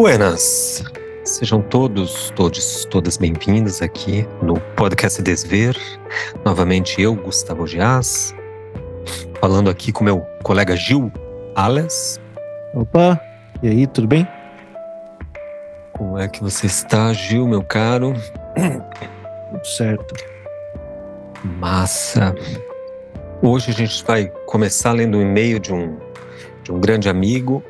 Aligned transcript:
Buenas! 0.00 0.82
Sejam 1.24 1.60
todos, 1.60 2.30
todos, 2.34 2.86
todas 2.86 3.18
bem-vindos 3.18 3.82
aqui 3.82 4.26
no 4.42 4.58
podcast 4.74 5.20
Desver. 5.20 5.76
Novamente 6.42 7.02
eu, 7.02 7.14
Gustavo 7.14 7.66
Gias, 7.66 8.34
falando 9.42 9.68
aqui 9.68 9.92
com 9.92 10.02
meu 10.02 10.22
colega 10.42 10.74
Gil 10.74 11.12
Ales. 11.54 12.18
Opa, 12.72 13.20
e 13.62 13.68
aí, 13.68 13.86
tudo 13.86 14.08
bem? 14.08 14.26
Como 15.92 16.16
é 16.16 16.26
que 16.28 16.42
você 16.42 16.64
está, 16.64 17.12
Gil, 17.12 17.46
meu 17.46 17.62
caro? 17.62 18.14
Tudo 19.52 19.66
certo. 19.66 20.14
Massa. 21.44 22.34
Hoje 23.42 23.70
a 23.70 23.74
gente 23.74 24.02
vai 24.02 24.32
começar 24.46 24.92
lendo 24.92 25.18
um 25.18 25.20
e-mail 25.20 25.58
de 25.58 25.74
um, 25.74 25.98
de 26.64 26.72
um 26.72 26.80
grande 26.80 27.10
amigo, 27.10 27.62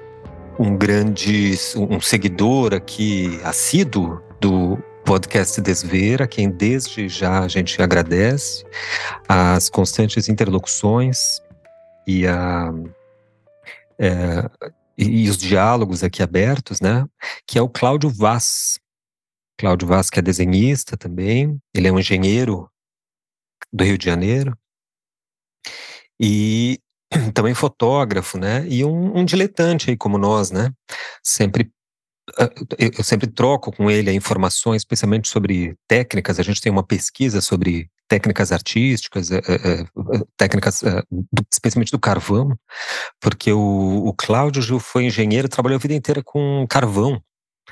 um 0.60 0.76
grande 0.76 1.54
um 1.74 2.02
seguidor 2.02 2.74
aqui 2.74 3.40
assíduo 3.42 4.22
do 4.38 4.76
podcast 5.06 5.58
Desver, 5.58 6.20
a 6.20 6.28
quem 6.28 6.50
desde 6.50 7.08
já 7.08 7.40
a 7.40 7.48
gente 7.48 7.80
agradece 7.80 8.62
as 9.26 9.70
constantes 9.70 10.28
interlocuções 10.28 11.40
e, 12.06 12.26
a, 12.26 12.70
é, 13.98 14.50
e, 14.98 15.30
os 15.30 15.38
diálogos 15.38 16.04
aqui 16.04 16.22
abertos, 16.22 16.78
né? 16.78 17.06
Que 17.46 17.58
é 17.58 17.62
o 17.62 17.68
Cláudio 17.68 18.10
Vaz. 18.10 18.78
Cláudio 19.58 19.88
Vaz, 19.88 20.10
que 20.10 20.18
é 20.18 20.22
desenhista 20.22 20.94
também, 20.94 21.58
ele 21.74 21.88
é 21.88 21.92
um 21.92 21.98
engenheiro 21.98 22.70
do 23.72 23.82
Rio 23.82 23.96
de 23.96 24.04
Janeiro. 24.04 24.54
E 26.20 26.78
também 27.34 27.54
fotógrafo, 27.54 28.38
né? 28.38 28.64
E 28.68 28.84
um, 28.84 29.18
um 29.18 29.24
diletante 29.24 29.90
aí 29.90 29.96
como 29.96 30.18
nós, 30.18 30.50
né? 30.50 30.72
Sempre 31.22 31.70
ah, 32.38 32.50
eu 32.78 33.02
sempre 33.02 33.26
troco 33.26 33.72
com 33.72 33.90
ele 33.90 34.12
informações, 34.12 34.82
especialmente 34.82 35.28
sobre 35.28 35.74
técnicas. 35.88 36.38
A 36.38 36.42
gente 36.42 36.60
tem 36.60 36.70
uma 36.70 36.86
pesquisa 36.86 37.40
sobre 37.40 37.88
técnicas 38.08 38.50
artísticas, 38.50 39.30
eh, 39.30 39.40
eh, 39.48 39.82
eh, 39.82 40.20
técnicas 40.36 40.82
especialmente 41.52 41.92
do 41.92 41.98
carvão, 41.98 42.56
porque 43.20 43.52
o, 43.52 44.06
o 44.06 44.12
Cláudio 44.12 44.60
Gil 44.60 44.80
foi 44.80 45.04
engenheiro, 45.04 45.48
trabalhou 45.48 45.76
a 45.76 45.80
vida 45.80 45.94
inteira 45.94 46.22
com 46.22 46.66
carvão. 46.68 47.22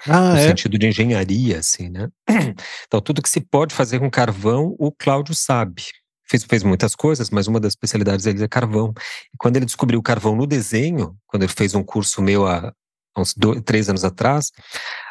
Ah, 0.07 0.35
no 0.35 0.37
é? 0.37 0.49
sentido 0.49 0.79
de 0.79 0.87
engenharia, 0.87 1.59
assim, 1.59 1.89
né? 1.89 2.09
Então, 2.87 3.01
tudo 3.01 3.21
que 3.21 3.29
se 3.29 3.41
pode 3.41 3.75
fazer 3.75 3.99
com 3.99 4.09
carvão, 4.09 4.77
o 4.79 4.93
Cláudio 4.93 5.35
sabe 5.35 5.83
fez, 6.29 6.45
fez 6.45 6.63
muitas 6.63 6.95
coisas, 6.95 7.31
mas 7.31 7.47
uma 7.47 7.61
das 7.61 7.73
especialidades 7.73 8.25
dele 8.25 8.45
é 8.45 8.49
carvão. 8.49 8.93
E 9.33 9.37
quando 9.39 9.57
ele 9.57 9.67
descobriu 9.67 9.99
o 9.99 10.03
carvão 10.03 10.37
no 10.37 10.47
desenho, 10.47 11.17
quando 11.27 11.45
ele 11.45 11.53
fez 11.53 11.75
um 11.75 11.83
curso 11.83 12.21
meu 12.23 12.47
há 12.47 12.73
uns 13.17 13.35
dois, 13.35 13.61
três 13.63 13.89
anos 13.89 14.05
atrás, 14.05 14.53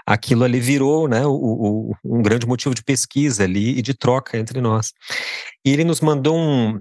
aquilo 0.06 0.44
ali 0.44 0.60
virou 0.60 1.08
né, 1.08 1.26
o, 1.26 1.34
o, 1.34 1.95
um 2.04 2.22
grande 2.22 2.45
motivo 2.48 2.73
de 2.73 2.84
pesquisa 2.84 3.44
ali 3.44 3.78
e 3.78 3.82
de 3.82 3.94
troca 3.94 4.38
entre 4.38 4.62
nós. 4.62 4.94
E 5.66 5.72
ele 5.72 5.84
nos 5.84 6.02
mandou 6.02 6.38
um, 6.38 6.80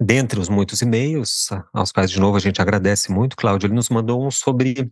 dentre 0.00 0.38
os 0.38 0.48
muitos 0.48 0.82
e-mails, 0.82 1.48
aos 1.72 1.90
quais 1.90 2.10
de 2.10 2.20
novo 2.20 2.36
a 2.36 2.40
gente 2.40 2.60
agradece 2.60 3.10
muito, 3.10 3.36
Cláudio, 3.36 3.66
ele 3.66 3.74
nos 3.74 3.88
mandou 3.88 4.24
um 4.24 4.30
sobre 4.30 4.90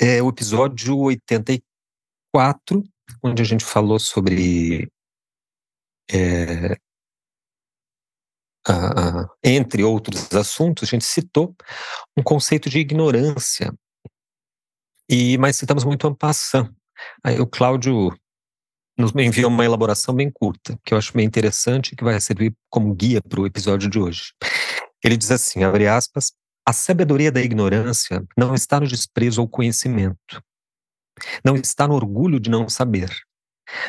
é, 0.00 0.22
o 0.22 0.28
episódio 0.28 0.98
84, 0.98 2.82
onde 3.22 3.42
a 3.42 3.44
gente 3.44 3.64
falou 3.64 3.98
sobre 3.98 4.88
é, 6.10 6.76
entre 9.42 9.82
outros 9.82 10.32
assuntos, 10.32 10.88
a 10.88 10.90
gente 10.90 11.04
citou 11.04 11.54
um 12.16 12.22
conceito 12.22 12.68
de 12.68 12.78
ignorância. 12.78 13.72
E, 15.08 15.36
mas 15.38 15.56
citamos 15.56 15.84
muito 15.84 16.06
Ampassan. 16.06 16.72
Aí 17.24 17.40
o 17.40 17.46
Cláudio 17.46 18.14
nos 18.96 19.12
enviou 19.16 19.50
uma 19.50 19.64
elaboração 19.64 20.14
bem 20.14 20.30
curta, 20.30 20.78
que 20.84 20.92
eu 20.92 20.98
acho 20.98 21.12
bem 21.12 21.26
interessante 21.26 21.96
que 21.96 22.04
vai 22.04 22.20
servir 22.20 22.54
como 22.68 22.94
guia 22.94 23.20
para 23.22 23.40
o 23.40 23.46
episódio 23.46 23.88
de 23.88 23.98
hoje. 23.98 24.32
Ele 25.02 25.16
diz 25.16 25.30
assim, 25.30 25.64
abre 25.64 25.88
aspas, 25.88 26.32
a 26.66 26.72
sabedoria 26.72 27.32
da 27.32 27.40
ignorância 27.40 28.22
não 28.36 28.54
está 28.54 28.78
no 28.78 28.86
desprezo 28.86 29.40
ao 29.40 29.48
conhecimento, 29.48 30.42
não 31.44 31.56
está 31.56 31.88
no 31.88 31.94
orgulho 31.94 32.38
de 32.38 32.50
não 32.50 32.68
saber, 32.68 33.10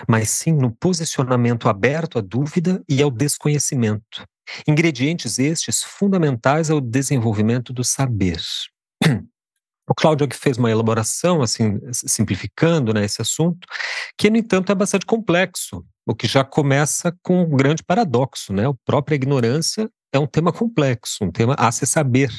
mas 0.08 0.30
sim 0.30 0.54
no 0.54 0.74
posicionamento 0.76 1.68
aberto 1.68 2.18
à 2.18 2.22
dúvida 2.22 2.82
e 2.88 3.02
ao 3.02 3.12
desconhecimento, 3.12 4.26
Ingredientes 4.68 5.40
estes 5.40 5.84
fundamentais 5.84 6.70
ao 6.70 6.82
desenvolvimento 6.82 7.72
do 7.74 7.84
saber. 7.84 8.42
O 9.90 9.94
Cláudio 9.94 10.28
que 10.28 10.38
fez 10.38 10.58
uma 10.58 10.72
elaboração, 10.72 11.42
assim, 11.42 11.80
simplificando 11.92 12.94
né, 12.94 13.04
esse 13.04 13.22
assunto, 13.22 13.68
que, 14.18 14.30
no 14.30 14.38
entanto, 14.38 14.72
é 14.72 14.76
bastante 14.76 15.06
complexo, 15.06 15.84
o 16.06 16.16
que 16.16 16.28
já 16.28 16.44
começa 16.46 17.14
com 17.22 17.42
um 17.42 17.50
grande 17.50 17.84
paradoxo, 17.84 18.54
né? 18.54 18.68
A 18.68 18.74
própria 18.86 19.16
ignorância 19.16 19.90
é 20.14 20.20
um 20.20 20.28
tema 20.28 20.52
complexo, 20.52 21.24
um 21.24 21.32
tema 21.32 21.56
a 21.58 21.72
se 21.72 21.86
saber, 21.86 22.30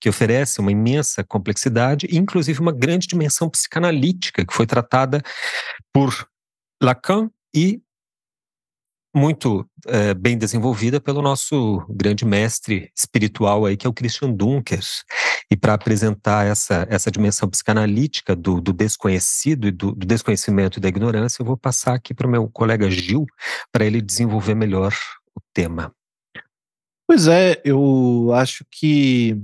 que 0.00 0.08
oferece 0.08 0.60
uma 0.60 0.72
imensa 0.72 1.24
complexidade, 1.24 2.08
inclusive 2.10 2.60
uma 2.60 2.72
grande 2.72 3.06
dimensão 3.06 3.48
psicanalítica, 3.48 4.44
que 4.44 4.54
foi 4.54 4.66
tratada 4.66 5.22
por 5.92 6.28
Lacan 6.82 7.30
e 7.54 7.82
muito 9.18 9.68
é, 9.86 10.14
bem 10.14 10.38
desenvolvida 10.38 11.00
pelo 11.00 11.20
nosso 11.20 11.84
grande 11.90 12.24
mestre 12.24 12.90
espiritual 12.96 13.66
aí, 13.66 13.76
que 13.76 13.86
é 13.86 13.90
o 13.90 13.92
Christian 13.92 14.32
Dunker. 14.32 14.80
E 15.50 15.56
para 15.56 15.74
apresentar 15.74 16.46
essa, 16.46 16.86
essa 16.88 17.10
dimensão 17.10 17.48
psicanalítica 17.48 18.36
do, 18.36 18.60
do 18.60 18.72
desconhecido 18.72 19.66
e 19.66 19.70
do, 19.70 19.92
do, 19.92 20.06
desconhecimento 20.06 20.78
e 20.78 20.80
da 20.80 20.88
ignorância, 20.88 21.42
eu 21.42 21.46
vou 21.46 21.56
passar 21.56 21.94
aqui 21.94 22.14
para 22.14 22.26
o 22.26 22.30
meu 22.30 22.48
colega 22.48 22.90
Gil, 22.90 23.26
para 23.72 23.84
ele 23.84 24.00
desenvolver 24.00 24.54
melhor 24.54 24.94
o 25.34 25.40
tema. 25.52 25.92
Pois 27.06 27.26
é, 27.26 27.60
eu 27.64 28.32
acho 28.34 28.64
que 28.70 29.36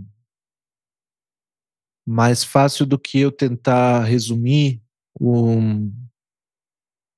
mais 2.07 2.45
fácil 2.45 2.85
do 2.85 2.99
que 2.99 3.19
eu 3.19 3.33
tentar 3.33 4.05
resumir 4.05 4.83
um 5.19 5.91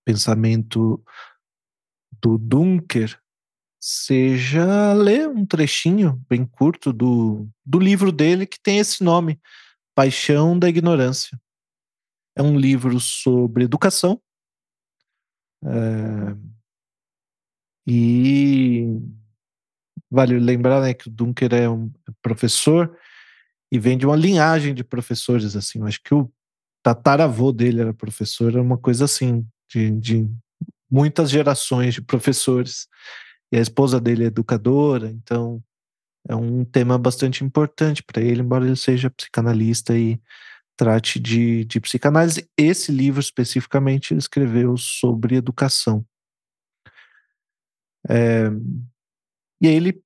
pensamento 0.05 1.03
do 2.26 2.38
Dunker 2.38 3.16
seja 3.81 4.92
ler 4.92 5.28
um 5.28 5.47
trechinho 5.47 6.20
bem 6.28 6.44
curto 6.44 6.92
do, 6.92 7.48
do 7.64 7.78
livro 7.78 8.10
dele 8.10 8.47
que 8.47 8.59
tem 8.59 8.78
esse 8.78 9.04
nome, 9.04 9.41
Paixão 9.94 10.59
da 10.59 10.69
Ignorância. 10.69 11.41
É 12.36 12.42
um 12.42 12.59
livro 12.59 12.98
sobre 12.98 13.62
educação. 13.62 14.20
É, 15.65 16.36
e 17.86 18.86
vale 20.10 20.36
lembrar 20.41 20.82
né, 20.82 20.92
que 20.92 21.06
o 21.06 21.10
Dunker 21.10 21.54
é 21.54 21.70
um 21.70 21.92
professor 22.20 22.98
e 23.70 23.78
vem 23.78 23.97
de 23.97 24.04
uma 24.04 24.16
linhagem 24.16 24.75
de 24.75 24.82
professores. 24.82 25.54
assim. 25.54 25.81
Acho 25.84 26.03
que 26.03 26.12
o 26.12 26.28
tataravô 26.82 27.53
dele 27.53 27.82
era 27.82 27.94
professor, 27.94 28.50
era 28.50 28.60
uma 28.60 28.76
coisa 28.76 29.04
assim, 29.04 29.47
de, 29.70 29.92
de 29.92 30.28
muitas 30.91 31.30
gerações 31.30 31.94
de 31.94 32.02
professores. 32.02 32.88
E 33.52 33.56
a 33.56 33.60
esposa 33.60 34.00
dele 34.00 34.24
é 34.24 34.26
educadora, 34.26 35.08
então 35.08 35.62
é 36.28 36.34
um 36.34 36.64
tema 36.64 36.98
bastante 36.98 37.44
importante 37.44 38.02
para 38.02 38.20
ele, 38.20 38.42
embora 38.42 38.66
ele 38.66 38.76
seja 38.76 39.10
psicanalista 39.10 39.97
e 39.97 40.20
trate 40.76 41.20
de, 41.20 41.64
de 41.64 41.80
psicanálise. 41.80 42.48
Esse 42.56 42.91
livro 42.91 43.20
especificamente 43.20 44.12
ele 44.12 44.18
escreveu 44.18 44.77
sobre 44.77 45.36
educação. 45.36 46.04
É, 48.09 48.48
e 49.60 49.68
aí 49.68 49.74
ele 49.74 50.03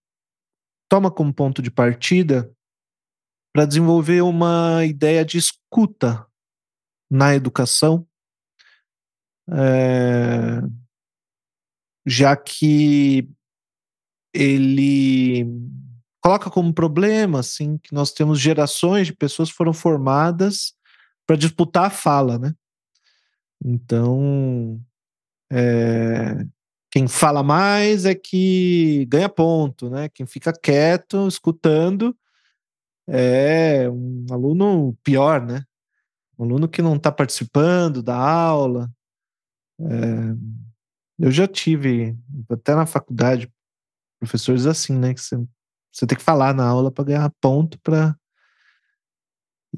toma 0.89 1.11
como 1.11 1.33
ponto 1.33 1.63
de 1.63 1.71
partida 1.71 2.51
para 3.53 3.65
desenvolver 3.65 4.23
uma 4.23 4.85
ideia 4.85 5.25
de 5.25 5.39
escuta 5.39 6.27
na 7.11 7.35
educação 7.35 8.07
é, 9.53 10.63
já 12.07 12.37
que 12.37 13.29
ele 14.33 15.47
coloca 16.21 16.51
como 16.51 16.73
problema 16.73 17.41
assim 17.41 17.79
que 17.79 17.95
nós 17.95 18.13
temos 18.13 18.39
gerações 18.39 19.07
de 19.07 19.15
pessoas 19.15 19.51
que 19.51 19.57
foram 19.57 19.73
formadas 19.73 20.75
para 21.27 21.37
disputar 21.37 21.87
a 21.87 21.91
fala, 21.91 22.39
né? 22.39 22.55
Então, 23.65 24.81
é, 25.51 26.47
quem 26.91 27.07
fala 27.07 27.43
mais 27.43 28.05
é 28.05 28.15
que 28.15 29.07
ganha 29.07 29.29
ponto, 29.29 29.91
né? 29.91 30.09
Quem 30.09 30.27
fica 30.27 30.53
quieto, 30.53 31.29
escutando, 31.29 32.17
é 33.07 33.89
um 33.91 34.27
aluno 34.31 34.97
pior, 35.03 35.45
né? 35.45 35.65
Um 36.39 36.45
aluno 36.45 36.69
que 36.69 36.83
não 36.83 36.97
está 36.97 37.13
participando 37.13 38.03
da 38.03 38.17
aula, 38.17 38.91
é, 39.89 41.25
eu 41.27 41.31
já 41.31 41.47
tive, 41.47 42.17
até 42.49 42.75
na 42.75 42.87
faculdade, 42.87 43.53
professores 44.19 44.67
assim, 44.67 44.99
né? 44.99 45.15
Que 45.15 45.21
você, 45.21 46.07
tem 46.07 46.17
que 46.17 46.25
falar 46.25 46.55
na 46.55 46.67
aula 46.67 46.91
para 46.91 47.05
ganhar 47.05 47.33
ponto 47.41 47.79
para. 47.81 48.17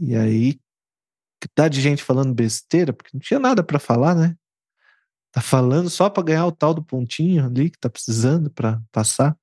E 0.00 0.16
aí, 0.16 0.60
tá 1.54 1.68
de 1.68 1.80
gente 1.80 2.02
falando 2.02 2.34
besteira, 2.34 2.92
porque 2.92 3.10
não 3.12 3.20
tinha 3.20 3.40
nada 3.40 3.62
para 3.62 3.78
falar, 3.78 4.14
né? 4.14 4.36
Tá 5.32 5.40
falando 5.40 5.90
só 5.90 6.08
para 6.10 6.22
ganhar 6.22 6.46
o 6.46 6.52
tal 6.52 6.74
do 6.74 6.84
pontinho 6.84 7.46
ali 7.46 7.70
que 7.70 7.78
tá 7.78 7.88
precisando 7.88 8.50
para 8.50 8.80
passar, 8.92 9.36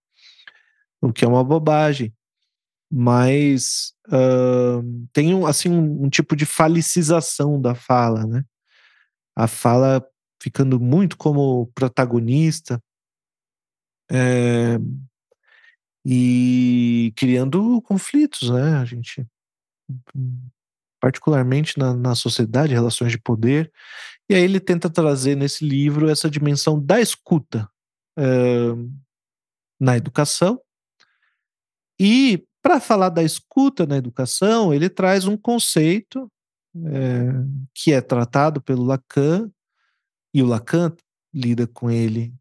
o 1.01 1.11
que 1.11 1.25
é 1.25 1.27
uma 1.27 1.43
bobagem. 1.43 2.13
Mas 2.91 3.93
uh, 4.07 5.07
tem 5.11 5.33
um, 5.33 5.45
assim 5.45 5.69
um, 5.69 6.05
um 6.05 6.09
tipo 6.09 6.35
de 6.35 6.45
falicização 6.45 7.61
da 7.61 7.75
fala, 7.75 8.25
né? 8.25 8.43
A 9.35 9.47
fala 9.47 10.05
ficando 10.41 10.79
muito 10.79 11.17
como 11.17 11.67
protagonista 11.67 12.81
é, 14.11 14.77
e 16.05 17.13
criando 17.15 17.81
conflitos, 17.81 18.49
né? 18.49 18.77
A 18.77 18.85
gente 18.85 19.25
particularmente 20.99 21.77
na, 21.77 21.93
na 21.93 22.13
sociedade, 22.13 22.73
relações 22.73 23.11
de 23.11 23.17
poder. 23.17 23.71
E 24.29 24.35
aí 24.35 24.43
ele 24.43 24.59
tenta 24.59 24.89
trazer 24.89 25.35
nesse 25.35 25.65
livro 25.65 26.09
essa 26.09 26.29
dimensão 26.29 26.79
da 26.79 26.99
escuta 26.99 27.69
é, 28.17 28.23
na 29.79 29.97
educação. 29.97 30.61
E 31.99 32.45
para 32.61 32.79
falar 32.79 33.09
da 33.09 33.23
escuta 33.23 33.85
na 33.85 33.97
educação, 33.97 34.73
ele 34.73 34.89
traz 34.89 35.25
um 35.25 35.37
conceito 35.37 36.29
é, 36.85 37.29
que 37.73 37.93
é 37.93 38.01
tratado 38.01 38.61
pelo 38.61 38.83
Lacan, 38.83 39.49
e 40.33 40.41
o 40.41 40.45
Lacan 40.45 40.95
lida 41.33 41.67
com 41.67 41.89
ele 41.89 42.33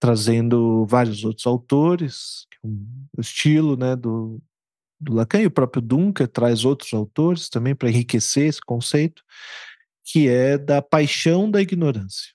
trazendo 0.00 0.86
vários 0.86 1.24
outros 1.24 1.46
autores, 1.46 2.46
o 2.64 3.20
estilo 3.20 3.76
né, 3.76 3.94
do, 3.94 4.42
do 4.98 5.12
Lacan 5.12 5.42
e 5.42 5.46
o 5.46 5.50
próprio 5.50 5.82
Dunker 5.82 6.26
traz 6.26 6.64
outros 6.64 6.94
autores 6.94 7.50
também 7.50 7.74
para 7.74 7.90
enriquecer 7.90 8.46
esse 8.46 8.60
conceito, 8.62 9.22
que 10.02 10.26
é 10.26 10.56
da 10.56 10.80
paixão 10.80 11.50
da 11.50 11.60
ignorância. 11.60 12.32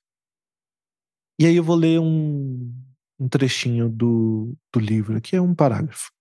E 1.40 1.46
aí 1.48 1.56
eu 1.56 1.64
vou 1.64 1.76
ler 1.76 2.00
um, 2.00 2.72
um 3.20 3.28
trechinho 3.28 3.90
do, 3.90 4.56
do 4.72 4.80
livro, 4.80 5.18
aqui 5.18 5.36
é 5.36 5.42
um 5.42 5.56
parágrafo. 5.56 6.12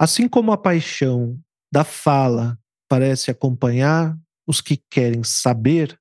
Assim 0.00 0.26
como 0.26 0.52
a 0.52 0.56
paixão 0.56 1.38
da 1.70 1.84
fala 1.84 2.58
parece 2.88 3.30
acompanhar 3.30 4.18
os 4.48 4.62
que 4.62 4.78
querem 4.90 5.22
saber, 5.22 6.00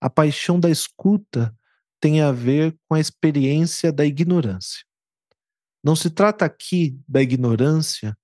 a 0.00 0.08
paixão 0.08 0.60
da 0.60 0.70
escuta 0.70 1.52
tem 2.00 2.20
a 2.20 2.30
ver 2.30 2.78
com 2.86 2.94
a 2.94 3.00
experiência 3.00 3.92
da 3.92 4.06
ignorância. 4.06 4.84
Não 5.82 5.96
se 5.96 6.08
trata 6.08 6.44
aqui 6.44 6.96
da 7.08 7.20
ignorância 7.20 8.16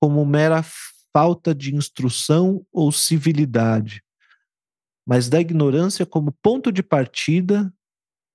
como 0.00 0.24
mera 0.24 0.64
falta 1.12 1.54
de 1.54 1.74
instrução 1.74 2.66
ou 2.72 2.90
civilidade, 2.90 4.02
mas 5.06 5.28
da 5.28 5.40
ignorância 5.40 6.06
como 6.06 6.32
ponto 6.32 6.72
de 6.72 6.82
partida 6.82 7.70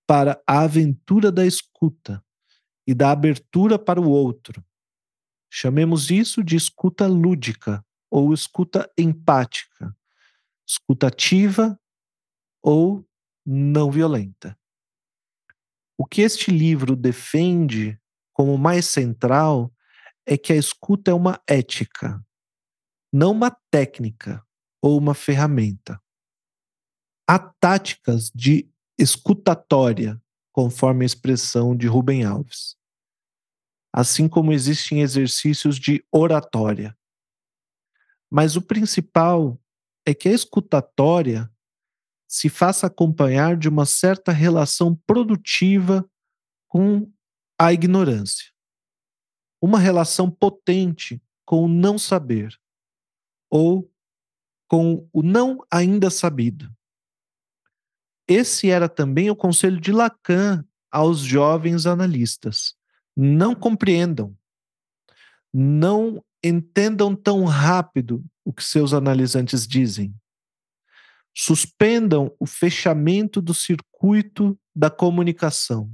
para 0.05 0.39
a 0.45 0.61
aventura 0.61 1.31
da 1.31 1.45
escuta 1.45 2.23
e 2.85 2.93
da 2.93 3.09
abertura 3.09 3.79
para 3.79 3.99
o 3.99 4.09
outro. 4.09 4.63
Chamemos 5.49 6.11
isso 6.11 6.43
de 6.43 6.55
escuta 6.55 7.07
lúdica 7.07 7.83
ou 8.11 8.31
escuta 8.31 8.91
empática, 8.97 9.95
escuta 10.67 11.07
ativa 11.07 11.79
ou 12.61 13.05
não 13.45 13.91
violenta. 13.91 14.57
O 15.97 16.05
que 16.05 16.21
este 16.21 16.51
livro 16.51 16.95
defende 16.95 17.99
como 18.33 18.57
mais 18.57 18.85
central 18.85 19.71
é 20.25 20.37
que 20.37 20.53
a 20.53 20.55
escuta 20.55 21.11
é 21.11 21.13
uma 21.13 21.41
ética, 21.47 22.23
não 23.13 23.31
uma 23.31 23.55
técnica 23.69 24.43
ou 24.81 24.97
uma 24.97 25.13
ferramenta. 25.13 26.01
Há 27.27 27.37
táticas 27.37 28.31
de 28.33 28.69
escutatória, 28.97 30.21
conforme 30.51 31.03
a 31.03 31.05
expressão 31.05 31.75
de 31.75 31.87
Rubem 31.87 32.23
Alves, 32.23 32.75
assim 33.93 34.27
como 34.27 34.51
existem 34.53 35.01
exercícios 35.01 35.77
de 35.77 36.03
oratória. 36.11 36.97
Mas 38.29 38.55
o 38.55 38.61
principal 38.61 39.60
é 40.05 40.13
que 40.13 40.29
a 40.29 40.33
escutatória 40.33 41.51
se 42.27 42.49
faça 42.49 42.87
acompanhar 42.87 43.57
de 43.57 43.67
uma 43.67 43.85
certa 43.85 44.31
relação 44.31 44.95
produtiva 45.05 46.09
com 46.67 47.11
a 47.59 47.73
ignorância. 47.73 48.51
Uma 49.61 49.77
relação 49.77 50.31
potente 50.31 51.21
com 51.45 51.65
o 51.65 51.67
não 51.67 51.99
saber 51.99 52.57
ou 53.49 53.91
com 54.67 55.07
o 55.11 55.21
não 55.21 55.59
ainda 55.69 56.09
sabido. 56.09 56.73
Esse 58.25 58.69
era 58.69 58.87
também 58.87 59.29
o 59.29 59.35
conselho 59.35 59.81
de 59.81 59.91
Lacan 59.91 60.65
aos 60.89 61.19
jovens 61.19 61.85
analistas. 61.85 62.73
Não 63.13 63.53
compreendam, 63.53 64.33
não 65.53 66.23
entendam 66.41 67.13
tão 67.13 67.43
rápido 67.43 68.23
o 68.45 68.53
que 68.53 68.63
seus 68.63 68.93
analisantes 68.93 69.67
dizem. 69.67 70.13
Suspendam 71.35 72.35
o 72.39 72.45
fechamento 72.45 73.41
do 73.41 73.53
circuito 73.53 74.59
da 74.75 74.89
comunicação. 74.89 75.91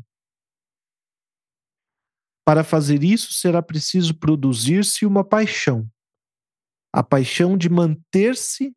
Para 2.46 2.64
fazer 2.64 3.04
isso, 3.04 3.34
será 3.34 3.62
preciso 3.62 4.16
produzir-se 4.16 5.06
uma 5.06 5.24
paixão. 5.24 5.90
A 6.94 7.04
paixão 7.04 7.58
de 7.58 7.70
manter-se 7.70 8.76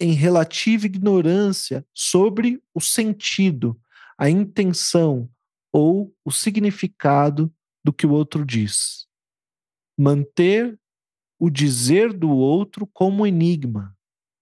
em 0.00 0.12
relativa 0.12 0.86
ignorância 0.86 1.86
sobre 1.94 2.62
o 2.74 2.80
sentido, 2.80 3.78
a 4.18 4.30
intenção 4.30 5.30
ou 5.70 6.14
o 6.24 6.30
significado 6.30 7.52
do 7.84 7.92
que 7.92 8.06
o 8.06 8.10
outro 8.10 8.44
diz. 8.44 9.06
Manter 9.98 10.79
o 11.40 11.48
dizer 11.48 12.12
do 12.12 12.28
outro 12.28 12.86
como 12.86 13.26
enigma, 13.26 13.96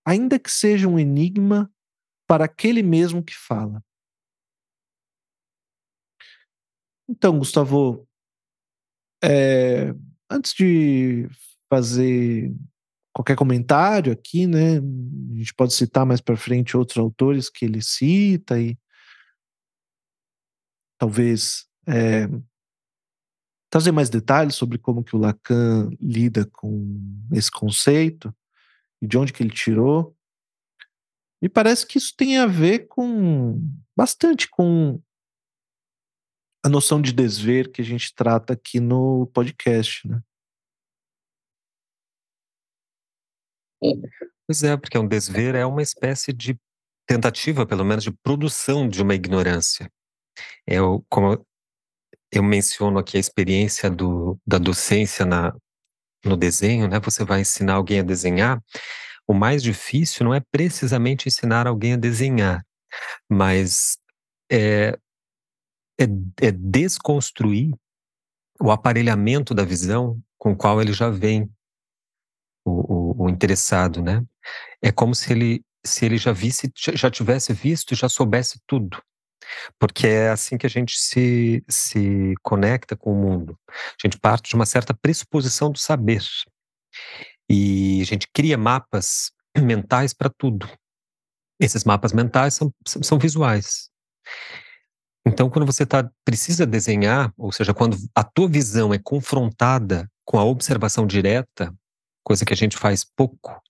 ainda 0.05 0.39
que 0.39 0.51
seja 0.51 0.89
um 0.89 0.99
enigma 0.99 1.73
para 2.27 2.45
aquele 2.45 2.83
mesmo 2.83 3.23
que 3.23 3.35
fala. 3.35 3.83
Então, 7.09 7.39
Gustavo, 7.39 8.07
é, 9.23 9.95
antes 10.29 10.53
de 10.53 11.29
fazer 11.71 12.53
qualquer 13.15 13.37
comentário 13.37 14.13
aqui, 14.13 14.47
né? 14.47 14.79
A 14.79 15.37
gente 15.37 15.55
pode 15.55 15.73
citar 15.73 16.05
mais 16.05 16.21
para 16.21 16.37
frente 16.37 16.77
outros 16.77 16.99
autores 16.99 17.49
que 17.49 17.65
ele 17.65 17.81
cita 17.81 18.61
e 18.61 18.77
talvez 20.99 21.67
é, 21.87 22.27
trazer 23.71 23.93
mais 23.93 24.09
detalhes 24.09 24.55
sobre 24.55 24.79
como 24.79 25.05
que 25.05 25.15
o 25.15 25.19
Lacan 25.19 25.91
lida 26.01 26.47
com 26.47 27.29
esse 27.33 27.51
conceito 27.51 28.35
e 29.01 29.07
de 29.07 29.19
onde 29.19 29.33
que 29.33 29.43
ele 29.43 29.51
tirou. 29.51 30.17
Me 31.41 31.49
parece 31.49 31.87
que 31.87 31.99
isso 31.99 32.15
tem 32.17 32.39
a 32.39 32.47
ver 32.47 32.89
com 32.89 33.61
bastante 33.97 34.49
com 34.49 35.01
a 36.65 36.69
noção 36.69 37.01
de 37.01 37.13
desver 37.13 37.71
que 37.71 37.81
a 37.81 37.85
gente 37.85 38.15
trata 38.15 38.53
aqui 38.53 38.81
no 38.81 39.27
podcast, 39.29 40.07
né? 40.09 40.21
Pois 44.47 44.63
é, 44.65 44.77
porque 44.77 44.99
um 44.99 45.07
desver 45.07 45.55
é 45.55 45.65
uma 45.65 45.83
espécie 45.83 46.33
de 46.33 46.59
tentativa, 47.07 47.65
pelo 47.65 47.85
menos, 47.85 48.03
de 48.03 48.11
produção 48.11 48.89
de 48.89 49.01
uma 49.01 49.15
ignorância. 49.15 49.91
Eu, 50.67 51.05
como 51.09 51.47
eu 52.33 52.43
menciono 52.43 52.99
aqui 52.99 53.17
a 53.17 53.21
experiência 53.21 53.91
do, 53.91 54.39
da 54.47 54.59
docência 54.59 55.25
na, 55.25 55.55
no 56.25 56.37
desenho, 56.37 56.89
né? 56.89 57.01
Você 57.01 57.25
vai 57.25 57.41
ensinar 57.41 57.75
alguém 57.75 58.01
a 58.01 58.03
desenhar. 58.03 58.63
O 59.27 59.35
mais 59.35 59.63
difícil 59.63 60.25
não 60.25 60.35
é 60.35 60.41
precisamente 60.51 61.29
ensinar 61.29 61.67
alguém 61.67 61.95
a 61.95 61.97
desenhar, 61.97 62.65
mas 63.29 63.99
é 64.51 64.99
é, 65.99 66.05
é 66.41 66.53
desconstruir 66.53 67.75
o 68.61 68.71
aparelhamento 68.71 69.53
da 69.53 69.65
visão 69.65 70.21
com 70.39 70.53
o 70.53 70.57
qual 70.57 70.81
ele 70.81 70.93
já 70.93 71.11
vem, 71.11 71.51
o, 72.65 73.23
o, 73.23 73.25
o 73.25 73.29
interessado, 73.29 74.01
né? 74.01 74.25
É 74.81 74.93
como 74.93 75.15
se 75.15 75.33
ele, 75.33 75.65
se 75.85 76.07
ele 76.07 76.17
já 76.17 76.33
visse, 76.33 76.71
já 76.77 77.11
tivesse 77.11 77.53
visto, 77.53 77.95
já 77.95 78.09
soubesse 78.09 78.61
tudo. 78.67 79.03
Porque 79.79 80.07
é 80.07 80.31
assim 80.31 80.59
que 80.59 80.67
a 80.67 80.71
gente 80.71 80.99
se, 80.99 81.65
se 81.69 82.35
conecta 82.43 82.97
com 82.97 83.13
o 83.13 83.17
mundo. 83.17 83.59
A 83.69 84.07
gente 84.07 84.19
parte 84.19 84.51
de 84.51 84.55
uma 84.55 84.67
certa 84.67 84.95
pressuposição 84.95 85.71
do 85.71 85.79
saber. 85.79 86.23
E 87.49 88.01
a 88.03 88.05
gente 88.05 88.29
cria 88.33 88.59
mapas 88.59 89.31
mentais 89.57 90.13
para 90.13 90.31
tudo. 90.31 90.69
Esses 91.61 91.85
mapas 91.85 92.13
mentais 92.13 92.55
são, 92.55 92.73
são 92.87 93.19
visuais. 93.19 93.91
Então, 95.27 95.51
quando 95.51 95.67
você 95.67 95.85
tá, 95.85 96.09
precisa 96.25 96.65
desenhar, 96.65 97.33
ou 97.37 97.53
seja, 97.53 97.75
quando 97.75 97.97
a 98.15 98.25
tua 98.25 98.49
visão 98.49 98.95
é 98.95 98.99
confrontada 98.99 100.11
com 100.25 100.39
a 100.39 100.45
observação 100.45 101.07
direta, 101.07 101.75
coisa 102.25 102.45
que 102.45 102.53
a 102.53 102.57
gente 102.57 102.77
faz 102.77 103.05
pouco, 103.05 103.61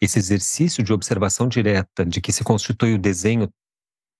esse 0.00 0.18
exercício 0.18 0.82
de 0.82 0.92
observação 0.92 1.48
direta 1.48 2.04
de 2.04 2.20
que 2.20 2.32
se 2.32 2.44
constitui 2.44 2.94
o 2.94 2.98
desenho 2.98 3.48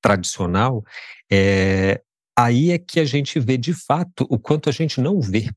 tradicional, 0.00 0.84
é, 1.30 2.00
aí 2.36 2.72
é 2.72 2.78
que 2.78 3.00
a 3.00 3.04
gente 3.04 3.38
vê 3.38 3.56
de 3.56 3.72
fato 3.72 4.26
o 4.30 4.38
quanto 4.38 4.68
a 4.68 4.72
gente 4.72 5.00
não 5.00 5.20
vê. 5.20 5.50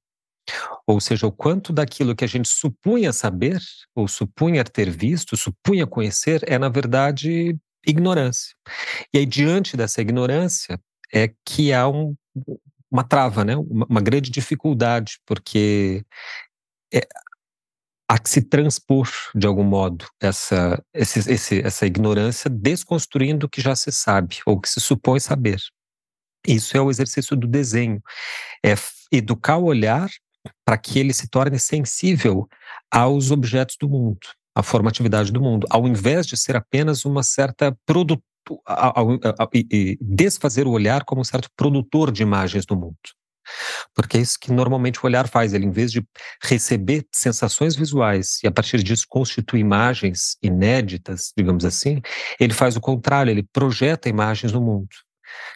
Ou 0.86 1.00
seja, 1.00 1.26
o 1.26 1.32
quanto 1.32 1.72
daquilo 1.72 2.16
que 2.16 2.26
a 2.26 2.28
gente 2.28 2.50
supunha 2.50 3.14
saber, 3.14 3.60
ou 3.96 4.08
supunha 4.08 4.64
ter 4.64 4.90
visto, 4.90 5.38
supunha 5.38 5.88
conhecer, 5.88 6.44
é 6.46 6.58
na 6.58 6.70
verdade 6.70 7.58
ignorância. 7.86 8.54
E 9.14 9.20
aí, 9.20 9.26
diante 9.26 9.78
dessa 9.78 10.02
ignorância, 10.02 10.80
é 11.14 11.32
que 11.46 11.72
há 11.72 11.88
um, 11.88 12.16
uma 12.92 13.04
trava, 13.04 13.46
né? 13.46 13.56
uma, 13.56 13.86
uma 13.90 14.02
grande 14.02 14.30
dificuldade, 14.30 15.20
porque 15.26 16.04
é, 16.94 17.08
há 18.14 18.20
que 18.20 18.30
se 18.30 18.44
transpor, 18.44 19.10
de 19.34 19.48
algum 19.48 19.64
modo, 19.64 20.06
essa, 20.22 20.80
esse, 20.94 21.32
esse, 21.32 21.62
essa 21.66 21.88
ignorância, 21.88 22.48
desconstruindo 22.48 23.48
o 23.48 23.50
que 23.50 23.60
já 23.60 23.76
se 23.76 23.92
sabe, 23.92 24.38
ou 24.46 24.62
que 24.62 24.70
se 24.70 24.80
supõe 24.80 25.20
saber. 25.20 25.60
Isso 26.48 26.78
é 26.78 26.82
o 26.82 26.92
exercício 26.92 27.36
do 27.36 27.48
desenho. 27.48 28.00
É 28.64 28.76
educar 29.12 29.58
o 29.58 29.66
olhar 29.66 30.10
para 30.64 30.78
que 30.78 31.00
ele 31.00 31.12
se 31.12 31.28
torne 31.28 31.58
sensível 31.58 32.48
aos 32.92 33.32
objetos 33.32 33.78
do 33.80 33.90
mundo, 33.90 34.28
à 34.54 34.62
formatividade 34.62 35.32
do 35.32 35.42
mundo, 35.42 35.66
ao 35.72 35.88
invés 35.88 36.28
de 36.28 36.38
ser 36.38 36.56
apenas 36.56 37.06
uma 37.06 37.24
certa 37.24 37.76
produto, 37.84 38.22
desfazer 40.00 40.68
o 40.68 40.72
olhar 40.72 41.04
como 41.04 41.22
um 41.22 41.26
certo 41.26 41.50
produtor 41.58 42.12
de 42.12 42.22
imagens 42.22 42.64
do 42.64 42.76
mundo. 42.76 42.96
Porque 43.94 44.18
é 44.18 44.22
isso 44.22 44.38
que 44.40 44.52
normalmente 44.52 45.00
o 45.00 45.06
olhar 45.06 45.28
faz. 45.28 45.54
Ele, 45.54 45.66
em 45.66 45.72
vez 45.72 45.92
de 45.92 46.06
receber 46.42 47.06
sensações 47.14 47.76
visuais 47.76 48.40
e 48.44 48.48
a 48.48 48.52
partir 48.52 48.82
disso 48.82 49.06
constituir 49.08 49.62
imagens 49.62 50.38
inéditas, 50.42 51.32
digamos 51.38 51.66
assim, 51.66 52.02
ele 52.40 52.54
faz 52.54 52.76
o 52.76 52.82
contrário, 52.82 53.32
ele 53.32 53.44
projeta 53.44 54.10
imagens 54.10 54.52
no 54.52 54.62
mundo. 54.62 54.90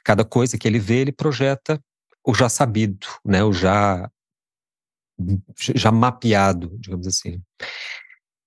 Cada 0.04 0.24
coisa 0.24 0.58
que 0.58 0.68
ele 0.68 0.80
vê, 0.80 1.00
ele 1.00 1.12
projeta 1.12 1.80
o 2.26 2.34
já 2.34 2.50
sabido, 2.50 3.08
né, 3.24 3.44
o 3.44 3.54
já, 3.54 4.10
já 5.76 5.92
mapeado, 5.92 6.78
digamos 6.80 7.08
assim. 7.08 7.42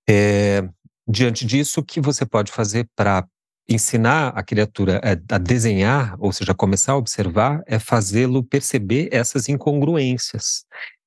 É, 0.07 0.61
diante 1.07 1.45
disso, 1.45 1.79
o 1.79 1.83
que 1.83 1.99
você 1.99 2.25
pode 2.25 2.51
fazer 2.51 2.87
para 2.95 3.27
ensinar 3.73 4.29
a 4.29 4.43
criatura 4.43 5.01
a, 5.29 5.37
desenhar, 5.37 6.15
ou 6.19 6.31
seja, 6.31 6.53
começar 6.53 6.93
a 6.93 6.97
observar, 6.97 7.61
é 7.65 7.79
fazê-lo 7.79 8.43
perceber 8.43 9.09
essas 9.11 9.47
incongruências 9.47 10.65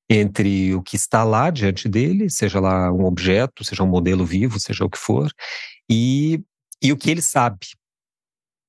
entre 0.09 0.75
o 0.75 0.83
que 0.83 0.97
está 0.97 1.25
lá 1.25 1.51
diante 1.51 1.89
dele, 1.89 2.29
seja 2.29 2.61
lá 2.61 2.93
um 2.93 3.05
objeto, 3.05 3.65
seja 3.65 3.83
um 3.83 3.89
modelo 3.89 4.25
vivo, 4.25 4.61
seja 4.61 4.85
o 4.85 4.91
que 4.91 4.99
for, 4.99 5.31
e, 5.91 6.43
e 6.83 6.93
o 6.93 6.97
que 6.97 7.11
ele 7.11 7.23
sabe. 7.23 7.67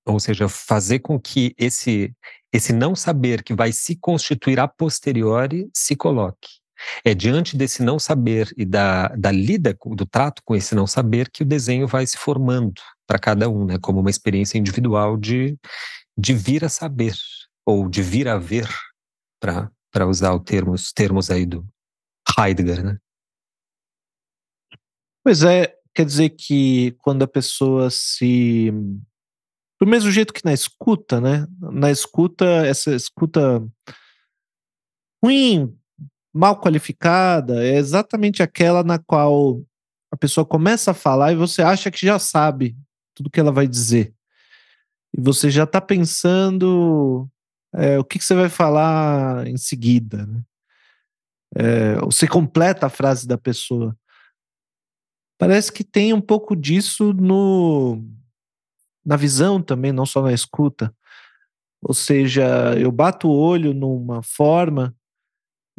Ou 0.08 0.20
seja, 0.20 0.48
fazer 0.48 1.00
com 1.00 1.20
que 1.20 1.54
esse, 1.58 2.14
esse 2.54 2.72
não 2.72 2.96
saber 2.96 3.44
que 3.44 3.54
vai 3.54 3.72
se 3.72 3.96
constituir 3.96 4.60
a 4.60 4.68
posteriori 4.68 5.70
se 5.74 5.96
coloque. 5.96 6.65
É 7.04 7.14
diante 7.14 7.56
desse 7.56 7.84
não 7.84 7.98
saber 8.00 8.54
e 8.58 8.66
da, 8.66 9.10
da 9.10 9.32
lida, 9.32 9.78
do 9.96 10.06
trato 10.06 10.42
com 10.44 10.56
esse 10.56 10.76
não 10.76 10.88
saber, 10.88 11.30
que 11.30 11.44
o 11.44 11.46
desenho 11.46 11.88
vai 11.88 12.06
se 12.06 12.18
formando 12.18 12.82
para 13.08 13.20
cada 13.20 13.50
um, 13.50 13.66
né? 13.66 13.78
Como 13.80 14.00
uma 14.00 14.10
experiência 14.10 14.58
individual 14.58 15.18
de, 15.18 15.58
de 16.18 16.34
vir 16.34 16.66
a 16.66 16.70
saber, 16.70 17.16
ou 17.66 17.90
de 17.90 18.02
vir 18.02 18.28
a 18.28 18.38
ver, 18.38 18.68
para 19.40 20.08
usar 20.08 20.36
os 20.36 20.44
termos, 20.44 20.92
termos 20.92 21.30
aí 21.30 21.46
do 21.46 21.66
Heidegger, 22.38 22.84
né? 22.84 22.98
Pois 25.24 25.42
é, 25.44 25.76
quer 25.94 26.06
dizer 26.06 26.30
que 26.32 26.92
quando 27.00 27.24
a 27.24 27.28
pessoa 27.28 27.90
se. 27.90 28.72
Do 29.80 29.88
mesmo 29.88 30.12
jeito 30.12 30.34
que 30.34 30.46
na 30.46 30.54
escuta, 30.54 31.20
né? 31.20 31.48
Na 31.60 31.90
escuta, 31.90 32.46
essa 32.46 32.96
escuta 32.96 33.66
ruim, 35.24 35.76
mal 36.36 36.60
qualificada, 36.60 37.66
é 37.66 37.78
exatamente 37.78 38.44
aquela 38.44 38.84
na 38.84 39.00
qual 39.00 39.62
a 40.12 40.18
pessoa 40.18 40.46
começa 40.46 40.92
a 40.92 40.94
falar 40.94 41.32
e 41.32 41.36
você 41.38 41.62
acha 41.62 41.90
que 41.90 42.06
já 42.06 42.20
sabe 42.20 42.76
tudo 43.14 43.30
que 43.30 43.40
ela 43.40 43.54
vai 43.54 43.66
dizer. 43.66 44.14
E 45.18 45.22
você 45.22 45.50
já 45.50 45.64
está 45.64 45.80
pensando 45.80 47.30
é, 47.74 47.98
o 47.98 48.04
que, 48.04 48.20
que, 48.20 48.26
você 48.26 48.36
vai 48.36 48.50
falar 48.50 49.48
em 49.48 49.56
seguida. 49.56 50.26
Né? 50.26 50.44
É, 51.56 51.96
você 52.02 52.28
completa 52.28 52.88
a 52.88 52.90
frase 52.90 53.26
da 53.26 53.38
pessoa. 53.38 53.98
Parece 55.38 55.72
que 55.72 55.86
tem 55.86 56.14
um 56.14 56.20
pouco 56.20 56.54
disso 56.54 57.14
no, 57.14 58.04
na 59.06 59.16
visão 59.16 59.62
também, 59.62 59.94
não 59.94 60.06
só 60.06 60.22
na 60.22 60.34
escuta. 60.34 60.94
Ou 61.82 61.94
seja, 61.94 62.78
eu 62.78 62.92
bato 62.92 63.30
o 63.30 63.38
olho 63.38 63.74
numa 63.74 64.22
forma 64.22 64.94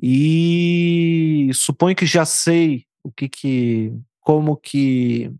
e 0.00 1.50
suponho 1.54 1.96
que 1.96 2.06
já 2.06 2.24
sei 2.24 2.86
o 3.02 3.10
que 3.10 3.28
que 3.28 3.92
como 4.20 4.56
que 4.56 5.32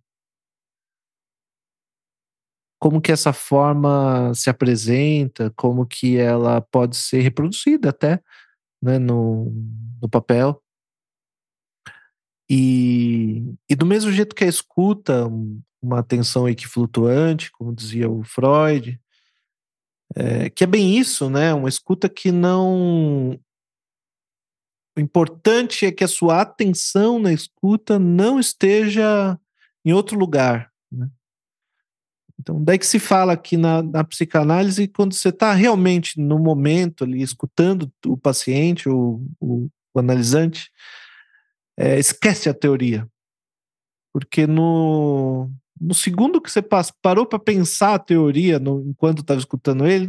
como 2.79 3.01
que 3.01 3.11
essa 3.11 3.33
forma 3.33 4.33
se 4.35 4.51
apresenta, 4.51 5.51
como 5.57 5.87
que 5.87 6.17
ela 6.19 6.61
pode 6.61 6.97
ser 6.97 7.21
reproduzida 7.21 7.91
até 7.91 8.23
né, 8.83 8.99
no, 8.99 9.53
no 10.01 10.09
papel. 10.09 10.63
E, 12.49 13.55
e 13.69 13.75
do 13.75 13.85
mesmo 13.85 14.13
jeito 14.13 14.37
que 14.37 14.45
a 14.45 14.49
escuta, 14.49 15.27
uma 15.83 15.99
atenção 15.99 16.49
equiflutuante, 16.49 17.51
como 17.51 17.75
dizia 17.75 18.09
o 18.09 18.23
Freud, 18.23 19.01
é, 20.15 20.49
que 20.49 20.63
é 20.63 20.67
bem 20.67 20.97
isso, 20.97 21.29
né? 21.29 21.53
Uma 21.53 21.69
escuta 21.69 22.09
que 22.09 22.31
não. 22.31 23.39
O 24.97 25.01
importante 25.01 25.85
é 25.85 25.93
que 25.93 26.03
a 26.03 26.09
sua 26.09 26.41
atenção 26.41 27.19
na 27.19 27.33
escuta 27.33 27.99
não 27.99 28.41
esteja 28.41 29.39
em 29.85 29.93
outro 29.93 30.19
lugar. 30.19 30.73
Né? 30.91 31.09
Então, 32.41 32.63
daí 32.63 32.79
que 32.79 32.87
se 32.87 32.99
fala 32.99 33.35
aqui 33.35 33.57
na, 33.57 33.83
na 33.83 34.05
psicanálise, 34.05 34.89
quando 34.89 35.15
você 35.15 35.29
está 35.29 35.53
realmente 35.53 36.19
no 36.19 36.39
momento 36.39 37.05
ali, 37.05 37.21
escutando 37.21 37.93
o 38.07 38.17
paciente, 38.17 38.89
o, 38.89 39.21
o, 39.39 39.69
o 39.93 39.99
analisante, 39.99 40.71
é, 41.77 41.99
esquece 41.99 42.49
a 42.49 42.55
teoria. 42.55 43.07
Porque 44.13 44.47
no, 44.47 45.51
no 45.79 45.95
segundo 45.95 46.41
que 46.41 46.51
você 46.51 46.63
parou 47.03 47.27
para 47.27 47.39
pensar 47.39 47.95
a 47.95 47.99
teoria, 47.99 48.59
no, 48.59 48.83
enquanto 48.89 49.21
estava 49.21 49.39
escutando 49.39 49.87
ele, 49.87 50.09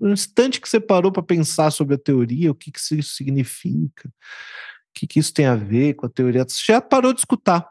no 0.00 0.12
instante 0.12 0.60
que 0.60 0.68
você 0.68 0.80
parou 0.80 1.12
para 1.12 1.22
pensar 1.22 1.70
sobre 1.70 1.94
a 1.94 1.98
teoria, 1.98 2.50
o 2.50 2.54
que, 2.54 2.70
que 2.70 2.78
isso 2.78 3.14
significa, 3.14 4.08
o 4.08 4.12
que, 4.94 5.06
que 5.06 5.18
isso 5.18 5.32
tem 5.32 5.46
a 5.46 5.54
ver 5.54 5.94
com 5.94 6.06
a 6.06 6.10
teoria, 6.10 6.44
você 6.44 6.62
já 6.64 6.80
parou 6.80 7.12
de 7.12 7.20
escutar 7.20 7.70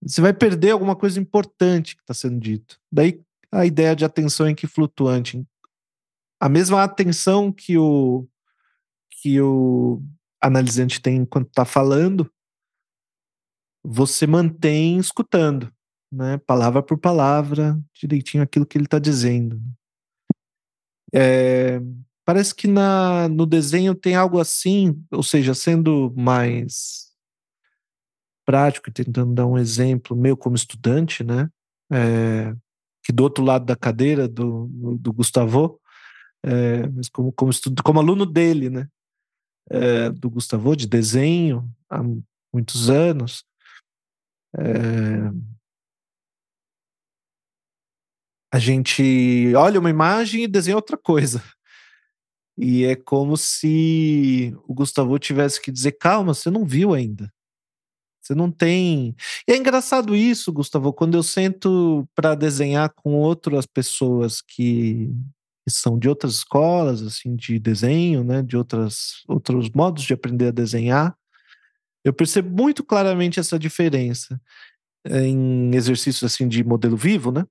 você 0.00 0.20
vai 0.20 0.32
perder 0.32 0.70
alguma 0.70 0.94
coisa 0.94 1.18
importante 1.18 1.96
que 1.96 2.02
está 2.02 2.14
sendo 2.14 2.38
dito. 2.38 2.80
Daí 2.90 3.20
a 3.50 3.64
ideia 3.64 3.96
de 3.96 4.04
atenção 4.04 4.48
em 4.48 4.54
que 4.54 4.66
flutuante. 4.66 5.44
A 6.40 6.48
mesma 6.48 6.82
atenção 6.84 7.50
que 7.50 7.76
o, 7.76 8.28
que 9.10 9.40
o 9.40 10.02
analisante 10.40 11.00
tem 11.00 11.16
enquanto 11.16 11.48
está 11.48 11.64
falando, 11.64 12.30
você 13.82 14.26
mantém 14.26 14.98
escutando, 14.98 15.72
né? 16.12 16.38
palavra 16.38 16.82
por 16.82 16.98
palavra, 16.98 17.80
direitinho 17.94 18.42
aquilo 18.42 18.66
que 18.66 18.76
ele 18.76 18.84
está 18.84 18.98
dizendo. 18.98 19.60
É, 21.14 21.80
parece 22.24 22.54
que 22.54 22.66
na, 22.66 23.28
no 23.28 23.46
desenho 23.46 23.94
tem 23.94 24.14
algo 24.14 24.38
assim, 24.38 25.02
ou 25.10 25.22
seja, 25.22 25.54
sendo 25.54 26.12
mais 26.16 27.08
prático, 28.44 28.90
tentando 28.90 29.34
dar 29.34 29.46
um 29.46 29.58
exemplo 29.58 30.16
meu 30.16 30.36
como 30.36 30.56
estudante, 30.56 31.22
né? 31.22 31.50
É, 31.90 32.54
que 33.02 33.12
do 33.12 33.22
outro 33.22 33.44
lado 33.44 33.64
da 33.64 33.76
cadeira 33.76 34.28
do, 34.28 34.68
do 34.98 35.12
Gustavo, 35.12 35.80
é, 36.44 36.86
mas 36.88 37.08
como, 37.08 37.32
como, 37.32 37.50
estudo, 37.50 37.82
como 37.82 37.98
aluno 37.98 38.24
dele, 38.24 38.70
né? 38.70 38.88
É, 39.70 40.10
do 40.10 40.30
Gustavo, 40.30 40.74
de 40.76 40.86
desenho, 40.86 41.70
há 41.90 42.02
muitos 42.52 42.88
anos. 42.90 43.44
É, 44.56 45.30
a 48.52 48.58
gente 48.58 49.52
olha 49.54 49.80
uma 49.80 49.90
imagem 49.90 50.44
e 50.44 50.48
desenha 50.48 50.76
outra 50.76 50.96
coisa. 50.96 51.42
E 52.56 52.84
é 52.84 52.96
como 52.96 53.36
se 53.36 54.52
o 54.66 54.74
Gustavo 54.74 55.18
tivesse 55.18 55.60
que 55.60 55.70
dizer: 55.70 55.92
calma, 55.92 56.34
você 56.34 56.50
não 56.50 56.64
viu 56.64 56.92
ainda. 56.92 57.32
Você 58.20 58.34
não 58.34 58.50
tem. 58.50 59.14
E 59.48 59.52
é 59.52 59.56
engraçado 59.56 60.14
isso, 60.14 60.52
Gustavo, 60.52 60.92
quando 60.92 61.16
eu 61.16 61.22
sento 61.22 62.06
para 62.14 62.34
desenhar 62.34 62.92
com 62.94 63.14
outras 63.14 63.64
pessoas 63.64 64.42
que, 64.42 65.10
são 65.68 65.98
de 65.98 66.08
outras 66.08 66.34
escolas, 66.34 67.02
assim, 67.02 67.36
de 67.36 67.58
desenho, 67.58 68.24
né, 68.24 68.42
de 68.42 68.56
outras, 68.56 69.22
outros 69.28 69.70
modos 69.70 70.04
de 70.04 70.12
aprender 70.12 70.48
a 70.48 70.52
desenhar. 70.52 71.16
Eu 72.04 72.12
percebo 72.12 72.50
muito 72.50 72.84
claramente 72.84 73.38
essa 73.38 73.58
diferença 73.58 74.40
em 75.06 75.74
exercícios 75.74 76.24
assim 76.24 76.48
de 76.48 76.64
modelo 76.64 76.96
vivo, 76.96 77.30
né? 77.30 77.44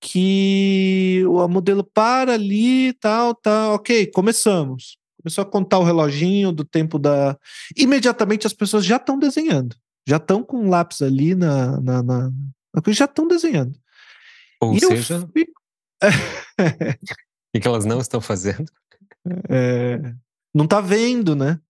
Que 0.00 1.22
o 1.26 1.46
modelo 1.46 1.84
para 1.84 2.32
ali, 2.32 2.92
tal, 2.94 3.34
tal, 3.34 3.74
ok, 3.74 4.06
começamos. 4.06 4.98
Começou 5.22 5.42
a 5.42 5.46
contar 5.46 5.78
o 5.78 5.84
reloginho 5.84 6.50
do 6.50 6.64
tempo 6.64 6.98
da. 6.98 7.36
Imediatamente 7.76 8.46
as 8.46 8.54
pessoas 8.54 8.84
já 8.84 8.96
estão 8.96 9.18
desenhando, 9.18 9.76
já 10.08 10.16
estão 10.16 10.42
com 10.42 10.56
um 10.58 10.70
lápis 10.70 11.02
ali 11.02 11.34
na, 11.34 11.78
na, 11.80 12.02
na... 12.02 12.30
já 12.88 13.04
estão 13.04 13.28
desenhando. 13.28 13.78
Ou 14.62 14.74
e 14.74 14.80
seja, 14.80 15.28
fico... 15.32 15.52
e 17.54 17.60
que 17.60 17.68
elas 17.68 17.84
não 17.84 18.00
estão 18.00 18.20
fazendo? 18.20 18.70
É... 19.48 19.98
Não 20.54 20.64
está 20.64 20.80
vendo, 20.80 21.36
né? 21.36 21.60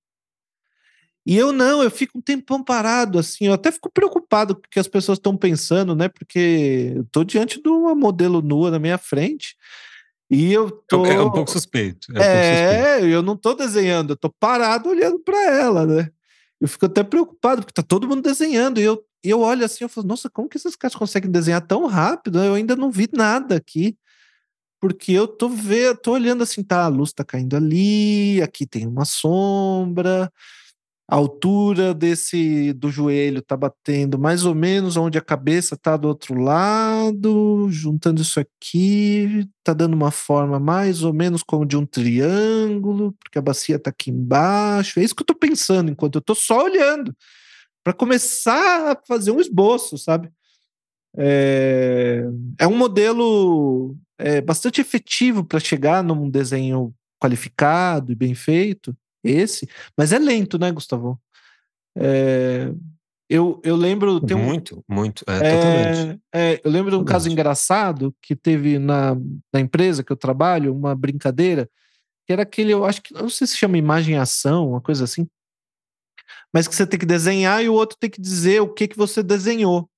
E 1.27 1.37
eu 1.37 1.53
não, 1.53 1.83
eu 1.83 1.91
fico 1.91 2.19
um 2.19 2.21
tempão 2.21 2.63
parado, 2.63 3.19
assim, 3.19 3.47
eu 3.47 3.53
até 3.53 3.71
fico 3.71 3.91
preocupado 3.93 4.55
com 4.55 4.63
o 4.63 4.71
que 4.71 4.81
as 4.81 4.89
pessoas 4.89 5.19
estão 5.19 5.37
pensando, 5.37 5.95
né? 5.95 6.09
Porque 6.09 6.95
eu 6.97 7.05
tô 7.13 7.23
diante 7.25 7.63
de 7.63 7.69
uma 7.69 7.95
modelo 7.95 8.41
nua 8.41 8.71
na 8.71 8.79
minha 8.79 8.97
frente 8.97 9.55
e 10.31 10.53
eu 10.53 10.71
tô... 10.71 11.05
É 11.05 11.21
um 11.21 11.31
pouco 11.31 11.51
suspeito. 11.51 12.09
É, 12.15 12.19
um 12.19 12.23
é 12.23 12.73
pouco 12.73 12.87
suspeito. 12.87 13.07
eu 13.13 13.23
não 13.23 13.37
tô 13.37 13.55
desenhando, 13.55 14.11
eu 14.11 14.17
tô 14.17 14.31
parado 14.31 14.89
olhando 14.89 15.19
para 15.19 15.39
ela, 15.45 15.87
né? 15.87 16.11
Eu 16.61 16.69
fico 16.69 16.87
até 16.87 17.03
preocupado, 17.03 17.63
porque 17.63 17.73
tá 17.73 17.83
todo 17.83 18.09
mundo 18.09 18.23
desenhando, 18.23 18.81
e 18.81 18.85
eu, 18.85 19.03
eu 19.23 19.41
olho 19.41 19.65
assim, 19.65 19.85
eu 19.85 19.89
falo, 19.89 20.07
nossa, 20.07 20.31
como 20.31 20.49
que 20.49 20.57
esses 20.57 20.77
caras 20.77 20.95
conseguem 20.95 21.31
desenhar 21.31 21.67
tão 21.67 21.87
rápido? 21.87 22.43
Eu 22.43 22.55
ainda 22.55 22.75
não 22.75 22.91
vi 22.91 23.09
nada 23.13 23.57
aqui 23.57 23.97
porque 24.81 25.13
eu 25.13 25.29
tô 25.29 25.49
vendo, 25.49 25.99
tô 25.99 26.13
olhando 26.13 26.43
assim, 26.43 26.63
tá, 26.63 26.85
a 26.85 26.89
luz 26.89 27.13
tá 27.13 27.23
caindo 27.23 27.55
ali, 27.55 28.41
aqui 28.41 28.67
tem 28.67 28.87
uma 28.87 29.05
sombra, 29.05 30.33
a 31.11 31.17
altura 31.17 31.93
desse 31.93 32.73
do 32.75 32.89
joelho 32.89 33.43
tá 33.43 33.57
batendo 33.57 34.17
mais 34.17 34.45
ou 34.45 34.55
menos 34.55 34.97
onde 34.97 35.19
a 35.19 35.21
cabeça 35.21 35.77
tá 35.77 35.97
do 35.97 36.07
outro 36.07 36.41
lado, 36.41 37.67
juntando 37.69 38.23
isso 38.23 38.39
aqui, 38.39 39.45
tá 39.65 39.73
dando 39.73 39.95
uma 39.95 40.13
forma 40.13 40.61
mais 40.61 41.03
ou 41.03 41.13
menos 41.13 41.43
como 41.43 41.67
de 41.67 41.77
um 41.77 41.85
triângulo, 41.85 43.13
porque 43.15 43.41
a 43.41 43.43
bacia 43.43 43.77
tá 43.77 43.91
aqui 43.91 44.13
embaixo. 44.13 45.01
É 45.01 45.03
isso 45.03 45.17
que 45.17 45.23
eu 45.23 45.27
tô 45.27 45.35
pensando 45.35 45.91
enquanto 45.91 46.15
eu 46.15 46.21
tô 46.21 46.33
só 46.33 46.63
olhando 46.63 47.13
para 47.83 47.93
começar 47.93 48.93
a 48.93 48.97
fazer 49.05 49.33
um 49.33 49.41
esboço, 49.41 49.99
sabe? 49.99 50.31
É, 51.17 52.23
é 52.57 52.69
um 52.69 52.77
modelo 52.77 53.97
é, 54.17 54.41
bastante 54.41 54.81
efetivo 54.81 55.45
para 55.45 55.59
chegar 55.59 56.05
num 56.05 56.31
desenho 56.31 56.95
qualificado 57.19 58.13
e 58.13 58.15
bem 58.15 58.33
feito 58.33 58.97
esse, 59.23 59.69
mas 59.97 60.13
é 60.13 60.19
lento, 60.19 60.59
né, 60.59 60.71
Gustavo? 60.71 61.21
É, 61.97 62.73
eu, 63.29 63.61
eu 63.63 63.77
lembro. 63.77 64.21
Tem 64.21 64.37
um, 64.37 64.43
muito, 64.43 64.85
muito, 64.89 65.25
é, 65.29 65.37
é, 65.37 65.57
totalmente. 65.57 66.23
É, 66.35 66.61
eu 66.65 66.71
lembro 66.71 66.91
de 66.91 66.97
um 66.97 67.05
caso 67.05 67.31
engraçado 67.31 68.15
que 68.21 68.35
teve 68.35 68.79
na, 68.79 69.15
na 69.53 69.61
empresa 69.61 70.03
que 70.03 70.13
eu 70.13 70.17
trabalho, 70.17 70.75
uma 70.75 70.95
brincadeira, 70.95 71.71
que 72.27 72.33
era 72.33 72.43
aquele, 72.43 72.73
eu 72.73 72.85
acho 72.85 73.03
que, 73.03 73.15
não 73.15 73.29
sei 73.29 73.47
se 73.47 73.57
chama 73.57 73.79
imagem 73.79 74.17
ação, 74.17 74.71
uma 74.71 74.81
coisa 74.81 75.05
assim, 75.05 75.29
mas 76.53 76.67
que 76.67 76.75
você 76.75 76.87
tem 76.87 76.99
que 76.99 77.07
desenhar 77.07 77.63
e 77.63 77.69
o 77.69 77.75
outro 77.75 77.97
tem 77.99 78.11
que 78.11 78.21
dizer 78.21 78.61
o 78.61 78.73
que, 78.73 78.89
que 78.89 78.97
você 78.97 79.23
desenhou. 79.23 79.89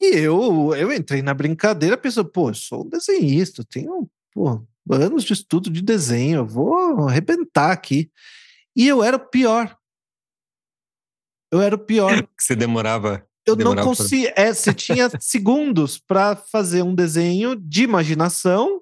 E 0.00 0.16
eu, 0.16 0.74
eu 0.74 0.92
entrei 0.92 1.22
na 1.22 1.32
brincadeira 1.32 1.96
pensando, 1.96 2.28
pô, 2.28 2.50
eu 2.50 2.54
sou 2.54 2.84
um 2.84 2.88
desenhista, 2.88 3.64
tenho 3.64 4.10
pô, 4.32 4.66
anos 4.90 5.24
de 5.24 5.32
estudo 5.32 5.70
de 5.70 5.82
desenho, 5.82 6.38
eu 6.38 6.46
vou 6.46 7.08
arrebentar 7.08 7.72
aqui. 7.72 8.10
E 8.74 8.86
eu 8.86 9.02
era 9.02 9.16
o 9.16 9.28
pior. 9.28 9.76
Eu 11.52 11.60
era 11.60 11.74
o 11.74 11.78
pior. 11.78 12.10
Que 12.36 12.44
você 12.44 12.56
demorava. 12.56 13.24
Eu 13.46 13.56
demorava 13.56 13.86
não 13.86 13.94
conseguia. 13.94 14.32
Pra... 14.32 14.44
É, 14.44 14.54
você 14.54 14.72
tinha 14.72 15.10
segundos 15.20 15.98
para 15.98 16.36
fazer 16.36 16.82
um 16.82 16.94
desenho 16.94 17.56
de 17.56 17.82
imaginação 17.82 18.80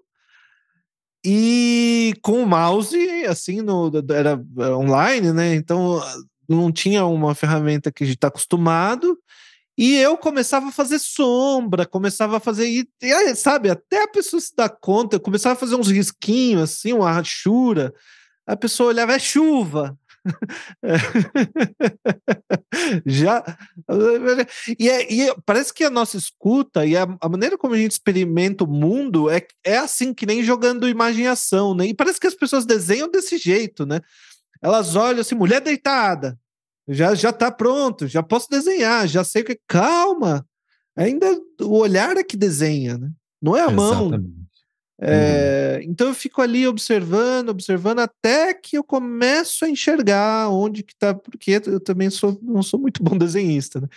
e 1.25 2.15
com 2.23 2.43
o 2.43 2.47
mouse, 2.47 2.97
assim, 3.27 3.61
no, 3.61 3.91
era 4.11 4.41
online, 4.77 5.33
né? 5.33 5.55
Então 5.55 6.01
não 6.49 6.73
tinha 6.73 7.05
uma 7.05 7.35
ferramenta 7.35 7.93
que 7.93 8.05
a 8.05 8.07
gente 8.07 8.17
está 8.17 8.29
acostumado. 8.29 9.19
E 9.81 9.97
eu 9.97 10.19
começava 10.19 10.69
a 10.69 10.73
fazer 10.73 10.99
sombra, 10.99 11.87
começava 11.87 12.37
a 12.37 12.41
fazer. 12.41 12.69
E, 12.69 12.87
e, 13.01 13.35
sabe, 13.35 13.71
até 13.71 14.03
a 14.03 14.09
pessoa 14.09 14.39
se 14.39 14.55
dar 14.55 14.69
conta, 14.69 15.17
eu 15.17 15.21
começava 15.21 15.55
a 15.55 15.59
fazer 15.59 15.75
uns 15.75 15.89
risquinhos, 15.89 16.65
assim, 16.65 16.93
uma 16.93 17.11
rachura. 17.11 17.91
A 18.47 18.55
pessoa 18.55 18.91
olhava, 18.91 19.15
é 19.15 19.19
chuva. 19.19 19.99
Já. 23.07 23.43
E, 24.79 24.91
é, 24.91 25.11
e, 25.11 25.35
parece 25.47 25.73
que 25.73 25.83
a 25.83 25.89
nossa 25.89 26.19
escuta 26.19 26.85
e 26.85 26.95
a, 26.95 27.07
a, 27.19 27.29
maneira 27.31 27.57
como 27.57 27.73
a 27.73 27.79
gente 27.79 27.93
experimenta 27.93 28.65
o 28.65 28.71
mundo 28.71 29.31
é, 29.31 29.47
é 29.65 29.79
assim, 29.79 30.13
que 30.13 30.27
nem 30.27 30.43
jogando 30.43 30.91
imaginação, 30.91 31.75
né? 31.75 31.87
E 31.87 31.95
parece 31.95 32.21
que 32.21 32.27
as 32.27 32.35
pessoas 32.35 32.67
desenham 32.67 33.11
desse 33.11 33.39
jeito, 33.39 33.87
né? 33.87 34.03
Elas 34.61 34.95
olham 34.95 35.23
assim, 35.23 35.35
mulher 35.35 35.63
deitada 35.63 36.39
já 36.89 37.15
já 37.15 37.31
está 37.31 37.51
pronto, 37.51 38.07
já 38.07 38.23
posso 38.23 38.49
desenhar, 38.51 39.07
já 39.07 39.25
sei 39.25 39.43
o 39.43 39.45
que. 39.45 39.61
Calma, 39.67 40.47
ainda 40.97 41.27
o 41.61 41.77
olhar 41.79 42.17
é 42.17 42.25
que 42.25 42.37
desenha, 42.37 42.99
né? 42.99 43.11
Não 43.41 43.57
é 43.57 43.63
a 43.63 43.71
mão. 43.71 44.11
É, 45.03 45.77
uhum. 45.79 45.91
Então 45.91 46.09
eu 46.09 46.15
fico 46.15 46.43
ali 46.43 46.69
observando, 46.69 47.49
observando 47.49 48.01
até 48.01 48.53
que 48.53 48.77
eu 48.77 48.85
começo 48.85 49.65
a 49.65 49.69
enxergar 49.69 50.51
onde 50.51 50.83
que 50.83 50.93
está, 50.93 51.15
porque 51.15 51.53
eu 51.65 51.81
também 51.81 52.11
sou, 52.11 52.39
não 52.43 52.63
sou 52.63 52.79
muito 52.79 53.03
bom 53.05 53.17
desenhista, 53.17 53.81
né? 53.81 53.89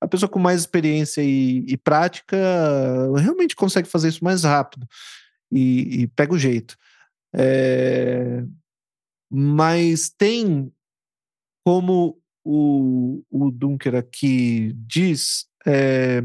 A 0.00 0.08
pessoa 0.08 0.28
com 0.28 0.38
mais 0.38 0.60
experiência 0.60 1.22
e, 1.22 1.64
e 1.66 1.76
prática 1.76 2.36
realmente 3.16 3.54
consegue 3.54 3.88
fazer 3.88 4.08
isso 4.08 4.24
mais 4.24 4.44
rápido 4.44 4.86
e, 5.52 6.02
e 6.02 6.06
pega 6.08 6.32
o 6.32 6.38
jeito. 6.38 6.76
É, 7.34 8.42
mas 9.30 10.10
tem 10.10 10.72
como 11.64 12.19
o, 12.44 13.22
o 13.30 13.50
Dunker 13.50 13.94
aqui 13.94 14.72
diz 14.74 15.46
é 15.66 16.22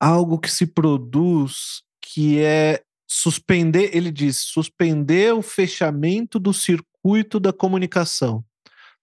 algo 0.00 0.38
que 0.38 0.50
se 0.50 0.66
produz 0.66 1.82
que 2.00 2.38
é 2.40 2.82
suspender, 3.06 3.96
ele 3.96 4.10
diz, 4.10 4.38
suspender 4.38 5.32
o 5.32 5.42
fechamento 5.42 6.38
do 6.38 6.52
circuito 6.52 7.40
da 7.40 7.52
comunicação. 7.52 8.44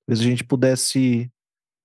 Talvez 0.06 0.26
a 0.26 0.30
gente 0.30 0.44
pudesse 0.44 1.32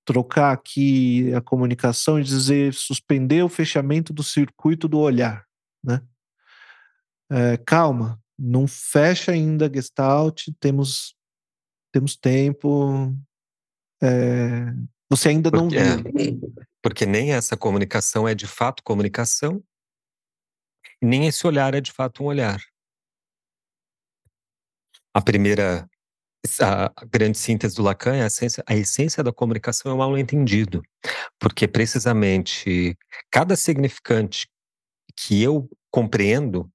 trocar 0.05 0.53
aqui 0.53 1.33
a 1.35 1.41
comunicação 1.41 2.19
e 2.19 2.25
dizer 2.25 2.75
suspender 2.75 3.43
o 3.43 3.49
fechamento 3.49 4.13
do 4.13 4.23
circuito 4.23 4.89
do 4.89 4.99
olhar, 4.99 5.45
né? 5.83 6.03
É, 7.31 7.57
calma, 7.59 8.21
não 8.37 8.67
fecha 8.67 9.33
ainda 9.33 9.67
a 9.67 9.73
Gestalt, 9.73 10.49
temos 10.59 11.15
temos 11.93 12.17
tempo. 12.17 13.15
É, 14.03 14.73
você 15.09 15.31
ainda 15.31 15.51
porque, 15.51 15.61
não 15.61 15.69
viu. 15.69 16.61
É, 16.61 16.65
porque 16.83 17.05
nem 17.05 17.33
essa 17.33 17.57
comunicação 17.57 18.27
é 18.27 18.35
de 18.35 18.47
fato 18.47 18.83
comunicação, 18.83 19.63
nem 21.03 21.27
esse 21.27 21.47
olhar 21.47 21.75
é 21.75 21.81
de 21.81 21.93
fato 21.93 22.23
um 22.23 22.27
olhar. 22.27 22.61
A 25.13 25.21
primeira, 25.21 25.89
a 26.63 27.05
grande 27.05 27.37
síntese 27.37 27.75
do 27.75 27.83
Lacan 27.83 28.15
é 28.15 28.23
a 28.23 28.27
essência, 28.27 28.63
a 28.67 28.75
essência 28.77 29.23
da 29.25 29.33
comunicação 29.33 29.91
é 29.91 29.95
o 29.95 29.99
mal 29.99 30.17
entendido, 30.17 30.83
porque 31.39 31.67
precisamente 31.67 32.97
cada 33.31 33.57
significante 33.57 34.49
que 35.17 35.43
eu 35.43 35.69
compreendo 35.91 36.71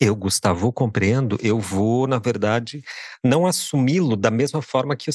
eu, 0.00 0.16
Gustavo, 0.16 0.72
compreendo, 0.72 1.38
eu 1.42 1.60
vou, 1.60 2.06
na 2.06 2.18
verdade, 2.18 2.82
não 3.22 3.46
assumi-lo 3.46 4.16
da 4.16 4.30
mesma 4.30 4.62
forma 4.62 4.96
que 4.96 5.10
o, 5.10 5.12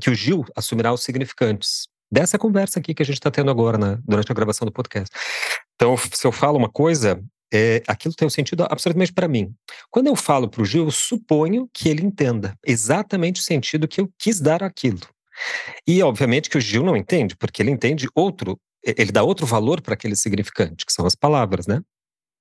que 0.00 0.10
o 0.10 0.14
Gil 0.14 0.44
assumirá 0.56 0.92
os 0.92 1.02
significantes. 1.02 1.86
Dessa 2.10 2.38
conversa 2.38 2.78
aqui 2.78 2.94
que 2.94 3.02
a 3.02 3.06
gente 3.06 3.16
está 3.16 3.30
tendo 3.30 3.50
agora, 3.50 3.76
né, 3.76 3.98
durante 4.04 4.32
a 4.32 4.34
gravação 4.34 4.64
do 4.64 4.72
podcast. 4.72 5.14
Então, 5.74 5.96
se 5.96 6.26
eu 6.26 6.32
falo 6.32 6.56
uma 6.58 6.70
coisa, 6.70 7.22
é, 7.52 7.82
aquilo 7.86 8.14
tem 8.14 8.26
um 8.26 8.30
sentido 8.30 8.66
absolutamente 8.70 9.12
para 9.12 9.28
mim. 9.28 9.54
Quando 9.90 10.06
eu 10.06 10.16
falo 10.16 10.48
para 10.48 10.62
o 10.62 10.64
Gil, 10.64 10.84
eu 10.86 10.90
suponho 10.90 11.68
que 11.72 11.88
ele 11.88 12.02
entenda 12.02 12.56
exatamente 12.66 13.40
o 13.40 13.44
sentido 13.44 13.86
que 13.86 14.00
eu 14.00 14.10
quis 14.18 14.40
dar 14.40 14.62
aquilo. 14.62 15.00
E, 15.86 16.02
obviamente, 16.02 16.48
que 16.48 16.56
o 16.56 16.60
Gil 16.60 16.82
não 16.82 16.96
entende, 16.96 17.36
porque 17.36 17.62
ele 17.62 17.70
entende 17.70 18.08
outro, 18.14 18.58
ele 18.82 19.12
dá 19.12 19.22
outro 19.22 19.44
valor 19.46 19.80
para 19.82 19.94
aquele 19.94 20.16
significante, 20.16 20.86
que 20.86 20.92
são 20.92 21.06
as 21.06 21.14
palavras, 21.14 21.66
né? 21.66 21.82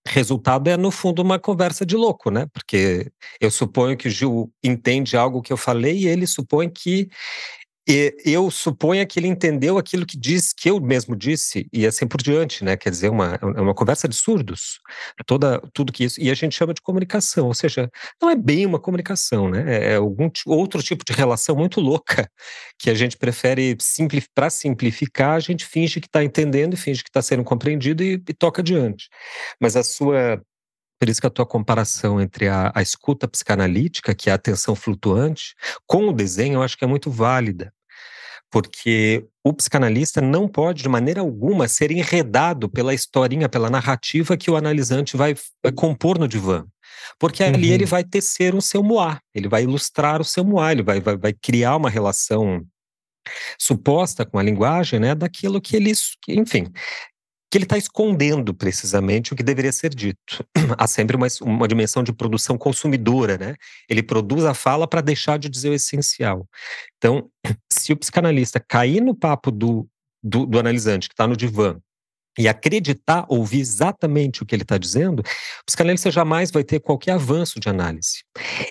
Resultado 0.07 0.69
é, 0.69 0.77
no 0.77 0.91
fundo, 0.91 1.21
uma 1.21 1.39
conversa 1.39 1.85
de 1.85 1.95
louco, 1.95 2.31
né? 2.31 2.47
Porque 2.53 3.11
eu 3.39 3.51
suponho 3.51 3.95
que 3.95 4.07
o 4.07 4.11
Gil 4.11 4.51
entende 4.63 5.15
algo 5.15 5.41
que 5.41 5.53
eu 5.53 5.57
falei 5.57 5.99
e 5.99 6.07
ele 6.07 6.25
supõe 6.25 6.69
que 6.69 7.07
e 7.87 8.13
eu 8.23 8.51
suponho 8.51 9.05
que 9.07 9.19
ele 9.19 9.27
entendeu 9.27 9.77
aquilo 9.77 10.05
que 10.05 10.17
diz, 10.17 10.53
que 10.53 10.69
eu 10.69 10.79
mesmo 10.79 11.15
disse, 11.15 11.67
e 11.73 11.85
assim 11.85 12.07
por 12.07 12.21
diante, 12.21 12.63
né? 12.63 12.77
Quer 12.77 12.91
dizer, 12.91 13.09
uma, 13.09 13.39
é 13.41 13.61
uma 13.61 13.73
conversa 13.73 14.07
de 14.07 14.15
surdos, 14.15 14.79
toda, 15.25 15.59
tudo 15.73 15.91
que 15.91 16.03
isso, 16.03 16.21
e 16.21 16.29
a 16.29 16.33
gente 16.33 16.55
chama 16.55 16.73
de 16.73 16.81
comunicação, 16.81 17.47
ou 17.47 17.53
seja, 17.53 17.89
não 18.21 18.29
é 18.29 18.35
bem 18.35 18.65
uma 18.65 18.79
comunicação, 18.79 19.49
né? 19.49 19.63
É, 19.67 19.93
é 19.93 19.95
algum 19.95 20.29
outro 20.45 20.81
tipo 20.83 21.03
de 21.03 21.13
relação 21.13 21.55
muito 21.55 21.81
louca 21.81 22.29
que 22.77 22.89
a 22.89 22.93
gente 22.93 23.17
prefere, 23.17 23.75
para 24.33 24.49
simplificar, 24.49 25.31
a 25.31 25.39
gente 25.39 25.65
finge 25.65 25.99
que 25.99 26.07
está 26.07 26.23
entendendo 26.23 26.73
e 26.75 26.77
finge 26.77 27.03
que 27.03 27.09
está 27.09 27.21
sendo 27.21 27.43
compreendido 27.43 28.03
e, 28.03 28.13
e 28.13 28.33
toca 28.33 28.61
adiante. 28.61 29.09
Mas 29.59 29.75
a 29.75 29.83
sua 29.83 30.41
por 31.01 31.09
isso 31.09 31.19
que 31.19 31.25
a 31.25 31.31
tua 31.31 31.47
comparação 31.47 32.21
entre 32.21 32.47
a, 32.47 32.71
a, 32.75 32.79
escuta 32.79 33.27
psicanalítica, 33.27 34.13
que 34.13 34.29
é 34.29 34.33
a 34.33 34.35
atenção 34.35 34.75
flutuante, 34.75 35.55
com 35.87 36.07
o 36.07 36.13
desenho, 36.13 36.53
eu 36.53 36.61
acho 36.61 36.77
que 36.77 36.85
é 36.85 36.87
muito 36.87 37.09
válida. 37.09 37.73
Porque 38.51 39.25
o 39.43 39.51
psicanalista 39.51 40.21
não 40.21 40.47
pode, 40.47 40.83
de 40.83 40.89
maneira 40.89 41.21
alguma, 41.21 41.67
ser 41.67 41.89
enredado 41.89 42.69
pela 42.69 42.93
historinha, 42.93 43.49
pela 43.49 43.67
narrativa 43.67 44.37
que 44.37 44.51
o 44.51 44.55
analisante 44.55 45.17
vai, 45.17 45.33
compor 45.73 46.19
no 46.19 46.27
divã. 46.27 46.67
Porque 47.17 47.43
ali 47.43 47.69
uhum. 47.69 47.73
ele 47.73 47.85
vai 47.87 48.03
tecer 48.03 48.53
o 48.53 48.61
seu 48.61 48.83
moá, 48.83 49.19
ele 49.33 49.49
vai 49.49 49.63
ilustrar 49.63 50.21
o 50.21 50.25
seu 50.25 50.45
moá, 50.45 50.71
ele 50.71 50.83
vai, 50.83 51.01
vai, 51.01 51.17
vai 51.17 51.33
criar 51.33 51.77
uma 51.77 51.89
relação 51.89 52.63
suposta 53.57 54.23
com 54.23 54.37
a 54.37 54.43
linguagem, 54.43 54.99
né, 54.99 55.15
daquilo 55.15 55.59
que 55.59 55.75
ele, 55.75 55.93
enfim, 56.27 56.71
que 57.51 57.57
ele 57.57 57.65
está 57.65 57.77
escondendo 57.77 58.53
precisamente 58.53 59.33
o 59.33 59.35
que 59.35 59.43
deveria 59.43 59.73
ser 59.73 59.93
dito. 59.93 60.45
Há 60.77 60.87
sempre 60.87 61.17
uma, 61.17 61.27
uma 61.41 61.67
dimensão 61.67 62.01
de 62.01 62.13
produção 62.13 62.57
consumidora, 62.57 63.37
né? 63.37 63.55
Ele 63.89 64.01
produz 64.01 64.45
a 64.45 64.53
fala 64.53 64.87
para 64.87 65.01
deixar 65.01 65.37
de 65.37 65.49
dizer 65.49 65.69
o 65.69 65.73
essencial. 65.73 66.47
Então, 66.97 67.29
se 67.69 67.91
o 67.91 67.97
psicanalista 67.97 68.57
cair 68.57 69.01
no 69.01 69.13
papo 69.13 69.51
do, 69.51 69.85
do, 70.23 70.45
do 70.45 70.57
analisante 70.57 71.09
que 71.09 71.13
está 71.13 71.27
no 71.27 71.35
divã 71.35 71.77
e 72.39 72.47
acreditar, 72.47 73.25
ouvir 73.27 73.59
exatamente 73.59 74.41
o 74.41 74.45
que 74.45 74.55
ele 74.55 74.63
está 74.63 74.77
dizendo, 74.77 75.19
o 75.19 75.65
psicanalista 75.65 76.09
jamais 76.09 76.51
vai 76.51 76.63
ter 76.63 76.79
qualquer 76.79 77.11
avanço 77.11 77.59
de 77.59 77.67
análise. 77.67 78.23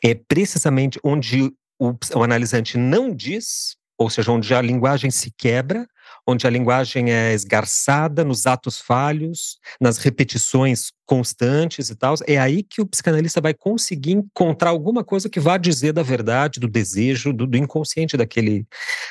É 0.03 0.15
precisamente 0.15 0.99
onde 1.05 1.53
o, 1.79 1.95
o 2.15 2.23
analisante 2.23 2.79
não 2.79 3.15
diz, 3.15 3.77
ou 3.99 4.09
seja, 4.09 4.33
onde 4.33 4.55
a 4.55 4.63
linguagem 4.63 5.11
se 5.11 5.31
quebra, 5.37 5.87
onde 6.31 6.47
a 6.47 6.51
linguagem 6.51 7.13
é 7.13 7.33
esgarçada 7.33 8.25
nos 8.25 8.47
atos 8.47 8.81
falhos, 8.81 9.59
nas 9.81 9.99
repetições 9.99 10.93
constantes 11.11 11.91
e 11.91 11.97
tal, 11.97 12.15
é 12.25 12.39
aí 12.39 12.63
que 12.63 12.81
o 12.81 12.87
psicanalista 12.87 13.41
vai 13.41 13.53
conseguir 13.53 14.13
encontrar 14.13 14.71
alguma 14.71 15.03
coisa 15.03 15.29
que 15.29 15.41
vá 15.41 15.57
dizer 15.59 15.93
da 15.93 16.05
verdade, 16.05 16.61
do 16.61 16.69
desejo, 16.69 17.33
do, 17.33 17.49
do 17.49 17.57
inconsciente 17.57 18.17
daquele 18.17 18.65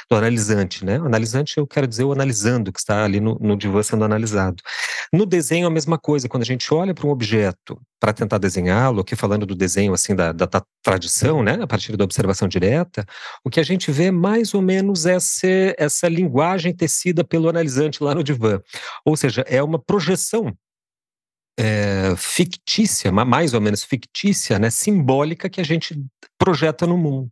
do 0.09 0.15
analisante, 0.15 0.85
né? 0.85 0.97
O 0.97 1.07
analisante, 1.07 1.57
eu 1.57 1.67
quero 1.67 1.85
dizer 1.85 2.05
o 2.05 2.13
analisando, 2.13 2.71
que 2.71 2.79
está 2.79 3.03
ali 3.03 3.19
no, 3.19 3.37
no 3.41 3.57
divã 3.57 3.83
sendo 3.83 4.05
analisado. 4.05 4.63
No 5.11 5.25
desenho, 5.25 5.67
a 5.67 5.69
mesma 5.69 5.97
coisa. 5.97 6.29
Quando 6.29 6.43
a 6.43 6.45
gente 6.45 6.73
olha 6.73 6.93
para 6.93 7.05
um 7.05 7.09
objeto 7.09 7.77
para 7.99 8.13
tentar 8.13 8.37
desenhá-lo, 8.37 9.01
aqui 9.01 9.13
falando 9.13 9.45
do 9.45 9.53
desenho 9.53 9.91
assim 9.91 10.15
da, 10.15 10.31
da, 10.31 10.45
da, 10.45 10.63
tradição, 10.81 11.43
né, 11.43 11.59
a 11.61 11.67
partir 11.67 11.97
da 11.97 12.05
observação 12.05 12.47
direta, 12.47 13.05
o 13.43 13.49
que 13.49 13.59
a 13.59 13.63
gente 13.63 13.91
vê 13.91 14.09
mais 14.09 14.53
ou 14.53 14.61
menos 14.61 15.05
é 15.05 15.15
essa, 15.15 15.47
essa 15.77 16.07
linguagem 16.07 16.73
tecida 16.73 17.25
pelo 17.25 17.49
analisante 17.49 18.01
lá 18.01 18.15
no 18.15 18.23
divã. 18.23 18.61
Ou 19.03 19.17
seja, 19.17 19.43
é 19.45 19.61
uma 19.61 19.77
projeção 19.77 20.55
é, 21.59 22.15
fictícia, 22.15 23.11
mais 23.11 23.53
ou 23.53 23.59
menos 23.59 23.83
fictícia, 23.83 24.57
né, 24.57 24.69
simbólica 24.69 25.49
que 25.49 25.59
a 25.59 25.63
gente 25.63 26.01
projeta 26.37 26.87
no 26.87 26.97
mundo. 26.97 27.31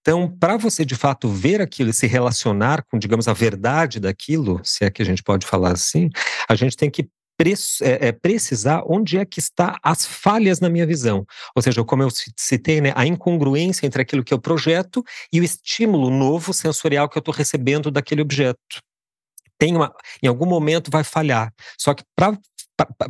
Então, 0.00 0.34
para 0.38 0.56
você 0.56 0.84
de 0.84 0.94
fato 0.94 1.28
ver 1.28 1.60
aquilo 1.60 1.90
e 1.90 1.92
se 1.92 2.06
relacionar 2.06 2.84
com, 2.84 2.96
digamos, 2.96 3.26
a 3.26 3.32
verdade 3.32 3.98
daquilo, 3.98 4.60
se 4.64 4.84
é 4.84 4.90
que 4.90 5.02
a 5.02 5.04
gente 5.04 5.22
pode 5.22 5.46
falar 5.46 5.72
assim, 5.72 6.08
a 6.48 6.54
gente 6.54 6.76
tem 6.76 6.88
que 6.88 7.08
é, 7.82 8.08
é, 8.08 8.12
precisar 8.12 8.82
onde 8.86 9.16
é 9.16 9.24
que 9.24 9.40
está 9.40 9.78
as 9.82 10.04
falhas 10.04 10.60
na 10.60 10.68
minha 10.68 10.86
visão. 10.86 11.24
Ou 11.56 11.62
seja, 11.62 11.82
como 11.82 12.02
eu 12.02 12.10
citei, 12.36 12.82
né, 12.82 12.92
a 12.94 13.06
incongruência 13.06 13.86
entre 13.86 14.02
aquilo 14.02 14.22
que 14.22 14.32
eu 14.32 14.38
projeto 14.38 15.02
e 15.32 15.40
o 15.40 15.44
estímulo 15.44 16.10
novo 16.10 16.52
sensorial 16.52 17.08
que 17.08 17.16
eu 17.16 17.20
estou 17.20 17.32
recebendo 17.32 17.90
daquele 17.90 18.20
objeto. 18.20 18.58
Tem 19.58 19.74
uma, 19.74 19.94
em 20.22 20.26
algum 20.26 20.46
momento 20.46 20.90
vai 20.90 21.04
falhar. 21.04 21.52
Só 21.78 21.94
que 21.94 22.04
para 22.14 22.38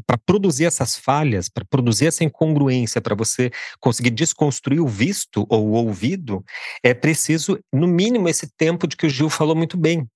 para 0.07 0.19
produzir 0.19 0.65
essas 0.65 0.97
falhas, 0.97 1.49
para 1.49 1.65
produzir 1.65 2.07
essa 2.07 2.25
incongruência, 2.25 3.01
para 3.01 3.15
você 3.15 3.51
conseguir 3.79 4.11
desconstruir 4.11 4.81
o 4.81 4.89
visto 4.89 5.47
ou 5.49 5.69
o 5.69 5.73
ouvido, 5.73 6.45
é 6.83 6.95
preciso, 6.95 7.59
no 7.73 7.87
mínimo, 7.87 8.29
esse 8.29 8.49
tempo 8.57 8.87
de 8.87 8.97
que 8.97 9.07
o 9.07 9.11
Gil 9.11 9.31
falou 9.31 9.55
muito 9.55 9.77
bem, 9.77 10.07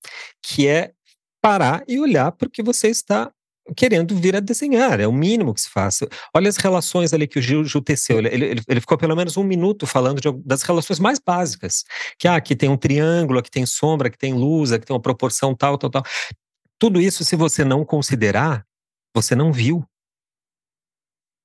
que 0.43 0.67
é 0.67 0.93
parar 1.43 1.85
e 1.87 1.99
olhar 1.99 2.33
para 2.33 2.49
o 2.49 2.51
que 2.51 2.62
você 2.62 2.88
está 2.88 3.31
querendo 3.77 4.14
vir 4.17 4.37
a 4.37 4.40
desenhar, 4.40 5.01
é 5.01 5.07
o 5.07 5.12
mínimo 5.12 5.55
que 5.55 5.61
se 5.61 5.71
faz. 5.71 6.01
Olha 6.35 6.49
as 6.49 6.57
relações 6.57 7.14
ali 7.14 7.27
que 7.27 7.38
o 7.38 7.43
Gil, 7.43 7.64
Gil 7.64 7.81
teceu, 7.81 8.19
ele, 8.19 8.29
ele, 8.29 8.62
ele, 8.69 8.81
ficou 8.81 8.99
pelo 8.99 9.17
menos 9.17 9.37
um 9.37 9.43
minuto 9.43 9.87
falando 9.87 10.21
de, 10.21 10.31
das 10.45 10.62
relações 10.62 10.99
mais 10.99 11.19
básicas, 11.19 11.83
que 12.19 12.29
ah, 12.29 12.37
aqui 12.37 12.55
tem 12.55 12.69
um 12.69 12.77
triângulo, 12.77 13.38
aqui 13.38 13.51
tem 13.51 13.64
sombra, 13.64 14.09
aqui 14.09 14.19
tem 14.19 14.35
luz, 14.35 14.73
aqui 14.73 14.85
tem 14.85 14.95
uma 14.95 15.01
proporção 15.01 15.55
tal, 15.55 15.79
tal, 15.79 15.88
tal. 15.88 16.03
Tudo 16.79 17.01
isso, 17.01 17.25
se 17.25 17.37
você 17.37 17.64
não 17.64 17.85
considerar, 17.85 18.64
você 19.14 19.35
não 19.35 19.53
viu. 19.53 19.85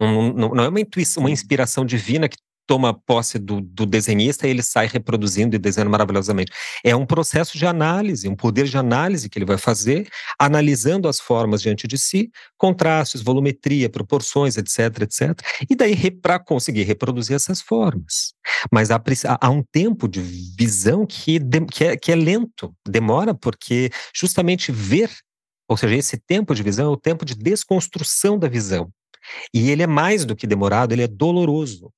Não, 0.02 0.34
não, 0.34 0.50
não, 0.50 0.64
é 0.64 0.70
uma 0.70 0.80
intuição, 0.80 1.24
uma 1.24 1.32
inspiração 1.32 1.86
divina 1.86 2.30
que 2.30 2.38
toma 2.70 2.94
posse 2.94 3.40
do, 3.40 3.60
do, 3.62 3.84
desenhista 3.84 4.46
e 4.46 4.52
ele 4.52 4.62
sai 4.62 4.86
reproduzindo 4.86 5.56
e 5.56 5.60
desenhando 5.60 5.90
maravilhosamente. 5.90 6.52
É 6.84 6.96
um 6.96 7.04
processo 7.04 7.58
de 7.58 7.66
análise, 7.66 8.30
um 8.30 8.36
poder 8.36 8.66
de 8.66 8.78
análise 8.78 9.28
que 9.28 9.40
ele 9.40 9.46
vai 9.46 9.58
fazer, 9.58 10.08
analisando 10.38 11.08
as 11.08 11.20
formas 11.20 11.64
diante 11.64 11.88
de 11.88 11.98
si, 11.98 12.30
contrastes, 12.60 13.24
volumetria, 13.24 13.90
proporções, 13.90 14.56
etc, 14.56 15.02
etc. 15.02 15.42
E 15.68 15.76
daí 15.76 16.12
para 16.12 16.38
conseguir 16.38 16.84
reproduzir 16.84 17.36
essas 17.36 17.60
formas. 17.60 18.36
Mas 18.72 18.92
há, 18.92 19.02
há 19.42 19.50
um 19.50 19.64
tempo 19.64 20.08
de 20.08 20.22
visão 20.22 21.08
que, 21.08 21.40
que, 21.72 21.84
é, 21.86 21.98
que 21.98 22.12
é 22.12 22.16
lento, 22.16 22.72
demora, 22.88 23.34
porque 23.34 23.90
justamente 24.14 24.72
ver 24.72 25.10
ou 25.70 25.78
seja, 25.78 25.96
esse 25.96 26.18
tempo 26.18 26.56
de 26.56 26.64
visão 26.64 26.88
é 26.88 26.90
o 26.90 26.98
tempo 26.98 27.24
de 27.24 27.36
desconstrução 27.36 28.38
da 28.38 28.48
visão. 28.48 28.92
E 29.54 29.70
ele 29.70 29.84
é 29.84 29.88
mais 29.88 30.26
do 30.26 30.36
que 30.36 30.48
demorado, 30.48 30.92
ele 30.92 31.04
é 31.04 31.08
doloroso. 31.08 31.94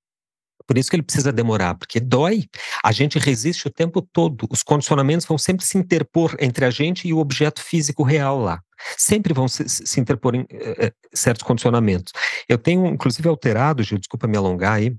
Por 0.68 0.78
isso 0.78 0.90
que 0.90 0.96
ele 0.96 1.04
precisa 1.04 1.32
demorar, 1.32 1.76
porque 1.76 2.00
dói. 2.00 2.46
A 2.84 2.92
gente 2.92 3.18
resiste 3.18 3.68
o 3.68 3.72
tempo 3.72 4.02
todo. 4.02 4.48
Os 4.50 4.62
condicionamentos 4.62 5.26
vão 5.26 5.38
sempre 5.38 5.66
se 5.66 5.78
interpor 5.78 6.36
entre 6.40 6.66
a 6.66 6.70
gente 6.70 7.08
e 7.08 7.14
o 7.14 7.18
objeto 7.18 7.62
físico 7.62 8.04
real 8.04 8.40
lá. 8.40 8.62
Sempre 8.98 9.34
vão 9.34 9.48
se, 9.48 9.68
se 9.68 10.00
interpor 10.00 10.36
em 10.36 10.46
eh, 10.50 10.94
certos 11.14 11.44
condicionamentos. 11.44 12.14
Eu 12.48 12.58
tenho, 12.58 12.86
inclusive, 12.88 13.28
alterado, 13.28 13.84
Gil, 13.84 13.98
desculpa 13.98 14.28
me 14.28 14.38
alongar 14.38 14.74
aí, 14.74 14.96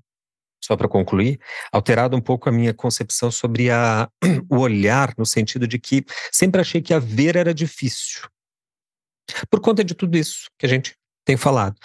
só 0.62 0.76
para 0.76 0.88
concluir, 0.88 1.40
alterado 1.72 2.16
um 2.16 2.20
pouco 2.20 2.48
a 2.48 2.52
minha 2.52 2.72
concepção 2.72 3.30
sobre 3.30 3.70
a, 3.70 4.08
o 4.48 4.58
olhar, 4.58 5.12
no 5.18 5.26
sentido 5.26 5.66
de 5.66 5.78
que 5.78 6.04
sempre 6.30 6.61
achei 6.61 6.80
que 6.80 6.94
a 6.94 6.98
ver 6.98 7.37
era 7.37 7.52
difícil. 7.52 8.22
Por 9.51 9.61
conta 9.61 9.85
de 9.85 9.95
tudo 9.95 10.16
isso 10.16 10.49
que 10.59 10.66
a 10.66 10.68
gente 10.68 10.95
tem 11.25 11.37
falado. 11.37 11.77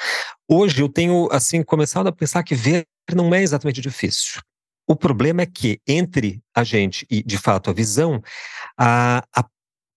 Hoje 0.47 0.81
eu 0.81 0.89
tenho, 0.89 1.27
assim, 1.31 1.63
começado 1.63 2.07
a 2.07 2.11
pensar 2.11 2.43
que 2.43 2.55
ver 2.55 2.85
não 3.13 3.33
é 3.33 3.41
exatamente 3.41 3.81
difícil. 3.81 4.41
O 4.87 4.95
problema 4.95 5.41
é 5.41 5.45
que 5.45 5.81
entre 5.87 6.41
a 6.55 6.63
gente 6.63 7.05
e, 7.09 7.21
de 7.21 7.37
fato, 7.37 7.69
a 7.69 7.73
visão, 7.73 8.21
a, 8.77 9.23
a 9.35 9.45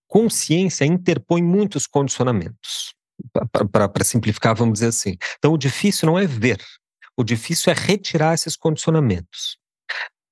consciência 0.09 0.85
interpõe 0.85 1.43
muitos 1.43 1.87
condicionamentos. 1.87 2.93
Para 3.71 4.05
simplificar, 4.05 4.55
vamos 4.57 4.75
dizer 4.75 4.87
assim. 4.89 5.17
Então, 5.39 5.53
o 5.53 5.59
difícil 5.59 6.07
não 6.07 6.19
é 6.19 6.27
ver, 6.27 6.61
o 7.17 7.23
difícil 7.23 7.73
é 7.73 7.77
retirar 7.77 8.35
esses 8.35 8.57
condicionamentos. 8.57 9.60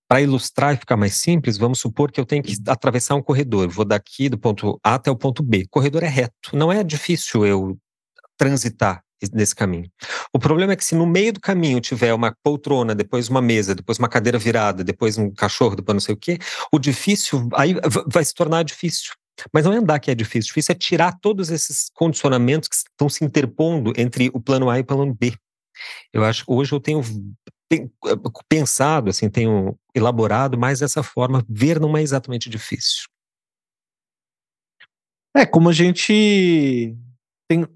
Para 0.08 0.22
ilustrar 0.22 0.74
e 0.74 0.78
ficar 0.78 0.96
mais 0.96 1.14
simples, 1.14 1.58
vamos 1.58 1.78
supor 1.80 2.10
que 2.10 2.18
eu 2.18 2.24
tenho 2.24 2.42
que 2.42 2.56
atravessar 2.66 3.14
um 3.14 3.22
corredor. 3.22 3.68
Vou 3.68 3.84
daqui 3.84 4.28
do 4.30 4.38
ponto 4.38 4.80
A 4.82 4.94
até 4.94 5.10
o 5.10 5.16
ponto 5.16 5.42
B. 5.42 5.64
O 5.66 5.68
corredor 5.68 6.02
é 6.02 6.08
reto. 6.08 6.34
Não 6.54 6.72
é 6.72 6.82
difícil 6.82 7.44
eu 7.44 7.78
transitar 8.38 9.02
nesse 9.32 9.54
caminho. 9.54 9.90
O 10.32 10.38
problema 10.38 10.72
é 10.72 10.76
que 10.76 10.84
se 10.84 10.94
no 10.94 11.06
meio 11.06 11.32
do 11.32 11.40
caminho 11.40 11.80
tiver 11.80 12.14
uma 12.14 12.34
poltrona, 12.42 12.94
depois 12.94 13.28
uma 13.28 13.42
mesa, 13.42 13.74
depois 13.74 13.98
uma 13.98 14.08
cadeira 14.08 14.38
virada, 14.38 14.84
depois 14.84 15.18
um 15.18 15.30
cachorro, 15.30 15.76
depois 15.76 15.94
não 15.94 16.00
sei 16.00 16.14
o 16.14 16.18
quê, 16.18 16.38
o 16.72 16.78
difícil 16.78 17.48
aí 17.54 17.74
vai 18.06 18.24
se 18.24 18.32
tornar 18.32 18.62
difícil. 18.62 19.12
Mas 19.52 19.64
não 19.64 19.72
é 19.72 19.76
andar 19.76 19.98
que 19.98 20.10
é 20.10 20.14
difícil, 20.14 20.48
difícil 20.48 20.72
é 20.72 20.74
tirar 20.74 21.18
todos 21.20 21.50
esses 21.50 21.90
condicionamentos 21.94 22.68
que 22.68 22.76
estão 22.76 23.08
se 23.08 23.24
interpondo 23.24 23.92
entre 23.96 24.30
o 24.32 24.40
plano 24.40 24.70
A 24.70 24.78
e 24.78 24.82
o 24.82 24.84
plano 24.84 25.14
B. 25.14 25.34
Eu 26.12 26.24
acho 26.24 26.44
que 26.44 26.52
hoje 26.52 26.72
eu 26.72 26.80
tenho 26.80 27.02
pensado, 28.48 29.10
assim, 29.10 29.28
tenho 29.28 29.78
elaborado 29.94 30.58
mais 30.58 30.80
dessa 30.80 31.02
forma. 31.02 31.44
Ver 31.48 31.78
não 31.78 31.96
é 31.96 32.02
exatamente 32.02 32.48
difícil. 32.48 33.08
É, 35.36 35.44
como 35.44 35.68
a 35.68 35.72
gente 35.72 36.96
tem. 37.48 37.66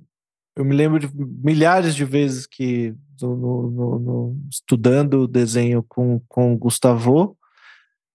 Eu 0.56 0.64
me 0.64 0.74
lembro 0.74 0.98
de 0.98 1.08
milhares 1.14 1.94
de 1.94 2.04
vezes 2.04 2.46
que 2.46 2.94
no, 3.20 3.36
no, 3.36 3.98
no, 3.98 4.36
estudando 4.50 5.26
desenho 5.26 5.82
com, 5.82 6.20
com 6.28 6.52
o 6.52 6.58
Gustavo, 6.58 7.36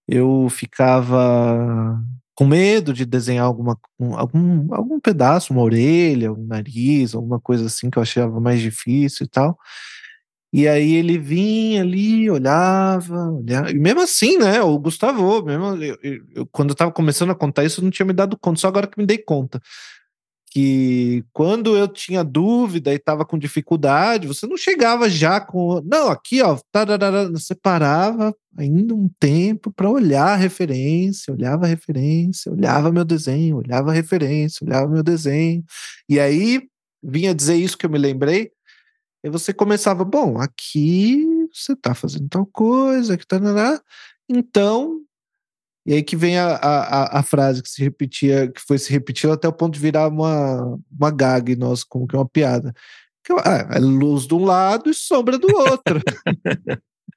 eu 0.06 0.48
ficava 0.50 2.00
com 2.34 2.46
medo 2.46 2.92
de 2.92 3.04
desenhar 3.04 3.46
alguma, 3.46 3.76
algum, 4.16 4.72
algum 4.72 5.00
pedaço, 5.00 5.52
uma 5.52 5.62
orelha, 5.62 6.32
um 6.32 6.46
nariz, 6.46 7.14
alguma 7.14 7.40
coisa 7.40 7.66
assim 7.66 7.90
que 7.90 7.98
eu 7.98 8.02
achava 8.02 8.40
mais 8.40 8.60
difícil 8.60 9.26
e 9.26 9.28
tal. 9.28 9.58
E 10.52 10.66
aí 10.66 10.94
ele 10.94 11.18
vinha 11.18 11.82
ali, 11.82 12.30
olhava, 12.30 13.30
olhava. 13.30 13.70
E 13.70 13.78
mesmo 13.78 14.00
assim, 14.00 14.38
né? 14.38 14.62
O 14.62 14.78
Gustavo, 14.78 15.42
mesmo, 15.42 15.76
eu, 15.82 15.98
eu, 16.34 16.46
quando 16.50 16.70
eu 16.70 16.74
tava 16.74 16.90
começando 16.90 17.30
a 17.30 17.34
contar 17.34 17.64
isso, 17.64 17.80
eu 17.80 17.84
não 17.84 17.90
tinha 17.90 18.06
me 18.06 18.14
dado 18.14 18.38
conta, 18.38 18.60
só 18.60 18.68
agora 18.68 18.86
que 18.86 18.98
me 18.98 19.06
dei 19.06 19.18
conta. 19.18 19.60
Que 20.50 21.22
quando 21.34 21.76
eu 21.76 21.86
tinha 21.86 22.24
dúvida 22.24 22.94
e 22.94 22.98
tava 22.98 23.26
com 23.26 23.38
dificuldade, 23.38 24.26
você 24.26 24.46
não 24.46 24.56
chegava 24.56 25.10
já 25.10 25.38
com. 25.38 25.82
Não, 25.84 26.08
aqui, 26.08 26.40
ó, 26.40 26.58
você 27.30 27.54
parava 27.54 28.34
ainda 28.56 28.94
um 28.94 29.10
tempo 29.20 29.70
para 29.70 29.90
olhar 29.90 30.28
a 30.28 30.36
referência, 30.36 31.34
olhava 31.34 31.66
a 31.66 31.68
referência, 31.68 32.50
olhava 32.50 32.90
meu 32.90 33.04
desenho, 33.04 33.58
olhava 33.58 33.90
a 33.90 33.94
referência, 33.94 34.66
olhava 34.66 34.88
meu 34.88 35.02
desenho. 35.02 35.62
E 36.08 36.18
aí 36.18 36.62
vinha 37.02 37.34
dizer 37.34 37.56
isso 37.56 37.76
que 37.76 37.84
eu 37.84 37.90
me 37.90 37.98
lembrei 37.98 38.50
Aí 39.24 39.30
você 39.30 39.52
começava, 39.52 40.04
bom, 40.04 40.38
aqui 40.38 41.26
você 41.52 41.72
está 41.72 41.94
fazendo 41.94 42.28
tal 42.28 42.46
coisa, 42.46 43.14
aqui 43.14 43.26
tá, 43.26 43.38
então. 44.28 45.00
E 45.86 45.94
aí 45.94 46.02
que 46.02 46.16
vem 46.16 46.38
a, 46.38 46.54
a, 46.56 47.18
a 47.20 47.22
frase 47.22 47.62
que 47.62 47.68
se 47.68 47.82
repetia, 47.82 48.48
que 48.48 48.60
foi 48.60 48.78
se 48.78 48.92
repetindo 48.92 49.32
até 49.32 49.48
o 49.48 49.52
ponto 49.52 49.74
de 49.74 49.80
virar 49.80 50.08
uma, 50.08 50.78
uma 50.90 51.10
gag 51.10 51.56
nossa, 51.56 51.84
como 51.88 52.06
que 52.06 52.14
é 52.14 52.18
uma 52.18 52.28
piada. 52.28 52.72
Que, 53.24 53.32
ah, 53.32 53.68
é 53.72 53.78
luz 53.78 54.26
de 54.26 54.34
um 54.34 54.44
lado 54.44 54.90
e 54.90 54.94
sombra 54.94 55.38
do 55.38 55.48
outro. 55.56 56.00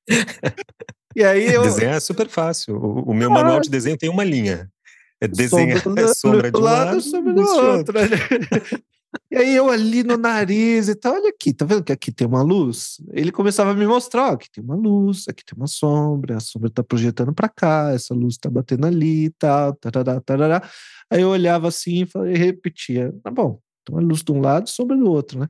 e 1.15 1.23
aí 1.23 1.53
eu. 1.53 1.63
Desenhar 1.63 1.95
é 1.95 1.99
super 1.99 2.29
fácil. 2.29 2.77
O, 2.77 3.11
o 3.11 3.13
meu 3.13 3.29
ah, 3.29 3.33
manual 3.33 3.59
de 3.59 3.69
desenho 3.69 3.97
tem 3.97 4.09
uma 4.09 4.23
linha. 4.23 4.71
É 5.19 5.27
desenhar 5.27 5.81
sombra, 5.81 6.07
sombra 6.15 6.51
de 6.51 6.57
um 6.57 6.61
lado, 6.61 6.85
lado 6.85 7.01
sombra 7.01 7.33
do 7.33 7.41
outro. 7.41 7.93
E 9.29 9.35
aí 9.35 9.55
eu 9.55 9.69
ali 9.69 10.03
no 10.03 10.17
nariz 10.17 10.87
e 10.87 10.95
tal, 10.95 11.15
olha 11.15 11.29
aqui, 11.29 11.53
tá 11.53 11.65
vendo 11.65 11.83
que 11.83 11.91
aqui 11.91 12.11
tem 12.11 12.27
uma 12.27 12.41
luz? 12.41 12.95
Ele 13.11 13.31
começava 13.31 13.71
a 13.71 13.73
me 13.73 13.85
mostrar, 13.85 14.29
ó, 14.29 14.33
aqui 14.33 14.49
tem 14.51 14.63
uma 14.63 14.75
luz, 14.75 15.25
aqui 15.27 15.43
tem 15.43 15.57
uma 15.57 15.67
sombra, 15.67 16.37
a 16.37 16.39
sombra 16.39 16.69
tá 16.69 16.83
projetando 16.83 17.33
para 17.33 17.49
cá, 17.49 17.91
essa 17.93 18.13
luz 18.13 18.37
tá 18.37 18.49
batendo 18.49 18.87
ali 18.87 19.25
e 19.25 19.29
tal, 19.31 19.73
tarará, 19.75 20.21
tarará. 20.21 20.69
Aí 21.09 21.21
eu 21.21 21.29
olhava 21.29 21.67
assim 21.67 22.05
e 22.27 22.37
repetia, 22.37 23.13
tá 23.21 23.29
bom, 23.29 23.59
então 23.81 23.97
a 23.97 24.01
luz 24.01 24.23
de 24.23 24.31
um 24.31 24.39
lado, 24.39 24.69
sombra 24.69 24.95
do 24.95 25.09
outro, 25.09 25.39
né? 25.39 25.47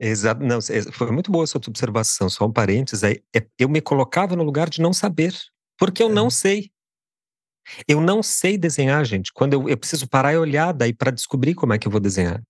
Exato, 0.00 0.42
não, 0.42 0.60
foi 0.92 1.10
muito 1.10 1.30
boa 1.30 1.44
a 1.44 1.46
sua 1.46 1.60
observação, 1.66 2.30
só 2.30 2.46
um 2.46 2.52
parênteses 2.52 3.04
aí, 3.04 3.20
é, 3.34 3.44
eu 3.58 3.68
me 3.68 3.80
colocava 3.80 4.34
no 4.36 4.44
lugar 4.44 4.70
de 4.70 4.80
não 4.80 4.92
saber, 4.92 5.34
porque 5.78 6.02
eu 6.02 6.08
é. 6.08 6.12
não 6.12 6.30
sei. 6.30 6.70
Eu 7.86 8.00
não 8.00 8.22
sei 8.22 8.56
desenhar, 8.56 9.04
gente. 9.04 9.30
Quando 9.30 9.52
eu, 9.52 9.68
eu 9.68 9.76
preciso 9.76 10.08
parar 10.08 10.32
e 10.32 10.38
olhar 10.38 10.72
daí 10.72 10.94
para 10.94 11.10
descobrir 11.10 11.54
como 11.54 11.74
é 11.74 11.78
que 11.78 11.86
eu 11.86 11.92
vou 11.92 12.00
desenhar. 12.00 12.42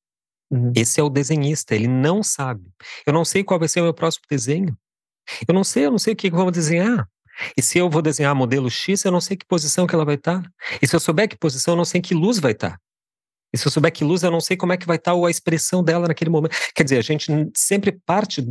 Uhum. 0.50 0.72
Esse 0.74 1.00
é 1.00 1.02
o 1.02 1.08
desenhista, 1.08 1.74
ele 1.74 1.88
não 1.88 2.22
sabe. 2.22 2.64
Eu 3.06 3.12
não 3.12 3.24
sei 3.24 3.44
qual 3.44 3.58
vai 3.58 3.68
ser 3.68 3.80
o 3.80 3.84
meu 3.84 3.94
próximo 3.94 4.24
desenho. 4.30 4.76
Eu 5.46 5.54
não 5.54 5.62
sei, 5.62 5.86
eu 5.86 5.90
não 5.90 5.98
sei 5.98 6.14
o 6.14 6.16
que 6.16 6.28
eu 6.28 6.32
vou 6.32 6.50
desenhar. 6.50 7.06
E 7.56 7.62
se 7.62 7.78
eu 7.78 7.88
vou 7.88 8.02
desenhar 8.02 8.34
modelo 8.34 8.70
X, 8.70 9.04
eu 9.04 9.12
não 9.12 9.20
sei 9.20 9.36
que 9.36 9.46
posição 9.46 9.86
que 9.86 9.94
ela 9.94 10.04
vai 10.04 10.16
estar. 10.16 10.42
Tá. 10.42 10.50
E 10.82 10.86
se 10.86 10.96
eu 10.96 11.00
souber 11.00 11.28
que 11.28 11.36
posição, 11.36 11.74
eu 11.74 11.76
não 11.76 11.84
sei 11.84 12.00
que 12.00 12.14
luz 12.14 12.38
vai 12.38 12.52
estar. 12.52 12.70
Tá. 12.70 12.80
E 13.52 13.58
se 13.58 13.66
eu 13.66 13.70
souber 13.70 13.92
que 13.92 14.04
luz, 14.04 14.22
eu 14.22 14.30
não 14.30 14.40
sei 14.40 14.56
como 14.56 14.72
é 14.72 14.76
que 14.76 14.86
vai 14.86 14.96
estar 14.96 15.14
tá 15.14 15.26
a 15.26 15.30
expressão 15.30 15.82
dela 15.82 16.08
naquele 16.08 16.30
momento. 16.30 16.56
Quer 16.74 16.82
dizer, 16.82 16.98
a 16.98 17.02
gente 17.02 17.30
sempre 17.54 17.92
parte 17.92 18.44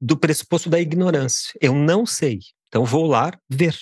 do 0.00 0.16
pressuposto 0.16 0.68
da 0.68 0.80
ignorância. 0.80 1.52
Eu 1.60 1.74
não 1.74 2.04
sei. 2.04 2.40
Então 2.68 2.84
vou 2.84 3.06
lá 3.06 3.32
ver. 3.48 3.76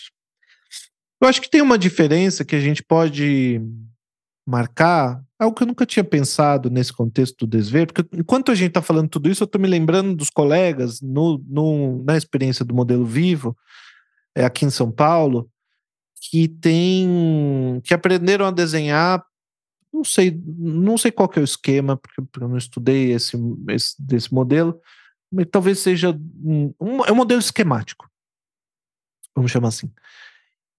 Eu 1.20 1.28
acho 1.28 1.40
que 1.40 1.50
tem 1.50 1.60
uma 1.60 1.78
diferença 1.78 2.44
que 2.44 2.56
a 2.56 2.60
gente 2.60 2.82
pode 2.82 3.60
marcar 4.46 5.22
algo 5.38 5.56
que 5.56 5.62
eu 5.62 5.66
nunca 5.66 5.86
tinha 5.86 6.04
pensado 6.04 6.70
nesse 6.70 6.92
contexto 6.92 7.46
do 7.46 7.50
desver, 7.50 7.86
porque 7.86 8.16
enquanto 8.16 8.50
a 8.50 8.54
gente 8.54 8.68
está 8.68 8.82
falando 8.82 9.08
tudo 9.08 9.28
isso, 9.28 9.42
eu 9.42 9.46
estou 9.46 9.60
me 9.60 9.68
lembrando 9.68 10.14
dos 10.14 10.30
colegas 10.30 11.00
no, 11.00 11.42
no, 11.46 12.02
na 12.04 12.16
experiência 12.16 12.64
do 12.64 12.74
modelo 12.74 13.04
vivo, 13.04 13.56
é, 14.34 14.44
aqui 14.44 14.64
em 14.64 14.70
São 14.70 14.90
Paulo, 14.90 15.50
que 16.30 16.48
tem 16.48 17.80
que 17.84 17.92
aprenderam 17.92 18.46
a 18.46 18.50
desenhar 18.50 19.24
não 19.92 20.04
sei 20.04 20.40
não 20.46 20.96
sei 20.96 21.10
qual 21.10 21.28
que 21.28 21.38
é 21.38 21.42
o 21.42 21.44
esquema 21.44 21.96
porque 21.96 22.22
eu 22.40 22.48
não 22.48 22.56
estudei 22.56 23.12
esse, 23.12 23.36
esse 23.68 24.00
desse 24.00 24.32
modelo 24.32 24.80
mas 25.30 25.46
talvez 25.50 25.80
seja 25.80 26.10
um, 26.10 26.72
um, 26.80 27.04
é 27.04 27.12
um 27.12 27.16
modelo 27.16 27.40
esquemático 27.40 28.08
vamos 29.34 29.50
chamar 29.50 29.68
assim 29.68 29.92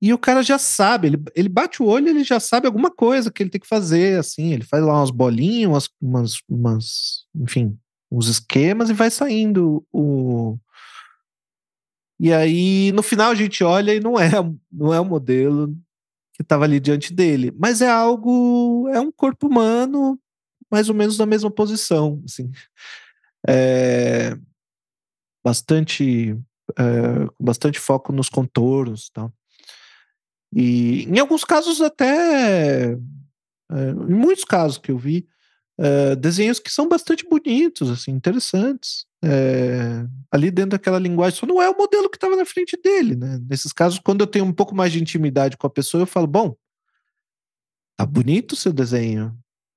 e 0.06 0.14
o 0.14 0.18
cara 0.18 0.44
já 0.44 0.60
sabe, 0.60 1.08
ele, 1.08 1.24
ele 1.34 1.48
bate 1.48 1.82
o 1.82 1.86
olho, 1.86 2.10
ele 2.10 2.26
já 2.26 2.38
sabe 2.38 2.68
alguma 2.68 2.92
coisa 2.92 3.32
que 3.32 3.42
ele 3.42 3.50
tem 3.50 3.62
que 3.62 3.66
fazer, 3.66 4.20
assim, 4.20 4.52
ele 4.52 4.66
faz 4.66 4.84
lá 4.84 5.00
umas 5.00 5.10
bolinhas, 5.10 5.90
umas, 6.02 6.42
umas, 6.50 7.26
enfim, 7.34 7.80
uns 8.12 8.28
esquemas 8.28 8.90
e 8.90 8.94
vai 8.94 9.10
saindo 9.10 9.82
o. 9.94 10.58
E 12.20 12.34
aí, 12.34 12.92
no 12.92 13.02
final, 13.02 13.32
a 13.32 13.36
gente 13.36 13.64
olha 13.64 13.96
e 13.96 14.02
não 14.02 14.20
é, 14.20 14.30
não 14.70 14.94
é 14.94 15.00
o 15.00 15.06
modelo 15.06 15.74
que 16.34 16.42
estava 16.42 16.66
ali 16.66 16.82
diante 16.82 17.14
dele, 17.14 17.54
mas 17.58 17.82
é 17.82 17.90
algo, 17.90 18.90
é 18.90 19.00
um 19.00 19.10
corpo 19.10 19.48
humano 19.48 20.20
mais 20.70 20.90
ou 20.90 20.96
menos 20.96 21.18
na 21.18 21.26
mesma 21.26 21.50
posição, 21.50 22.22
assim. 22.26 22.52
É, 23.48 24.38
bastante, 25.42 26.38
é, 26.78 26.84
bastante 27.40 27.80
foco 27.80 28.12
nos 28.12 28.28
contornos, 28.28 29.10
tal. 29.10 29.32
E 30.56 31.04
em 31.06 31.20
alguns 31.20 31.44
casos 31.44 31.82
até, 31.82 32.94
é, 32.94 33.90
em 33.90 34.14
muitos 34.14 34.46
casos 34.46 34.78
que 34.78 34.92
eu 34.92 34.98
vi, 34.98 35.28
é, 35.78 36.16
desenhos 36.16 36.60
que 36.60 36.72
são 36.72 36.88
bastante 36.88 37.28
bonitos, 37.28 37.90
assim, 37.90 38.12
interessantes, 38.12 39.06
é, 39.24 40.06
ali 40.32 40.52
dentro 40.52 40.72
daquela 40.72 41.00
linguagem, 41.00 41.40
só 41.40 41.46
não 41.48 41.62
é 41.62 41.70
o 41.70 41.78
modelo 41.78 42.10
que 42.10 42.18
estava 42.18 42.36
na 42.36 42.46
frente 42.46 42.78
dele, 42.82 43.16
né? 43.16 43.40
Nesses 43.50 43.74
casos, 43.74 44.00
quando 44.00 44.22
eu 44.22 44.28
tenho 44.28 44.46
um 44.46 44.54
pouco 44.54 44.76
mais 44.76 44.92
de 44.92 45.02
intimidade 45.02 45.58
com 45.58 45.66
a 45.66 45.72
pessoa, 45.72 46.04
eu 46.04 46.08
falo, 46.08 46.28
bom, 46.28 46.56
tá 47.98 48.06
bonito 48.06 48.52
o 48.52 48.56
seu 48.56 48.72
desenho, 48.72 49.36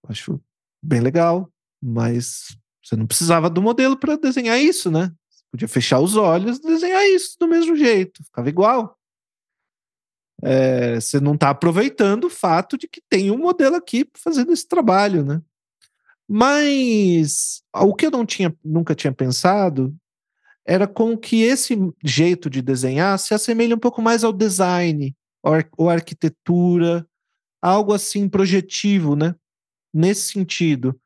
acho 0.08 0.40
bem 0.82 1.00
legal, 1.00 1.50
mas 1.82 2.56
você 2.84 2.96
não 2.96 3.06
precisava 3.06 3.48
do 3.48 3.62
modelo 3.62 3.96
para 3.96 4.16
desenhar 4.16 4.60
isso, 4.60 4.90
né? 4.90 5.10
Você 5.30 5.44
podia 5.50 5.68
fechar 5.68 6.00
os 6.00 6.16
olhos 6.16 6.58
e 6.58 6.62
desenhar 6.62 7.04
isso 7.06 7.36
do 7.40 7.48
mesmo 7.48 7.74
jeito, 7.76 8.22
ficava 8.24 8.48
igual 8.48 8.95
é, 10.42 10.96
você 11.00 11.20
não 11.20 11.34
está 11.34 11.50
aproveitando 11.50 12.24
o 12.24 12.30
fato 12.30 12.76
de 12.76 12.86
que 12.88 13.00
tem 13.08 13.30
um 13.30 13.38
modelo 13.38 13.76
aqui 13.76 14.08
fazendo 14.14 14.52
esse 14.52 14.66
trabalho, 14.66 15.24
né? 15.24 15.40
Mas 16.28 17.62
o 17.72 17.94
que 17.94 18.06
eu 18.06 18.10
não 18.10 18.26
tinha, 18.26 18.54
nunca 18.64 18.94
tinha 18.94 19.12
pensado 19.12 19.94
era 20.66 20.86
com 20.86 21.16
que 21.16 21.42
esse 21.42 21.78
jeito 22.04 22.50
de 22.50 22.60
desenhar 22.60 23.18
se 23.18 23.32
assemelha 23.32 23.76
um 23.76 23.78
pouco 23.78 24.02
mais 24.02 24.24
ao 24.24 24.32
design, 24.32 25.14
ou 25.76 25.88
arquitetura, 25.88 27.06
algo 27.62 27.92
assim 27.94 28.28
projetivo, 28.28 29.14
né? 29.14 29.34
Nesse 29.94 30.32
sentido. 30.32 30.98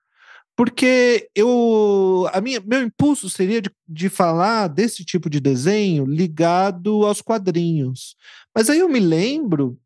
Porque 0.57 1.31
eu, 1.35 2.29
a 2.33 2.41
minha, 2.41 2.61
meu 2.61 2.83
impulso 2.83 3.31
seria 3.31 3.63
de, 3.63 3.71
de 3.89 4.09
falar 4.09 4.69
desse 4.69 5.05
tipo 5.05 5.31
de 5.31 5.41
desenho 5.41 6.05
ligado 6.05 7.05
aos 7.07 7.23
quadrinhos. 7.23 8.17
Mas 8.55 8.69
aí 8.69 8.79
eu 8.79 8.89
me 8.89 9.01
lembro 9.01 9.79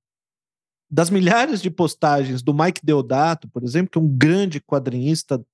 das 0.90 1.10
milhares 1.10 1.60
de 1.60 1.70
postagens 1.70 2.42
do 2.42 2.54
Mike 2.54 2.80
Deodato, 2.84 3.48
por 3.48 3.64
exemplo, 3.64 3.90
que 3.90 3.98
é 3.98 4.00
um 4.00 4.08
grande 4.08 4.60
quadrinista, 4.60 5.44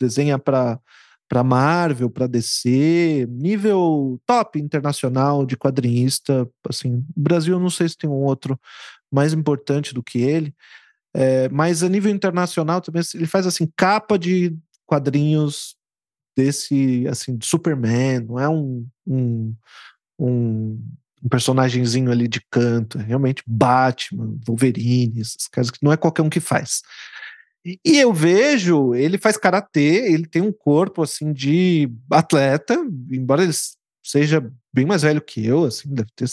desenha 0.00 0.38
para 0.38 0.80
para 1.26 1.42
Marvel, 1.42 2.10
para 2.10 2.26
DC, 2.26 3.26
nível 3.30 4.20
top 4.26 4.60
internacional 4.60 5.46
de 5.46 5.56
quadrinista, 5.56 6.48
assim, 6.68 6.98
o 7.16 7.20
Brasil 7.20 7.58
não 7.58 7.70
sei 7.70 7.88
se 7.88 7.96
tem 7.96 8.08
um 8.08 8.24
outro 8.24 8.60
mais 9.10 9.32
importante 9.32 9.94
do 9.94 10.02
que 10.02 10.18
ele, 10.18 10.54
é, 11.14 11.48
mas 11.48 11.82
a 11.82 11.88
nível 11.88 12.12
internacional 12.12 12.80
também 12.80 13.02
ele 13.14 13.26
faz 13.26 13.46
assim 13.46 13.68
capa 13.76 14.18
de 14.18 14.56
quadrinhos 14.84 15.76
desse 16.36 17.06
assim 17.08 17.36
de 17.36 17.46
Superman, 17.46 18.20
não 18.20 18.38
é 18.38 18.48
um, 18.48 18.86
um, 19.06 19.54
um, 20.18 20.92
um 21.24 21.28
personagemzinho 21.28 22.10
ali 22.10 22.28
de 22.28 22.40
canto, 22.50 22.98
é 22.98 23.02
realmente 23.02 23.42
Batman, 23.46 24.36
Wolverine, 24.46 25.20
esses 25.20 25.48
caras 25.48 25.70
que 25.70 25.82
não 25.82 25.92
é 25.92 25.96
qualquer 25.96 26.22
um 26.22 26.28
que 26.28 26.40
faz. 26.40 26.82
E, 27.64 27.98
eu 27.98 28.12
vejo, 28.12 28.94
ele 28.94 29.16
faz 29.16 29.38
karatê, 29.38 30.12
ele 30.12 30.26
tem 30.26 30.42
um 30.42 30.52
corpo 30.52 31.02
assim 31.02 31.32
de 31.32 31.90
atleta, 32.10 32.74
embora 33.10 33.42
ele 33.42 33.54
seja 34.04 34.46
bem 34.70 34.84
mais 34.84 35.00
velho 35.00 35.22
que 35.22 35.46
eu, 35.46 35.64
assim, 35.64 35.88
deve 35.88 36.10
ter 36.14 36.26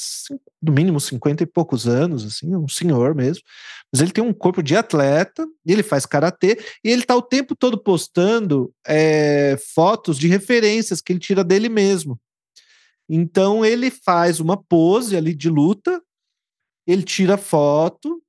no 0.61 0.73
mínimo 0.73 0.99
50 0.99 1.43
e 1.43 1.45
poucos 1.45 1.87
anos, 1.87 2.25
assim, 2.25 2.53
um 2.53 2.67
senhor 2.67 3.15
mesmo. 3.15 3.43
Mas 3.93 4.01
ele 4.01 4.11
tem 4.11 4.21
um 4.21 4.33
corpo 4.33 4.61
de 4.61 4.75
atleta, 4.75 5.47
ele 5.65 5.83
faz 5.83 6.05
karatê 6.05 6.59
e 6.83 6.89
ele 6.89 7.03
tá 7.03 7.15
o 7.15 7.21
tempo 7.21 7.55
todo 7.55 7.81
postando 7.81 8.73
é, 8.85 9.57
fotos 9.73 10.19
de 10.19 10.27
referências 10.27 10.99
que 10.99 11.13
ele 11.13 11.19
tira 11.19 11.45
dele 11.45 11.69
mesmo. 11.69 12.19
Então 13.13 13.65
ele 13.65 13.91
faz 13.91 14.39
uma 14.39 14.55
pose 14.55 15.17
ali 15.17 15.35
de 15.35 15.49
luta 15.49 16.01
ele 16.85 17.03
tira 17.03 17.37
foto 17.37 18.21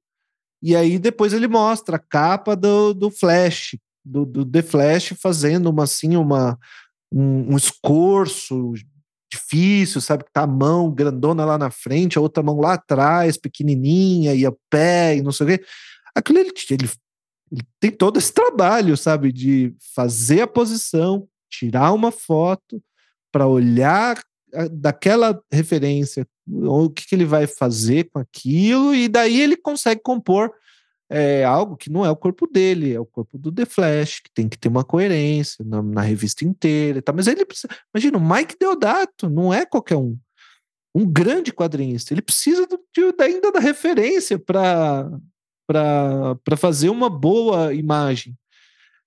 e 0.63 0.77
aí 0.77 0.99
depois 0.99 1.33
ele 1.33 1.49
mostra 1.49 1.97
a 1.97 1.99
capa 1.99 2.55
do, 2.55 2.95
do 2.95 3.11
Flash, 3.11 3.77
do, 4.05 4.25
do 4.25 4.45
The 4.45 4.63
Flash 4.63 5.15
fazendo 5.21 5.69
uma 5.69 5.85
assim, 5.85 6.17
uma, 6.17 6.59
um, 7.13 7.55
um 7.55 7.57
escorço 7.57 8.73
difícil, 9.31 10.01
sabe? 10.01 10.25
Que 10.25 10.33
tá 10.33 10.43
a 10.43 10.47
mão 10.47 10.91
grandona 10.91 11.45
lá 11.45 11.59
na 11.59 11.71
frente, 11.71 12.19
a 12.19 12.21
outra 12.21 12.43
mão 12.43 12.61
lá 12.61 12.75
atrás, 12.75 13.37
pequenininha, 13.37 14.35
e 14.35 14.45
a 14.45 14.53
pé, 14.71 15.17
e 15.17 15.23
não 15.23 15.33
sei 15.33 15.47
o 15.47 15.49
quê. 15.49 15.65
Aquilo 16.15 16.39
ele, 16.39 16.53
ele, 16.71 16.91
ele 17.51 17.63
tem 17.81 17.91
todo 17.91 18.19
esse 18.19 18.33
trabalho, 18.33 18.97
sabe? 18.97 19.33
De 19.33 19.75
fazer 19.95 20.43
a 20.43 20.47
posição, 20.47 21.27
tirar 21.51 21.93
uma 21.93 22.13
foto, 22.13 22.81
para 23.33 23.47
olhar 23.47 24.23
daquela 24.71 25.41
referência 25.51 26.27
o 26.47 26.91
que, 26.91 27.07
que, 27.07 27.15
ele 27.15 27.25
vai 27.25 27.47
fazer 27.47 28.11
com 28.11 28.19
aquilo, 28.19 28.95
e 28.95 29.09
daí 29.09 29.41
ele 29.41 29.57
consegue 29.57 30.01
compor 30.03 30.53
é, 31.15 31.45
algo 31.45 31.77
que 31.77 31.91
não 31.91 32.07
é 32.07 32.11
o 32.11 32.17
corpo 32.17 32.47
dele, 32.47 32.95
é 32.95 32.99
o 32.99 33.05
corpo 33.05 33.37
do 33.37 33.53
The 33.53 33.67
Flash, 33.67 34.21
que 34.21 34.31
tem 34.33 34.49
que 34.49 34.57
ter 34.57 34.69
uma 34.69 34.83
coerência 34.83 35.63
na, 35.63 35.83
na 35.83 36.01
revista 36.01 36.43
inteira. 36.43 37.03
Tá? 37.03 37.13
Mas 37.13 37.27
ele 37.27 37.45
precisa. 37.45 37.69
Imagina, 37.95 38.17
o 38.17 38.35
Mike 38.35 38.57
Deodato 38.59 39.29
não 39.29 39.53
é 39.53 39.67
qualquer 39.67 39.97
um. 39.97 40.17
Um 40.95 41.07
grande 41.07 41.53
quadrinista. 41.53 42.15
Ele 42.15 42.23
precisa 42.23 42.67
do, 42.67 42.79
de, 42.95 43.15
ainda 43.23 43.53
da 43.53 43.61
referência 43.61 44.39
para 44.39 45.11
fazer 46.57 46.89
uma 46.89 47.11
boa 47.11 47.75
imagem. 47.75 48.35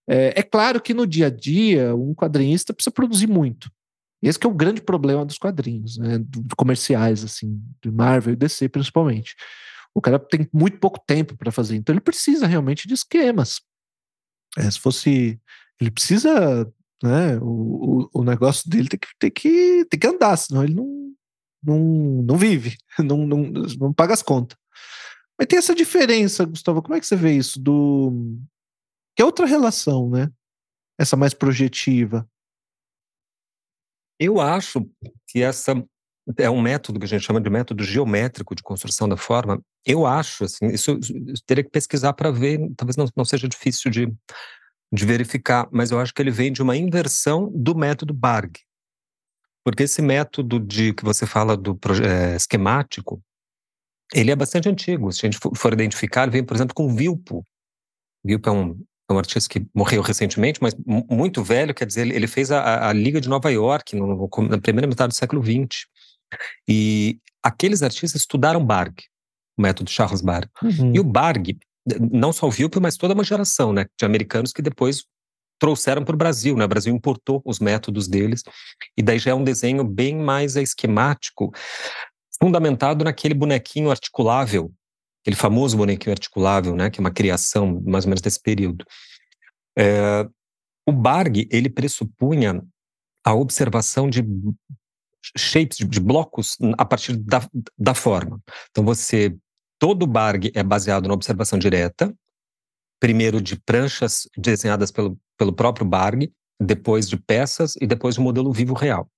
É, 0.08 0.40
é, 0.40 0.44
claro 0.44 0.80
que 0.80 0.94
no 0.94 1.08
dia 1.08 1.28
a 1.28 1.30
dia, 1.32 1.96
um 1.96 2.14
quadrinista 2.14 2.72
precisa 2.72 2.94
produzir 2.94 3.28
muito. 3.28 3.72
Esse 4.22 4.40
que 4.40 4.48
é 4.48 4.50
o 4.50 4.54
grande 4.54 4.82
problema 4.82 5.26
dos 5.26 5.38
quadrinhos, 5.38 5.98
né, 5.98 6.20
comerciais, 6.58 7.24
assim, 7.24 7.62
de 7.84 7.92
Marvel 7.92 8.34
e 8.34 8.38
DC 8.38 8.70
principalmente. 8.70 9.36
O 9.94 10.02
cara 10.02 10.20
tem 10.20 10.48
muito 10.52 10.80
pouco 10.80 11.00
tempo 11.06 11.38
para 11.38 11.52
fazer, 11.52 11.76
então 11.76 11.94
ele 11.94 12.02
precisa 12.02 12.48
realmente 12.48 12.88
de 12.88 12.94
esquemas. 12.94 13.62
É, 14.58 14.70
se 14.70 14.80
fosse. 14.80 15.40
Ele 15.80 15.92
precisa. 15.92 16.72
Né, 17.04 17.38
o, 17.42 18.10
o, 18.14 18.22
o, 18.22 18.24
negócio 18.24 18.70
dele 18.70 18.88
tem 18.88 18.98
que, 18.98 19.08
tem, 19.20 19.30
que, 19.30 19.86
tem 19.90 20.00
que 20.00 20.08
andar, 20.08 20.36
senão 20.38 20.64
ele 20.64 20.74
não, 20.74 21.14
não, 21.62 22.24
não 22.24 22.38
vive, 22.38 22.78
não, 22.98 23.28
não, 23.28 23.44
não 23.80 23.94
paga 23.94 24.14
as 24.14 24.24
contas. 24.24 24.58
Mas 25.38 25.48
tem 25.48 25.60
essa 25.60 25.76
diferença, 25.76 26.46
Gustavo. 26.46 26.82
Como 26.82 26.96
é 26.96 27.00
que 27.00 27.06
você 27.06 27.16
vê 27.16 27.34
isso? 27.36 27.60
Do. 27.60 28.38
Que 29.16 29.22
é 29.22 29.26
outra 29.26 29.46
relação, 29.46 30.10
né? 30.10 30.30
Essa 30.98 31.18
mais 31.18 31.34
projetiva. 31.34 32.28
Eu 34.20 34.40
acho 34.40 34.88
que 35.28 35.42
essa 35.42 35.76
é 36.38 36.50
um 36.50 36.62
método 36.62 37.00
que 37.00 37.06
a 37.06 37.08
gente 37.08 37.24
chama 37.24 37.40
de 37.40 37.50
método 37.50 37.84
geométrico 37.84 38.56
de 38.56 38.64
construção 38.64 39.08
da 39.08 39.18
forma. 39.18 39.62
Eu 39.86 40.06
acho, 40.06 40.46
assim, 40.46 40.68
isso, 40.68 40.98
isso 41.00 41.44
teria 41.46 41.64
que 41.64 41.70
pesquisar 41.70 42.14
para 42.14 42.32
ver, 42.32 42.60
talvez 42.76 42.96
não, 42.96 43.06
não 43.16 43.26
seja 43.26 43.48
difícil 43.48 43.92
de, 43.92 44.12
de 44.92 45.06
verificar, 45.06 45.68
mas 45.72 45.92
eu 45.92 46.00
acho 46.00 46.14
que 46.14 46.22
ele 46.22 46.32
vem 46.32 46.52
de 46.52 46.62
uma 46.62 46.76
inversão 46.76 47.52
do 47.54 47.76
método 47.76 48.14
Barg. 48.14 48.54
Porque 49.64 49.84
esse 49.84 50.02
método 50.02 50.60
de 50.60 50.94
que 50.94 51.04
você 51.04 51.26
fala 51.26 51.56
do 51.58 51.78
é, 52.04 52.36
esquemático, 52.36 53.22
ele 54.14 54.32
é 54.32 54.36
bastante 54.36 54.70
antigo. 54.70 55.12
Se 55.12 55.26
a 55.26 55.30
gente 55.30 55.40
for 55.56 55.74
identificar, 55.74 56.24
ele 56.24 56.32
vem, 56.32 56.44
por 56.44 56.56
exemplo, 56.56 56.76
com 56.76 56.96
Vilpo. 56.96 57.44
Vilpo 58.24 58.50
é 58.50 58.52
um, 58.52 58.80
é 59.10 59.14
um 59.14 59.18
artista 59.18 59.50
que 59.50 59.66
morreu 59.74 60.02
recentemente, 60.02 60.60
mas 60.62 60.76
muito 60.86 61.44
velho, 61.44 61.74
quer 61.74 61.86
dizer, 61.86 62.08
ele 62.08 62.28
fez 62.28 62.52
a, 62.52 62.90
a 62.90 62.94
Liga 62.94 63.22
de 63.22 63.30
Nova 63.30 63.52
York 63.52 63.96
no, 63.96 64.30
na 64.50 64.58
primeira 64.58 64.88
metade 64.88 65.10
do 65.10 65.16
século 65.16 65.44
XX. 65.44 65.86
E 66.68 67.20
aqueles 67.44 67.84
artistas 67.84 68.22
estudaram 68.22 68.66
Barg, 68.66 68.96
o 69.58 69.62
método 69.62 69.90
Charles 69.90 70.22
Barg. 70.22 70.50
Uhum. 70.64 70.96
E 70.96 71.00
o 71.00 71.04
Barg, 71.04 71.58
não 72.12 72.34
só 72.34 72.48
o 72.48 72.50
Wilper, 72.50 72.82
mas 72.82 72.98
toda 72.98 73.14
uma 73.14 73.24
geração 73.24 73.72
né, 73.72 73.86
de 73.98 74.06
americanos 74.06 74.52
que 74.52 74.62
depois 74.62 75.04
trouxeram 75.60 76.04
para 76.04 76.16
o 76.16 76.18
Brasil, 76.18 76.58
né? 76.58 76.66
O 76.66 76.68
Brasil 76.68 76.94
importou 76.94 77.42
os 77.46 77.60
métodos 77.60 78.08
deles, 78.08 78.44
e 78.98 79.02
daí 79.02 79.20
já 79.20 79.32
é 79.32 79.34
um 79.34 79.44
desenho 79.44 79.84
bem 79.84 80.16
mais 80.16 80.56
esquemático, 80.56 81.52
fundamentado 82.42 83.06
naquele 83.06 83.34
bonequinho 83.34 83.90
articulável, 83.90 84.72
aquele 85.26 85.36
famoso 85.36 85.76
bonequinho 85.76 86.14
articulável, 86.14 86.76
né? 86.76 86.92
Que 86.92 87.00
é 87.00 87.02
uma 87.02 87.12
criação 87.12 87.82
mais 87.84 88.06
ou 88.06 88.10
menos 88.10 88.22
desse 88.22 88.40
período. 88.40 88.86
É, 89.76 90.28
o 90.88 90.92
Barg, 90.92 91.48
ele 91.50 91.68
pressupunha 91.68 92.64
a 93.26 93.34
observação 93.34 94.08
de 94.08 94.24
shapes, 95.36 95.78
de, 95.78 96.00
blocos 96.00 96.56
a 96.78 96.86
partir 96.86 97.18
da, 97.18 97.42
da 97.76 97.96
forma. 97.96 98.40
Então 98.70 98.86
você, 98.86 99.36
todo 99.80 100.04
o 100.04 100.08
Barg 100.08 100.52
é 100.54 100.62
baseado 100.62 101.08
na 101.08 101.16
observação 101.16 101.58
direta, 101.58 102.16
primeiro 103.00 103.42
de 103.42 103.60
pranchas 103.60 104.30
desenhadas 104.38 104.92
pelo, 104.92 105.20
pelo 105.40 105.52
próprio 105.52 105.88
Barg, 105.88 106.32
depois 106.62 107.10
de 107.10 107.18
peças 107.18 107.76
e 107.82 107.88
depois 107.88 108.14
de 108.14 108.22
modelo 108.22 108.54
vivo 108.54 108.76
real. 108.76 109.10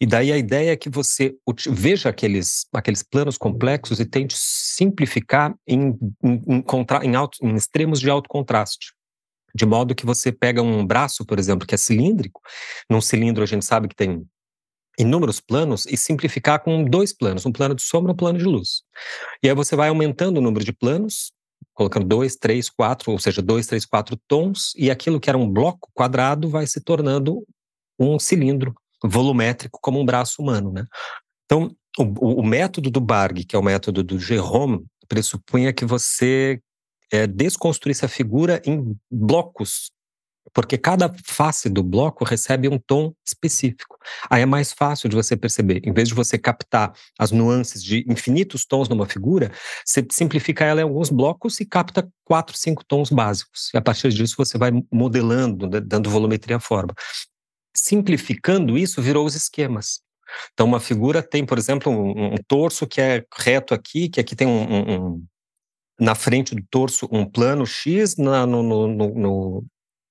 E 0.00 0.06
daí 0.06 0.32
a 0.32 0.38
ideia 0.38 0.72
é 0.72 0.76
que 0.76 0.88
você 0.88 1.36
veja 1.68 2.08
aqueles, 2.08 2.66
aqueles 2.72 3.02
planos 3.02 3.36
complexos 3.36 4.00
e 4.00 4.04
tente 4.04 4.34
simplificar 4.36 5.54
em, 5.66 5.98
em, 6.22 6.42
em, 6.46 6.64
em, 7.02 7.14
alto, 7.14 7.38
em 7.42 7.54
extremos 7.54 8.00
de 8.00 8.08
alto 8.08 8.28
contraste. 8.28 8.92
De 9.54 9.66
modo 9.66 9.94
que 9.94 10.06
você 10.06 10.30
pega 10.30 10.62
um 10.62 10.86
braço, 10.86 11.24
por 11.24 11.38
exemplo, 11.38 11.66
que 11.66 11.74
é 11.74 11.78
cilíndrico, 11.78 12.40
num 12.88 13.00
cilindro 13.00 13.42
a 13.42 13.46
gente 13.46 13.64
sabe 13.64 13.88
que 13.88 13.96
tem 13.96 14.24
inúmeros 14.98 15.40
planos 15.40 15.86
e 15.86 15.96
simplificar 15.96 16.62
com 16.62 16.84
dois 16.84 17.16
planos, 17.16 17.46
um 17.46 17.52
plano 17.52 17.74
de 17.74 17.82
sombra 17.82 18.10
e 18.10 18.14
um 18.14 18.16
plano 18.16 18.38
de 18.38 18.44
luz. 18.44 18.82
E 19.42 19.48
aí 19.48 19.54
você 19.54 19.76
vai 19.76 19.88
aumentando 19.88 20.38
o 20.38 20.40
número 20.40 20.64
de 20.64 20.72
planos, 20.72 21.32
colocando 21.72 22.06
dois, 22.06 22.36
três, 22.36 22.68
quatro, 22.68 23.12
ou 23.12 23.18
seja, 23.18 23.40
dois, 23.40 23.66
três, 23.66 23.86
quatro 23.86 24.18
tons, 24.26 24.72
e 24.76 24.90
aquilo 24.90 25.20
que 25.20 25.30
era 25.30 25.38
um 25.38 25.48
bloco 25.48 25.88
quadrado 25.94 26.48
vai 26.48 26.66
se 26.66 26.80
tornando 26.80 27.44
um 27.98 28.18
cilindro 28.18 28.74
volumétrico 29.04 29.78
como 29.80 30.00
um 30.00 30.04
braço 30.04 30.42
humano, 30.42 30.72
né? 30.72 30.84
Então, 31.44 31.74
o, 31.98 32.40
o 32.40 32.46
método 32.46 32.90
do 32.90 33.00
Barg, 33.00 33.44
que 33.44 33.56
é 33.56 33.58
o 33.58 33.62
método 33.62 34.02
do 34.02 34.18
Jerome, 34.18 34.84
pressupunha 35.08 35.72
que 35.72 35.84
você 35.84 36.60
é, 37.10 37.26
desconstruísse 37.26 38.04
a 38.04 38.08
figura 38.08 38.60
em 38.64 38.96
blocos 39.10 39.90
porque 40.52 40.78
cada 40.78 41.12
face 41.24 41.68
do 41.68 41.82
bloco 41.82 42.24
recebe 42.24 42.68
um 42.68 42.78
tom 42.78 43.12
específico. 43.26 43.96
Aí 44.30 44.42
é 44.42 44.46
mais 44.46 44.72
fácil 44.72 45.08
de 45.08 45.16
você 45.16 45.36
perceber. 45.36 45.80
Em 45.84 45.92
vez 45.92 46.08
de 46.08 46.14
você 46.14 46.38
captar 46.38 46.92
as 47.18 47.30
nuances 47.30 47.82
de 47.82 48.04
infinitos 48.08 48.64
tons 48.64 48.88
numa 48.88 49.06
figura, 49.06 49.52
você 49.84 50.06
simplifica 50.10 50.64
ela 50.64 50.80
em 50.80 50.84
alguns 50.84 51.10
blocos 51.10 51.60
e 51.60 51.66
capta 51.66 52.08
quatro, 52.24 52.56
cinco 52.56 52.84
tons 52.84 53.10
básicos. 53.10 53.70
E 53.74 53.76
a 53.76 53.80
partir 53.80 54.10
disso 54.10 54.34
você 54.36 54.58
vai 54.58 54.70
modelando, 54.92 55.68
né, 55.68 55.80
dando 55.80 56.10
volumetria 56.10 56.56
à 56.56 56.60
forma. 56.60 56.94
Simplificando 57.82 58.76
isso, 58.76 59.00
virou 59.02 59.24
os 59.26 59.34
esquemas. 59.34 60.00
Então, 60.52 60.66
uma 60.66 60.80
figura 60.80 61.22
tem, 61.22 61.44
por 61.44 61.58
exemplo, 61.58 61.90
um, 61.90 62.34
um 62.34 62.36
torso 62.46 62.86
que 62.86 63.00
é 63.00 63.24
reto 63.36 63.72
aqui, 63.72 64.08
que 64.08 64.20
aqui 64.20 64.36
tem 64.36 64.46
um, 64.46 64.62
um, 64.62 64.94
um 64.94 65.26
na 65.98 66.14
frente 66.14 66.54
do 66.54 66.62
torso 66.70 67.08
um 67.10 67.24
plano 67.24 67.66
X, 67.66 68.16
na, 68.16 68.46
no, 68.46 68.62
no, 68.62 69.14
no, 69.14 69.64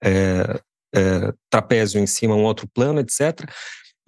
é, 0.03 0.59
é, 0.93 1.33
trapézio 1.49 2.01
em 2.01 2.07
cima, 2.07 2.35
um 2.35 2.43
outro 2.43 2.67
plano, 2.67 2.99
etc., 2.99 3.49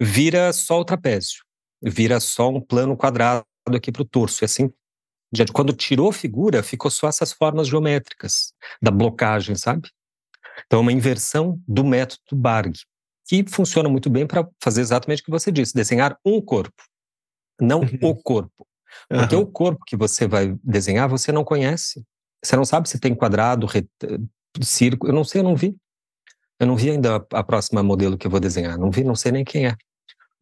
vira 0.00 0.52
só 0.52 0.80
o 0.80 0.84
trapézio, 0.84 1.42
vira 1.82 2.20
só 2.20 2.48
um 2.48 2.60
plano 2.60 2.96
quadrado 2.96 3.44
aqui 3.74 3.90
para 3.90 4.02
o 4.02 4.08
torso. 4.08 4.44
E 4.44 4.46
assim, 4.46 4.70
quando 5.52 5.72
tirou 5.72 6.12
figura, 6.12 6.62
ficou 6.62 6.90
só 6.90 7.08
essas 7.08 7.32
formas 7.32 7.68
geométricas 7.68 8.52
da 8.82 8.90
blocagem, 8.90 9.54
sabe? 9.54 9.88
Então, 10.66 10.80
é 10.80 10.82
uma 10.82 10.92
inversão 10.92 11.60
do 11.66 11.84
método 11.84 12.34
Barg, 12.34 12.74
que 13.30 13.44
funciona 13.48 13.88
muito 13.88 14.10
bem 14.10 14.26
para 14.26 14.48
fazer 14.60 14.80
exatamente 14.80 15.22
o 15.22 15.24
que 15.24 15.30
você 15.30 15.52
disse, 15.52 15.72
desenhar 15.72 16.18
um 16.24 16.40
corpo, 16.40 16.82
não 17.60 17.82
uhum. 17.82 18.10
o 18.10 18.16
corpo. 18.16 18.66
Porque 19.08 19.36
uhum. 19.36 19.42
o 19.42 19.46
corpo 19.46 19.84
que 19.86 19.96
você 19.96 20.26
vai 20.26 20.58
desenhar, 20.64 21.08
você 21.08 21.30
não 21.30 21.44
conhece. 21.44 22.04
Você 22.44 22.56
não 22.56 22.64
sabe 22.64 22.88
se 22.88 22.98
tem 22.98 23.14
quadrado, 23.14 23.68
circo, 24.60 25.06
eu 25.06 25.12
não 25.12 25.22
sei, 25.22 25.42
eu 25.42 25.44
não 25.44 25.54
vi. 25.54 25.76
Eu 26.58 26.66
não 26.66 26.74
vi 26.74 26.90
ainda 26.90 27.24
a, 27.32 27.44
próxima 27.44 27.84
modelo 27.84 28.18
que 28.18 28.26
eu 28.26 28.30
vou 28.30 28.40
desenhar, 28.40 28.76
não 28.76 28.90
vi, 28.90 29.04
não 29.04 29.14
sei 29.14 29.30
nem 29.30 29.44
quem 29.44 29.68
é. 29.68 29.76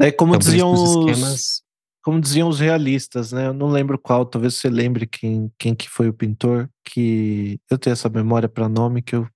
É 0.00 0.10
como 0.10 0.38
diziam 0.38 0.72
os, 0.72 1.10
esquemas... 1.10 1.62
como 2.02 2.18
diziam 2.18 2.48
os 2.48 2.58
realistas, 2.58 3.32
né? 3.32 3.48
Eu 3.48 3.52
não 3.52 3.68
lembro 3.68 3.98
qual, 3.98 4.24
talvez 4.24 4.54
você 4.54 4.70
lembre 4.70 5.06
quem, 5.06 5.52
quem 5.58 5.74
que 5.74 5.90
foi 5.90 6.08
o 6.08 6.14
pintor, 6.14 6.70
que 6.82 7.60
eu 7.70 7.76
tenho 7.76 7.92
essa 7.92 8.08
memória 8.08 8.48
para 8.48 8.66
nome 8.66 9.02
que 9.02 9.14
eu, 9.14 9.28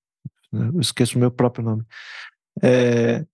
né, 0.50 0.70
eu 0.72 0.80
esqueço 0.80 1.18
o 1.18 1.20
meu 1.20 1.30
próprio 1.30 1.62
nome. 1.62 1.84
É, 2.62 3.24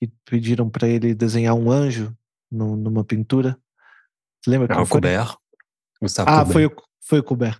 que 0.00 0.10
pediram 0.24 0.70
para 0.70 0.88
ele 0.88 1.14
desenhar 1.14 1.54
um 1.54 1.70
anjo 1.70 2.16
no, 2.50 2.74
numa 2.76 3.04
pintura. 3.04 3.58
Você 4.42 4.50
lembra? 4.50 4.74
Ah, 4.74 4.82
o 4.82 4.88
Colbert. 4.88 5.36
Gustavo 6.00 6.30
ah, 6.30 6.46
foi 6.46 6.64
o, 6.64 6.74
foi 7.00 7.18
o 7.18 7.22
Colbert. 7.22 7.58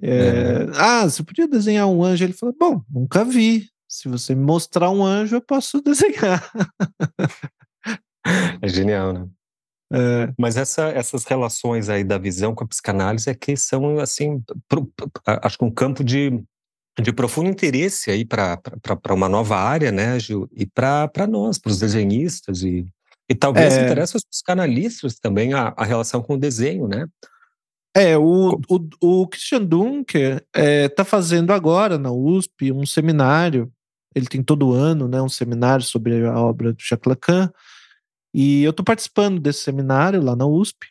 É, 0.00 0.08
é. 0.08 0.66
Ah, 0.74 1.04
você 1.04 1.22
podia 1.22 1.46
desenhar 1.46 1.86
um 1.86 2.02
anjo? 2.02 2.24
Ele 2.24 2.32
falou: 2.32 2.54
Bom, 2.58 2.82
nunca 2.90 3.24
vi. 3.24 3.68
Se 3.86 4.08
você 4.08 4.34
me 4.34 4.42
mostrar 4.42 4.90
um 4.90 5.04
anjo, 5.04 5.36
eu 5.36 5.42
posso 5.42 5.80
desenhar. 5.84 6.50
É 8.62 8.68
genial, 8.68 9.12
né? 9.12 9.28
É. 9.92 10.32
Mas 10.38 10.56
essa, 10.56 10.88
essas 10.88 11.24
relações 11.24 11.90
aí 11.90 12.02
da 12.02 12.16
visão 12.16 12.54
com 12.54 12.64
a 12.64 12.66
psicanálise 12.66 13.28
é 13.28 13.34
que 13.34 13.54
são, 13.54 13.98
assim, 13.98 14.42
pro, 14.66 14.90
acho 15.26 15.58
que 15.58 15.64
um 15.64 15.70
campo 15.70 16.02
de, 16.02 16.42
de 17.00 17.12
profundo 17.12 17.48
interesse 17.48 18.10
aí 18.10 18.24
para 18.24 18.60
uma 19.10 19.28
nova 19.28 19.56
área, 19.56 19.90
né, 19.90 20.18
Gil? 20.18 20.48
E 20.52 20.66
para 20.66 21.26
nós, 21.28 21.58
para 21.58 21.70
os 21.70 21.78
desenhistas 21.78 22.62
e, 22.62 22.86
e 23.28 23.34
talvez 23.34 23.74
é. 23.74 23.84
interesse 23.84 24.16
aos 24.16 24.24
psicanalistas 24.24 25.18
também 25.18 25.54
a, 25.54 25.72
a 25.76 25.84
relação 25.84 26.22
com 26.22 26.34
o 26.34 26.38
desenho, 26.38 26.86
né? 26.86 27.06
É, 27.94 28.16
o, 28.16 28.58
o, 28.68 29.22
o 29.22 29.28
Christian 29.28 29.64
Dunker 29.64 30.36
está 30.36 30.60
é, 30.60 30.88
tá 30.88 31.04
fazendo 31.04 31.52
agora 31.52 31.98
na 31.98 32.10
USP 32.10 32.72
um 32.72 32.86
seminário. 32.86 33.70
Ele 34.14 34.26
tem 34.26 34.42
todo 34.42 34.72
ano 34.72 35.08
né, 35.08 35.20
um 35.20 35.28
seminário 35.28 35.84
sobre 35.84 36.26
a 36.26 36.38
obra 36.38 36.72
do 36.72 36.82
Jacques 36.82 37.06
Lacan. 37.06 37.50
E 38.34 38.62
eu 38.64 38.70
estou 38.70 38.84
participando 38.84 39.38
desse 39.38 39.60
seminário 39.60 40.22
lá 40.22 40.34
na 40.34 40.46
USP, 40.46 40.86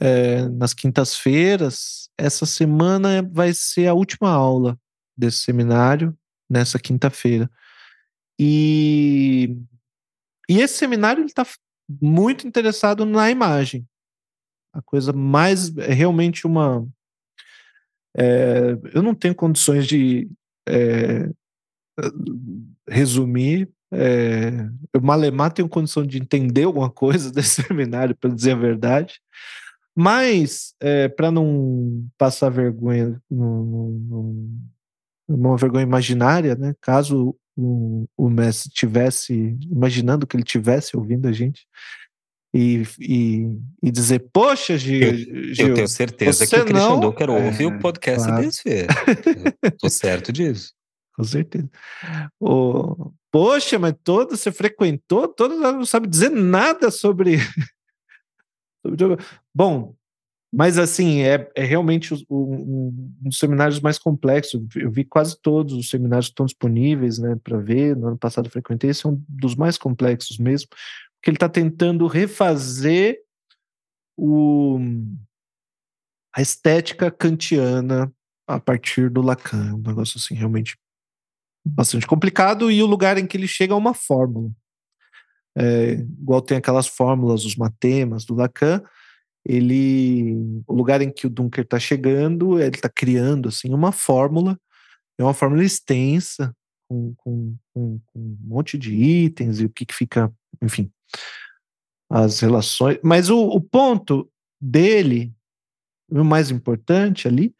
é, 0.00 0.48
nas 0.48 0.72
quintas-feiras. 0.72 2.08
Essa 2.16 2.46
semana 2.46 3.22
vai 3.30 3.52
ser 3.52 3.86
a 3.86 3.94
última 3.94 4.30
aula 4.30 4.78
desse 5.16 5.38
seminário, 5.38 6.16
nessa 6.48 6.78
quinta-feira. 6.78 7.50
E, 8.38 9.56
e 10.48 10.60
esse 10.60 10.74
seminário 10.74 11.24
está 11.24 11.46
muito 11.88 12.46
interessado 12.46 13.04
na 13.06 13.30
imagem. 13.30 13.86
A 14.72 14.82
coisa 14.82 15.12
mais 15.12 15.74
é 15.78 15.92
realmente 15.92 16.46
uma. 16.46 16.86
É, 18.16 18.78
eu 18.94 19.02
não 19.02 19.14
tenho 19.14 19.34
condições 19.34 19.86
de 19.86 20.28
é, 20.68 21.30
resumir 22.88 23.70
é, 23.92 24.68
eu, 24.92 25.00
Malemar, 25.00 25.52
tenho 25.52 25.68
condição 25.68 26.04
de 26.04 26.18
entender 26.18 26.64
alguma 26.64 26.90
coisa 26.90 27.30
desse 27.32 27.62
seminário, 27.62 28.16
para 28.16 28.30
dizer 28.30 28.52
a 28.52 28.56
verdade. 28.56 29.20
Mas, 29.94 30.74
é, 30.80 31.08
para 31.08 31.30
não 31.30 32.06
passar 32.18 32.50
vergonha, 32.50 33.20
uma 35.28 35.56
vergonha 35.56 35.84
imaginária, 35.84 36.54
né? 36.54 36.74
caso 36.80 37.36
o, 37.56 38.06
o 38.16 38.28
Messi 38.28 38.68
tivesse, 38.68 39.56
imaginando 39.70 40.26
que 40.26 40.36
ele 40.36 40.44
tivesse 40.44 40.96
ouvindo 40.96 41.26
a 41.26 41.32
gente, 41.32 41.66
e, 42.54 42.84
e, 42.98 43.58
e 43.82 43.90
dizer, 43.90 44.28
poxa, 44.32 44.78
Gil, 44.78 45.02
eu, 45.02 45.54
Gil, 45.54 45.68
eu 45.68 45.74
tenho 45.74 45.88
certeza 45.88 46.46
que 46.46 46.56
o 46.56 46.64
Christian 46.64 46.88
não... 46.88 47.00
Docker 47.00 47.28
ouve 47.28 47.64
é, 47.64 47.66
o 47.66 47.78
podcast 47.78 48.26
claro. 48.26 48.44
desse. 48.44 48.86
Estou 49.62 49.88
certo 49.90 50.32
disso. 50.32 50.72
Com 51.14 51.24
certeza. 51.24 51.68
Poxa, 53.30 53.78
mas 53.78 53.94
toda 54.02 54.36
você 54.36 54.52
frequentou, 54.52 55.28
toda 55.28 55.72
não 55.72 55.84
sabe 55.84 56.06
dizer 56.06 56.30
nada 56.30 56.90
sobre. 56.90 57.36
Bom, 59.54 59.94
mas 60.52 60.78
assim, 60.78 61.20
é, 61.20 61.50
é 61.54 61.64
realmente 61.64 62.14
um, 62.14 62.18
um, 62.30 62.54
um, 62.54 63.14
dos 63.22 63.38
seminários 63.38 63.80
mais 63.80 63.98
complexos. 63.98 64.62
Eu 64.74 64.90
vi 64.90 65.04
quase 65.04 65.36
todos 65.40 65.74
os 65.74 65.90
seminários 65.90 66.26
que 66.26 66.32
estão 66.32 66.46
disponíveis 66.46 67.18
né, 67.18 67.36
para 67.42 67.58
ver. 67.58 67.96
No 67.96 68.08
ano 68.08 68.18
passado 68.18 68.46
eu 68.46 68.50
frequentei, 68.50 68.90
esse 68.90 69.06
é 69.06 69.08
um 69.08 69.22
dos 69.28 69.54
mais 69.54 69.76
complexos 69.76 70.38
mesmo, 70.38 70.68
porque 70.68 71.30
ele 71.30 71.36
está 71.36 71.48
tentando 71.48 72.06
refazer 72.06 73.18
o, 74.16 74.78
a 76.34 76.40
estética 76.40 77.10
kantiana 77.10 78.12
a 78.46 78.60
partir 78.60 79.10
do 79.10 79.20
Lacan. 79.20 79.74
Um 79.74 79.82
negócio 79.82 80.18
assim, 80.18 80.34
realmente 80.34 80.78
bastante 81.66 82.06
complicado 82.06 82.70
e 82.70 82.80
o 82.82 82.86
lugar 82.86 83.18
em 83.18 83.26
que 83.26 83.36
ele 83.36 83.48
chega 83.48 83.74
é 83.74 83.76
uma 83.76 83.92
fórmula. 83.92 84.50
É, 85.58 85.92
igual 85.94 86.40
tem 86.40 86.58
aquelas 86.58 86.86
fórmulas, 86.86 87.44
os 87.44 87.56
matemas 87.56 88.24
do 88.24 88.34
Lacan, 88.34 88.82
ele, 89.48 90.34
o 90.66 90.74
lugar 90.74 91.00
em 91.00 91.10
que 91.10 91.26
o 91.26 91.30
Dunker 91.30 91.62
está 91.62 91.78
chegando, 91.78 92.60
ele 92.60 92.74
está 92.74 92.88
criando 92.88 93.48
assim 93.48 93.72
uma 93.72 93.92
fórmula, 93.92 94.58
é 95.16 95.22
uma 95.22 95.32
fórmula 95.32 95.64
extensa 95.64 96.54
com, 96.88 97.14
com, 97.16 97.56
com, 97.72 98.00
com 98.06 98.18
um 98.18 98.36
monte 98.42 98.76
de 98.76 98.94
itens 98.94 99.60
e 99.60 99.64
o 99.64 99.70
que, 99.70 99.86
que 99.86 99.94
fica, 99.94 100.32
enfim, 100.60 100.90
as 102.10 102.40
relações. 102.40 102.98
Mas 103.04 103.30
o, 103.30 103.38
o 103.38 103.60
ponto 103.60 104.28
dele, 104.60 105.32
o 106.10 106.24
mais 106.24 106.50
importante 106.50 107.28
ali, 107.28 107.54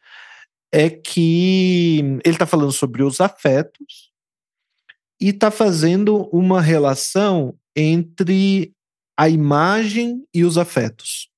é 0.73 0.91
que 0.91 1.99
ele 2.25 2.35
está 2.35 2.47
falando 2.47 2.73
sobre 2.73 3.05
os 3.05 3.21
afetos 3.21 4.13
e 5.21 5.29
está 5.29 5.53
fazendo 5.53 6.29
uma 6.33 6.61
relação 6.61 7.57
entre 7.77 8.75
a 9.17 9.29
imagem 9.29 10.27
e 10.35 10.45
os 10.45 10.59
afetos. 10.59 11.31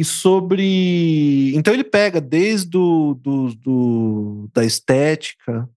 E 0.00 0.04
sobre. 0.04 1.52
Então 1.54 1.74
ele 1.74 1.84
pega 1.84 2.22
desde 2.22 2.70
do, 2.70 3.14
do, 3.14 3.54
do 3.54 4.50
da 4.54 4.64
estética, 4.64 5.68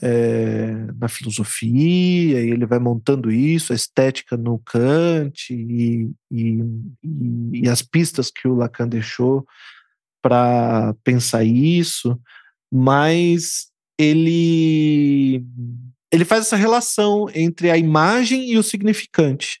é, 0.00 0.70
na 0.96 1.08
filosofia, 1.08 2.40
e 2.40 2.50
ele 2.50 2.64
vai 2.64 2.78
montando 2.78 3.32
isso, 3.32 3.72
a 3.72 3.76
estética 3.76 4.36
no 4.36 4.60
Kant 4.60 5.52
e, 5.52 6.08
e, 6.30 6.62
e, 7.02 7.62
e 7.64 7.68
as 7.68 7.82
pistas 7.82 8.30
que 8.30 8.46
o 8.46 8.54
Lacan 8.54 8.86
deixou 8.86 9.44
para 10.22 10.94
pensar 11.02 11.42
isso, 11.42 12.16
mas 12.72 13.72
ele 13.98 15.44
ele 16.12 16.24
faz 16.24 16.42
essa 16.46 16.56
relação 16.56 17.26
entre 17.34 17.72
a 17.72 17.76
imagem 17.76 18.52
e 18.52 18.56
o 18.56 18.62
significante, 18.62 19.60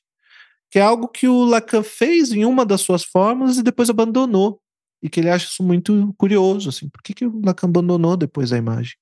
que 0.70 0.78
é 0.78 0.82
algo 0.82 1.08
que 1.08 1.26
o 1.28 1.44
Lacan 1.44 1.82
fez 1.82 2.32
em 2.32 2.44
uma 2.44 2.64
das 2.64 2.80
suas 2.80 3.04
formas 3.04 3.58
e 3.58 3.62
depois 3.62 3.88
abandonou, 3.88 4.60
e 5.02 5.08
que 5.08 5.20
ele 5.20 5.30
acha 5.30 5.46
isso 5.46 5.62
muito 5.62 6.14
curioso, 6.18 6.68
assim, 6.68 6.88
por 6.88 7.02
que, 7.02 7.14
que 7.14 7.26
o 7.26 7.40
Lacan 7.44 7.68
abandonou 7.68 8.16
depois 8.16 8.52
a 8.52 8.58
imagem? 8.58 8.94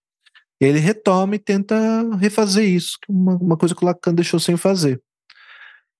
E 0.60 0.64
ele 0.64 0.78
retoma 0.78 1.36
e 1.36 1.38
tenta 1.38 1.76
refazer 2.16 2.64
isso, 2.64 2.98
é 3.08 3.12
uma, 3.12 3.36
uma 3.36 3.56
coisa 3.56 3.74
que 3.74 3.82
o 3.82 3.86
Lacan 3.86 4.14
deixou 4.14 4.40
sem 4.40 4.56
fazer. 4.56 5.00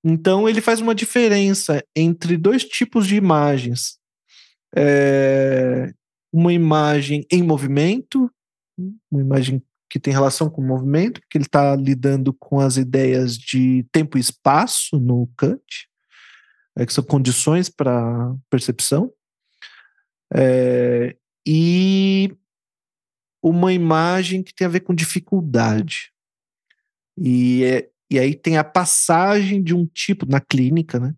Então 0.04 0.48
ele 0.48 0.60
faz 0.60 0.80
uma 0.80 0.94
diferença 0.94 1.84
entre 1.94 2.36
dois 2.36 2.64
tipos 2.64 3.06
de 3.06 3.16
imagens, 3.16 3.98
é, 4.74 5.92
uma 6.32 6.52
imagem 6.52 7.26
em 7.30 7.42
movimento, 7.42 8.30
uma 9.10 9.20
imagem 9.20 9.62
que 9.89 10.01
tem 10.01 10.12
relação 10.12 10.51
com 10.51 10.61
o 10.61 10.66
movimento, 10.66 11.20
porque 11.20 11.39
ele 11.39 11.45
está 11.45 11.74
lidando 11.76 12.32
com 12.32 12.59
as 12.61 12.76
ideias 12.76 13.37
de 13.37 13.87
tempo 13.93 14.18
e 14.18 14.20
espaço 14.20 14.99
no 14.99 15.28
Kant, 15.37 15.89
é, 16.76 16.84
que 16.84 16.93
são 16.93 17.05
condições 17.05 17.68
para 17.68 18.34
percepção, 18.51 19.12
é, 20.34 21.16
e 21.47 22.37
uma 23.43 23.72
imagem 23.72 24.43
que 24.43 24.55
tem 24.55 24.66
a 24.66 24.70
ver 24.70 24.80
com 24.80 24.95
dificuldade. 24.95 26.12
E, 27.16 27.64
é, 27.64 27.89
e 28.11 28.18
aí 28.18 28.34
tem 28.34 28.59
a 28.59 28.64
passagem 28.64 29.62
de 29.62 29.74
um 29.74 29.87
tipo, 29.87 30.26
na 30.26 30.41
clínica, 30.41 30.99
né? 30.99 31.14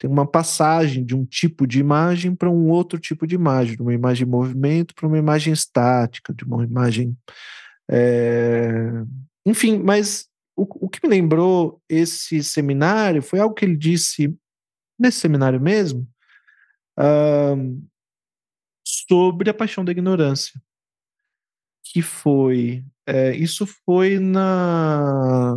tem 0.00 0.08
uma 0.08 0.26
passagem 0.26 1.04
de 1.04 1.14
um 1.14 1.26
tipo 1.26 1.66
de 1.66 1.78
imagem 1.78 2.34
para 2.34 2.50
um 2.50 2.70
outro 2.70 2.98
tipo 2.98 3.26
de 3.26 3.34
imagem, 3.34 3.76
de 3.76 3.82
uma 3.82 3.92
imagem 3.92 4.26
em 4.26 4.30
movimento 4.30 4.94
para 4.94 5.06
uma 5.06 5.18
imagem 5.18 5.52
estática, 5.52 6.32
de 6.32 6.42
uma 6.42 6.64
imagem. 6.64 7.14
É... 7.90 8.70
Enfim, 9.44 9.78
mas 9.78 10.28
o, 10.56 10.86
o, 10.86 10.88
que 10.88 11.00
me 11.02 11.08
lembrou 11.08 11.82
esse 11.88 12.42
seminário 12.44 13.22
foi 13.22 13.40
algo 13.40 13.54
que 13.54 13.64
ele 13.64 13.76
disse 13.76 14.36
nesse 14.98 15.18
seminário 15.18 15.60
mesmo 15.60 16.06
sobre 18.86 19.48
a 19.48 19.54
paixão 19.54 19.82
da 19.84 19.92
ignorância. 19.92 20.60
Que 21.82 22.02
foi. 22.02 22.84
É, 23.06 23.34
isso 23.34 23.66
foi 23.66 24.18
na, 24.18 25.56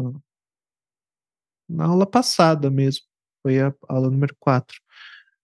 na 1.70 1.86
aula 1.86 2.06
passada 2.06 2.72
mesmo 2.72 3.06
foi 3.44 3.60
a 3.60 3.74
aula 3.90 4.10
número 4.10 4.34
4, 4.40 4.80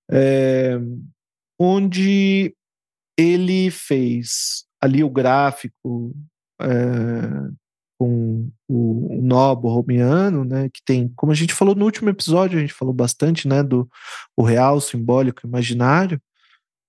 é, 0.09 0.77
onde 1.59 2.55
ele 3.17 3.69
fez 3.69 4.65
ali 4.81 5.03
o 5.03 5.09
gráfico 5.09 6.15
é, 6.61 7.51
com 7.97 8.49
o, 8.67 9.17
o 9.17 9.21
nó 9.21 9.53
borromiano, 9.55 10.45
né, 10.45 10.69
que 10.69 10.81
tem, 10.83 11.09
como 11.15 11.31
a 11.31 11.35
gente 11.35 11.53
falou 11.53 11.75
no 11.75 11.85
último 11.85 12.09
episódio, 12.09 12.57
a 12.57 12.61
gente 12.61 12.73
falou 12.73 12.93
bastante, 12.93 13.47
né, 13.47 13.61
do 13.61 13.89
o 14.37 14.43
real, 14.43 14.79
simbólico, 14.79 15.45
imaginário, 15.45 16.21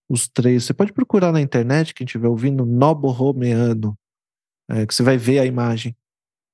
os 0.09 0.29
três. 0.29 0.65
Você 0.65 0.73
pode 0.75 0.93
procurar 0.93 1.33
na 1.33 1.41
internet, 1.41 1.95
quem 1.95 2.05
estiver 2.05 2.29
ouvindo, 2.29 2.65
nó 2.65 2.95
borromiano, 2.95 3.99
é, 4.69 4.87
que 4.87 4.95
você 4.95 5.03
vai 5.03 5.17
ver 5.17 5.41
a 5.41 5.47
imagem. 5.47 5.97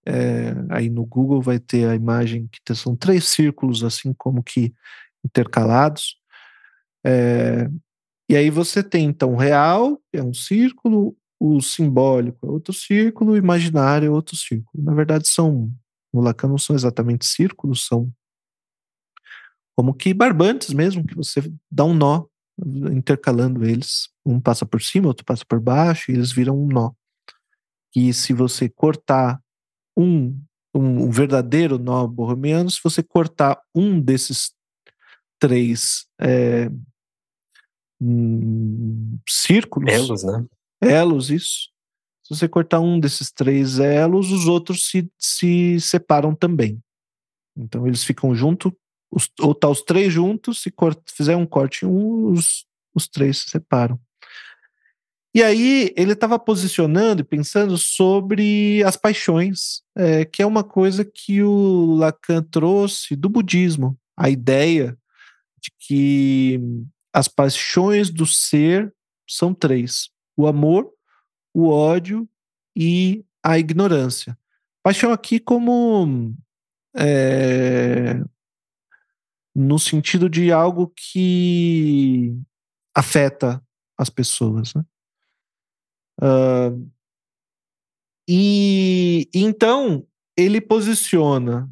É, 0.08 0.54
aí 0.70 0.88
no 0.88 1.04
Google 1.04 1.42
vai 1.42 1.58
ter 1.58 1.88
a 1.88 1.94
imagem 1.94 2.48
que 2.52 2.74
são 2.74 2.94
três 2.94 3.24
círculos 3.24 3.82
assim 3.82 4.14
como 4.14 4.42
que 4.42 4.72
intercalados. 5.24 6.16
É, 7.04 7.68
e 8.28 8.36
aí 8.36 8.50
você 8.50 8.82
tem 8.82 9.06
então 9.06 9.34
o 9.34 9.36
real, 9.36 10.00
é 10.12 10.22
um 10.22 10.34
círculo, 10.34 11.16
o 11.38 11.60
simbólico 11.60 12.46
é 12.46 12.50
outro 12.50 12.72
círculo, 12.72 13.32
o 13.32 13.36
imaginário 13.36 14.06
é 14.06 14.10
outro 14.10 14.36
círculo. 14.36 14.82
Na 14.82 14.94
verdade 14.94 15.28
são, 15.28 15.70
no 16.12 16.20
Lacan 16.20 16.48
não 16.48 16.58
são 16.58 16.74
exatamente 16.74 17.26
círculos, 17.26 17.86
são 17.86 18.12
como 19.76 19.92
que 19.92 20.14
barbantes 20.14 20.72
mesmo, 20.72 21.06
que 21.06 21.14
você 21.14 21.42
dá 21.70 21.84
um 21.84 21.94
nó 21.94 22.24
intercalando 22.90 23.64
eles. 23.64 24.08
Um 24.24 24.40
passa 24.40 24.64
por 24.64 24.80
cima, 24.80 25.08
outro 25.08 25.24
passa 25.24 25.44
por 25.46 25.60
baixo, 25.60 26.10
e 26.10 26.14
eles 26.14 26.32
viram 26.32 26.58
um 26.58 26.66
nó. 26.66 26.92
E 27.94 28.12
se 28.14 28.32
você 28.32 28.68
cortar 28.68 29.40
um, 29.96 30.38
um, 30.74 31.10
verdadeiro 31.10 31.78
nó 31.78 32.06
borromeano, 32.06 32.70
se 32.70 32.80
você 32.82 33.02
cortar 33.02 33.60
um 33.74 34.00
desses 34.00 34.54
três 35.38 36.06
é, 36.18 36.70
um, 38.00 39.18
círculos. 39.28 39.92
Elos, 39.92 40.24
né? 40.24 40.44
Elos, 40.80 41.30
isso. 41.30 41.70
Se 42.22 42.34
você 42.34 42.48
cortar 42.48 42.80
um 42.80 42.98
desses 42.98 43.30
três 43.30 43.78
elos, 43.78 44.32
os 44.32 44.46
outros 44.46 44.88
se, 44.88 45.10
se 45.16 45.80
separam 45.80 46.34
também. 46.34 46.82
Então 47.56 47.86
eles 47.86 48.04
ficam 48.04 48.34
juntos, 48.34 48.72
ou 49.40 49.54
tá 49.54 49.68
os 49.68 49.82
três 49.82 50.12
juntos, 50.12 50.60
se 50.60 50.72
fizer 51.06 51.36
um 51.36 51.46
corte 51.46 51.84
em 51.84 51.88
um, 51.88 52.32
os, 52.32 52.66
os 52.94 53.08
três 53.08 53.38
se 53.38 53.50
separam. 53.50 53.98
E 55.36 55.42
aí 55.42 55.92
ele 55.96 56.12
estava 56.12 56.38
posicionando 56.38 57.20
e 57.20 57.24
pensando 57.24 57.76
sobre 57.76 58.82
as 58.84 58.96
paixões, 58.96 59.82
é, 59.94 60.24
que 60.24 60.40
é 60.40 60.46
uma 60.46 60.64
coisa 60.64 61.04
que 61.04 61.42
o 61.42 61.94
Lacan 61.94 62.42
trouxe 62.42 63.14
do 63.14 63.28
budismo, 63.28 63.98
a 64.16 64.30
ideia 64.30 64.96
de 65.62 65.70
que 65.78 66.58
as 67.12 67.28
paixões 67.28 68.10
do 68.10 68.26
ser 68.26 68.92
são 69.28 69.52
três: 69.52 70.08
o 70.36 70.46
amor, 70.46 70.92
o 71.54 71.68
ódio 71.68 72.28
e 72.76 73.24
a 73.42 73.58
ignorância. 73.58 74.38
Paixão 74.82 75.12
aqui 75.12 75.40
como 75.40 76.34
é, 76.96 78.20
no 79.54 79.78
sentido 79.78 80.28
de 80.28 80.52
algo 80.52 80.92
que 80.94 82.38
afeta 82.94 83.64
as 83.98 84.10
pessoas. 84.10 84.74
Né? 84.74 84.84
Uh, 86.20 86.90
e 88.28 89.28
então 89.32 90.06
ele 90.36 90.60
posiciona 90.60 91.70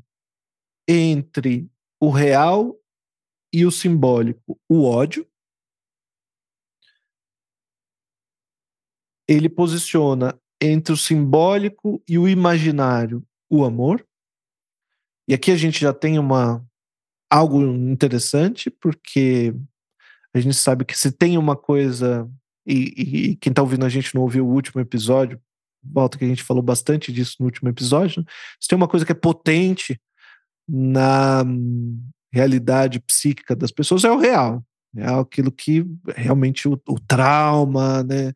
entre 0.88 1.68
o 2.00 2.10
real 2.10 2.78
e 3.52 3.64
o 3.64 3.70
simbólico 3.70 4.60
o 4.68 4.84
ódio. 4.84 5.26
Ele 9.28 9.48
posiciona 9.48 10.38
entre 10.60 10.92
o 10.92 10.96
simbólico 10.96 12.02
e 12.08 12.18
o 12.18 12.28
imaginário 12.28 13.24
o 13.50 13.64
amor. 13.64 14.04
E 15.28 15.34
aqui 15.34 15.50
a 15.50 15.56
gente 15.56 15.80
já 15.80 15.92
tem 15.92 16.18
uma 16.18 16.64
algo 17.30 17.62
interessante, 17.62 18.70
porque 18.70 19.54
a 20.34 20.40
gente 20.40 20.54
sabe 20.54 20.84
que 20.84 20.96
se 20.96 21.10
tem 21.10 21.38
uma 21.38 21.56
coisa, 21.56 22.30
e, 22.66 22.92
e, 22.96 23.30
e 23.30 23.36
quem 23.36 23.50
está 23.50 23.62
ouvindo 23.62 23.84
a 23.84 23.88
gente 23.88 24.14
não 24.14 24.22
ouviu 24.22 24.46
o 24.46 24.52
último 24.52 24.80
episódio, 24.80 25.40
volta 25.82 26.18
que 26.18 26.24
a 26.24 26.28
gente 26.28 26.42
falou 26.42 26.62
bastante 26.62 27.12
disso 27.12 27.36
no 27.40 27.46
último 27.46 27.68
episódio, 27.68 28.20
né? 28.20 28.26
se 28.60 28.68
tem 28.68 28.76
uma 28.76 28.88
coisa 28.88 29.04
que 29.04 29.12
é 29.12 29.14
potente 29.14 30.00
na 30.68 31.44
realidade 32.32 33.00
psíquica 33.00 33.54
das 33.54 33.70
pessoas, 33.70 34.04
é 34.04 34.10
o 34.10 34.18
real. 34.18 34.64
É 34.96 35.06
aquilo 35.06 35.50
que 35.50 35.84
realmente 36.16 36.68
o, 36.68 36.80
o 36.88 37.00
trauma, 37.00 38.02
né? 38.04 38.32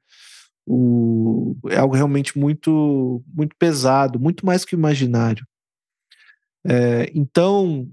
O, 0.71 1.57
é 1.71 1.79
algo 1.79 1.95
realmente 1.95 2.39
muito, 2.39 3.25
muito 3.27 3.57
pesado, 3.57 4.21
muito 4.21 4.45
mais 4.45 4.67
que 4.67 4.77
imaginário. 4.77 5.47
É, 6.67 7.11
então, 7.15 7.91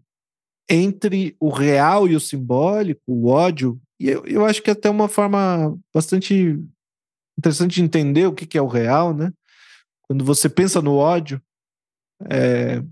entre 0.70 1.38
o 1.40 1.50
real 1.50 2.06
e 2.06 2.16
o 2.16 2.20
simbólico, 2.20 3.02
o 3.08 3.28
ódio, 3.28 3.80
e 3.98 4.10
eu, 4.10 4.26
eu 4.26 4.46
acho 4.46 4.62
que 4.62 4.70
é 4.70 4.74
até 4.74 4.90
uma 4.90 5.08
forma 5.08 5.78
bastante 5.94 6.60
interessante 7.40 7.76
de 7.76 7.84
entender 7.84 8.28
o 8.28 8.34
que, 8.34 8.46
que 8.46 8.58
é 8.58 8.62
o 8.62 8.68
real, 8.68 9.14
né? 9.14 9.32
Quando 10.02 10.26
você 10.26 10.50
pensa 10.50 10.82
no 10.82 10.96
ódio, 10.96 11.42
é, 12.30 12.84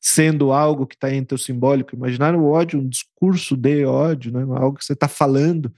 sendo 0.00 0.52
algo 0.52 0.86
que 0.86 0.94
está 0.94 1.12
entre 1.12 1.34
o 1.34 1.38
simbólico 1.38 1.94
e 1.94 1.96
o 1.96 1.98
imaginário, 1.98 2.38
o 2.38 2.50
ódio, 2.50 2.80
um 2.80 2.88
discurso 2.88 3.56
de 3.56 3.84
ódio, 3.86 4.30
né? 4.30 4.42
algo 4.58 4.76
que 4.76 4.84
você 4.84 4.92
está 4.92 5.08
falando 5.08 5.74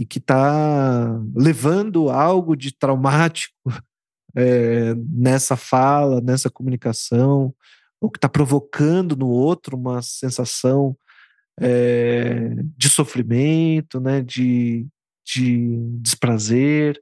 e 0.00 0.06
que 0.06 0.16
está 0.16 1.20
levando 1.36 2.08
algo 2.08 2.56
de 2.56 2.74
traumático 2.74 3.54
é, 4.34 4.94
nessa 5.12 5.56
fala, 5.56 6.22
nessa 6.22 6.48
comunicação, 6.48 7.54
ou 8.00 8.10
que 8.10 8.16
está 8.16 8.26
provocando 8.26 9.14
no 9.14 9.28
outro 9.28 9.76
uma 9.76 10.00
sensação 10.00 10.96
é, 11.60 12.54
de 12.78 12.88
sofrimento, 12.88 14.00
né, 14.00 14.22
de, 14.22 14.86
de 15.22 15.76
desprazer, 16.00 16.98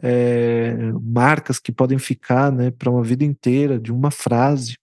é, 0.00 0.92
marcas 1.02 1.58
que 1.58 1.72
podem 1.72 1.98
ficar 1.98 2.52
né, 2.52 2.70
para 2.70 2.88
uma 2.88 3.02
vida 3.02 3.24
inteira 3.24 3.80
de 3.80 3.92
uma 3.92 4.12
frase 4.12 4.76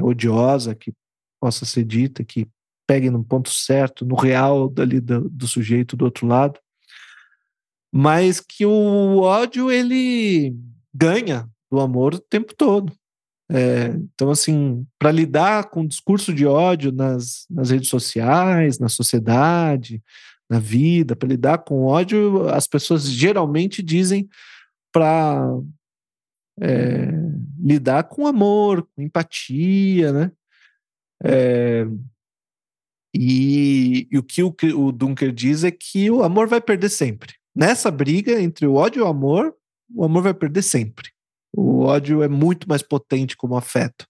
odiosa 0.00 0.76
que 0.76 0.92
possa 1.40 1.64
ser 1.64 1.82
dita, 1.82 2.22
que 2.22 2.46
pegue 2.90 3.08
no 3.08 3.22
ponto 3.22 3.50
certo, 3.50 4.04
no 4.04 4.16
real 4.16 4.68
dali 4.68 4.98
do, 4.98 5.28
do 5.28 5.46
sujeito 5.46 5.96
do 5.96 6.04
outro 6.04 6.26
lado, 6.26 6.58
mas 7.92 8.40
que 8.40 8.66
o 8.66 9.20
ódio 9.20 9.70
ele 9.70 10.56
ganha 10.92 11.48
do 11.70 11.78
amor 11.78 12.14
o 12.14 12.18
tempo 12.18 12.52
todo. 12.52 12.92
É, 13.48 13.94
então, 14.12 14.28
assim, 14.28 14.84
para 14.98 15.12
lidar 15.12 15.70
com 15.70 15.82
o 15.82 15.86
discurso 15.86 16.34
de 16.34 16.44
ódio 16.44 16.90
nas, 16.90 17.46
nas 17.48 17.70
redes 17.70 17.88
sociais, 17.88 18.80
na 18.80 18.88
sociedade, 18.88 20.02
na 20.48 20.58
vida, 20.58 21.14
para 21.14 21.28
lidar 21.28 21.58
com 21.58 21.84
ódio, 21.84 22.48
as 22.48 22.66
pessoas 22.66 23.08
geralmente 23.08 23.84
dizem 23.84 24.28
para 24.90 25.48
é, 26.60 27.08
lidar 27.56 28.02
com 28.02 28.26
amor, 28.26 28.82
com 28.82 29.02
empatia, 29.02 30.12
né? 30.12 30.32
É, 31.22 31.86
e, 33.14 34.08
e, 34.10 34.18
o 34.18 34.22
que 34.22 34.42
o, 34.42 34.54
o 34.78 34.92
Dunker 34.92 35.32
diz 35.32 35.64
é 35.64 35.70
que 35.70 36.10
o 36.10 36.22
amor 36.22 36.46
vai 36.46 36.60
perder 36.60 36.88
sempre. 36.88 37.34
Nessa 37.54 37.90
briga 37.90 38.40
entre 38.40 38.66
o 38.66 38.74
ódio 38.74 39.00
e 39.00 39.02
o 39.02 39.08
amor, 39.08 39.54
o 39.94 40.04
amor 40.04 40.22
vai 40.22 40.34
perder 40.34 40.62
sempre. 40.62 41.10
O 41.52 41.80
ódio 41.80 42.22
é 42.22 42.28
muito 42.28 42.68
mais 42.68 42.82
potente 42.82 43.36
como 43.36 43.56
afeto. 43.56 44.06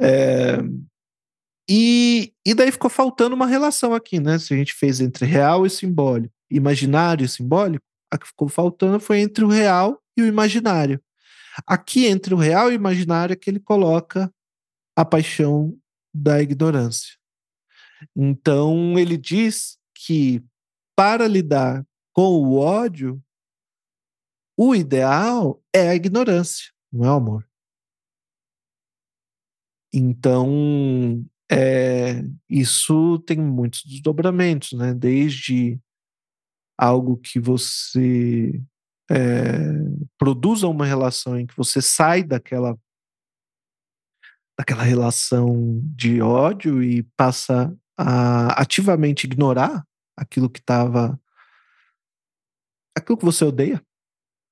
É, 0.00 0.58
e, 1.68 2.32
e 2.46 2.54
daí 2.54 2.72
ficou 2.72 2.88
faltando 2.88 3.34
uma 3.34 3.46
relação 3.46 3.92
aqui, 3.92 4.18
né? 4.18 4.38
Se 4.38 4.54
a 4.54 4.56
gente 4.56 4.72
fez 4.72 5.00
entre 5.00 5.26
real 5.26 5.66
e 5.66 5.70
simbólico, 5.70 6.34
imaginário 6.50 7.24
e 7.24 7.28
simbólico, 7.28 7.84
a 8.10 8.16
que 8.16 8.26
ficou 8.26 8.48
faltando 8.48 8.98
foi 8.98 9.20
entre 9.20 9.44
o 9.44 9.48
real 9.48 10.00
e 10.16 10.22
o 10.22 10.26
imaginário. 10.26 10.98
Aqui, 11.66 12.06
entre 12.06 12.32
o 12.32 12.38
real 12.38 12.70
e 12.70 12.72
o 12.72 12.74
imaginário, 12.74 13.34
é 13.34 13.36
que 13.36 13.50
ele 13.50 13.60
coloca 13.60 14.32
a 14.96 15.04
paixão 15.04 15.76
da 16.14 16.40
ignorância. 16.40 17.17
Então, 18.16 18.98
ele 18.98 19.16
diz 19.16 19.78
que 19.94 20.42
para 20.96 21.26
lidar 21.26 21.86
com 22.12 22.34
o 22.34 22.58
ódio, 22.58 23.22
o 24.56 24.74
ideal 24.74 25.62
é 25.72 25.90
a 25.90 25.94
ignorância, 25.94 26.72
não 26.92 27.04
é 27.04 27.12
o 27.12 27.16
amor. 27.16 27.48
Então, 29.92 31.24
é, 31.50 32.22
isso 32.48 33.18
tem 33.20 33.38
muitos 33.38 33.84
desdobramentos, 33.84 34.72
né? 34.72 34.92
Desde 34.92 35.80
algo 36.76 37.16
que 37.16 37.40
você 37.40 38.60
é, 39.10 39.14
produza 40.18 40.68
uma 40.68 40.84
relação 40.84 41.38
em 41.38 41.46
que 41.46 41.56
você 41.56 41.80
sai 41.80 42.22
daquela 42.22 42.78
daquela 44.58 44.82
relação 44.82 45.80
de 45.94 46.20
ódio 46.20 46.82
e 46.82 47.04
passa 47.16 47.72
a 47.98 48.60
ativamente 48.60 49.26
ignorar 49.26 49.84
aquilo 50.16 50.48
que 50.48 50.60
estava 50.60 51.20
aquilo 52.96 53.18
que 53.18 53.24
você 53.24 53.44
odeia 53.44 53.82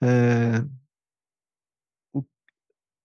é, 0.03 0.64
o, 2.12 2.22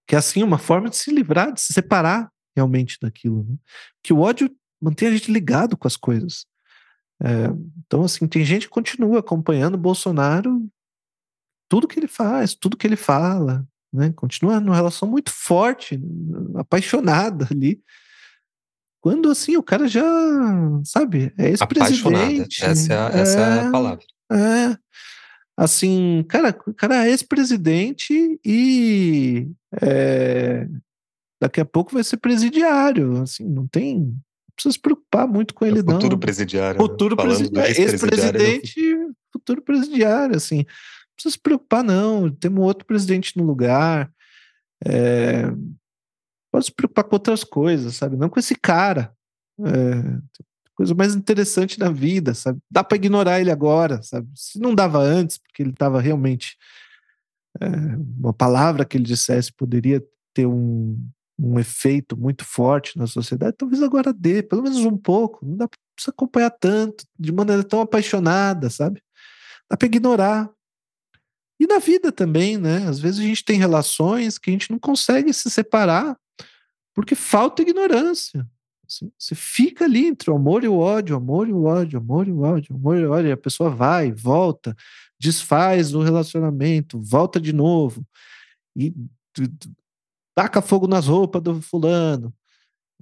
que 0.08 0.16
é 0.16 0.18
assim 0.18 0.44
uma 0.44 0.58
forma 0.58 0.90
de 0.90 0.98
se 0.98 1.12
livrar, 1.12 1.54
de 1.54 1.62
se 1.62 1.74
separar 1.74 2.32
realmente 2.56 2.98
daquilo. 3.02 3.44
Né? 3.44 3.56
Que 4.04 4.14
o 4.14 4.20
ódio 4.20 4.54
mantém 4.82 5.08
a 5.08 5.12
gente 5.12 5.32
ligado 5.32 5.78
com 5.78 5.88
as 5.88 5.96
coisas. 5.96 6.46
É, 7.24 7.46
então, 7.86 8.04
assim, 8.04 8.28
tem 8.28 8.44
gente 8.44 8.66
que 8.66 8.74
continua 8.74 9.20
acompanhando 9.20 9.76
o 9.76 9.80
Bolsonaro, 9.80 10.68
tudo 11.70 11.88
que 11.88 12.00
ele 12.00 12.08
faz, 12.08 12.56
tudo 12.56 12.76
que 12.76 12.86
ele 12.86 12.96
fala, 12.96 13.66
né? 13.94 14.12
Continua 14.14 14.60
numa 14.60 14.76
relação 14.76 15.08
muito 15.08 15.32
forte, 15.32 16.00
apaixonada 16.56 17.48
ali. 17.52 17.82
Quando 19.02 19.30
assim 19.32 19.58
o 19.58 19.64
cara 19.64 19.88
já, 19.88 20.04
sabe, 20.86 21.34
é 21.38 21.50
ex-presidente. 21.50 22.64
Essa, 22.64 22.94
é 22.94 22.98
a, 22.98 23.08
essa 23.10 23.40
é, 23.40 23.58
é 23.58 23.60
a 23.62 23.72
palavra. 23.72 24.06
É, 24.32 24.78
assim, 25.58 26.24
cara, 26.30 26.54
cara 26.54 27.08
é 27.08 27.10
ex-presidente 27.10 28.40
e 28.46 29.50
é, 29.82 30.68
daqui 31.42 31.60
a 31.60 31.66
pouco 31.66 31.94
vai 31.94 32.04
ser 32.04 32.18
presidiário, 32.18 33.22
assim, 33.22 33.44
não 33.44 33.68
tem 33.68 34.16
precisa 34.56 34.74
se 34.74 34.80
preocupar 34.80 35.28
muito 35.28 35.54
com 35.54 35.66
ele, 35.66 35.76
é 35.76 35.78
futuro 35.78 35.94
não. 35.94 36.02
Futuro 36.02 36.20
presidiário. 36.20 36.80
Né? 36.80 36.88
Futuro 36.88 37.16
né? 37.16 37.24
presidiário. 37.24 37.82
Ex-presidente, 37.82 38.98
futuro 39.34 39.62
presidiário, 39.62 40.36
assim. 40.36 40.58
Não 40.58 41.16
precisa 41.16 41.34
se 41.34 41.40
preocupar, 41.40 41.84
não. 41.84 42.30
Temos 42.30 42.64
outro 42.64 42.86
presidente 42.86 43.36
no 43.38 43.44
lugar. 43.44 44.12
É, 44.86 45.52
pode 46.52 46.66
se 46.66 46.72
preocupar 46.72 47.06
com 47.06 47.16
outras 47.16 47.44
coisas, 47.44 47.96
sabe? 47.96 48.18
Não 48.18 48.30
com 48.30 48.40
esse 48.40 48.56
cara. 48.56 49.16
É, 49.60 50.42
coisa 50.76 50.94
mais 50.96 51.16
interessante 51.16 51.80
na 51.80 51.90
vida, 51.90 52.34
sabe? 52.34 52.60
Dá 52.70 52.84
para 52.84 52.98
ignorar 52.98 53.40
ele 53.40 53.52
agora, 53.52 54.02
sabe? 54.02 54.28
Se 54.36 54.60
não 54.60 54.76
dava 54.76 55.00
antes, 55.00 55.38
porque 55.38 55.64
ele 55.64 55.72
estava 55.72 56.02
realmente. 56.02 56.58
É, 57.60 57.68
uma 58.18 58.34
palavra 58.34 58.86
que 58.86 58.96
ele 58.96 59.04
dissesse 59.04 59.52
poderia 59.52 60.02
ter 60.34 60.46
um, 60.46 60.98
um 61.38 61.60
efeito 61.60 62.16
muito 62.16 62.46
forte 62.46 62.98
na 62.98 63.06
sociedade, 63.06 63.58
talvez 63.58 63.84
agora 63.84 64.14
dê, 64.14 64.42
pelo 64.42 64.64
menos 64.64 64.80
um 64.80 64.98
pouco. 64.98 65.46
Não 65.46 65.58
dá 65.58 65.68
para 65.68 65.78
acompanhar 66.08 66.50
tanto, 66.52 67.04
de 67.20 67.32
maneira 67.32 67.64
tão 67.64 67.82
apaixonada, 67.82 68.70
sabe? 68.70 69.02
Dá 69.70 69.76
para 69.76 69.86
ignorar. 69.86 70.50
E 71.60 71.68
na 71.68 71.78
vida 71.78 72.12
também, 72.12 72.58
né? 72.58 72.88
Às 72.88 73.00
vezes 73.00 73.20
a 73.20 73.24
gente 73.24 73.44
tem 73.44 73.60
relações 73.60 74.38
que 74.38 74.50
a 74.50 74.54
gente 74.54 74.72
não 74.72 74.80
consegue 74.80 75.32
se 75.34 75.50
separar 75.50 76.18
porque 77.02 77.16
falta 77.16 77.64
ignorância. 77.64 78.48
Assim, 78.88 79.12
você 79.18 79.34
fica 79.34 79.86
ali 79.86 80.06
entre 80.06 80.30
o 80.30 80.36
amor 80.36 80.64
e 80.64 80.68
o 80.68 80.78
ódio, 80.78 81.16
amor 81.16 81.50
e 81.50 81.52
o 81.52 81.64
ódio, 81.64 81.98
amor 81.98 82.28
e 82.28 82.32
o 82.32 82.42
ódio, 82.42 82.76
amor 82.76 82.98
e 82.98 83.06
o 83.06 83.12
ódio, 83.12 83.30
e 83.30 83.32
a 83.32 83.38
pessoa 83.38 83.72
vai, 83.72 84.12
volta, 84.12 84.76
desfaz 85.20 85.96
o 85.96 86.04
relacionamento, 86.04 87.02
volta 87.02 87.40
de 87.40 87.52
novo, 87.52 88.06
e 88.76 88.94
taca 90.36 90.62
fogo 90.62 90.88
nas 90.88 91.08
roupas 91.08 91.42
do 91.42 91.60
fulano, 91.60 92.32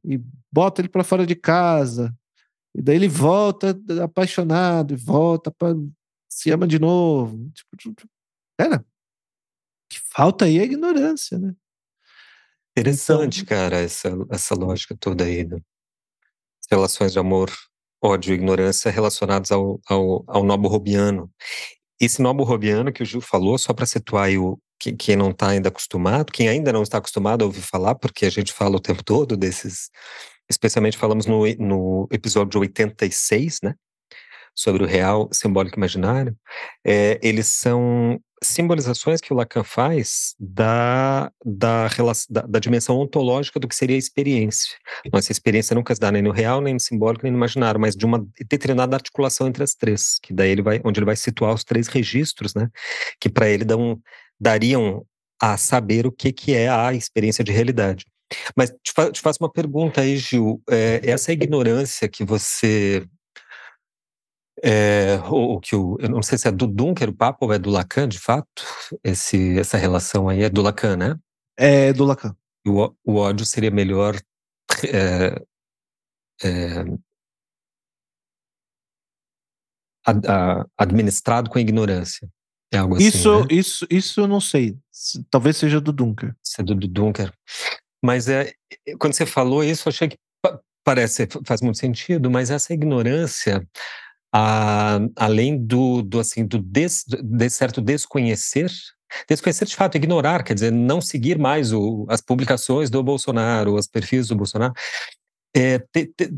e 0.06 0.18
bota 0.50 0.80
ele 0.80 0.88
para 0.88 1.04
fora 1.04 1.26
de 1.26 1.36
casa, 1.36 2.16
e 2.74 2.82
daí 2.82 2.96
ele 2.96 3.10
volta 3.10 3.78
apaixonado, 4.02 4.94
e 4.94 4.98
volta 4.98 5.52
para 5.52 5.76
se 6.32 6.52
ama 6.52 6.66
de 6.66 6.80
novo. 6.80 7.52
Tipo, 7.52 7.76
tipo, 7.76 8.10
pera, 8.58 8.86
que 9.92 10.00
falta 10.14 10.46
aí 10.46 10.58
é 10.58 10.64
ignorância, 10.64 11.38
né? 11.38 11.54
Interessante, 12.80 13.42
então, 13.42 13.58
cara, 13.58 13.78
essa, 13.78 14.10
essa 14.32 14.56
lógica 14.56 14.96
toda 14.98 15.26
aí. 15.26 15.46
Né? 15.46 15.60
Relações 16.72 17.12
de 17.12 17.20
amor, 17.20 17.52
ódio 18.02 18.32
e 18.32 18.36
ignorância 18.36 18.90
relacionadas 18.90 19.52
ao, 19.52 19.80
ao, 19.88 20.24
ao 20.28 20.44
nobo 20.44 20.68
robiano. 20.68 21.30
Esse 22.00 22.22
nobo 22.22 22.44
robiano 22.44 22.94
que 22.94 23.04
o 23.04 23.06
Gil 23.06 23.22
falou, 23.22 23.58
só 23.58 23.74
para 23.74 23.86
situar 23.86 24.26
aí 24.26 24.38
o, 24.38 24.58
quem, 24.80 24.96
quem 24.96 25.16
não 25.16 25.32
está 25.32 25.50
ainda 25.50 25.68
acostumado, 25.68 26.32
quem 26.32 26.48
ainda 26.48 26.72
não 26.72 26.82
está 26.82 26.98
acostumado 27.00 27.44
a 27.44 27.46
ouvir 27.46 27.62
falar, 27.62 27.96
porque 27.96 28.26
a 28.26 28.30
gente 28.30 28.54
fala 28.54 28.78
o 28.78 28.80
tempo 28.80 29.04
todo 29.04 29.36
desses, 29.36 29.90
especialmente 30.50 30.98
falamos 30.98 31.26
no, 31.26 31.46
no 31.58 32.08
episódio 32.12 32.62
86, 32.62 33.60
né? 33.62 33.76
Sobre 34.56 34.84
o 34.84 34.88
real, 34.88 35.30
simbólico 35.32 35.78
e 35.78 35.80
imaginário, 35.80 36.36
é, 36.86 37.20
eles 37.22 37.48
são 37.48 38.20
simbolizações 38.44 39.20
que 39.22 39.34
o 39.34 39.36
Lacan 39.36 39.64
faz 39.64 40.36
da, 40.40 41.32
da, 41.46 41.88
da, 42.30 42.42
da, 42.42 42.60
dimensão 42.60 42.98
ontológica 42.98 43.60
do 43.60 43.68
que 43.68 43.76
seria 43.76 43.96
a 43.96 44.00
experiência. 44.00 44.78
Nossa 45.12 45.32
experiência 45.32 45.76
nunca 45.76 45.94
se 45.94 46.02
dá 46.02 46.12
nem 46.12 46.22
no 46.22 46.32
real, 46.32 46.62
nem 46.62 46.74
no 46.74 46.80
simbólico, 46.80 47.24
nem 47.24 47.32
no 47.32 47.38
imaginário, 47.38 47.80
mas 47.80 47.96
de 47.96 48.06
uma 48.06 48.26
determinada 48.50 48.96
articulação 48.96 49.48
entre 49.48 49.64
as 49.64 49.74
três, 49.76 50.20
que 50.22 50.34
daí 50.34 50.52
ele 50.52 50.62
vai, 50.62 50.82
onde 50.84 51.00
ele 51.00 51.06
vai 51.06 51.16
situar 51.16 51.54
os 51.54 51.64
três 51.64 51.88
registros, 51.88 52.54
né, 52.54 52.70
que 53.20 53.30
para 53.30 53.50
ele 53.50 53.66
dão, 53.66 54.00
dariam 54.40 55.06
a 55.42 55.58
saber 55.58 56.06
o 56.06 56.12
que, 56.12 56.32
que 56.32 56.54
é 56.54 56.70
a 56.70 56.94
experiência 56.94 57.44
de 57.44 57.52
realidade. 57.52 58.06
Mas 58.56 58.70
te, 58.84 58.92
fa 58.94 59.12
te 59.12 59.22
faço 59.22 59.40
uma 59.42 59.52
pergunta 59.52 60.02
aí, 60.02 60.18
Gil. 60.18 60.62
É, 60.70 61.02
essa 61.04 61.32
ignorância 61.32 62.08
que 62.08 62.24
você 62.24 63.04
é, 64.64 65.20
o, 65.30 65.60
que 65.60 65.76
o, 65.76 65.98
eu 66.00 66.10
não 66.10 66.22
sei 66.22 66.38
se 66.38 66.48
é 66.48 66.52
do 66.52 66.68
Dunker 66.68 67.10
o 67.10 67.16
papo 67.16 67.46
ou 67.46 67.54
é 67.54 67.60
do 67.60 67.70
Lacan, 67.70 68.08
de 68.08 68.20
fato, 68.20 68.64
esse, 69.04 69.58
essa 69.58 69.78
relação 69.78 70.28
aí 70.28 70.44
é 70.44 70.50
do 70.50 70.62
Lacan, 70.62 70.98
né? 70.98 71.18
É 71.58 71.94
do 71.94 72.04
Lacan. 72.06 72.36
O, 72.68 72.94
o 73.06 73.16
ódio 73.16 73.46
seria 73.46 73.72
melhor 73.72 74.20
é, 74.84 75.42
é, 76.44 76.86
ad, 80.06 80.28
a, 80.28 80.66
administrado 80.78 81.50
com 81.50 81.58
a 81.58 81.62
ignorância. 81.62 82.30
É 82.72 82.78
algo 82.78 82.96
assim, 82.96 83.06
isso, 83.06 83.40
né? 83.40 83.48
isso, 83.50 83.88
isso 83.90 84.22
eu 84.22 84.28
não 84.28 84.42
sei. 84.42 84.78
Talvez 85.32 85.58
seja 85.58 85.82
do 85.82 85.92
Dunker. 85.92 86.36
Isso 86.44 86.62
é 86.62 86.64
do, 86.64 86.76
do 86.76 86.88
Dunker. 86.88 87.34
Mas 88.04 88.28
é, 88.28 88.54
quando 89.00 89.14
você 89.14 89.26
falou 89.26 89.64
isso, 89.64 89.88
eu 89.88 89.92
achei 89.92 90.10
que 90.10 90.18
parece, 90.84 91.28
faz 91.46 91.62
muito 91.62 91.78
sentido, 91.78 92.30
mas 92.30 92.50
essa 92.50 92.74
ignorância 92.74 93.66
a, 94.32 95.00
além 95.16 95.58
do, 95.58 96.02
do 96.02 96.20
assim 96.20 96.46
do 96.46 96.60
des, 96.60 97.04
de 97.08 97.50
certo 97.50 97.82
desconhecer 97.82 98.72
desconhecer 99.28 99.66
de 99.66 99.76
fato 99.76 99.96
ignorar 99.96 100.44
quer 100.44 100.54
dizer 100.54 100.72
não 100.72 101.02
seguir 101.02 101.38
mais 101.38 101.74
o, 101.74 102.06
as 102.10 102.22
publicações 102.22 102.90
do 102.90 103.02
Bolsonaro 103.02 103.76
os 103.76 103.88
perfis 103.88 104.28
do 104.28 104.36
Bolsonaro 104.36 104.74
é, 105.56 105.80
te, 105.80 106.06
te, 106.16 106.30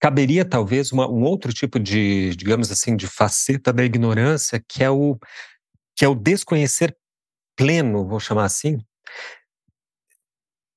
caberia 0.00 0.44
talvez 0.44 0.90
uma, 0.90 1.08
um 1.08 1.22
outro 1.22 1.52
tipo 1.52 1.78
de 1.78 2.34
digamos 2.34 2.70
assim 2.70 2.96
de 2.96 3.06
faceta 3.06 3.72
da 3.72 3.84
ignorância 3.84 4.62
que 4.68 4.82
é 4.82 4.90
o 4.90 5.16
que 5.96 6.04
é 6.04 6.08
o 6.08 6.14
desconhecer 6.14 6.96
pleno 7.56 8.06
vou 8.06 8.18
chamar 8.18 8.44
assim 8.44 8.78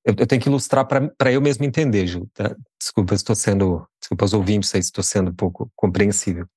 eu, 0.06 0.16
eu 0.18 0.28
tenho 0.28 0.42
que 0.42 0.50
ilustrar 0.50 0.86
para 0.86 1.32
eu 1.32 1.42
mesmo 1.42 1.66
entender, 1.66 2.08
Gil. 2.08 2.30
Tá? 2.34 2.56
Desculpa, 2.80 3.14
estou 3.14 3.36
sendo. 3.36 3.88
Desculpa 4.00 4.24
aos 4.24 4.34
ouvintes 4.34 4.70
se 4.70 4.80
estou 4.80 5.04
sendo 5.04 5.32
um 5.32 5.36
pouco 5.36 5.72
compreensível. 5.76 6.48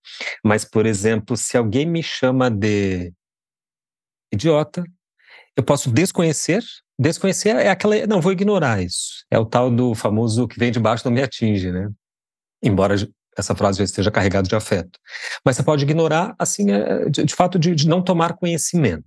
Mas, 0.45 0.65
por 0.65 0.87
exemplo, 0.87 1.37
se 1.37 1.57
alguém 1.57 1.87
me 1.87 2.03
chama 2.03 2.51
de 2.51 3.13
idiota, 4.33 4.85
eu 5.57 5.63
posso 5.63 5.91
desconhecer. 5.91 6.63
Desconhecer 6.99 7.57
é 7.57 7.69
aquela. 7.69 8.07
Não, 8.07 8.21
vou 8.21 8.33
ignorar 8.33 8.83
isso. 8.83 9.25
É 9.31 9.39
o 9.39 9.47
tal 9.47 9.71
do 9.71 9.95
famoso 9.95 10.47
que 10.47 10.59
vem 10.59 10.71
de 10.71 10.79
baixo 10.79 11.05
não 11.05 11.13
me 11.13 11.23
atinge, 11.23 11.71
né? 11.73 11.91
Embora 12.63 12.95
essa 13.37 13.55
frase 13.55 13.79
já 13.79 13.85
esteja 13.85 14.11
carregada 14.11 14.49
de 14.49 14.55
afeto. 14.55 14.99
Mas 15.45 15.57
você 15.57 15.63
pode 15.63 15.85
ignorar, 15.85 16.35
assim, 16.39 16.71
é, 16.71 17.09
de, 17.09 17.25
de 17.25 17.35
fato, 17.35 17.59
de, 17.59 17.75
de 17.75 17.89
não 17.89 18.03
tomar 18.03 18.35
conhecimento. 18.35 19.05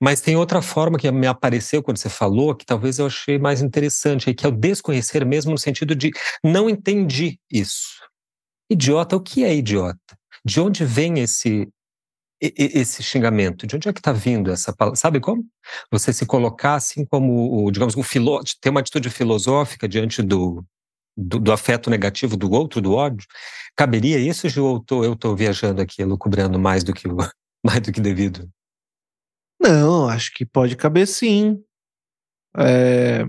Mas 0.00 0.20
tem 0.20 0.36
outra 0.36 0.62
forma 0.62 0.98
que 0.98 1.10
me 1.10 1.26
apareceu 1.26 1.82
quando 1.82 1.98
você 1.98 2.08
falou, 2.08 2.54
que 2.54 2.66
talvez 2.66 2.98
eu 2.98 3.06
achei 3.06 3.38
mais 3.38 3.62
interessante, 3.62 4.32
que 4.34 4.46
é 4.46 4.48
o 4.48 4.52
desconhecer 4.52 5.24
mesmo 5.24 5.52
no 5.52 5.58
sentido 5.58 5.94
de 5.94 6.10
não 6.42 6.68
entendi 6.68 7.38
isso. 7.50 8.00
Idiota, 8.70 9.16
o 9.16 9.20
que 9.20 9.44
é 9.44 9.54
idiota? 9.54 9.98
De 10.44 10.60
onde 10.60 10.84
vem 10.84 11.20
esse 11.20 11.68
esse 12.42 13.02
xingamento? 13.02 13.66
De 13.66 13.76
onde 13.76 13.88
é 13.88 13.92
que 13.92 14.00
está 14.00 14.12
vindo 14.12 14.50
essa 14.50 14.72
palavra? 14.74 14.96
Sabe 14.96 15.20
como? 15.20 15.46
Você 15.92 16.12
se 16.12 16.26
colocar 16.26 16.74
assim 16.74 17.04
como, 17.04 17.70
digamos, 17.70 17.96
um 17.96 18.02
filó 18.02 18.40
ter 18.60 18.70
uma 18.70 18.80
atitude 18.80 19.08
filosófica 19.10 19.88
diante 19.88 20.22
do, 20.22 20.64
do, 21.16 21.38
do, 21.38 21.52
afeto 21.52 21.88
negativo 21.88 22.36
do 22.36 22.50
outro, 22.50 22.80
do 22.80 22.94
ódio. 22.94 23.26
Caberia 23.76 24.18
isso, 24.18 24.48
Gil, 24.48 24.64
ou 24.64 24.80
tô, 24.80 25.04
eu 25.04 25.12
estou 25.12 25.36
viajando 25.36 25.80
aqui, 25.80 26.04
lucubrando 26.04 26.58
mais 26.58 26.82
do 26.82 26.92
que, 26.92 27.06
mais 27.64 27.80
do 27.80 27.92
que 27.92 28.00
devido? 28.00 28.50
Não, 29.62 30.08
acho 30.08 30.32
que 30.34 30.44
pode 30.44 30.76
caber 30.76 31.06
sim. 31.06 31.64
É, 32.58 33.24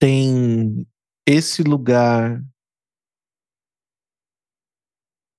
tem 0.00 0.84
esse 1.24 1.62
lugar 1.62 2.42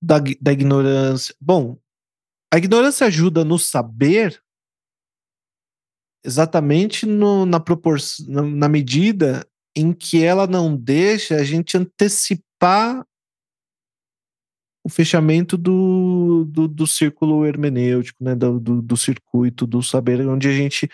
da, 0.02 0.18
da 0.40 0.52
ignorância. 0.52 1.34
Bom, 1.38 1.78
a 2.52 2.56
ignorância 2.56 3.06
ajuda 3.06 3.44
no 3.44 3.58
saber 3.58 4.42
exatamente 6.24 7.04
no, 7.04 7.44
na 7.44 7.60
proporção, 7.60 8.26
na, 8.28 8.42
na 8.42 8.68
medida 8.68 9.46
em 9.76 9.92
que 9.92 10.22
ela 10.24 10.46
não 10.46 10.74
deixa 10.74 11.36
a 11.36 11.44
gente 11.44 11.76
antecipar 11.76 13.06
o 14.84 14.88
fechamento 14.88 15.56
do, 15.56 16.44
do, 16.48 16.66
do 16.66 16.86
círculo 16.86 17.46
hermenêutico, 17.46 18.22
né, 18.22 18.34
do, 18.34 18.58
do, 18.58 18.82
do, 18.82 18.96
circuito 18.96 19.66
do 19.66 19.82
saber, 19.82 20.26
onde 20.26 20.48
a 20.48 20.52
gente. 20.52 20.88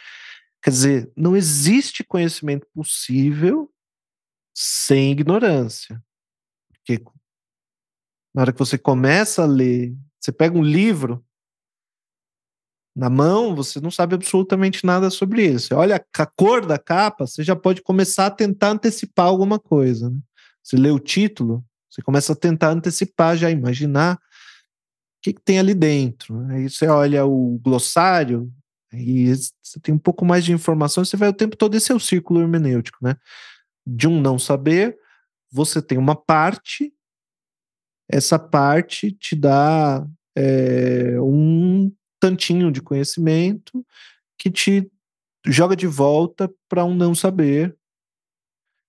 Quer 0.63 0.71
dizer, 0.71 1.13
não 1.17 1.37
existe 1.37 2.05
conhecimento 2.05 2.67
possível 2.75 3.71
sem 4.55 5.13
ignorância. 5.13 6.03
Porque 6.69 7.03
na 8.35 8.43
hora 8.43 8.53
que 8.53 8.59
você 8.59 8.77
começa 8.77 9.43
a 9.43 9.47
ler, 9.47 9.97
você 10.21 10.33
pega 10.33 10.59
um 10.59 10.63
livro 10.63 11.25
na 12.95 13.09
mão, 13.09 13.55
você 13.55 13.81
não 13.81 13.93
sabe 13.93 14.17
absolutamente 14.17 14.85
nada 14.85 15.09
sobre 15.09 15.47
isso. 15.47 15.75
Olha 15.77 16.05
a 16.15 16.27
cor 16.27 16.67
da 16.67 16.79
capa, 16.79 17.27
você 17.27 17.45
já 17.45 17.55
pode 17.55 17.81
começar 17.81 18.27
a 18.27 18.31
tentar 18.31 18.71
antecipar 18.71 19.27
alguma 19.27 19.59
coisa. 19.59 20.11
Né? 20.11 20.19
Você 20.63 20.77
lê 20.77 20.91
o 20.91 20.99
título, 20.99 21.65
você 21.89 22.03
começa 22.03 22.33
a 22.33 22.37
tentar 22.37 22.71
antecipar, 22.71 23.37
já 23.37 23.51
imaginar 23.51 24.17
o 24.17 24.21
que, 25.23 25.33
que 25.33 25.41
tem 25.41 25.59
ali 25.59 25.75
dentro. 25.75 26.41
Aí 26.51 26.69
você 26.69 26.87
olha 26.87 27.25
o 27.25 27.59
glossário, 27.59 28.53
e 28.93 29.35
você 29.35 29.79
tem 29.83 29.95
um 29.95 29.99
pouco 29.99 30.25
mais 30.25 30.45
de 30.45 30.53
informação, 30.53 31.05
você 31.05 31.17
vai 31.17 31.29
o 31.29 31.35
tempo 31.35 31.57
todo, 31.57 31.75
esse 31.75 31.93
é 31.93 31.95
o 31.95 32.01
círculo 32.01 32.41
hermenêutico, 32.41 32.99
né? 33.03 33.17
De 33.87 34.09
um 34.09 34.21
não 34.21 34.39
saber 34.39 34.99
você 35.51 35.81
tem 35.81 35.97
uma 35.97 36.15
parte, 36.15 36.93
essa 38.09 38.39
parte 38.39 39.11
te 39.13 39.35
dá 39.35 40.07
é, 40.37 41.21
um 41.21 41.93
tantinho 42.21 42.71
de 42.71 42.83
conhecimento 42.83 43.85
que 44.39 44.51
te 44.51 44.91
joga 45.47 45.75
de 45.75 45.87
volta 45.87 46.53
para 46.69 46.85
um 46.85 46.95
não 46.95 47.15
saber 47.15 47.77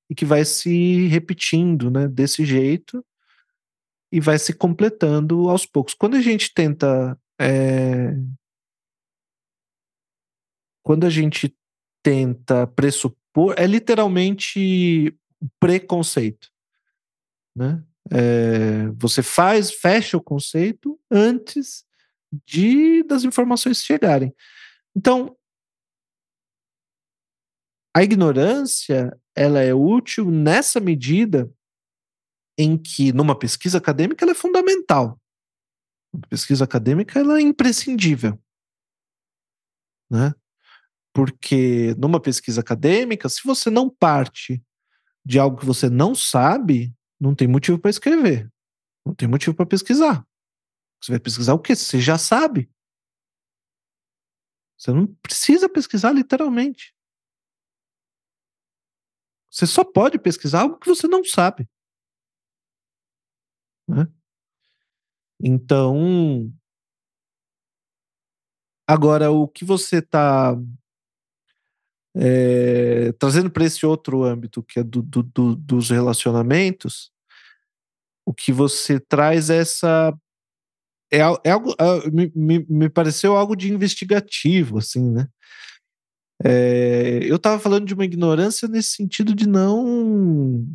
e 0.09 0.15
que 0.15 0.25
vai 0.25 0.43
se 0.43 1.07
repetindo, 1.07 1.91
né, 1.91 2.07
desse 2.07 2.43
jeito 2.45 3.05
e 4.11 4.19
vai 4.19 4.39
se 4.39 4.53
completando 4.53 5.49
aos 5.49 5.65
poucos. 5.65 5.93
Quando 5.93 6.17
a 6.17 6.21
gente 6.21 6.51
tenta 6.53 7.17
é, 7.39 8.15
quando 10.83 11.05
a 11.05 11.09
gente 11.09 11.55
tenta 12.03 12.65
pressupor, 12.65 13.53
é 13.57 13.67
literalmente 13.67 15.15
preconceito, 15.59 16.49
né? 17.55 17.83
É, 18.11 18.87
você 18.95 19.21
faz, 19.21 19.71
fecha 19.71 20.17
o 20.17 20.21
conceito 20.21 20.99
antes 21.11 21.85
de 22.47 23.03
das 23.03 23.23
informações 23.23 23.83
chegarem. 23.83 24.33
Então, 24.95 25.37
a 27.95 28.03
ignorância 28.03 29.17
ela 29.35 29.59
é 29.59 29.73
útil 29.73 30.29
nessa 30.29 30.79
medida 30.79 31.51
em 32.57 32.77
que 32.77 33.13
numa 33.13 33.37
pesquisa 33.37 33.77
acadêmica 33.77 34.23
ela 34.23 34.31
é 34.31 34.35
fundamental. 34.35 35.19
Uma 36.13 36.27
pesquisa 36.27 36.65
acadêmica 36.65 37.19
ela 37.19 37.37
é 37.37 37.41
imprescindível, 37.41 38.39
né? 40.09 40.33
Porque 41.13 41.95
numa 41.97 42.19
pesquisa 42.19 42.61
acadêmica, 42.61 43.29
se 43.29 43.41
você 43.43 43.69
não 43.69 43.89
parte 43.89 44.61
de 45.25 45.39
algo 45.39 45.57
que 45.57 45.65
você 45.65 45.89
não 45.89 46.13
sabe, 46.13 46.93
não 47.19 47.35
tem 47.35 47.47
motivo 47.47 47.79
para 47.79 47.89
escrever. 47.89 48.51
Não 49.05 49.13
tem 49.13 49.27
motivo 49.27 49.55
para 49.55 49.65
pesquisar. 49.65 50.25
Você 51.01 51.11
vai 51.11 51.19
pesquisar 51.19 51.53
o 51.53 51.59
quê? 51.59 51.75
Você 51.75 51.99
já 51.99 52.17
sabe. 52.17 52.69
Você 54.77 54.91
não 54.91 55.07
precisa 55.07 55.67
pesquisar 55.67 56.11
literalmente. 56.11 56.93
Você 59.49 59.65
só 59.65 59.83
pode 59.83 60.19
pesquisar 60.19 60.61
algo 60.61 60.77
que 60.77 60.87
você 60.87 61.07
não 61.07 61.23
sabe. 61.23 61.67
Né? 63.87 64.07
Então, 65.41 66.51
agora 68.87 69.31
o 69.31 69.47
que 69.47 69.65
você 69.65 69.97
está 69.97 70.55
é, 72.15 73.11
trazendo 73.13 73.49
para 73.49 73.65
esse 73.65 73.85
outro 73.85 74.23
âmbito 74.23 74.61
que 74.61 74.79
é 74.79 74.83
do, 74.83 75.01
do, 75.01 75.23
do, 75.23 75.55
dos 75.55 75.89
relacionamentos, 75.89 77.11
o 78.25 78.33
que 78.33 78.51
você 78.51 78.99
traz 78.99 79.49
é 79.49 79.57
essa 79.57 80.13
é, 81.11 81.19
é 81.43 81.51
algo 81.51 81.73
é, 81.79 82.09
me, 82.11 82.31
me, 82.35 82.65
me, 82.69 82.89
pareceu 82.89 83.35
algo 83.35 83.55
de 83.55 83.73
investigativo 83.73 84.77
assim 84.77 85.11
né 85.11 85.27
é, 86.43 87.19
eu 87.23 87.35
estava 87.35 87.59
falando 87.59 87.85
de 87.85 87.93
uma 87.93 88.05
ignorância 88.05 88.67
nesse 88.67 88.91
sentido 88.91 89.35
de 89.35 89.47
não 89.47 90.65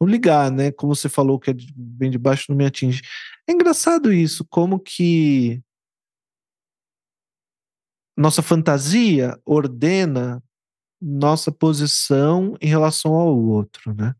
não 0.00 0.08
ligar 0.08 0.50
né 0.50 0.72
como 0.72 0.94
você 0.94 1.08
falou 1.08 1.38
que 1.38 1.50
é 1.50 1.52
de, 1.52 2.18
baixo 2.18 2.46
não 2.48 2.56
me 2.56 2.66
atinge 2.66 3.02
é 3.48 3.52
engraçado 3.52 4.12
isso 4.12 4.44
como 4.44 4.80
que 4.80 5.62
nossa 8.16 8.42
fantasia 8.42 9.40
ordena 9.44 10.42
nossa 11.02 11.50
posição 11.50 12.56
em 12.60 12.68
relação 12.68 13.14
ao 13.14 13.36
outro, 13.36 13.92
né? 13.92 14.14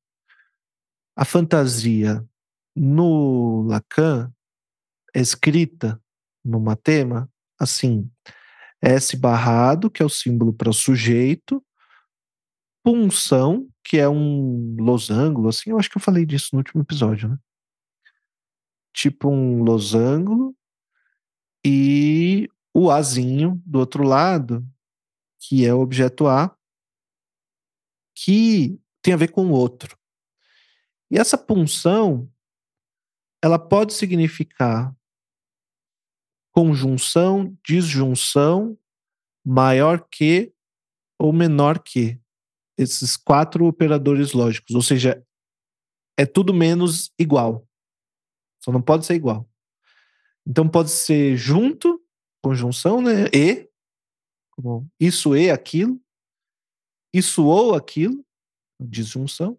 A 1.15 1.25
fantasia 1.25 2.27
no 2.75 3.63
Lacan 3.63 4.33
é 5.15 5.21
escrita 5.21 6.03
no 6.45 6.59
matema 6.59 7.31
assim: 7.57 8.11
S 8.83 9.17
barrado, 9.17 9.91
que 9.91 10.03
é 10.03 10.07
o 10.07 10.09
símbolo 10.09 10.53
para 10.53 10.73
sujeito, 10.73 11.65
punção, 12.85 13.69
que 13.85 13.97
é 13.99 14.09
um 14.09 14.77
losango, 14.81 15.49
assim, 15.49 15.71
eu 15.71 15.79
acho 15.79 15.89
que 15.89 15.97
eu 15.97 16.03
falei 16.03 16.27
disso 16.27 16.51
no 16.53 16.59
último 16.59 16.83
episódio, 16.83 17.29
né? 17.29 17.39
Tipo 18.93 19.31
um 19.31 19.63
losango, 19.63 20.57
e 21.65 22.49
o 22.75 22.91
Azinho 22.91 23.63
do 23.65 23.79
outro 23.79 24.03
lado, 24.03 24.67
que 25.41 25.65
é 25.65 25.73
o 25.73 25.81
objeto 25.81 26.27
A, 26.27 26.55
que 28.15 28.81
tem 29.01 29.15
a 29.15 29.17
ver 29.17 29.29
com 29.29 29.47
o 29.47 29.53
outro. 29.53 29.97
E 31.11 31.19
essa 31.19 31.39
punção, 31.39 32.31
ela 33.43 33.59
pode 33.59 33.93
significar 33.93 34.95
conjunção, 36.53 37.57
disjunção, 37.67 38.79
maior 39.45 40.07
que 40.09 40.53
ou 41.19 41.33
menor 41.33 41.79
que. 41.79 42.21
Esses 42.79 43.17
quatro 43.17 43.67
operadores 43.67 44.33
lógicos. 44.33 44.75
Ou 44.75 44.83
seja, 44.83 45.25
é 46.17 46.25
tudo 46.25 46.55
menos 46.55 47.13
igual. 47.19 47.69
Só 48.65 48.73
não 48.73 48.81
pode 48.81 49.05
ser 49.05 49.15
igual. 49.15 49.49
Então 50.47 50.69
pode 50.69 50.91
ser 50.91 51.37
junto, 51.37 52.03
conjunção, 52.43 53.01
né? 53.01 53.27
E, 53.33 53.69
como 54.51 54.89
isso 54.99 55.37
e 55.37 55.51
aquilo, 55.51 56.01
isso 57.13 57.45
ou 57.45 57.75
aquilo, 57.75 58.25
disjunção. 58.81 59.59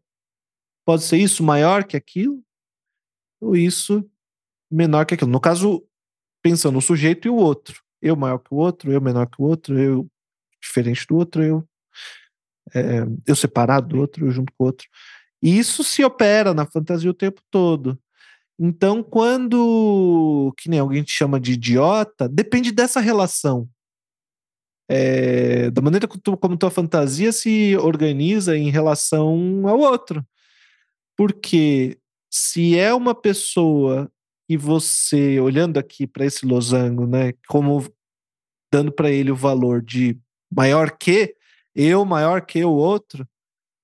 Pode 0.85 1.03
ser 1.03 1.17
isso 1.17 1.43
maior 1.43 1.85
que 1.85 1.95
aquilo, 1.95 2.43
ou 3.39 3.55
isso 3.55 4.09
menor 4.69 5.05
que 5.05 5.13
aquilo. 5.13 5.31
No 5.31 5.39
caso, 5.39 5.87
pensando 6.43 6.77
o 6.77 6.81
sujeito 6.81 7.27
e 7.27 7.31
o 7.31 7.35
outro. 7.35 7.81
Eu 8.01 8.15
maior 8.15 8.37
que 8.37 8.53
o 8.53 8.57
outro, 8.57 8.91
eu 8.91 9.01
menor 9.01 9.25
que 9.25 9.41
o 9.41 9.45
outro, 9.45 9.79
eu 9.79 10.07
diferente 10.61 11.07
do 11.07 11.15
outro, 11.15 11.43
eu, 11.43 11.67
é, 12.75 13.05
eu 13.25 13.35
separado 13.35 13.87
do 13.87 13.99
outro, 13.99 14.25
eu 14.25 14.31
junto 14.31 14.53
com 14.53 14.65
o 14.65 14.67
outro. 14.67 14.87
E 15.41 15.57
isso 15.57 15.83
se 15.83 16.03
opera 16.03 16.53
na 16.53 16.65
fantasia 16.65 17.09
o 17.09 17.13
tempo 17.13 17.41
todo. 17.49 17.97
Então, 18.59 19.01
quando 19.01 20.53
que 20.57 20.69
nem 20.69 20.79
alguém 20.79 21.03
te 21.03 21.11
chama 21.11 21.39
de 21.39 21.53
idiota, 21.53 22.29
depende 22.29 22.71
dessa 22.71 22.99
relação. 22.99 23.67
É, 24.89 25.71
da 25.71 25.81
maneira 25.81 26.07
como, 26.07 26.21
tu, 26.21 26.37
como 26.37 26.57
tua 26.57 26.69
fantasia 26.69 27.31
se 27.31 27.75
organiza 27.77 28.57
em 28.57 28.69
relação 28.69 29.67
ao 29.67 29.79
outro. 29.79 30.25
Porque 31.17 31.97
se 32.31 32.77
é 32.77 32.93
uma 32.93 33.15
pessoa 33.15 34.09
e 34.53 34.57
você, 34.57 35.39
olhando 35.39 35.79
aqui 35.79 36.05
para 36.05 36.25
esse 36.25 36.45
losango, 36.45 37.07
né, 37.07 37.33
como 37.47 37.83
dando 38.71 38.91
para 38.91 39.09
ele 39.09 39.31
o 39.31 39.35
valor 39.35 39.81
de 39.81 40.19
maior 40.51 40.95
que, 40.95 41.35
eu 41.75 42.05
maior 42.05 42.45
que 42.45 42.63
o 42.63 42.71
outro, 42.71 43.27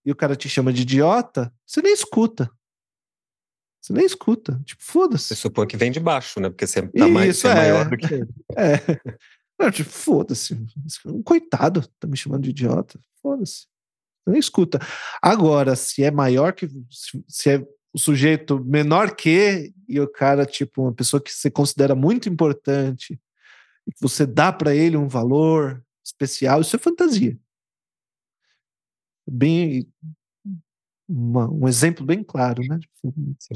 e 0.06 0.12
o 0.12 0.16
cara 0.16 0.36
te 0.36 0.48
chama 0.48 0.72
de 0.72 0.84
idiota, 0.84 1.52
você 1.66 1.82
nem 1.82 1.92
escuta. 1.92 2.52
Você 3.82 3.94
nem 3.94 4.06
escuta. 4.06 4.62
Tipo, 4.64 4.84
foda-se. 4.84 5.30
Você 5.30 5.36
supõe 5.36 5.66
que 5.66 5.78
vem 5.78 5.92
de 5.92 6.00
baixo, 6.00 6.40
né? 6.40 6.50
Porque 6.50 6.68
você 6.68 6.88
tá 6.88 7.08
mais, 7.08 7.38
Isso, 7.38 7.48
é, 7.48 7.52
é 7.52 7.56
maior 7.56 7.90
do 7.90 7.98
que. 7.98 8.28
É. 8.56 8.78
Não, 9.60 9.72
tipo, 9.72 9.90
foda-se. 9.90 10.56
Coitado, 11.26 11.88
tá 12.00 12.08
me 12.08 12.16
chamando 12.16 12.44
de 12.44 12.52
idiota. 12.52 13.00
Foda-se. 13.22 13.66
Você 14.24 14.30
nem 14.30 14.40
escuta. 14.40 14.80
Agora, 15.20 15.76
se 15.76 16.04
é 16.04 16.12
maior 16.12 16.54
que. 16.54 16.70
Se 17.28 17.50
é 17.50 17.68
o 17.94 18.00
sujeito 18.00 18.64
menor 18.64 19.16
que, 19.16 19.74
e 19.88 20.00
o 20.00 20.08
cara, 20.08 20.46
tipo, 20.46 20.84
uma 20.84 20.94
pessoa 20.94 21.22
que 21.22 21.32
você 21.32 21.50
considera 21.50 21.96
muito 21.96 22.30
importante, 22.30 23.20
e 23.88 23.92
que 23.92 24.02
você 24.02 24.26
dá 24.26 24.54
para 24.54 24.76
ele 24.76 24.96
um 24.96 25.08
valor 25.08 25.84
especial, 26.04 26.62
isso 26.62 26.76
é 26.76 26.80
fantasia. 26.80 27.38
Bem, 29.28 29.88
uma, 31.10 31.52
um 31.52 31.68
exemplo 31.68 32.06
bem 32.06 32.24
claro, 32.24 32.62
né? 32.70 32.78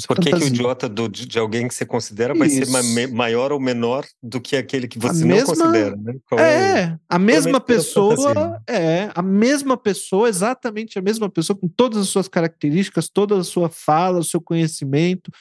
Por 0.07 0.19
que, 0.19 0.31
que 0.31 0.43
o 0.43 0.47
idiota 0.47 0.89
do, 0.89 1.07
de 1.07 1.37
alguém 1.37 1.67
que 1.67 1.75
você 1.75 1.85
considera 1.85 2.33
vai 2.33 2.47
Isso. 2.47 2.65
ser 2.65 2.71
ma 2.71 3.07
maior 3.13 3.51
ou 3.51 3.59
menor 3.59 4.03
do 4.23 4.41
que 4.41 4.55
aquele 4.55 4.87
que 4.87 4.97
você 4.97 5.21
a 5.21 5.25
não 5.25 5.35
mesma, 5.35 5.55
considera, 5.55 5.95
né? 5.95 6.15
Qual 6.27 6.41
é, 6.41 6.81
é 6.81 6.99
a 7.07 7.19
mesma 7.19 7.61
pessoa, 7.61 8.59
é 8.67 9.11
a 9.13 9.21
mesma 9.21 9.77
pessoa, 9.77 10.27
exatamente 10.27 10.97
a 10.97 11.01
mesma 11.01 11.29
pessoa 11.29 11.55
com 11.55 11.67
todas 11.67 11.99
as 11.99 12.09
suas 12.09 12.27
características, 12.27 13.07
toda 13.07 13.37
a 13.37 13.43
sua 13.43 13.69
fala, 13.69 14.17
o 14.17 14.23
seu 14.23 14.41
conhecimento, 14.41 15.31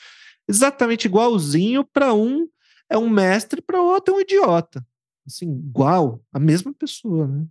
exatamente 0.47 1.07
igualzinho 1.07 1.83
para 1.83 2.13
um 2.13 2.47
é 2.91 2.99
um 2.99 3.09
mestre, 3.09 3.63
para 3.63 3.81
outro 3.81 4.15
é 4.15 4.19
um 4.19 4.21
idiota. 4.21 4.85
Assim, 5.27 5.51
igual, 5.51 6.21
a 6.31 6.39
mesma 6.39 6.75
pessoa, 6.75 7.27
né? 7.27 7.47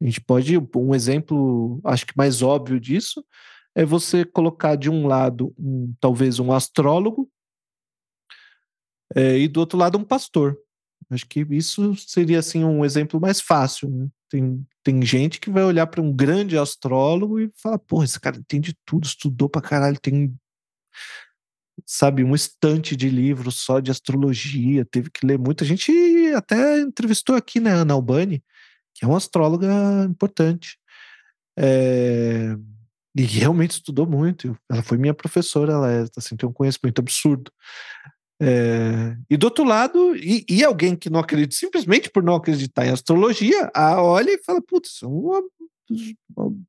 A 0.00 0.06
gente 0.06 0.22
pode 0.22 0.56
um 0.74 0.94
exemplo, 0.94 1.78
acho 1.84 2.06
que 2.06 2.14
mais 2.16 2.40
óbvio 2.40 2.80
disso 2.80 3.22
é 3.74 3.84
você 3.84 4.24
colocar 4.24 4.76
de 4.76 4.90
um 4.90 5.06
lado 5.06 5.54
um, 5.58 5.94
talvez 6.00 6.38
um 6.38 6.52
astrólogo 6.52 7.30
é, 9.14 9.38
e 9.38 9.48
do 9.48 9.60
outro 9.60 9.78
lado 9.78 9.98
um 9.98 10.04
pastor. 10.04 10.58
Acho 11.10 11.26
que 11.26 11.40
isso 11.50 11.96
seria 11.96 12.38
assim 12.38 12.64
um 12.64 12.84
exemplo 12.84 13.20
mais 13.20 13.40
fácil. 13.40 13.90
Né? 13.90 14.08
Tem, 14.28 14.66
tem 14.84 15.02
gente 15.02 15.40
que 15.40 15.50
vai 15.50 15.64
olhar 15.64 15.86
para 15.86 16.00
um 16.00 16.12
grande 16.12 16.56
astrólogo 16.56 17.40
e 17.40 17.50
fala: 17.60 17.78
pô, 17.78 18.04
esse 18.04 18.20
cara 18.20 18.36
entende 18.36 18.76
tudo, 18.84 19.04
estudou 19.04 19.48
pra 19.48 19.60
caralho, 19.62 19.98
tem 20.00 20.32
sabe, 21.86 22.22
um 22.24 22.34
estante 22.34 22.94
de 22.96 23.08
livros 23.08 23.60
só 23.60 23.80
de 23.80 23.90
astrologia, 23.90 24.84
teve 24.84 25.10
que 25.10 25.26
ler 25.26 25.38
muito. 25.38 25.64
A 25.64 25.66
gente 25.66 25.92
até 26.34 26.80
entrevistou 26.80 27.34
aqui, 27.34 27.60
né, 27.60 27.72
Ana 27.72 27.94
Albani, 27.94 28.42
que 28.94 29.04
é 29.04 29.08
uma 29.08 29.16
astróloga 29.16 29.68
importante. 30.08 30.78
É, 31.58 32.56
e 33.14 33.22
realmente 33.22 33.72
estudou 33.72 34.06
muito. 34.06 34.56
Ela 34.70 34.82
foi 34.82 34.98
minha 34.98 35.14
professora, 35.14 35.72
ela 35.72 35.92
é, 35.92 36.04
assim, 36.16 36.36
tem 36.36 36.48
um 36.48 36.52
conhecimento 36.52 37.00
absurdo. 37.00 37.50
É, 38.42 39.16
e 39.28 39.36
do 39.36 39.44
outro 39.44 39.64
lado, 39.64 40.16
e, 40.16 40.44
e, 40.48 40.64
alguém 40.64 40.96
que 40.96 41.10
não 41.10 41.20
acredita, 41.20 41.54
simplesmente 41.54 42.08
por 42.08 42.22
não 42.22 42.34
acreditar 42.34 42.86
em 42.86 42.90
astrologia, 42.90 43.70
a 43.74 44.02
olha 44.02 44.30
e 44.30 44.42
fala: 44.42 44.62
putz, 44.62 44.92
isso 44.92 45.04
é 45.04 45.08
uma, 45.08 45.42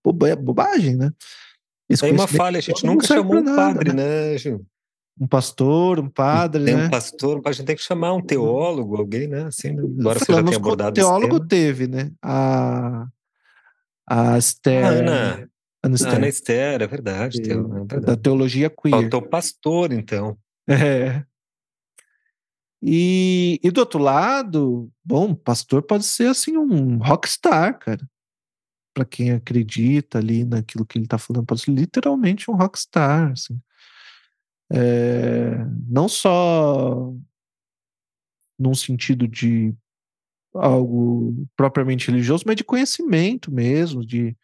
uma 0.06 0.36
bobagem, 0.36 0.98
né? 0.98 1.12
Esse 1.90 2.02
Tem 2.02 2.12
uma 2.12 2.28
falha, 2.28 2.58
a 2.58 2.62
gente 2.62 2.86
nunca 2.86 3.08
chamou 3.08 3.38
um 3.38 3.56
padre, 3.56 3.94
né, 3.94 4.38
Gil? 4.38 4.66
Um 5.20 5.28
pastor, 5.28 6.00
um 6.00 6.10
padre, 6.10 6.66
tem 6.66 6.76
né? 6.76 6.88
um 6.88 6.90
pastor, 6.90 7.42
a 7.46 7.52
gente 7.52 7.66
tem 7.66 7.76
que 7.76 7.84
chamar 7.84 8.14
um 8.14 8.22
teólogo, 8.22 8.98
alguém, 8.98 9.28
né? 9.28 9.44
Assim, 9.44 9.70
embora 9.70 10.20
você 10.20 10.34
já 10.34 10.44
tenha 10.44 10.58
abordado 10.58 10.96
teólogo 10.96 11.40
teve, 11.40 11.88
né? 11.88 12.12
A, 12.22 13.08
a 14.10 14.38
Esther... 14.38 14.86
A 14.86 14.90
Ana, 14.90 15.50
Ana. 15.84 15.96
Ana 16.16 16.28
Esther, 16.28 16.82
é 16.82 16.88
verdade, 16.88 17.42
é 17.42 17.56
verdade. 17.56 18.06
Da 18.06 18.16
teologia 18.16 18.70
queer. 18.70 18.92
Faltou 18.92 19.22
pastor, 19.22 19.92
então. 19.92 20.38
É. 20.68 21.26
E, 22.84 23.60
e 23.64 23.70
do 23.70 23.80
outro 23.80 24.00
lado, 24.00 24.92
bom, 25.04 25.36
pastor 25.36 25.84
pode 25.84 26.04
ser 26.04 26.28
assim 26.28 26.58
um 26.58 26.98
rockstar, 26.98 27.78
cara. 27.80 28.08
Para 28.94 29.06
quem 29.06 29.32
acredita 29.32 30.18
ali 30.18 30.44
naquilo 30.44 30.86
que 30.86 30.98
ele 30.98 31.08
tá 31.08 31.18
falando, 31.18 31.46
pode 31.46 31.62
ser 31.62 31.72
literalmente 31.72 32.50
um 32.50 32.56
rockstar, 32.56 33.32
assim. 33.32 33.60
É, 34.74 35.66
não 35.88 36.08
só 36.08 37.14
num 38.58 38.74
sentido 38.74 39.28
de 39.28 39.74
algo 40.54 41.48
propriamente 41.56 42.10
religioso, 42.10 42.44
mas 42.46 42.56
de 42.56 42.64
conhecimento 42.64 43.52
mesmo, 43.52 44.06
de 44.06 44.36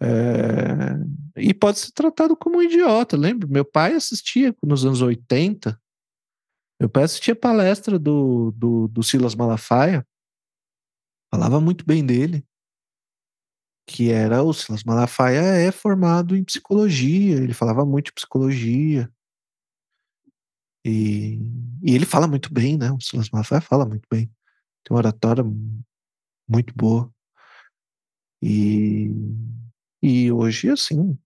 é, 0.00 1.40
e 1.40 1.52
pode 1.52 1.78
ser 1.78 1.92
tratado 1.92 2.36
como 2.36 2.58
um 2.58 2.62
idiota. 2.62 3.16
Lembra? 3.16 3.48
Meu 3.48 3.64
pai 3.64 3.94
assistia 3.94 4.54
nos 4.62 4.84
anos 4.84 5.02
80 5.02 5.78
meu 6.80 6.88
pai 6.88 7.04
assistia 7.04 7.36
palestra 7.36 7.98
do, 7.98 8.50
do, 8.52 8.88
do 8.88 9.02
Silas 9.02 9.34
Malafaia, 9.34 10.06
falava 11.32 11.60
muito 11.60 11.84
bem 11.84 12.04
dele, 12.04 12.44
que 13.86 14.10
era 14.10 14.42
o 14.42 14.52
Silas 14.52 14.82
Malafaia 14.82 15.40
é 15.40 15.70
formado 15.70 16.36
em 16.36 16.44
psicologia, 16.44 17.36
ele 17.36 17.54
falava 17.54 17.84
muito 17.84 18.06
de 18.06 18.12
psicologia. 18.12 19.10
E, 20.84 21.38
e 21.82 21.94
ele 21.94 22.04
fala 22.04 22.26
muito 22.26 22.52
bem, 22.52 22.76
né? 22.76 22.90
O 22.92 23.00
Silas 23.00 23.30
Malafaia 23.30 23.60
fala 23.60 23.86
muito 23.86 24.06
bem. 24.10 24.26
Tem 24.84 24.90
uma 24.90 24.98
oratória 24.98 25.42
muito 26.46 26.74
boa. 26.74 27.10
E, 28.42 29.10
e 30.06 30.30
hoje, 30.30 30.68
assim, 30.68 31.16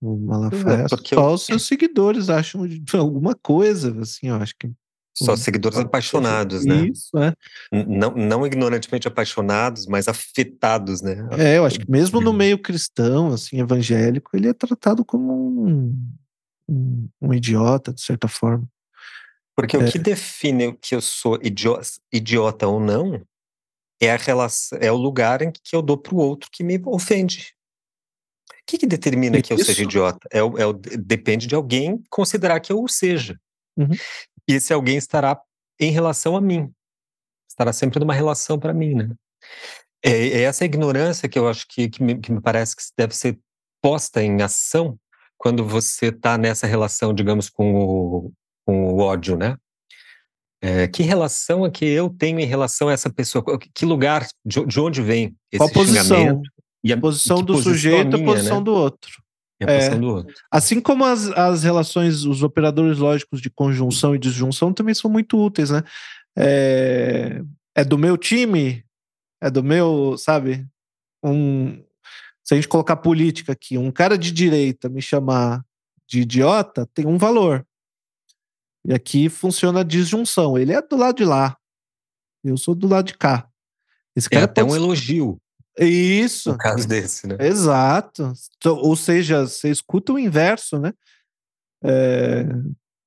o 0.00 0.16
Malafaia, 0.16 0.84
é, 0.84 0.88
só 0.88 0.96
eu... 1.28 1.34
os 1.34 1.44
seus 1.44 1.66
seguidores 1.66 2.30
acham 2.30 2.66
de 2.66 2.82
alguma 2.96 3.34
coisa, 3.34 4.00
assim, 4.00 4.28
eu 4.28 4.36
acho 4.36 4.54
que 4.58 4.70
só 5.14 5.36
seguidores 5.36 5.78
apaixonados, 5.78 6.64
né? 6.64 6.86
Isso, 6.86 7.10
é. 7.18 7.34
Não, 7.86 8.12
não 8.12 8.46
ignorantemente 8.46 9.06
apaixonados, 9.06 9.86
mas 9.86 10.08
afetados, 10.08 11.02
né? 11.02 11.28
É, 11.32 11.58
eu 11.58 11.66
acho 11.66 11.78
que 11.78 11.90
mesmo 11.90 12.18
no 12.18 12.32
meio 12.32 12.58
cristão, 12.58 13.30
assim, 13.30 13.60
evangélico, 13.60 14.34
ele 14.34 14.48
é 14.48 14.54
tratado 14.54 15.04
como 15.04 15.68
um, 15.68 15.94
um, 16.66 17.08
um 17.20 17.34
idiota, 17.34 17.92
de 17.92 18.00
certa 18.00 18.26
forma. 18.26 18.66
Porque 19.54 19.76
é. 19.76 19.80
o 19.80 19.92
que 19.92 19.98
define 19.98 20.68
o 20.68 20.74
que 20.74 20.94
eu 20.94 21.02
sou 21.02 21.38
idiota, 21.42 21.86
idiota 22.10 22.66
ou 22.66 22.80
não 22.80 23.22
é 24.00 24.10
a 24.10 24.16
relação, 24.16 24.78
é 24.80 24.90
o 24.90 24.96
lugar 24.96 25.42
em 25.42 25.52
que 25.52 25.76
eu 25.76 25.82
dou 25.82 25.98
para 25.98 26.14
o 26.14 26.18
outro 26.18 26.48
que 26.50 26.64
me 26.64 26.80
ofende. 26.86 27.54
O 28.60 28.64
que, 28.66 28.78
que 28.78 28.86
determina 28.86 29.38
é 29.38 29.42
que 29.42 29.52
eu 29.52 29.58
seja 29.58 29.82
idiota? 29.82 30.28
É, 30.32 30.38
é, 30.38 30.98
depende 30.98 31.46
de 31.46 31.54
alguém 31.54 32.02
considerar 32.08 32.60
que 32.60 32.72
eu 32.72 32.82
o 32.82 32.88
seja. 32.88 33.38
Uhum. 33.76 33.90
E 34.48 34.54
esse 34.54 34.72
alguém 34.72 34.96
estará 34.96 35.40
em 35.80 35.90
relação 35.90 36.36
a 36.36 36.40
mim. 36.40 36.70
Estará 37.48 37.72
sempre 37.72 37.98
numa 37.98 38.14
relação 38.14 38.58
para 38.58 38.72
mim, 38.72 38.94
né? 38.94 39.10
É, 40.04 40.10
é, 40.10 40.42
essa 40.42 40.64
ignorância 40.64 41.28
que 41.28 41.38
eu 41.38 41.48
acho 41.48 41.66
que, 41.68 41.88
que, 41.88 42.02
me, 42.02 42.18
que 42.18 42.32
me 42.32 42.40
parece 42.40 42.74
que 42.74 42.82
deve 42.96 43.14
ser 43.14 43.38
posta 43.80 44.22
em 44.22 44.40
ação 44.42 44.98
quando 45.36 45.66
você 45.66 46.06
está 46.06 46.38
nessa 46.38 46.66
relação, 46.66 47.12
digamos, 47.12 47.50
com 47.50 47.74
o, 47.74 48.32
com 48.64 48.94
o 48.94 48.98
ódio, 48.98 49.36
né? 49.36 49.56
É, 50.60 50.86
que 50.86 51.02
relação 51.02 51.66
é 51.66 51.70
que 51.70 51.84
eu 51.84 52.08
tenho 52.08 52.38
em 52.38 52.46
relação 52.46 52.88
a 52.88 52.92
essa 52.92 53.12
pessoa? 53.12 53.44
Que 53.74 53.84
lugar, 53.84 54.26
de, 54.44 54.64
de 54.64 54.80
onde 54.80 55.02
vem 55.02 55.36
esse 55.50 55.58
Qual 55.58 55.70
posição? 55.70 56.40
E 56.84 56.92
a 56.92 56.96
posição 56.96 57.42
do 57.42 57.56
sujeito 57.62 58.16
e 58.16 58.22
a 58.22 58.24
posição 58.24 58.58
né? 58.58 58.64
do 58.64 58.74
outro 58.74 59.22
é, 59.66 59.96
do 59.96 60.08
outro. 60.08 60.34
Assim 60.50 60.80
como 60.80 61.04
as, 61.04 61.28
as 61.30 61.62
relações, 61.62 62.24
os 62.24 62.42
operadores 62.42 62.98
lógicos 62.98 63.40
de 63.40 63.50
conjunção 63.50 64.14
e 64.14 64.18
disjunção 64.18 64.72
também 64.72 64.94
são 64.94 65.10
muito 65.10 65.38
úteis, 65.38 65.70
né? 65.70 65.82
É, 66.36 67.42
é 67.74 67.84
do 67.84 67.98
meu 67.98 68.16
time, 68.16 68.84
é 69.40 69.50
do 69.50 69.62
meu, 69.62 70.16
sabe? 70.18 70.66
Um, 71.22 71.82
se 72.42 72.54
a 72.54 72.56
gente 72.56 72.68
colocar 72.68 72.96
política 72.96 73.52
aqui, 73.52 73.78
um 73.78 73.90
cara 73.90 74.18
de 74.18 74.32
direita 74.32 74.88
me 74.88 75.00
chamar 75.00 75.64
de 76.08 76.20
idiota 76.20 76.88
tem 76.94 77.06
um 77.06 77.18
valor. 77.18 77.66
E 78.84 78.92
aqui 78.92 79.28
funciona 79.28 79.80
a 79.80 79.84
disjunção. 79.84 80.58
Ele 80.58 80.72
é 80.72 80.82
do 80.82 80.96
lado 80.96 81.16
de 81.16 81.24
lá. 81.24 81.56
Eu 82.42 82.56
sou 82.56 82.74
do 82.74 82.88
lado 82.88 83.06
de 83.06 83.16
cá. 83.16 83.48
Esse 84.16 84.26
é 84.26 84.30
cara 84.30 84.42
é 84.42 84.44
até 84.44 84.64
um 84.64 84.74
elogio. 84.74 85.40
Isso. 85.78 86.52
No 86.52 86.58
caso 86.58 86.86
desse, 86.86 87.26
né? 87.26 87.36
Exato. 87.40 88.32
Ou 88.64 88.94
seja, 88.96 89.46
você 89.46 89.70
escuta 89.70 90.12
o 90.12 90.18
inverso, 90.18 90.78
né? 90.78 90.92
É, 91.84 92.46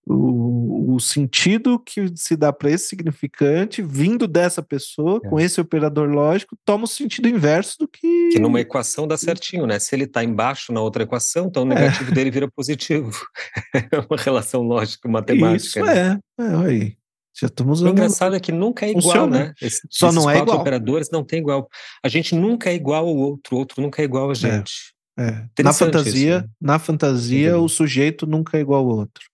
o, 0.07 0.95
o, 0.95 0.99
sentido 0.99 1.80
que 1.80 2.11
se 2.16 2.36
dá 2.36 2.51
para 2.51 2.70
esse 2.70 2.89
significante 2.89 3.82
vindo 3.82 4.28
dessa 4.28 4.61
pessoa, 4.61 5.22
é. 5.24 5.30
com 5.30 5.39
esse 5.39 5.59
operador 5.61 6.09
lógico, 6.09 6.57
toma 6.66 6.84
o 6.84 6.88
sentido 6.88 7.28
inverso 7.28 7.78
do 7.80 7.88
que. 7.88 8.30
Que 8.34 8.39
numa 8.39 8.59
equação 8.59 9.07
dá 9.07 9.18
certinho, 9.18 9.66
né? 9.66 9.80
Se 9.80 9.95
ele 9.95 10.03
está 10.03 10.24
embaixo 10.24 10.74
na 10.74 10.82
outra 10.82 11.03
equação, 11.03 11.47
então 11.47 11.63
o 11.63 11.72
é. 11.72 11.76
negativo 11.76 12.11
é. 12.11 12.13
dele 12.13 12.32
vira 12.32 12.51
positivo. 12.51 13.11
é 13.74 13.99
uma 14.09 14.18
relação 14.18 14.61
lógica 14.61 15.07
matemática. 15.07 15.80
Isso 15.80 15.84
né? 15.84 16.20
é. 16.39 16.43
é 16.43 16.55
aí. 16.66 16.97
Já 17.38 17.48
estamos 17.48 17.80
usando. 17.80 17.90
O 17.90 17.92
engraçado 17.92 18.36
é 18.36 18.40
que 18.40 18.52
nunca 18.52 18.86
é 18.86 18.92
igual, 18.92 19.28
né? 19.28 19.54
Esse, 19.62 19.82
Só 19.90 20.12
não 20.12 20.30
é 20.30 20.38
igual. 20.38 20.60
operadores 20.60 21.10
não 21.12 21.24
tem 21.24 21.40
igual. 21.40 21.70
A 22.04 22.08
gente 22.08 22.34
nunca 22.34 22.70
é 22.70 22.74
igual 22.74 23.08
ao 23.08 23.16
outro, 23.16 23.56
o 23.56 23.60
outro 23.60 23.82
nunca 23.82 24.02
é 24.02 24.06
igual 24.06 24.30
a 24.30 24.32
é, 24.32 24.36
gente. 24.36 24.94
É. 25.18 25.46
é. 25.60 25.64
Na 25.64 25.74
fantasia, 25.74 26.38
isso, 26.38 26.46
né? 26.46 26.50
na 26.62 26.80
fantasia 26.80 27.50
Entendi. 27.50 27.66
o 27.66 27.68
sujeito 27.68 28.26
nunca 28.26 28.58
é 28.58 28.62
igual 28.62 28.82
ao 28.82 28.98
outro. 28.98 29.26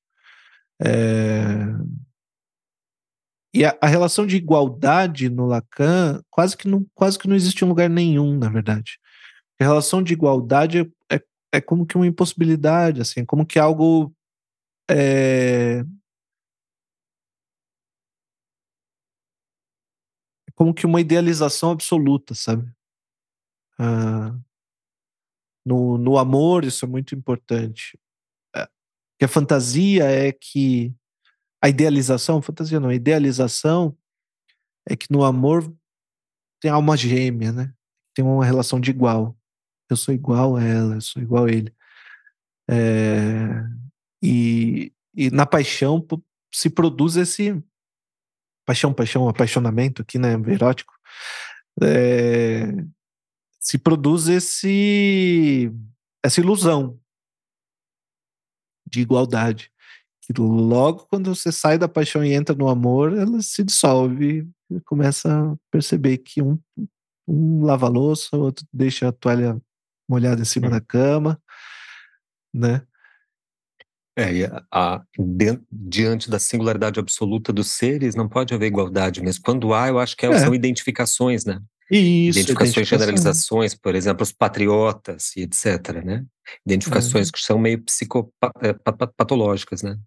É... 0.81 1.45
E 3.53 3.65
a, 3.65 3.77
a, 3.81 3.87
relação 3.87 4.25
de 4.25 4.37
igualdade 4.37 5.29
no 5.29 5.45
Lacan 5.45 6.21
quase 6.29 6.55
que 6.55 6.67
não, 6.67 6.85
quase 6.95 7.19
que 7.19 7.27
não 7.27 7.35
existe 7.35 7.63
em 7.63 7.67
lugar 7.67 7.89
nenhum, 7.89 8.37
na 8.37 8.49
verdade. 8.49 8.97
A 9.59 9.63
relação 9.63 10.01
de 10.01 10.13
igualdade 10.13 10.79
é, 10.79 11.15
é, 11.15 11.21
é 11.53 11.61
como 11.61 11.85
que 11.85 11.97
uma 11.97 12.07
impossibilidade, 12.07 13.01
assim, 13.01 13.23
como 13.25 13.45
que 13.45 13.59
algo 13.59 14.11
como 20.61 20.75
que 20.75 20.85
uma 20.85 21.01
idealização 21.01 21.71
absoluta, 21.71 22.35
sabe? 22.35 22.71
Ah, 23.79 24.37
no, 25.65 25.97
no 25.97 26.19
amor, 26.19 26.63
isso 26.63 26.85
é 26.85 26.87
muito 26.87 27.15
importante. 27.15 27.99
É, 28.55 28.69
que 29.17 29.25
a 29.25 29.27
fantasia 29.27 30.03
é 30.03 30.31
que. 30.31 30.93
A 31.63 31.67
idealização, 31.67 32.43
fantasia 32.43 32.79
não, 32.79 32.89
a 32.89 32.93
idealização 32.93 33.97
é 34.87 34.95
que 34.95 35.07
no 35.09 35.23
amor 35.23 35.75
tem 36.61 36.69
alma 36.69 36.95
gêmea, 36.95 37.51
né? 37.51 37.73
Tem 38.13 38.23
uma 38.23 38.45
relação 38.45 38.79
de 38.79 38.91
igual. 38.91 39.35
Eu 39.89 39.97
sou 39.97 40.13
igual 40.13 40.57
a 40.57 40.63
ela, 40.63 40.93
eu 40.93 41.01
sou 41.01 41.23
igual 41.23 41.45
a 41.45 41.51
ele. 41.51 41.73
É, 42.69 43.47
e, 44.21 44.93
e 45.15 45.31
na 45.31 45.47
paixão 45.47 46.05
se 46.53 46.69
produz 46.69 47.15
esse 47.15 47.63
paixão, 48.71 48.93
paixão, 48.93 49.27
apaixonamento 49.27 50.01
aqui, 50.01 50.17
né, 50.17 50.33
erótico, 50.47 50.93
é, 51.83 52.67
se 53.59 53.77
produz 53.77 54.27
esse 54.29 55.71
essa 56.23 56.39
ilusão 56.39 56.99
de 58.87 59.01
igualdade. 59.01 59.71
que 60.21 60.33
logo 60.39 61.07
quando 61.09 61.35
você 61.35 61.51
sai 61.51 61.77
da 61.77 61.89
paixão 61.89 62.23
e 62.23 62.33
entra 62.33 62.55
no 62.55 62.69
amor, 62.69 63.17
ela 63.17 63.41
se 63.41 63.63
dissolve 63.63 64.47
e 64.69 64.79
começa 64.81 65.51
a 65.51 65.55
perceber 65.69 66.19
que 66.19 66.41
um, 66.41 66.57
um 67.27 67.65
lava 67.65 67.87
a 67.87 67.89
louça, 67.89 68.37
o 68.37 68.41
outro 68.41 68.65
deixa 68.71 69.09
a 69.09 69.11
toalha 69.11 69.59
molhada 70.07 70.41
em 70.41 70.45
cima 70.45 70.67
hum. 70.67 70.71
da 70.71 70.81
cama, 70.81 71.41
né? 72.53 72.85
É, 74.17 74.45
a, 74.45 74.63
a, 74.71 75.03
diante 75.71 76.29
da 76.29 76.37
singularidade 76.37 76.99
absoluta 76.99 77.53
dos 77.53 77.71
seres, 77.71 78.13
não 78.13 78.27
pode 78.27 78.53
haver 78.53 78.67
igualdade 78.67 79.21
mesmo. 79.21 79.41
Quando 79.43 79.73
há, 79.73 79.87
eu 79.87 79.99
acho 79.99 80.17
que 80.17 80.25
é, 80.25 80.29
é. 80.29 80.39
são 80.39 80.53
identificações, 80.53 81.45
né? 81.45 81.61
Isso, 81.89 82.39
identificações, 82.39 82.87
generalizações, 82.87 83.75
por 83.75 83.95
exemplo, 83.95 84.23
os 84.23 84.31
patriotas 84.31 85.35
e 85.35 85.41
etc, 85.41 86.03
né? 86.03 86.25
Identificações 86.65 87.29
é. 87.29 87.31
que 87.31 87.39
são 87.39 87.59
meio 87.59 87.83
psicopatológicas, 87.83 89.81
né? 89.81 89.97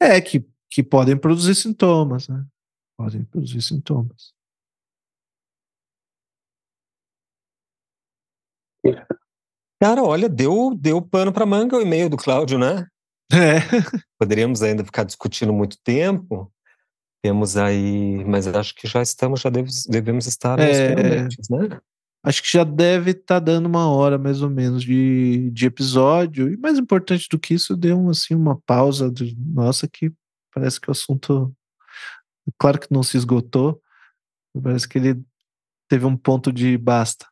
É, 0.00 0.20
que, 0.20 0.44
que 0.68 0.82
podem 0.82 1.16
produzir 1.16 1.54
sintomas, 1.54 2.28
né? 2.28 2.44
Podem 2.96 3.24
produzir 3.24 3.62
sintomas. 3.62 4.32
Cara, 9.80 10.02
olha, 10.02 10.28
deu, 10.28 10.74
deu 10.74 11.00
pano 11.00 11.32
para 11.32 11.46
manga 11.46 11.76
o 11.76 11.80
e-mail 11.80 12.10
do 12.10 12.16
Cláudio, 12.16 12.58
né? 12.58 12.86
É. 13.32 13.60
Poderíamos 14.18 14.62
ainda 14.62 14.84
ficar 14.84 15.04
discutindo 15.04 15.52
muito 15.52 15.78
tempo. 15.82 16.52
Temos 17.22 17.56
aí, 17.56 18.24
mas 18.24 18.46
acho 18.46 18.74
que 18.74 18.88
já 18.88 19.02
estamos, 19.02 19.40
já 19.40 19.50
devemos, 19.50 19.84
devemos 19.86 20.26
estar 20.26 20.58
é, 20.58 20.94
né? 21.50 21.80
Acho 22.22 22.42
que 22.42 22.50
já 22.50 22.64
deve 22.64 23.12
estar 23.12 23.36
tá 23.36 23.40
dando 23.40 23.66
uma 23.66 23.88
hora 23.88 24.18
mais 24.18 24.42
ou 24.42 24.50
menos 24.50 24.82
de, 24.82 25.50
de 25.50 25.66
episódio. 25.66 26.52
E 26.52 26.56
mais 26.56 26.78
importante 26.78 27.26
do 27.30 27.38
que 27.38 27.54
isso, 27.54 27.76
deu 27.76 28.08
assim 28.10 28.34
uma 28.34 28.60
pausa. 28.60 29.10
De, 29.10 29.36
nossa, 29.38 29.88
que 29.88 30.12
parece 30.54 30.80
que 30.80 30.88
o 30.88 30.92
assunto, 30.92 31.54
claro 32.58 32.78
que 32.78 32.88
não 32.90 33.02
se 33.02 33.16
esgotou. 33.16 33.80
Parece 34.62 34.88
que 34.88 34.98
ele 34.98 35.22
teve 35.88 36.04
um 36.04 36.16
ponto 36.16 36.52
de 36.52 36.76
basta. 36.76 37.26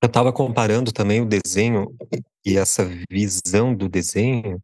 Eu 0.00 0.06
estava 0.06 0.32
comparando 0.32 0.92
também 0.92 1.20
o 1.20 1.26
desenho 1.26 1.96
e 2.44 2.56
essa 2.56 2.84
visão 3.10 3.74
do 3.74 3.88
desenho 3.88 4.62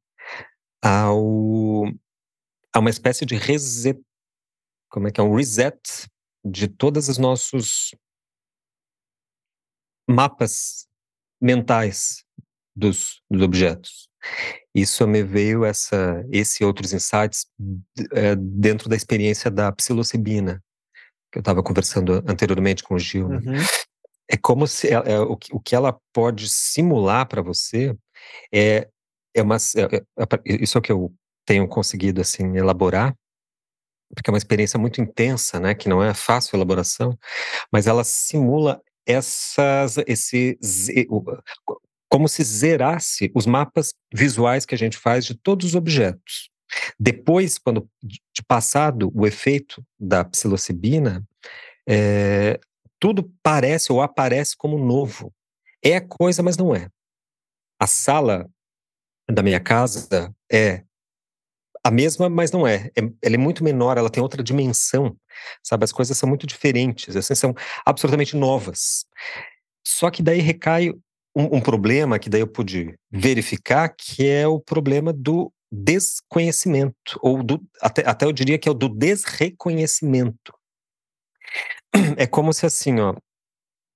ao, 0.83 1.87
a 2.73 2.79
uma 2.79 2.91
espécie 2.91 3.27
de 3.27 3.35
reset, 3.35 4.01
como 4.89 5.09
é 5.09 5.11
que 5.11 5.21
é, 5.21 5.25
um 5.25 5.35
reset 5.35 5.77
de 6.45 6.69
todos 6.69 7.09
os 7.09 7.19
nossos 7.19 7.95
mapas 10.09 10.87
mentais 11.41 12.25
dos, 12.77 13.21
dos 13.31 13.43
objetos. 13.43 14.09
Isso 14.75 15.07
me 15.07 15.23
veio 15.23 15.65
essa, 15.65 16.25
esse 16.31 16.63
e 16.63 16.67
outros 16.67 16.93
insights 16.93 17.47
é, 18.13 18.37
dentro 18.37 18.89
da 18.89 18.97
experiência 18.97 19.51
da 19.51 19.73
psilocibina, 19.73 20.63
que 21.33 21.39
eu 21.39 21.41
estava 21.41 21.63
conversando 21.63 22.23
anteriormente 22.27 22.83
com 22.83 22.95
o 22.95 22.99
Gil. 22.99 23.29
Né? 23.29 23.41
É 24.29 24.37
como 24.37 24.67
se 24.67 24.89
é, 24.89 24.93
é, 24.93 25.21
o, 25.21 25.39
o 25.53 25.61
que 25.61 25.75
ela 25.75 25.99
pode 26.13 26.49
simular 26.49 27.27
para 27.27 27.43
você 27.43 27.97
é, 28.53 28.89
é 29.35 29.43
uma. 29.43 29.57
É, 29.57 29.97
é, 29.97 30.03
isso 30.45 30.79
é 30.79 30.81
o 30.81 30.83
que 30.83 30.93
eu 30.93 31.13
tenho 31.47 31.69
conseguido 31.69 32.21
assim 32.21 32.57
elaborar, 32.57 33.15
porque 34.15 34.31
é 34.31 34.33
uma 34.33 34.39
experiência 34.39 34.79
muito 34.79 35.01
intensa, 35.01 35.61
né? 35.61 35.75
Que 35.75 35.89
não 35.89 36.03
é 36.03 36.15
fácil 36.15 36.55
a 36.55 36.59
elaboração, 36.59 37.19
mas 37.71 37.87
ela 37.87 38.05
simula 38.05 38.81
essas, 39.07 39.99
esse, 40.07 40.59
como 42.09 42.29
se 42.29 42.43
zerasse 42.43 43.31
os 43.35 43.45
mapas 43.47 43.93
visuais 44.13 44.65
que 44.65 44.75
a 44.75 44.79
gente 44.79 44.97
faz 44.97 45.27
de 45.27 45.35
todos 45.35 45.67
os 45.67 45.75
objetos. 45.75 46.51
Depois, 46.99 47.59
quando 47.59 47.89
de 48.03 48.43
passado 48.47 49.13
o 49.15 49.27
efeito 49.27 49.85
da 49.99 50.25
psilocibina, 50.25 51.23
é, 51.87 52.59
tudo 53.05 53.31
parece 53.43 53.93
ou 53.93 54.01
aparece 54.01 54.57
como 54.57 54.79
novo. 54.79 55.31
É 55.85 56.01
coisa, 56.01 56.43
mas 56.43 56.57
não 56.57 56.75
é. 56.75 56.89
A 57.79 57.87
sala 57.87 58.49
da 59.31 59.43
minha 59.43 59.61
casa 59.61 60.35
é 60.51 60.83
a 61.85 61.91
mesma, 61.91 62.31
mas 62.31 62.51
não 62.51 62.67
é. 62.67 62.91
é. 62.97 63.03
Ela 63.21 63.35
é 63.35 63.37
muito 63.37 63.63
menor, 63.63 63.99
ela 63.99 64.09
tem 64.09 64.23
outra 64.23 64.43
dimensão, 64.43 65.15
sabe? 65.63 65.85
As 65.85 65.93
coisas 65.93 66.17
são 66.17 66.27
muito 66.27 66.47
diferentes, 66.47 67.15
assim, 67.15 67.35
são 67.35 67.55
absolutamente 67.85 68.35
novas. 68.39 69.05
Só 69.87 70.11
que 70.11 70.23
daí 70.23 70.41
recai 70.41 70.89
um, 71.37 71.57
um 71.57 71.61
problema 71.61 72.19
que 72.19 72.31
daí 72.31 72.41
eu 72.41 72.49
pude 72.49 72.99
verificar, 73.11 73.95
que 73.95 74.27
é 74.27 74.49
o 74.49 74.59
problema 74.59 75.13
do 75.13 75.53
desconhecimento, 75.71 77.21
ou 77.21 77.43
do, 77.43 77.61
até, 77.83 78.09
até 78.09 78.25
eu 78.25 78.33
diria 78.33 78.59
que 78.59 78.67
é 78.67 78.73
o 78.73 78.75
do 78.75 78.89
desreconhecimento. 78.89 80.55
é 82.17 82.27
como 82.27 82.53
se 82.53 82.67
assim, 82.67 83.01
ó, 83.01 83.15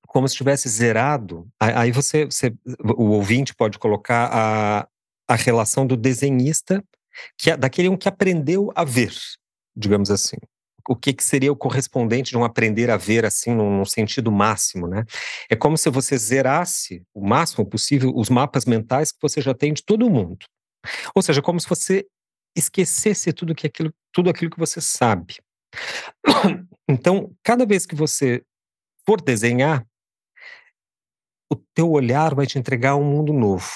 como 0.06 0.26
se 0.28 0.34
tivesse 0.34 0.68
zerado. 0.68 1.46
Aí 1.60 1.92
você, 1.92 2.24
você, 2.24 2.52
o 2.96 3.10
ouvinte 3.10 3.54
pode 3.54 3.78
colocar 3.78 4.30
a, 4.32 4.88
a 5.28 5.34
relação 5.34 5.86
do 5.86 5.96
desenhista, 5.96 6.82
que 7.36 7.50
é 7.50 7.56
daquele 7.56 7.88
um 7.88 7.96
que 7.96 8.08
aprendeu 8.08 8.72
a 8.74 8.84
ver, 8.84 9.12
digamos 9.76 10.10
assim. 10.10 10.36
O 10.88 10.96
que, 10.96 11.12
que 11.12 11.22
seria 11.22 11.52
o 11.52 11.56
correspondente 11.56 12.30
de 12.30 12.38
um 12.38 12.44
aprender 12.44 12.90
a 12.90 12.96
ver 12.96 13.26
assim, 13.26 13.54
num, 13.54 13.76
num 13.76 13.84
sentido 13.84 14.32
máximo, 14.32 14.86
né? 14.86 15.04
É 15.50 15.54
como 15.54 15.76
se 15.76 15.90
você 15.90 16.16
zerasse 16.16 17.02
o 17.12 17.26
máximo 17.26 17.66
possível 17.66 18.10
os 18.16 18.30
mapas 18.30 18.64
mentais 18.64 19.12
que 19.12 19.18
você 19.20 19.42
já 19.42 19.52
tem 19.52 19.74
de 19.74 19.84
todo 19.84 20.08
mundo. 20.08 20.46
Ou 21.14 21.20
seja, 21.20 21.42
como 21.42 21.60
se 21.60 21.68
você 21.68 22.06
esquecesse 22.56 23.32
tudo 23.34 23.54
que 23.54 23.66
aquilo, 23.66 23.92
tudo 24.12 24.30
aquilo 24.30 24.50
que 24.50 24.58
você 24.58 24.80
sabe. 24.80 25.36
Então, 26.90 27.36
cada 27.42 27.66
vez 27.66 27.84
que 27.84 27.94
você 27.94 28.42
for 29.04 29.20
desenhar, 29.20 29.86
o 31.52 31.56
teu 31.74 31.90
olhar 31.90 32.34
vai 32.34 32.46
te 32.46 32.58
entregar 32.58 32.96
um 32.96 33.04
mundo 33.04 33.30
novo. 33.30 33.70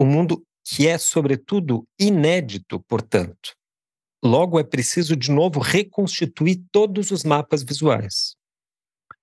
Um 0.00 0.06
mundo 0.06 0.44
que 0.64 0.88
é, 0.88 0.98
sobretudo, 0.98 1.86
inédito, 1.98 2.80
portanto. 2.88 3.54
Logo, 4.24 4.58
é 4.58 4.64
preciso, 4.64 5.14
de 5.14 5.30
novo, 5.30 5.60
reconstituir 5.60 6.64
todos 6.72 7.12
os 7.12 7.22
mapas 7.22 7.62
visuais. 7.62 8.34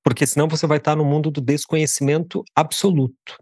Porque 0.01 0.26
senão 0.26 0.47
você 0.47 0.66
vai 0.66 0.78
estar 0.78 0.95
no 0.95 1.04
mundo 1.04 1.30
do 1.30 1.41
desconhecimento 1.41 2.43
absoluto. 2.56 3.38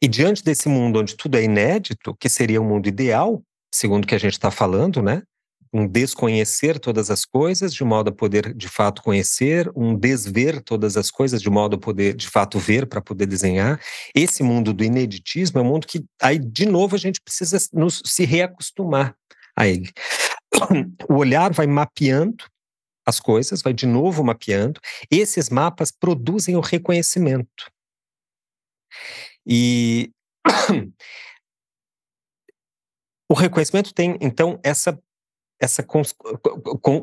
E 0.00 0.06
diante 0.06 0.42
desse 0.42 0.68
mundo 0.68 1.00
onde 1.00 1.16
tudo 1.16 1.36
é 1.36 1.42
inédito, 1.42 2.14
que 2.16 2.28
seria 2.28 2.60
o 2.60 2.64
um 2.64 2.68
mundo 2.68 2.88
ideal, 2.88 3.42
segundo 3.74 4.04
o 4.04 4.06
que 4.06 4.14
a 4.14 4.18
gente 4.18 4.32
está 4.32 4.50
falando, 4.50 5.02
né? 5.02 5.22
Um 5.72 5.86
desconhecer 5.86 6.78
todas 6.78 7.10
as 7.10 7.24
coisas 7.24 7.72
de 7.72 7.84
modo 7.84 8.10
a 8.10 8.12
poder 8.12 8.52
de 8.54 8.68
fato 8.68 9.02
conhecer, 9.02 9.70
um 9.76 9.94
desver 9.94 10.60
todas 10.62 10.96
as 10.96 11.10
coisas 11.10 11.40
de 11.40 11.48
modo 11.48 11.76
a 11.76 11.78
poder 11.78 12.14
de 12.14 12.28
fato 12.28 12.58
ver 12.58 12.86
para 12.86 13.00
poder 13.00 13.26
desenhar. 13.26 13.80
Esse 14.14 14.42
mundo 14.42 14.72
do 14.72 14.82
ineditismo 14.82 15.60
é 15.60 15.62
um 15.62 15.66
mundo 15.66 15.86
que 15.86 16.04
aí 16.20 16.38
de 16.38 16.66
novo 16.66 16.96
a 16.96 16.98
gente 16.98 17.20
precisa 17.20 17.56
nos, 17.72 18.02
se 18.04 18.24
reacostumar 18.24 19.14
a 19.56 19.66
ele. 19.66 19.90
O 21.08 21.14
olhar 21.14 21.52
vai 21.52 21.66
mapeando 21.66 22.44
as 23.06 23.20
coisas, 23.20 23.62
vai 23.62 23.72
de 23.72 23.86
novo 23.86 24.24
mapeando. 24.24 24.80
Esses 25.10 25.48
mapas 25.48 25.90
produzem 25.90 26.56
o 26.56 26.60
reconhecimento. 26.60 27.70
E 29.46 30.10
o 33.30 33.34
reconhecimento 33.34 33.94
tem, 33.94 34.18
então, 34.20 34.60
essa 34.62 34.98
essa 35.60 35.82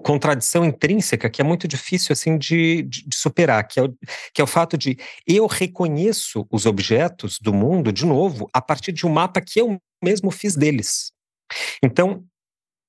contradição 0.02 0.66
intrínseca 0.66 1.30
que 1.30 1.40
é 1.40 1.44
muito 1.44 1.68
difícil 1.68 2.12
assim 2.12 2.38
de, 2.38 2.82
de, 2.82 3.08
de 3.08 3.16
superar, 3.16 3.68
que 3.68 3.80
é, 3.80 3.84
o, 3.84 3.96
que 4.34 4.42
é 4.42 4.44
o 4.44 4.48
fato 4.48 4.76
de 4.76 4.98
eu 5.28 5.46
reconheço 5.46 6.48
os 6.52 6.66
objetos 6.66 7.38
do 7.40 7.54
mundo 7.54 7.92
de 7.94 8.06
novo 8.06 8.50
a 8.52 8.60
partir 8.60 8.92
de 8.92 9.06
um 9.06 9.10
mapa 9.10 9.40
que 9.40 9.62
eu 9.62 9.80
mesmo 10.04 10.32
fiz 10.32 10.56
deles. 10.56 11.12
Então, 11.84 12.26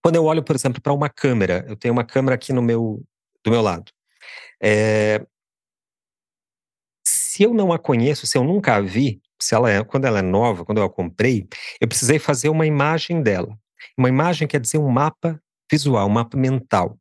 quando 0.03 0.16
eu 0.16 0.25
olho, 0.25 0.43
por 0.43 0.57
exemplo, 0.57 0.81
para 0.81 0.93
uma 0.93 1.11
câmera, 1.11 1.64
eu 1.69 1.77
tenho 1.77 1.93
uma 1.93 2.05
câmera 2.05 2.35
aqui 2.35 2.53
no 2.53 2.62
meu 2.62 3.03
do 3.45 3.51
meu 3.51 3.61
lado. 3.61 3.93
É, 4.61 5.25
se 7.07 7.43
eu 7.43 7.53
não 7.53 7.73
a 7.73 7.79
conheço, 7.79 8.27
se 8.27 8.37
eu 8.37 8.43
nunca 8.43 8.75
a 8.75 8.81
vi, 8.81 9.21
se 9.41 9.55
ela 9.55 9.71
é, 9.71 9.85
quando 9.85 10.07
ela 10.07 10.21
é 10.21 10.23
nova, 10.23 10.64
quando 10.64 10.79
eu 10.79 10.85
a 10.85 10.91
comprei, 10.91 11.47
eu 11.81 11.87
precisei 11.87 12.19
fazer 12.19 12.49
uma 12.49 12.66
imagem 12.66 13.23
dela. 13.23 13.57
Uma 13.97 14.09
imagem 14.09 14.49
quer 14.49 14.61
dizer 14.61 14.79
um 14.79 14.89
mapa 14.89 15.41
visual, 15.71 16.09
mapa 16.09 16.37
mental. 16.37 16.99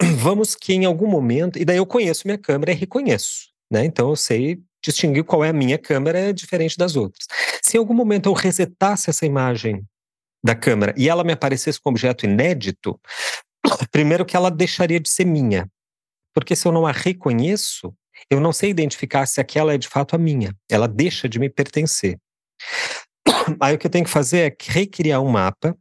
Vamos 0.18 0.54
que 0.54 0.72
em 0.72 0.84
algum 0.84 1.06
momento, 1.06 1.58
e 1.58 1.64
daí 1.64 1.76
eu 1.76 1.86
conheço 1.86 2.26
minha 2.26 2.38
câmera 2.38 2.72
e 2.72 2.74
reconheço, 2.74 3.48
né? 3.70 3.84
Então 3.84 4.08
eu 4.10 4.16
sei 4.16 4.60
distinguir 4.82 5.24
qual 5.24 5.44
é 5.44 5.50
a 5.50 5.52
minha 5.52 5.78
câmera 5.78 6.32
diferente 6.32 6.76
das 6.76 6.96
outras. 6.96 7.26
Se 7.62 7.76
em 7.76 7.80
algum 7.80 7.94
momento 7.94 8.28
eu 8.28 8.32
resetasse 8.32 9.10
essa 9.10 9.26
imagem 9.26 9.84
da 10.42 10.54
câmera 10.54 10.94
e 10.96 11.08
ela 11.08 11.22
me 11.22 11.32
aparecesse 11.32 11.78
com 11.80 11.90
um 11.90 11.92
objeto 11.92 12.24
inédito, 12.24 12.98
primeiro 13.92 14.24
que 14.24 14.36
ela 14.36 14.50
deixaria 14.50 14.98
de 14.98 15.08
ser 15.08 15.26
minha. 15.26 15.70
Porque 16.34 16.56
se 16.56 16.66
eu 16.66 16.72
não 16.72 16.86
a 16.86 16.92
reconheço, 16.92 17.92
eu 18.30 18.40
não 18.40 18.52
sei 18.52 18.70
identificar 18.70 19.26
se 19.26 19.40
aquela 19.40 19.74
é 19.74 19.78
de 19.78 19.88
fato 19.88 20.14
a 20.14 20.18
minha. 20.18 20.54
Ela 20.70 20.88
deixa 20.88 21.28
de 21.28 21.38
me 21.38 21.50
pertencer. 21.50 22.18
Aí 23.60 23.74
o 23.74 23.78
que 23.78 23.86
eu 23.86 23.90
tenho 23.90 24.04
que 24.04 24.10
fazer 24.10 24.52
é 24.52 24.56
recriar 24.72 25.20
um 25.20 25.28
mapa 25.28 25.76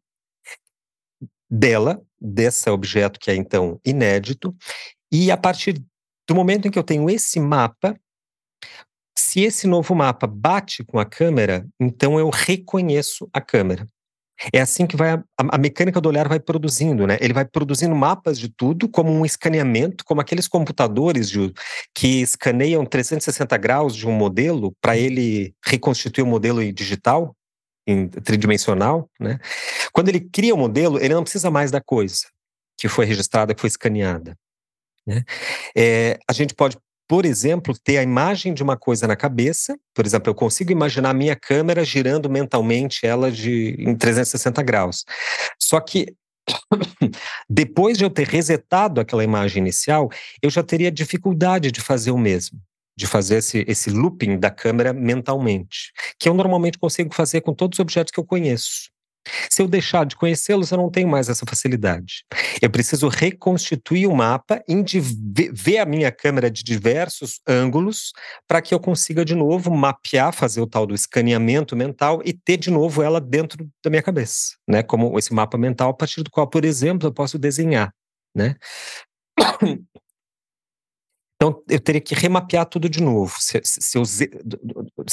dela, 1.50 2.02
desse 2.20 2.70
objeto 2.70 3.20
que 3.20 3.32
é 3.32 3.36
então 3.36 3.80
inédito, 3.84 4.56
e 5.12 5.32
a 5.32 5.38
partir 5.38 5.84
do 6.28 6.36
momento 6.36 6.68
em 6.68 6.72
que 6.72 6.78
eu 6.78 6.84
tenho 6.84 7.10
esse 7.10 7.40
mapa, 7.40 7.96
se 9.18 9.42
esse 9.42 9.68
novo 9.68 9.96
mapa 9.96 10.28
bate 10.28 10.84
com 10.84 11.00
a 11.00 11.06
câmera, 11.06 11.68
então 11.80 12.20
eu 12.20 12.30
reconheço 12.30 13.30
a 13.34 13.42
câmera. 13.42 13.88
É 14.54 14.62
assim 14.62 14.88
que 14.88 14.96
vai 14.96 15.12
a, 15.12 15.24
a, 15.38 15.58
mecânica 15.58 16.00
do 16.00 16.08
olhar 16.08 16.28
vai 16.28 16.40
produzindo, 16.40 17.06
né? 17.06 17.18
Ele 17.20 17.34
vai 17.34 17.44
produzindo 17.44 17.94
mapas 17.94 18.40
de 18.40 18.48
tudo, 18.48 18.88
como 18.88 19.12
um 19.12 19.26
escaneamento, 19.26 20.06
como 20.06 20.22
aqueles 20.22 20.48
computadores 20.48 21.30
de, 21.30 21.52
que 21.94 22.22
escaneiam 22.22 22.86
360 22.86 23.58
graus 23.58 23.94
de 23.94 24.08
um 24.08 24.14
modelo 24.14 24.74
para 24.82 24.98
ele 24.98 25.54
reconstituir 25.66 26.24
o 26.24 26.28
modelo 26.28 26.72
digital, 26.72 27.36
em 27.92 28.08
tridimensional, 28.08 29.10
né? 29.20 29.40
Quando 29.92 30.10
ele 30.10 30.20
cria 30.20 30.54
o 30.54 30.58
um 30.58 30.62
modelo, 30.62 31.00
ele 31.00 31.14
não 31.14 31.24
precisa 31.24 31.50
mais 31.50 31.72
da 31.72 31.82
coisa 31.82 32.28
que 32.78 32.88
foi 32.88 33.06
registrada, 33.06 33.54
que 33.54 33.60
foi 33.60 33.68
escaneada. 33.68 34.38
Né? 35.06 35.24
É, 35.76 36.18
a 36.30 36.34
gente 36.34 36.54
pode 36.54 36.78
por 37.10 37.26
exemplo, 37.26 37.76
ter 37.84 37.98
a 37.98 38.04
imagem 38.04 38.54
de 38.54 38.62
uma 38.62 38.78
coisa 38.78 39.08
na 39.08 39.16
cabeça. 39.16 39.76
Por 39.96 40.06
exemplo, 40.06 40.30
eu 40.30 40.36
consigo 40.36 40.72
imaginar 40.72 41.10
a 41.10 41.14
minha 41.14 41.36
câmera 41.36 41.84
girando 41.84 42.30
mentalmente 42.30 43.04
ela 43.04 43.32
de 43.32 43.76
em 43.80 43.96
360 43.96 44.62
graus. 44.62 45.06
Só 45.60 45.80
que 45.80 46.14
depois 47.50 47.98
de 47.98 48.04
eu 48.04 48.12
ter 48.12 48.28
resetado 48.28 49.02
aquela 49.02 49.24
imagem 49.24 49.60
inicial, 49.60 50.08
eu 50.40 50.52
já 50.52 50.62
teria 50.62 50.92
dificuldade 50.92 51.72
de 51.72 51.82
fazer 51.82 52.12
o 52.12 52.18
mesmo, 52.18 52.62
de 53.00 53.08
fazer 53.08 53.38
esse, 53.38 53.64
esse 53.66 53.90
looping 53.90 54.38
da 54.38 54.52
câmera 54.52 54.92
mentalmente, 54.92 55.94
que 56.20 56.28
eu 56.28 56.34
normalmente 56.34 56.78
consigo 56.78 57.16
fazer 57.16 57.40
com 57.40 57.54
todos 57.54 57.78
os 57.78 57.80
objetos 57.80 58.12
que 58.12 58.20
eu 58.20 58.26
conheço. 58.26 58.90
Se 59.50 59.62
eu 59.62 59.68
deixar 59.68 60.06
de 60.06 60.18
conhecê-los, 60.18 60.72
eu 60.72 60.78
não 60.78 60.90
tenho 60.90 61.08
mais 61.08 61.30
essa 61.30 61.46
facilidade. 61.46 62.26
Eu 62.62 62.70
preciso 62.70 63.08
reconstituir 63.08 64.06
o 64.06 64.16
mapa, 64.16 64.62
ver 65.54 65.78
a 65.78 65.86
minha 65.86 66.12
câmera 66.12 66.52
de 66.52 66.62
diversos 66.62 67.40
ângulos, 67.48 68.12
para 68.46 68.62
que 68.62 68.74
eu 68.74 68.80
consiga 68.80 69.24
de 69.24 69.36
novo 69.36 69.72
mapear, 69.72 70.34
fazer 70.34 70.60
o 70.60 70.68
tal 70.68 70.86
do 70.86 70.96
escaneamento 70.96 71.76
mental 71.76 72.22
e 72.26 72.34
ter 72.34 72.58
de 72.58 72.70
novo 72.70 73.02
ela 73.02 73.22
dentro 73.22 73.70
da 73.84 73.90
minha 73.90 74.04
cabeça, 74.04 74.56
né? 74.68 74.84
Como 74.84 75.18
esse 75.18 75.34
mapa 75.34 75.58
mental 75.58 75.92
a 75.92 75.94
partir 75.94 76.22
do 76.22 76.32
qual, 76.32 76.48
por 76.48 76.66
exemplo, 76.66 77.08
eu 77.08 77.14
posso 77.14 77.38
desenhar, 77.40 77.94
né? 78.36 78.56
Então, 81.42 81.64
eu 81.70 81.80
teria 81.80 82.02
que 82.02 82.14
remapear 82.14 82.66
tudo 82.66 82.90
de 82.90 83.02
novo. 83.02 83.34
Se, 83.40 83.62
se, 83.64 83.98
eu, 83.98 84.04
se, 84.04 84.30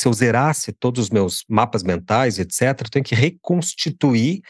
eu, 0.04 0.12
zerasse 0.12 0.72
todos 0.72 1.04
os 1.04 1.10
meus 1.10 1.44
mapas 1.48 1.84
mentais, 1.84 2.40
etc., 2.40 2.80
eu 2.80 2.90
tenho 2.90 3.04
que 3.04 3.14
reconstituir 3.14 4.42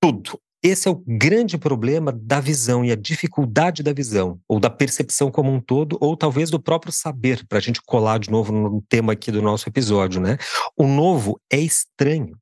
tudo. 0.00 0.40
Esse 0.62 0.86
é 0.86 0.90
o 0.90 1.02
grande 1.04 1.58
problema 1.58 2.12
da 2.12 2.38
visão 2.38 2.84
e 2.84 2.92
a 2.92 2.96
dificuldade 2.96 3.82
da 3.82 3.92
visão, 3.92 4.40
ou 4.46 4.60
da 4.60 4.70
percepção 4.70 5.32
como 5.32 5.52
um 5.52 5.60
todo, 5.60 5.98
ou 6.00 6.16
talvez 6.16 6.48
do 6.48 6.60
próprio 6.60 6.92
saber, 6.92 7.44
para 7.48 7.58
a 7.58 7.60
gente 7.60 7.82
colar 7.82 8.18
de 8.18 8.30
novo 8.30 8.52
no 8.52 8.80
tema 8.88 9.14
aqui 9.14 9.32
do 9.32 9.42
nosso 9.42 9.68
episódio, 9.68 10.20
né? 10.20 10.36
O 10.76 10.86
novo 10.86 11.40
é 11.50 11.58
estranho. 11.58 12.38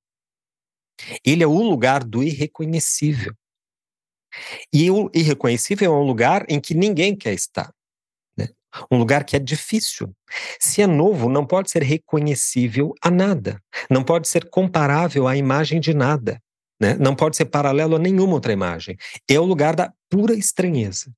Ele 1.24 1.43
é 1.43 1.47
o 1.47 1.62
lugar 1.62 2.05
do 2.05 2.22
irreconhecível. 2.22 3.32
E 4.70 4.91
o 4.91 5.11
irreconhecível 5.14 5.95
é 5.95 5.97
um 5.97 6.07
lugar 6.07 6.45
em 6.51 6.61
que 6.61 6.74
ninguém 6.74 7.16
quer 7.16 7.32
estar 7.32 7.72
um 8.91 8.99
lugar 8.99 9.24
que 9.24 9.37
é 9.37 9.39
difícil. 9.39 10.14
Se 10.61 10.83
é 10.83 10.87
novo, 10.87 11.29
não 11.29 11.47
pode 11.47 11.70
ser 11.70 11.83
reconhecível 11.83 12.95
a 13.03 13.11
nada, 13.11 13.61
não 13.91 14.03
pode 14.03 14.29
ser 14.29 14.49
comparável 14.49 15.27
à 15.27 15.37
imagem 15.37 15.81
de 15.81 15.95
nada, 15.95 16.41
né? 16.81 16.95
não 16.99 17.14
pode 17.14 17.37
ser 17.37 17.47
paralelo 17.47 17.97
a 17.97 17.99
nenhuma 17.99 18.35
outra 18.35 18.53
imagem. 18.53 18.97
É 19.29 19.39
o 19.39 19.45
lugar 19.45 19.74
da 19.74 19.93
pura 20.11 20.35
estranheza. 20.35 21.12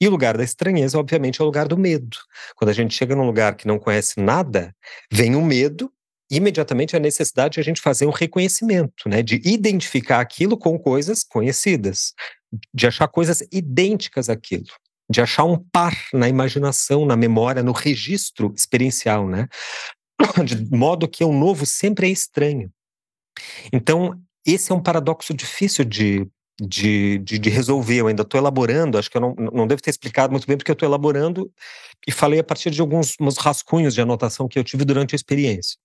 E 0.00 0.06
o 0.06 0.10
lugar 0.10 0.36
da 0.36 0.44
estranheza, 0.44 0.98
obviamente, 0.98 1.40
é 1.40 1.42
o 1.42 1.46
lugar 1.46 1.66
do 1.66 1.78
medo. 1.78 2.18
Quando 2.54 2.68
a 2.68 2.74
gente 2.74 2.94
chega 2.94 3.16
num 3.16 3.24
lugar 3.24 3.56
que 3.56 3.66
não 3.66 3.78
conhece 3.78 4.20
nada, 4.20 4.74
vem 5.10 5.34
o 5.34 5.42
medo, 5.42 5.90
imediatamente 6.30 6.94
a 6.94 7.00
necessidade 7.00 7.54
de 7.54 7.60
a 7.60 7.62
gente 7.62 7.80
fazer 7.80 8.04
um 8.04 8.10
reconhecimento, 8.10 9.08
né? 9.08 9.22
de 9.22 9.40
identificar 9.44 10.20
aquilo 10.20 10.58
com 10.58 10.78
coisas 10.78 11.24
conhecidas, 11.24 12.12
de 12.74 12.86
achar 12.86 13.08
coisas 13.08 13.42
idênticas 13.50 14.28
àquilo 14.28 14.66
de 15.08 15.20
achar 15.20 15.44
um 15.44 15.56
par 15.56 15.94
na 16.12 16.28
imaginação, 16.28 17.06
na 17.06 17.16
memória, 17.16 17.62
no 17.62 17.72
registro 17.72 18.52
experiencial, 18.56 19.28
né? 19.28 19.48
De 20.44 20.76
modo 20.76 21.08
que 21.08 21.22
o 21.24 21.32
novo 21.32 21.64
sempre 21.64 22.08
é 22.08 22.10
estranho. 22.10 22.70
Então, 23.72 24.20
esse 24.44 24.72
é 24.72 24.74
um 24.74 24.82
paradoxo 24.82 25.34
difícil 25.34 25.84
de, 25.84 26.26
de, 26.60 27.18
de, 27.18 27.38
de 27.38 27.50
resolver. 27.50 27.96
Eu 27.96 28.06
ainda 28.06 28.22
estou 28.22 28.40
elaborando, 28.40 28.98
acho 28.98 29.10
que 29.10 29.16
eu 29.16 29.20
não, 29.20 29.34
não 29.34 29.66
devo 29.66 29.82
ter 29.82 29.90
explicado 29.90 30.32
muito 30.32 30.46
bem, 30.46 30.56
porque 30.56 30.70
eu 30.70 30.74
estou 30.74 30.88
elaborando 30.88 31.50
e 32.06 32.12
falei 32.12 32.40
a 32.40 32.44
partir 32.44 32.70
de 32.70 32.80
alguns 32.80 33.16
rascunhos 33.38 33.94
de 33.94 34.00
anotação 34.00 34.48
que 34.48 34.58
eu 34.58 34.64
tive 34.64 34.84
durante 34.84 35.14
a 35.14 35.16
experiência. 35.16 35.76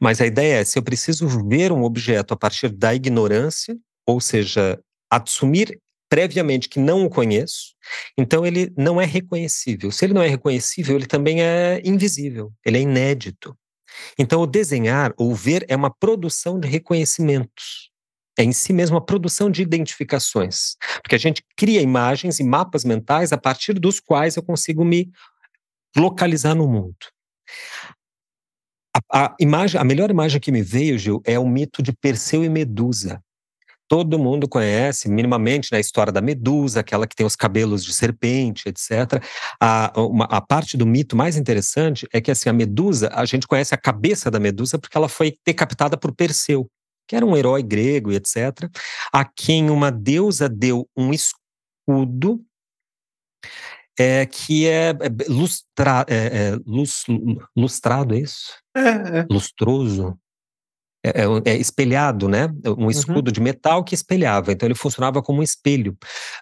Mas 0.00 0.20
a 0.20 0.26
ideia 0.26 0.60
é: 0.60 0.64
se 0.64 0.78
eu 0.78 0.82
preciso 0.82 1.28
ver 1.48 1.72
um 1.72 1.84
objeto 1.84 2.34
a 2.34 2.36
partir 2.36 2.68
da 2.68 2.94
ignorância, 2.94 3.76
ou 4.06 4.20
seja, 4.20 4.78
assumir 5.10 5.80
previamente 6.14 6.68
que 6.68 6.78
não 6.78 7.04
o 7.04 7.10
conheço, 7.10 7.74
então 8.16 8.46
ele 8.46 8.72
não 8.78 9.00
é 9.00 9.04
reconhecível. 9.04 9.90
Se 9.90 10.04
ele 10.04 10.14
não 10.14 10.22
é 10.22 10.28
reconhecível, 10.28 10.94
ele 10.94 11.06
também 11.06 11.42
é 11.42 11.82
invisível, 11.84 12.52
ele 12.64 12.78
é 12.78 12.82
inédito. 12.82 13.58
Então, 14.16 14.40
o 14.40 14.46
desenhar 14.46 15.12
ou 15.16 15.34
ver 15.34 15.66
é 15.68 15.74
uma 15.74 15.92
produção 15.92 16.60
de 16.60 16.68
reconhecimentos. 16.68 17.90
É 18.38 18.44
em 18.44 18.52
si 18.52 18.72
mesmo 18.72 18.94
uma 18.94 19.04
produção 19.04 19.50
de 19.50 19.60
identificações. 19.60 20.76
Porque 21.02 21.16
a 21.16 21.18
gente 21.18 21.42
cria 21.56 21.82
imagens 21.82 22.38
e 22.38 22.44
mapas 22.44 22.84
mentais 22.84 23.32
a 23.32 23.36
partir 23.36 23.72
dos 23.72 23.98
quais 23.98 24.36
eu 24.36 24.42
consigo 24.44 24.84
me 24.84 25.10
localizar 25.96 26.54
no 26.54 26.68
mundo. 26.68 26.94
A, 29.12 29.24
a, 29.24 29.36
imagem, 29.40 29.80
a 29.80 29.84
melhor 29.84 30.12
imagem 30.12 30.40
que 30.40 30.52
me 30.52 30.62
veio, 30.62 30.96
Gil, 30.96 31.20
é 31.24 31.40
o 31.40 31.48
mito 31.48 31.82
de 31.82 31.92
Perseu 31.92 32.44
e 32.44 32.48
Medusa 32.48 33.20
todo 33.88 34.18
mundo 34.18 34.48
conhece 34.48 35.08
minimamente 35.08 35.70
na 35.70 35.76
né, 35.76 35.80
história 35.80 36.12
da 36.12 36.20
Medusa, 36.20 36.80
aquela 36.80 37.06
que 37.06 37.14
tem 37.14 37.26
os 37.26 37.36
cabelos 37.36 37.84
de 37.84 37.92
serpente, 37.92 38.68
etc. 38.68 39.22
A, 39.60 39.92
uma, 39.96 40.24
a 40.24 40.40
parte 40.40 40.76
do 40.76 40.86
mito 40.86 41.16
mais 41.16 41.36
interessante 41.36 42.06
é 42.12 42.20
que 42.20 42.30
assim 42.30 42.48
a 42.48 42.52
Medusa, 42.52 43.10
a 43.12 43.24
gente 43.24 43.46
conhece 43.46 43.74
a 43.74 43.78
cabeça 43.78 44.30
da 44.30 44.40
Medusa 44.40 44.78
porque 44.78 44.96
ela 44.96 45.08
foi 45.08 45.36
decapitada 45.46 45.96
por 45.96 46.14
Perseu, 46.14 46.66
que 47.06 47.16
era 47.16 47.24
um 47.24 47.36
herói 47.36 47.62
grego 47.62 48.10
e 48.10 48.16
etc. 48.16 48.68
A 49.12 49.24
quem 49.24 49.70
uma 49.70 49.90
deusa 49.90 50.48
deu 50.48 50.88
um 50.96 51.12
escudo 51.12 52.44
é, 53.98 54.26
que 54.26 54.66
é, 54.66 54.90
é, 54.90 54.94
lustra, 55.28 56.04
é, 56.08 56.16
é 56.16 56.56
lus, 56.66 57.04
lustrado, 57.56 58.14
é 58.14 58.18
isso? 58.18 58.54
É, 58.76 59.20
é. 59.20 59.26
Lustroso. 59.30 60.18
É, 61.04 61.20
é, 61.20 61.52
é, 61.52 61.56
espelhado, 61.58 62.28
né? 62.30 62.48
Um 62.66 62.84
uhum. 62.84 62.90
escudo 62.90 63.28
uhum. 63.28 63.32
de 63.32 63.38
metal 63.38 63.84
que 63.84 63.94
espelhava, 63.94 64.52
então 64.52 64.66
ele 64.66 64.74
funcionava 64.74 65.22
como 65.22 65.40
um 65.40 65.42
espelho. 65.42 65.94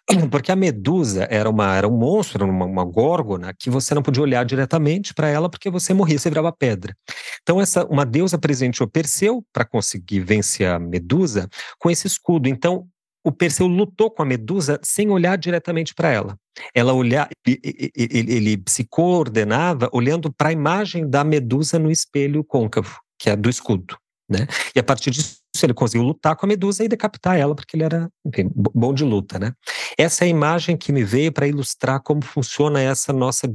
Porque 0.30 0.52
a 0.52 0.56
medusa 0.56 1.26
era, 1.28 1.50
uma, 1.50 1.74
era 1.76 1.88
um 1.88 1.96
monstro, 1.96 2.44
uma, 2.44 2.64
uma 2.64 2.84
górgona, 2.84 3.52
que 3.52 3.68
você 3.68 3.92
não 3.92 4.02
podia 4.02 4.22
olhar 4.22 4.44
diretamente 4.44 5.12
para 5.14 5.28
ela 5.28 5.50
porque 5.50 5.68
você 5.68 5.92
morria, 5.92 6.16
você 6.16 6.28
virava 6.28 6.52
pedra. 6.52 6.94
Então, 7.42 7.60
essa, 7.60 7.84
uma 7.86 8.06
deusa 8.06 8.38
presenteou 8.38 8.88
Perseu 8.88 9.44
para 9.52 9.64
conseguir 9.64 10.20
vencer 10.20 10.68
a 10.68 10.78
medusa 10.78 11.48
com 11.78 11.90
esse 11.90 12.06
escudo. 12.06 12.48
Então, 12.48 12.86
o 13.24 13.32
Perseu 13.32 13.66
lutou 13.66 14.10
com 14.10 14.22
a 14.22 14.26
Medusa 14.26 14.80
sem 14.82 15.10
olhar 15.10 15.36
diretamente 15.36 15.94
para 15.94 16.10
ela. 16.10 16.36
Ela 16.74 16.92
olhar, 16.92 17.28
ele, 17.46 17.60
ele, 17.96 18.32
ele, 18.32 18.62
se 18.68 18.84
coordenava 18.84 19.88
olhando 19.92 20.32
para 20.32 20.48
a 20.48 20.52
imagem 20.52 21.08
da 21.08 21.22
Medusa 21.24 21.78
no 21.78 21.90
espelho 21.90 22.44
côncavo, 22.44 23.00
que 23.18 23.30
é 23.30 23.36
do 23.36 23.48
escudo. 23.48 23.96
Né? 24.32 24.46
E 24.74 24.78
a 24.78 24.82
partir 24.82 25.10
disso 25.10 25.42
ele 25.62 25.74
conseguiu 25.74 26.06
lutar 26.06 26.34
com 26.34 26.46
a 26.46 26.48
Medusa 26.48 26.82
e 26.82 26.88
decapitar 26.88 27.36
ela, 27.36 27.54
porque 27.54 27.76
ele 27.76 27.84
era, 27.84 28.10
enfim, 28.24 28.50
bom 28.54 28.94
de 28.94 29.04
luta, 29.04 29.38
né? 29.38 29.52
Essa 29.98 30.24
é 30.24 30.26
a 30.26 30.30
imagem 30.30 30.76
que 30.76 30.90
me 30.90 31.04
veio 31.04 31.30
para 31.30 31.46
ilustrar 31.46 32.00
como 32.02 32.24
funciona 32.24 32.80
essa 32.80 33.12
nossa 33.12 33.52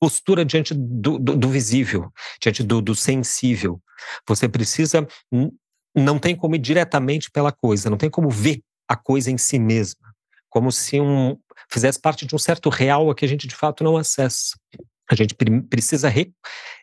postura 0.00 0.44
diante 0.44 0.72
do, 0.72 1.18
do, 1.18 1.36
do 1.36 1.48
visível, 1.48 2.12
diante 2.40 2.62
do, 2.62 2.80
do 2.80 2.94
sensível. 2.94 3.80
Você 4.28 4.48
precisa, 4.48 5.06
não 5.94 6.18
tem 6.18 6.36
como 6.36 6.54
ir 6.54 6.60
diretamente 6.60 7.30
pela 7.30 7.50
coisa, 7.50 7.90
não 7.90 7.96
tem 7.96 8.08
como 8.08 8.30
ver 8.30 8.62
a 8.88 8.96
coisa 8.96 9.30
em 9.30 9.38
si 9.38 9.58
mesma, 9.58 10.14
como 10.48 10.70
se 10.70 11.00
um 11.00 11.36
fizesse 11.68 12.00
parte 12.00 12.24
de 12.24 12.34
um 12.34 12.38
certo 12.38 12.68
real 12.68 13.10
a 13.10 13.14
que 13.14 13.24
a 13.24 13.28
gente 13.28 13.48
de 13.48 13.54
fato 13.54 13.82
não 13.82 13.96
acessa. 13.96 14.56
A 15.10 15.14
gente 15.14 15.34
precisa 15.68 16.08
re, 16.08 16.32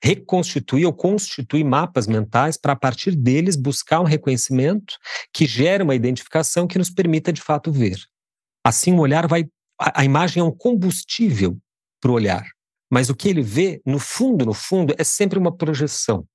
reconstituir 0.03 0.85
ou 0.85 0.93
constituir 0.93 1.63
mapas 1.63 2.05
mentais 2.07 2.57
para, 2.57 2.73
a 2.73 2.75
partir 2.75 3.15
deles, 3.15 3.55
buscar 3.55 4.01
um 4.01 4.05
reconhecimento 4.05 4.95
que 5.33 5.45
gere 5.45 5.83
uma 5.83 5.95
identificação 5.95 6.67
que 6.67 6.77
nos 6.77 6.89
permita, 6.89 7.33
de 7.33 7.41
fato, 7.41 7.71
ver. 7.71 7.97
Assim, 8.63 8.93
o 8.93 8.99
olhar 8.99 9.27
vai. 9.27 9.45
A, 9.79 10.01
a 10.01 10.05
imagem 10.05 10.41
é 10.41 10.43
um 10.43 10.51
combustível 10.51 11.57
para 12.01 12.11
o 12.11 12.13
olhar. 12.13 12.45
Mas 12.91 13.09
o 13.09 13.15
que 13.15 13.29
ele 13.29 13.41
vê, 13.41 13.81
no 13.85 13.99
fundo, 13.99 14.45
no 14.45 14.53
fundo, 14.53 14.93
é 14.97 15.03
sempre 15.03 15.37
uma 15.37 15.55
projeção. 15.55 16.25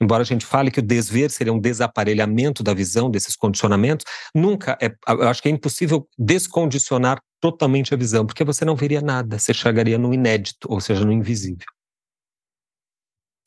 Embora 0.00 0.22
a 0.22 0.26
gente 0.26 0.44
fale 0.44 0.70
que 0.70 0.80
o 0.80 0.82
desver 0.82 1.30
seria 1.30 1.52
um 1.52 1.58
desaparelhamento 1.58 2.62
da 2.62 2.74
visão 2.74 3.10
desses 3.10 3.36
condicionamentos, 3.36 4.04
nunca 4.34 4.76
é, 4.80 4.94
eu 5.08 5.28
acho 5.28 5.42
que 5.42 5.48
é 5.48 5.52
impossível 5.52 6.08
descondicionar 6.18 7.20
totalmente 7.40 7.94
a 7.94 7.96
visão, 7.96 8.26
porque 8.26 8.44
você 8.44 8.64
não 8.64 8.74
veria 8.76 9.00
nada, 9.00 9.38
você 9.38 9.52
chegaria 9.52 9.98
no 9.98 10.12
inédito, 10.12 10.66
ou 10.70 10.80
seja, 10.80 11.04
no 11.04 11.12
invisível. 11.12 11.66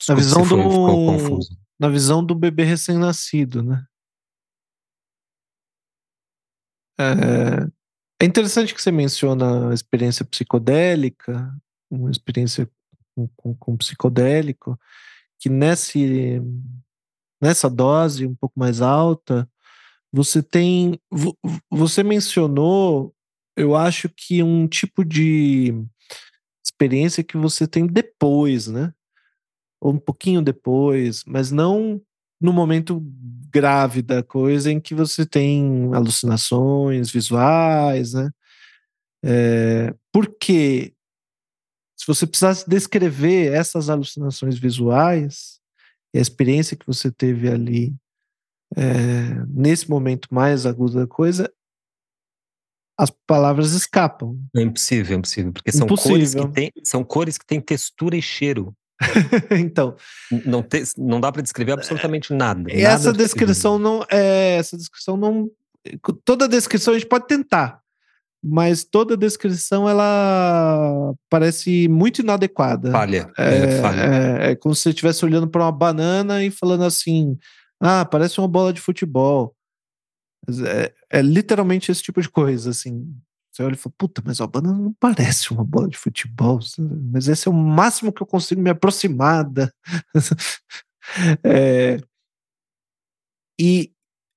na 0.08 0.14
visão 0.14 0.46
do 0.46 1.38
na 1.78 1.88
visão 1.88 2.22
do 2.22 2.34
bebê 2.34 2.62
recém-nascido, 2.64 3.62
né? 3.62 3.82
É, 6.98 7.66
é 8.22 8.26
interessante 8.26 8.74
que 8.74 8.82
você 8.82 8.92
menciona 8.92 9.70
a 9.70 9.74
experiência 9.74 10.22
psicodélica, 10.26 11.50
uma 11.90 12.10
experiência 12.10 12.70
com, 13.14 13.28
com, 13.28 13.54
com 13.54 13.76
psicodélico, 13.78 14.78
que 15.40 15.48
nesse, 15.48 16.40
nessa 17.42 17.68
dose 17.68 18.26
um 18.26 18.34
pouco 18.34 18.60
mais 18.60 18.82
alta, 18.82 19.48
você 20.12 20.42
tem. 20.42 21.00
Você 21.70 22.02
mencionou, 22.02 23.14
eu 23.56 23.74
acho 23.74 24.08
que 24.08 24.42
um 24.42 24.68
tipo 24.68 25.04
de 25.04 25.74
experiência 26.64 27.24
que 27.24 27.36
você 27.36 27.66
tem 27.66 27.86
depois, 27.86 28.66
né? 28.66 28.92
Ou 29.80 29.94
um 29.94 29.98
pouquinho 29.98 30.42
depois, 30.42 31.24
mas 31.26 31.50
não 31.50 32.00
no 32.40 32.52
momento 32.52 33.02
grave 33.52 34.02
da 34.02 34.22
coisa 34.22 34.70
em 34.70 34.80
que 34.80 34.94
você 34.94 35.26
tem 35.26 35.90
alucinações 35.94 37.10
visuais, 37.10 38.12
né? 38.14 38.30
É, 39.22 39.94
porque 40.12 40.92
se 40.92 40.99
você 42.14 42.26
precisasse 42.26 42.68
descrever 42.68 43.52
essas 43.52 43.88
alucinações 43.88 44.58
visuais 44.58 45.60
e 46.14 46.18
a 46.18 46.22
experiência 46.22 46.76
que 46.76 46.86
você 46.86 47.10
teve 47.10 47.48
ali 47.48 47.94
é, 48.76 49.44
nesse 49.48 49.88
momento 49.88 50.28
mais 50.32 50.66
agudo 50.66 50.98
da 50.98 51.06
coisa, 51.06 51.52
as 52.98 53.10
palavras 53.26 53.72
escapam. 53.72 54.38
É 54.54 54.60
impossível, 54.60 55.14
é 55.14 55.18
impossível, 55.18 55.52
porque 55.52 55.72
são 55.72 55.86
impossível. 55.86 56.16
cores 56.16 56.34
que 56.34 56.48
têm, 56.48 56.72
são 56.84 57.02
cores 57.02 57.38
que 57.38 57.46
têm 57.46 57.60
textura 57.60 58.16
e 58.16 58.22
cheiro. 58.22 58.74
então, 59.58 59.96
não, 60.44 60.62
te, 60.62 60.82
não 60.98 61.18
dá 61.18 61.32
para 61.32 61.40
descrever 61.40 61.72
absolutamente 61.72 62.34
nada. 62.34 62.60
nada 62.60 62.72
essa 62.72 63.12
descrição 63.12 63.78
não 63.78 64.04
é, 64.10 64.56
essa 64.56 64.76
descrição 64.76 65.16
não 65.16 65.50
toda 66.26 66.46
descrição 66.46 66.92
a 66.92 66.98
gente 66.98 67.08
pode 67.08 67.26
tentar, 67.26 67.79
mas 68.42 68.84
toda 68.84 69.14
a 69.14 69.16
descrição 69.16 69.88
ela 69.88 71.14
parece 71.28 71.88
muito 71.88 72.20
inadequada. 72.22 72.90
Falha. 72.90 73.30
É, 73.36 73.56
é, 73.56 73.82
falha. 73.82 74.00
é, 74.00 74.50
é 74.52 74.56
como 74.56 74.74
se 74.74 74.82
você 74.82 74.90
estivesse 74.90 75.24
olhando 75.24 75.48
para 75.48 75.62
uma 75.62 75.72
banana 75.72 76.42
e 76.42 76.50
falando 76.50 76.84
assim: 76.84 77.38
ah, 77.80 78.04
parece 78.04 78.38
uma 78.38 78.48
bola 78.48 78.72
de 78.72 78.80
futebol. 78.80 79.54
É, 80.66 80.92
é, 81.10 81.22
literalmente 81.22 81.92
esse 81.92 82.02
tipo 82.02 82.20
de 82.20 82.28
coisa, 82.28 82.70
assim. 82.70 83.14
Você 83.52 83.64
olha 83.64 83.74
e 83.74 83.76
fala, 83.76 83.94
puta, 83.98 84.22
mas 84.24 84.40
a 84.40 84.46
banana 84.46 84.78
não 84.78 84.94
parece 84.98 85.52
uma 85.52 85.64
bola 85.64 85.88
de 85.88 85.98
futebol, 85.98 86.60
mas 87.12 87.26
esse 87.26 87.48
é 87.48 87.50
o 87.50 87.54
máximo 87.54 88.12
que 88.12 88.22
eu 88.22 88.26
consigo 88.26 88.60
me 88.60 88.70
aproximar 88.70 89.44
da. 89.44 89.70
é, 91.44 91.98
e, 93.60 93.92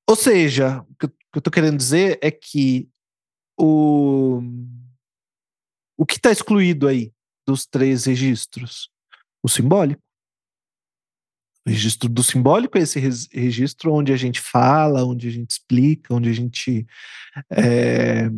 ou 0.09 0.15
seja, 0.15 0.81
o 0.89 0.95
que 0.95 1.09
eu 1.35 1.41
tô 1.41 1.51
querendo 1.51 1.77
dizer 1.77 2.17
é 2.21 2.31
que 2.31 2.89
o, 3.63 4.41
o 5.97 6.05
que 6.05 6.15
está 6.15 6.31
excluído 6.31 6.87
aí 6.87 7.13
dos 7.47 7.65
três 7.65 8.05
registros? 8.05 8.89
O 9.41 9.47
simbólico. 9.47 10.01
O 11.65 11.69
registro 11.69 12.09
do 12.09 12.21
simbólico 12.21 12.77
é 12.77 12.81
esse 12.81 12.99
registro 12.99 13.93
onde 13.93 14.11
a 14.11 14.17
gente 14.17 14.41
fala, 14.41 15.05
onde 15.05 15.29
a 15.29 15.31
gente 15.31 15.51
explica, 15.51 16.13
onde 16.13 16.29
a 16.29 16.33
gente 16.33 16.85
é, 17.49 18.29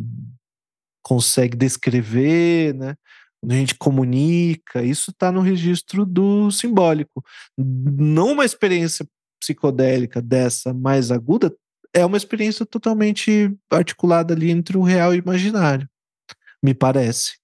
consegue 1.02 1.56
descrever, 1.56 2.72
né? 2.74 2.96
onde 3.42 3.54
a 3.54 3.58
gente 3.58 3.74
comunica. 3.74 4.84
Isso 4.84 5.10
está 5.10 5.32
no 5.32 5.40
registro 5.40 6.06
do 6.06 6.52
simbólico. 6.52 7.24
Não 7.58 8.32
uma 8.32 8.44
experiência 8.44 9.04
psicodélica 9.40 10.22
dessa 10.22 10.72
mais 10.72 11.10
aguda 11.10 11.52
é 11.92 12.04
uma 12.04 12.16
experiência 12.16 12.64
totalmente 12.64 13.54
articulada 13.70 14.34
ali 14.34 14.50
entre 14.50 14.76
o 14.76 14.82
real 14.82 15.14
e 15.14 15.18
o 15.18 15.22
imaginário, 15.22 15.88
me 16.62 16.74
parece. 16.74 17.34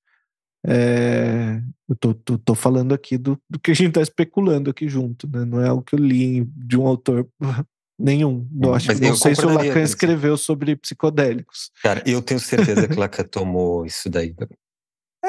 É, 0.65 1.61
eu 1.89 1.97
tô, 1.97 2.15
tô, 2.15 2.39
tô, 2.39 2.55
falando 2.55 2.95
aqui 2.95 3.19
do, 3.19 3.37
do 3.51 3.59
que 3.59 3.73
a 3.73 3.75
gente 3.75 3.89
está 3.89 4.01
especulando 4.01 4.71
aqui 4.71 4.89
junto, 4.89 5.29
né? 5.29 5.45
Não 5.45 5.61
é 5.61 5.73
o 5.73 5.83
que 5.83 5.95
eu 5.95 5.99
li 5.99 6.45
de 6.45 6.79
um 6.79 6.87
autor 6.87 7.29
nenhum. 7.99 8.47
Não, 8.51 8.73
acho, 8.73 8.93
não 9.01 9.17
sei 9.17 9.35
se 9.35 9.45
o 9.45 9.53
Lacan 9.53 9.83
escreveu 9.83 10.37
sobre 10.37 10.77
psicodélicos. 10.77 11.71
Cara, 11.83 12.03
eu 12.07 12.23
tenho 12.23 12.39
certeza 12.39 12.87
que 12.87 12.95
Lacan 12.95 13.25
tomou 13.25 13.85
isso 13.85 14.09
daí 14.09 14.35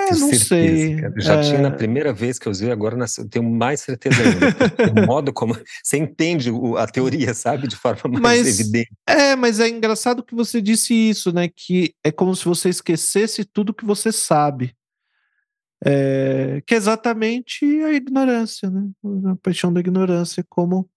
é, 0.07 0.15
não 0.15 0.29
certeza, 0.29 0.47
sei. 0.47 0.95
Cara. 0.97 1.13
Já 1.17 1.33
é... 1.35 1.41
tinha 1.41 1.61
na 1.61 1.71
primeira 1.71 2.13
vez 2.13 2.39
que 2.39 2.47
eu 2.47 2.51
usei, 2.51 2.71
agora 2.71 2.97
eu 3.17 3.29
tenho 3.29 3.49
mais 3.49 3.81
certeza 3.81 4.15
ainda. 4.21 5.01
o 5.01 5.05
modo 5.07 5.33
como 5.33 5.55
você 5.83 5.97
entende 5.97 6.49
a 6.77 6.87
teoria, 6.87 7.33
sabe, 7.33 7.67
de 7.67 7.75
forma 7.75 8.19
mais 8.19 8.43
mas, 8.43 8.59
evidente. 8.59 8.91
É, 9.07 9.35
mas 9.35 9.59
é 9.59 9.67
engraçado 9.67 10.23
que 10.23 10.35
você 10.35 10.61
disse 10.61 10.93
isso, 10.93 11.33
né? 11.33 11.47
Que 11.47 11.93
é 12.03 12.11
como 12.11 12.35
se 12.35 12.45
você 12.45 12.69
esquecesse 12.69 13.43
tudo 13.45 13.73
que 13.73 13.85
você 13.85 14.11
sabe. 14.11 14.75
É, 15.85 16.61
que 16.65 16.73
é 16.73 16.77
exatamente 16.77 17.65
a 17.83 17.91
ignorância, 17.91 18.69
né? 18.69 18.89
A 19.31 19.35
paixão 19.35 19.71
da 19.73 19.81
ignorância, 19.81 20.45
como 20.47 20.89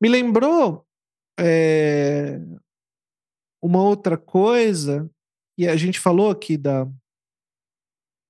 me 0.00 0.08
lembrou 0.08 0.84
é, 1.38 2.38
uma 3.62 3.82
outra 3.82 4.18
coisa 4.18 5.08
e 5.56 5.66
a 5.68 5.76
gente 5.76 6.00
falou 6.00 6.30
aqui 6.30 6.56
da 6.56 6.86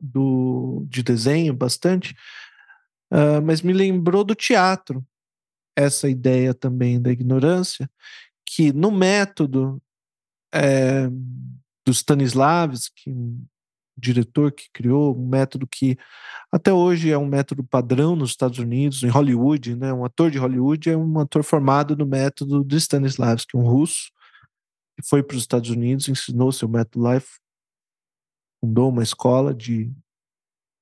do, 0.03 0.85
de 0.89 1.03
desenho 1.03 1.55
bastante, 1.55 2.15
uh, 3.13 3.41
mas 3.45 3.63
me 3.63 3.73
lembrou 3.73 4.25
do 4.25 4.35
teatro, 4.35 5.07
essa 5.77 6.09
ideia 6.09 6.53
também 6.53 7.01
da 7.01 7.13
ignorância, 7.13 7.89
que 8.45 8.73
no 8.73 8.91
método 8.91 9.81
é, 10.53 11.09
do 11.87 11.91
Stanislavski, 11.93 13.15
diretor 13.97 14.53
que 14.53 14.69
criou 14.73 15.17
um 15.17 15.27
método 15.27 15.67
que 15.67 15.97
até 16.51 16.73
hoje 16.73 17.11
é 17.11 17.17
um 17.17 17.27
método 17.27 17.63
padrão 17.63 18.17
nos 18.17 18.31
Estados 18.31 18.59
Unidos, 18.59 19.03
em 19.03 19.09
Hollywood, 19.09 19.77
né? 19.77 19.93
Um 19.93 20.05
ator 20.05 20.31
de 20.31 20.39
Hollywood 20.39 20.91
é 20.91 20.97
um 20.97 21.19
ator 21.19 21.43
formado 21.43 21.97
no 21.97 22.05
método 22.05 22.65
do 22.65 22.77
Stanislavski, 22.77 23.57
um 23.57 23.63
russo, 23.63 24.11
que 24.99 25.07
foi 25.09 25.23
para 25.23 25.37
os 25.37 25.43
Estados 25.43 25.71
Unidos, 25.71 26.09
ensinou 26.09 26.53
seu 26.53 26.69
método 26.69 27.05
lá 27.05 27.17
fundou 28.63 28.89
uma 28.89 29.03
escola 29.03 29.53
de, 29.53 29.93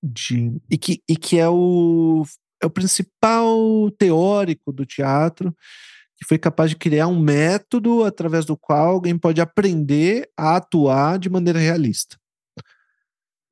de 0.02 0.61
e, 0.70 0.77
que, 0.77 1.02
e 1.09 1.16
que 1.16 1.39
é 1.39 1.48
o, 1.48 2.24
é 2.62 2.66
o 2.66 2.70
principal 2.70 3.90
teórico 3.98 4.70
do 4.70 4.85
teatro 4.85 5.57
que 6.20 6.27
foi 6.27 6.39
capaz 6.39 6.69
de 6.69 6.77
criar 6.77 7.07
um 7.07 7.19
método 7.19 8.05
através 8.05 8.44
do 8.44 8.55
qual 8.55 8.89
alguém 8.90 9.16
pode 9.16 9.40
aprender 9.40 10.31
a 10.36 10.57
atuar 10.57 11.19
de 11.19 11.31
maneira 11.31 11.59
realista. 11.59 12.19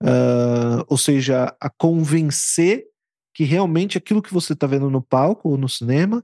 Uh, 0.03 0.85
ou 0.87 0.99
seja, 0.99 1.57
a 1.59 1.71
convencer 1.71 2.85
que 3.35 3.43
realmente 3.43 3.97
aquilo 3.97 4.21
que 4.21 4.35
você 4.35 4.53
está 4.53 4.67
vendo 4.67 4.91
no 4.91 5.01
palco 5.01 5.49
ou 5.49 5.57
no 5.57 5.69
cinema 5.69 6.23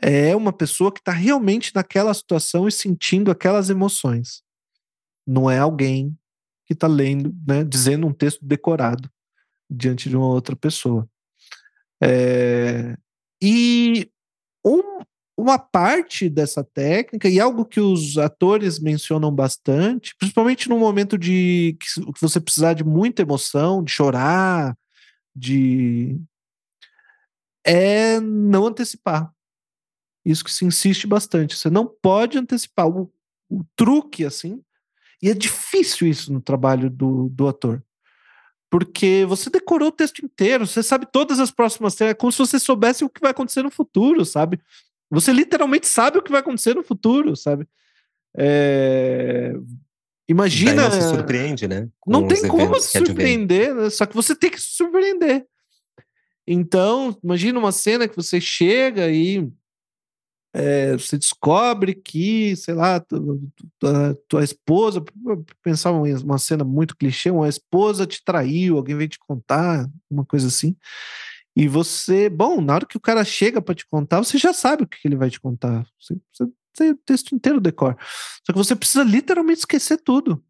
é 0.00 0.36
uma 0.36 0.52
pessoa 0.52 0.92
que 0.92 1.00
está 1.00 1.10
realmente 1.10 1.72
naquela 1.74 2.14
situação 2.14 2.68
e 2.68 2.72
sentindo 2.72 3.30
aquelas 3.30 3.68
emoções. 3.68 4.42
Não 5.26 5.50
é 5.50 5.58
alguém 5.58 6.16
que 6.66 6.72
está 6.72 6.86
lendo, 6.86 7.34
né, 7.46 7.64
dizendo 7.64 8.06
um 8.06 8.12
texto 8.12 8.44
decorado 8.44 9.10
diante 9.70 10.08
de 10.08 10.16
uma 10.16 10.26
outra 10.26 10.56
pessoa. 10.56 11.08
É, 12.02 12.96
e 13.40 14.10
um, 14.64 15.00
uma 15.36 15.58
parte 15.58 16.28
dessa 16.28 16.64
técnica, 16.64 17.28
e 17.28 17.38
algo 17.38 17.64
que 17.64 17.80
os 17.80 18.18
atores 18.18 18.78
mencionam 18.80 19.30
bastante, 19.30 20.14
principalmente 20.16 20.68
no 20.68 20.78
momento 20.78 21.16
de 21.16 21.76
que, 21.78 21.86
você 22.20 22.40
precisar 22.40 22.72
de 22.72 22.82
muita 22.82 23.22
emoção, 23.22 23.82
de 23.82 23.92
chorar, 23.92 24.76
de. 25.34 26.18
é 27.64 28.18
não 28.20 28.66
antecipar. 28.66 29.32
Isso 30.24 30.42
que 30.42 30.50
se 30.50 30.64
insiste 30.64 31.06
bastante. 31.06 31.54
Você 31.54 31.70
não 31.70 31.86
pode 31.86 32.36
antecipar. 32.36 32.88
O, 32.88 33.12
o 33.48 33.64
truque, 33.76 34.24
assim, 34.24 34.60
e 35.22 35.30
é 35.30 35.34
difícil 35.34 36.06
isso 36.06 36.32
no 36.32 36.40
trabalho 36.40 36.90
do, 36.90 37.28
do 37.30 37.48
ator. 37.48 37.82
Porque 38.70 39.24
você 39.26 39.48
decorou 39.48 39.88
o 39.88 39.92
texto 39.92 40.24
inteiro, 40.24 40.66
você 40.66 40.82
sabe 40.82 41.06
todas 41.10 41.38
as 41.38 41.50
próximas 41.50 41.94
cenas, 41.94 42.12
é 42.12 42.14
como 42.14 42.32
se 42.32 42.38
você 42.38 42.58
soubesse 42.58 43.04
o 43.04 43.08
que 43.08 43.20
vai 43.20 43.30
acontecer 43.30 43.62
no 43.62 43.70
futuro, 43.70 44.24
sabe? 44.24 44.60
Você 45.10 45.32
literalmente 45.32 45.86
sabe 45.86 46.18
o 46.18 46.22
que 46.22 46.30
vai 46.32 46.40
acontecer 46.40 46.74
no 46.74 46.82
futuro, 46.82 47.36
sabe? 47.36 47.66
É... 48.36 49.52
Imagina. 50.28 50.74
Daí 50.74 50.84
não 50.84 50.90
se 50.90 51.08
surpreende, 51.08 51.68
né? 51.68 51.88
Com 52.00 52.10
não 52.10 52.26
tem 52.26 52.46
como 52.48 52.78
se 52.80 52.98
surpreender, 52.98 53.74
né? 53.74 53.90
só 53.90 54.04
que 54.04 54.14
você 54.14 54.34
tem 54.34 54.50
que 54.50 54.60
se 54.60 54.70
surpreender. 54.70 55.46
Então, 56.46 57.16
imagina 57.22 57.58
uma 57.58 57.72
cena 57.72 58.08
que 58.08 58.16
você 58.16 58.40
chega 58.40 59.08
e 59.10 59.48
é, 60.58 60.92
você 60.94 61.18
descobre 61.18 61.94
que, 61.94 62.56
sei 62.56 62.72
lá, 62.72 62.98
tua, 63.78 64.18
tua 64.26 64.42
esposa, 64.42 65.04
pensar 65.62 65.92
uma, 65.92 66.08
uma 66.20 66.38
cena 66.38 66.64
muito 66.64 66.96
clichê, 66.96 67.30
uma 67.30 67.46
esposa 67.46 68.06
te 68.06 68.24
traiu, 68.24 68.78
alguém 68.78 68.96
veio 68.96 69.10
te 69.10 69.18
contar, 69.18 69.86
uma 70.10 70.24
coisa 70.24 70.48
assim. 70.48 70.74
E 71.54 71.68
você, 71.68 72.30
bom, 72.30 72.62
na 72.62 72.74
hora 72.74 72.86
que 72.86 72.96
o 72.96 73.00
cara 73.00 73.22
chega 73.22 73.60
para 73.60 73.74
te 73.74 73.86
contar, 73.86 74.18
você 74.18 74.38
já 74.38 74.54
sabe 74.54 74.84
o 74.84 74.86
que 74.86 74.96
ele 75.04 75.16
vai 75.16 75.28
te 75.28 75.38
contar. 75.38 75.86
Você, 76.00 76.16
você 76.32 76.50
tem 76.74 76.90
o 76.92 76.96
texto 77.04 77.34
inteiro 77.34 77.60
decor. 77.60 77.94
Só 78.42 78.52
que 78.52 78.58
você 78.58 78.74
precisa 78.74 79.04
literalmente 79.04 79.58
esquecer 79.58 79.98
tudo. 79.98 80.42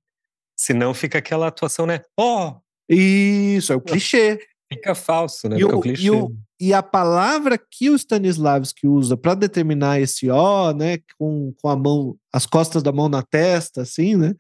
Senão 0.57 0.95
fica 0.95 1.19
aquela 1.19 1.49
atuação, 1.49 1.85
né? 1.85 2.03
Ó! 2.17 2.51
Oh! 2.51 2.61
Isso, 2.89 3.73
é 3.73 3.77
o 3.77 3.81
clichê. 3.81 4.39
Fica 4.73 4.95
falso, 4.95 5.49
né? 5.49 5.59
E, 5.59 5.65
o, 5.65 5.83
e, 5.85 6.11
o, 6.11 6.37
e, 6.61 6.75
a 6.75 6.83
palavra 6.83 7.57
que 7.57 7.89
o 7.89 7.95
Stanislavski 7.95 8.87
usa 8.87 9.17
para 9.17 9.35
determinar 9.35 10.01
esse 10.01 10.29
ó, 10.29 10.73
né, 10.73 10.99
com, 11.17 11.55
com 11.63 11.69
a 11.69 11.77
mão, 11.77 12.17
as 12.33 12.47
costas 12.47 12.83
da 12.83 12.91
mão 12.91 13.09
na 13.09 13.23
testa, 13.23 13.83
assim, 13.83 14.17
né? 14.17 14.35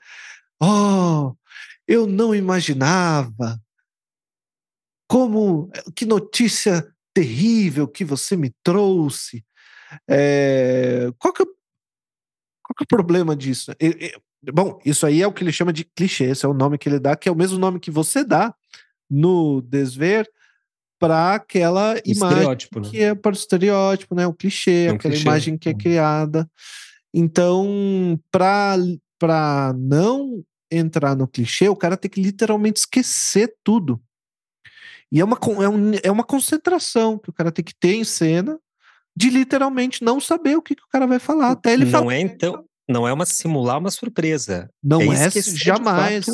Oh, 0.60 1.32
eu 1.86 2.06
não 2.06 2.34
imaginava. 2.34 3.60
Como, 5.08 5.70
que 5.94 6.04
notícia 6.04 6.84
terrível 7.16 7.88
que 7.88 8.04
você 8.04 8.36
me 8.36 8.52
trouxe. 8.62 9.42
É, 10.06 11.08
qual, 11.18 11.32
que 11.32 11.42
é, 11.42 11.46
qual 11.46 12.74
que 12.76 12.82
é 12.82 12.84
o 12.84 12.88
problema 12.88 13.34
disso? 13.34 13.72
bom, 14.52 14.78
isso 14.84 15.06
aí 15.06 15.22
é 15.22 15.26
o 15.26 15.32
que 15.32 15.42
ele 15.42 15.52
chama 15.52 15.72
de 15.72 15.84
clichê, 15.84 16.24
esse 16.24 16.44
é 16.44 16.48
o 16.48 16.52
nome 16.52 16.76
que 16.76 16.88
ele 16.88 16.98
dá, 16.98 17.16
que 17.16 17.28
é 17.28 17.32
o 17.32 17.36
mesmo 17.36 17.58
nome 17.58 17.80
que 17.80 17.90
você 17.90 18.22
dá 18.22 18.54
no 19.10 19.60
desver 19.62 20.28
para 20.98 21.34
aquela 21.34 22.00
imagem 22.04 22.68
né? 22.74 22.90
que 22.90 23.02
é 23.02 23.14
para 23.14 23.32
o 23.32 23.36
estereótipo, 23.36 24.14
né? 24.14 24.26
O 24.26 24.32
clichê, 24.32 24.86
é 24.86 24.92
um 24.92 24.96
aquela 24.96 25.12
clichê. 25.12 25.28
imagem 25.28 25.58
que 25.58 25.68
é 25.68 25.72
hum. 25.72 25.78
criada. 25.78 26.50
Então, 27.12 28.20
para 28.30 29.74
não 29.76 30.44
entrar 30.70 31.16
no 31.16 31.28
clichê, 31.28 31.68
o 31.68 31.76
cara 31.76 31.96
tem 31.96 32.10
que 32.10 32.20
literalmente 32.20 32.80
esquecer 32.80 33.54
tudo. 33.62 34.00
E 35.10 35.20
é 35.20 35.24
uma, 35.24 35.38
é, 35.62 35.68
um, 35.68 35.92
é 36.02 36.10
uma 36.10 36.24
concentração 36.24 37.18
que 37.18 37.30
o 37.30 37.32
cara 37.32 37.52
tem 37.52 37.64
que 37.64 37.74
ter 37.74 37.94
em 37.94 38.04
cena 38.04 38.58
de 39.16 39.30
literalmente 39.30 40.04
não 40.04 40.20
saber 40.20 40.56
o 40.56 40.62
que, 40.62 40.74
que 40.74 40.82
o 40.82 40.88
cara 40.88 41.06
vai 41.06 41.18
falar. 41.18 41.52
Até 41.52 41.72
ele 41.72 41.84
não 41.84 41.92
falar. 41.92 42.14
é 42.14 42.20
então, 42.20 42.64
não 42.88 43.06
é 43.08 43.12
uma 43.12 43.24
simular 43.24 43.78
uma 43.78 43.90
surpresa. 43.90 44.68
Não 44.82 45.00
é, 45.00 45.26
é 45.26 45.30
jamais. 45.30 46.26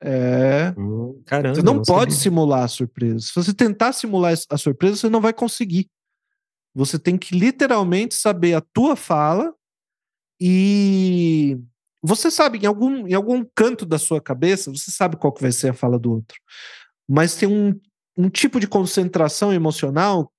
É. 0.00 0.72
Hum, 0.78 1.20
caramba, 1.26 1.54
você 1.56 1.62
não, 1.62 1.74
não 1.74 1.82
pode 1.82 2.12
sabia. 2.12 2.22
simular 2.22 2.64
a 2.64 2.68
surpresa. 2.68 3.20
Se 3.20 3.34
você 3.34 3.52
tentar 3.52 3.92
simular 3.92 4.34
a 4.48 4.58
surpresa, 4.58 4.96
você 4.96 5.08
não 5.08 5.20
vai 5.20 5.32
conseguir. 5.32 5.88
Você 6.74 6.98
tem 6.98 7.18
que 7.18 7.36
literalmente 7.36 8.14
saber 8.14 8.54
a 8.54 8.60
tua 8.60 8.94
fala 8.94 9.52
e 10.40 11.58
você 12.00 12.30
sabe 12.30 12.58
em 12.58 12.66
algum, 12.66 13.06
em 13.08 13.14
algum 13.14 13.44
canto 13.54 13.84
da 13.84 13.98
sua 13.98 14.20
cabeça, 14.20 14.70
você 14.70 14.90
sabe 14.90 15.16
qual 15.16 15.32
que 15.32 15.42
vai 15.42 15.50
ser 15.50 15.70
a 15.70 15.74
fala 15.74 15.98
do 15.98 16.12
outro. 16.12 16.38
Mas 17.08 17.34
tem 17.34 17.48
um, 17.48 17.78
um 18.16 18.30
tipo 18.30 18.60
de 18.60 18.68
concentração 18.68 19.52
emocional 19.52 20.32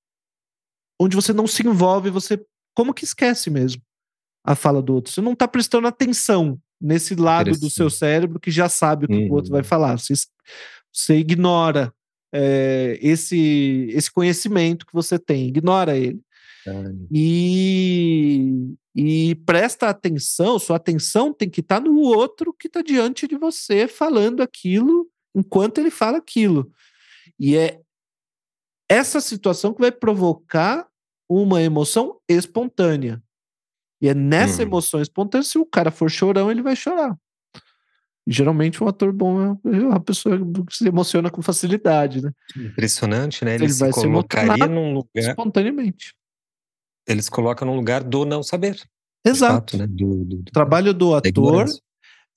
onde 1.02 1.16
você 1.16 1.34
não 1.34 1.48
se 1.48 1.66
envolve, 1.66 2.10
você 2.10 2.42
como 2.74 2.94
que 2.94 3.04
esquece 3.04 3.50
mesmo 3.50 3.82
a 4.44 4.56
fala 4.56 4.82
do 4.82 4.94
outro. 4.96 5.12
Você 5.12 5.22
não 5.22 5.34
está 5.34 5.48
prestando 5.48 5.88
atenção 5.88 6.60
nesse 6.82 7.16
lado 7.16 7.52
do 7.52 7.70
seu 7.70 7.90
cérebro 7.90 8.40
que 8.40 8.52
já 8.52 8.70
sabe 8.70 9.06
o 9.06 9.08
que 9.08 9.16
uhum. 9.16 9.30
o 9.30 9.34
outro 9.34 9.52
vai 9.52 9.62
uhum. 9.62 9.68
falar. 9.68 9.98
Você, 9.98 10.14
você 10.92 11.18
ignora 11.18 11.94
é, 12.34 12.98
esse, 13.02 13.88
esse 13.92 14.12
conhecimento 14.12 14.86
que 14.86 14.94
você 14.94 15.18
tem, 15.18 15.48
ignora 15.48 15.98
ele. 15.98 16.22
E, 17.12 18.76
e 18.96 19.36
presta 19.46 19.90
atenção, 19.90 20.60
sua 20.60 20.76
atenção 20.76 21.34
tem 21.34 21.50
que 21.50 21.62
estar 21.62 21.82
tá 21.82 21.82
no 21.82 22.00
outro 22.00 22.54
que 22.54 22.68
está 22.68 22.82
diante 22.82 23.28
de 23.28 23.36
você 23.36 23.88
falando 23.88 24.42
aquilo 24.42 25.10
enquanto 25.36 25.80
ele 25.80 25.90
fala 25.90 26.18
aquilo. 26.18 26.72
E 27.40 27.56
é 27.56 27.80
essa 28.90 29.22
situação 29.22 29.74
que 29.74 29.82
vai 29.82 29.92
provocar 29.92 30.88
uma 31.28 31.62
emoção 31.62 32.20
espontânea. 32.28 33.22
E 34.02 34.08
é 34.08 34.14
nessa 34.14 34.62
hum. 34.62 34.66
emoção 34.66 35.02
espontânea, 35.02 35.44
se 35.44 35.58
o 35.58 35.66
cara 35.66 35.92
for 35.92 36.10
chorão, 36.10 36.50
ele 36.50 36.62
vai 36.62 36.76
chorar. 36.76 37.18
E, 38.26 38.32
geralmente 38.32 38.84
um 38.84 38.88
ator 38.88 39.12
bom 39.12 39.58
é 39.66 39.70
uma 39.70 40.00
pessoa 40.00 40.38
que 40.38 40.76
se 40.76 40.88
emociona 40.88 41.30
com 41.30 41.42
facilidade, 41.42 42.22
né? 42.22 42.32
Impressionante, 42.56 43.44
né? 43.44 43.56
Ele, 43.56 43.66
ele 43.66 43.74
se 43.74 43.90
colocaria 43.92 44.66
se 44.66 44.70
num 44.70 44.94
lugar 44.94 45.10
espontaneamente. 45.16 46.14
Eles 47.08 47.28
colocam 47.28 47.68
num 47.68 47.76
lugar 47.76 48.04
do 48.04 48.26
não 48.26 48.44
saber. 48.44 48.80
Exato. 49.26 49.54
Fato, 49.54 49.78
né? 49.78 49.88
do, 49.88 50.24
do, 50.24 50.26
do, 50.26 50.40
o 50.42 50.52
trabalho 50.52 50.94
do 50.94 51.14
ator 51.14 51.66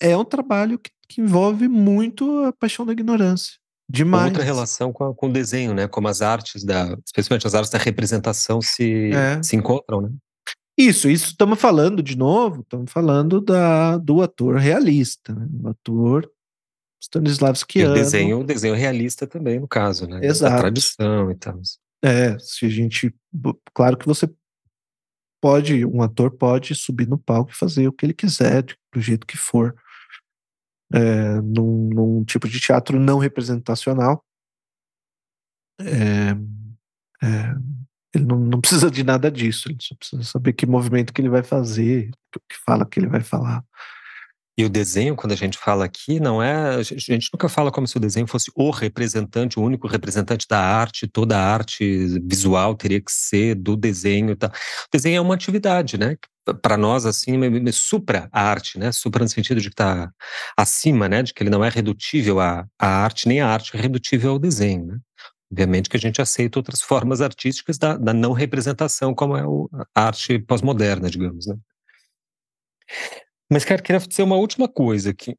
é 0.00 0.16
um 0.16 0.24
trabalho 0.24 0.78
que, 0.78 0.90
que, 1.08 1.20
envolve 1.20 1.68
muito 1.68 2.44
a 2.44 2.52
paixão 2.52 2.84
da 2.84 2.92
ignorância. 2.92 3.54
Demais. 3.88 4.28
Outra 4.28 4.42
relação 4.42 4.92
com, 4.92 5.04
a, 5.04 5.14
com 5.14 5.28
o 5.28 5.32
desenho, 5.32 5.74
né? 5.74 5.86
Como 5.86 6.08
as 6.08 6.22
artes 6.22 6.64
da, 6.64 6.96
especialmente 7.04 7.46
as 7.46 7.54
artes 7.54 7.70
da 7.70 7.78
representação 7.78 8.60
se, 8.60 9.12
é. 9.12 9.42
se 9.42 9.54
encontram, 9.54 10.00
né? 10.00 10.10
Isso, 10.76 11.08
isso 11.08 11.26
estamos 11.26 11.60
falando 11.60 12.02
de 12.02 12.16
novo, 12.16 12.62
estamos 12.62 12.90
falando 12.90 13.40
da, 13.40 13.98
do 13.98 14.22
ator 14.22 14.56
realista, 14.56 15.34
né? 15.34 15.46
o 15.62 15.68
ator 15.68 16.30
Stanislavskiano. 17.02 17.96
E 17.96 18.00
o 18.00 18.02
desenho, 18.02 18.40
o 18.40 18.44
desenho 18.44 18.74
realista 18.74 19.26
também, 19.26 19.60
no 19.60 19.68
caso, 19.68 20.06
né? 20.06 20.20
Exato. 20.24 20.54
Da 20.54 20.60
tradição 20.60 21.30
e 21.30 21.34
tal. 21.34 21.60
É, 22.02 22.38
se 22.38 22.66
a 22.66 22.68
gente. 22.68 23.14
Claro 23.74 23.96
que 23.96 24.06
você 24.06 24.28
pode, 25.40 25.84
um 25.84 26.00
ator 26.00 26.30
pode 26.30 26.74
subir 26.74 27.08
no 27.08 27.18
palco 27.18 27.50
e 27.50 27.56
fazer 27.56 27.88
o 27.88 27.92
que 27.92 28.06
ele 28.06 28.14
quiser, 28.14 28.64
do 28.92 29.00
jeito 29.00 29.26
que 29.26 29.36
for. 29.36 29.74
É, 30.94 31.40
num, 31.40 31.88
num 31.88 32.24
tipo 32.24 32.48
de 32.48 32.60
teatro 32.60 33.00
não 33.00 33.18
representacional. 33.18 34.24
É, 35.80 36.32
é, 37.26 37.54
ele 38.14 38.24
não, 38.24 38.38
não, 38.38 38.60
precisa 38.60 38.90
de 38.90 39.02
nada 39.02 39.30
disso, 39.30 39.68
ele 39.68 39.78
só 39.80 39.94
precisa 39.94 40.22
saber 40.22 40.52
que 40.52 40.66
movimento 40.66 41.12
que 41.12 41.20
ele 41.20 41.28
vai 41.28 41.42
fazer, 41.42 42.10
o 42.36 42.40
que 42.40 42.56
fala 42.64 42.86
que 42.86 43.00
ele 43.00 43.08
vai 43.08 43.22
falar. 43.22 43.64
E 44.56 44.66
o 44.66 44.68
desenho, 44.68 45.16
quando 45.16 45.32
a 45.32 45.36
gente 45.36 45.56
fala 45.56 45.86
aqui, 45.86 46.20
não 46.20 46.42
é. 46.42 46.76
A 46.76 46.82
gente 46.82 47.30
nunca 47.32 47.48
fala 47.48 47.72
como 47.72 47.86
se 47.88 47.96
o 47.96 48.00
desenho 48.00 48.26
fosse 48.26 48.52
o 48.54 48.70
representante, 48.70 49.58
o 49.58 49.62
único 49.62 49.86
representante 49.86 50.46
da 50.46 50.60
arte, 50.60 51.08
toda 51.08 51.38
a 51.38 51.54
arte 51.54 52.20
visual 52.22 52.74
teria 52.74 53.00
que 53.00 53.10
ser 53.10 53.54
do 53.54 53.76
desenho. 53.76 54.32
O 54.32 54.36
desenho 54.92 55.16
é 55.16 55.20
uma 55.20 55.34
atividade, 55.34 55.96
né? 55.96 56.16
Para 56.60 56.76
nós, 56.76 57.06
assim, 57.06 57.32
supra 57.72 58.28
a 58.30 58.42
arte, 58.42 58.78
né? 58.78 58.92
Supra 58.92 59.22
no 59.24 59.28
sentido 59.30 59.58
de 59.58 59.68
que 59.70 59.74
está 59.74 60.12
acima, 60.56 61.08
né? 61.08 61.22
De 61.22 61.32
que 61.32 61.42
ele 61.42 61.50
não 61.50 61.64
é 61.64 61.70
redutível 61.70 62.38
à, 62.38 62.66
à 62.78 62.86
arte, 62.86 63.28
nem 63.28 63.40
a 63.40 63.48
arte 63.48 63.74
é 63.74 63.80
redutível 63.80 64.32
ao 64.32 64.38
desenho, 64.38 64.84
né? 64.84 64.98
Obviamente 65.52 65.90
que 65.90 65.96
a 65.98 66.00
gente 66.00 66.20
aceita 66.22 66.58
outras 66.58 66.80
formas 66.82 67.20
artísticas 67.20 67.76
da, 67.76 67.96
da 67.96 68.14
não 68.14 68.32
representação, 68.32 69.14
como 69.14 69.36
é 69.36 69.42
a 69.94 70.06
arte 70.06 70.38
pós-moderna, 70.38 71.10
digamos, 71.10 71.46
né? 71.46 71.56
Mas, 73.50 73.64
cara, 73.64 73.82
queria 73.82 74.00
dizer 74.00 74.22
uma 74.22 74.36
última 74.36 74.66
coisa 74.66 75.10
aqui, 75.10 75.36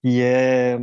que 0.00 0.22
é 0.22 0.78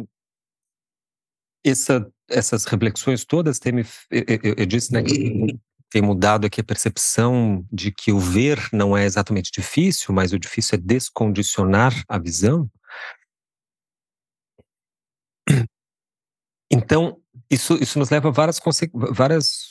essa, 1.65 2.07
essas 2.29 2.65
reflexões 2.65 3.25
todas 3.25 3.59
têm 3.59 3.73
me, 3.73 3.83
eu, 4.09 4.23
eu, 4.43 4.55
eu 4.59 4.65
disse, 4.65 4.93
né, 4.93 5.03
que 5.03 5.59
tem 5.89 6.01
mudado 6.01 6.45
aqui 6.45 6.61
a 6.61 6.63
percepção 6.63 7.65
de 7.71 7.91
que 7.91 8.11
o 8.11 8.19
ver 8.19 8.59
não 8.71 8.95
é 8.95 9.05
exatamente 9.05 9.51
difícil, 9.51 10.13
mas 10.13 10.31
o 10.31 10.39
difícil 10.39 10.77
é 10.77 10.81
descondicionar 10.81 11.93
a 12.07 12.17
visão. 12.17 12.69
Então, 16.71 17.21
isso, 17.51 17.77
isso 17.81 17.99
nos 17.99 18.09
leva 18.09 18.29
a 18.29 18.31
várias, 18.31 18.59
conse 18.59 18.89
várias 18.93 19.69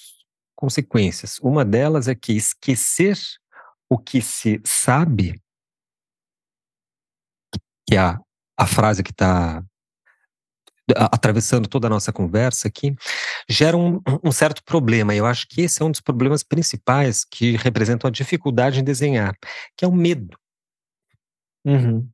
consequências. 0.55 1.39
Uma 1.41 1.65
delas 1.65 2.07
é 2.07 2.15
que 2.15 2.33
esquecer 2.33 3.19
o 3.89 3.99
que 3.99 4.21
se 4.21 4.61
sabe, 4.65 5.41
que 7.89 7.97
é 7.97 7.99
a, 7.99 8.21
a 8.57 8.67
frase 8.67 9.03
que 9.03 9.11
está 9.11 9.65
atravessando 10.95 11.69
toda 11.69 11.87
a 11.87 11.91
nossa 11.91 12.13
conversa 12.13 12.69
aqui, 12.69 12.95
gera 13.49 13.77
um, 13.77 14.01
um, 14.25 14.33
certo 14.33 14.63
problema. 14.65 15.15
Eu 15.15 15.25
acho 15.25 15.47
que 15.49 15.63
esse 15.63 15.81
é 15.81 15.85
um 15.85 15.91
dos 15.91 16.01
problemas 16.01 16.43
principais 16.43 17.25
que 17.25 17.57
representam 17.57 18.09
a 18.09 18.13
dificuldade 18.13 18.81
em 18.81 18.85
desenhar, 18.85 19.37
que 19.77 19.85
é 19.85 19.89
o 19.89 19.93
medo. 19.93 20.37
Uhum. 21.65 22.09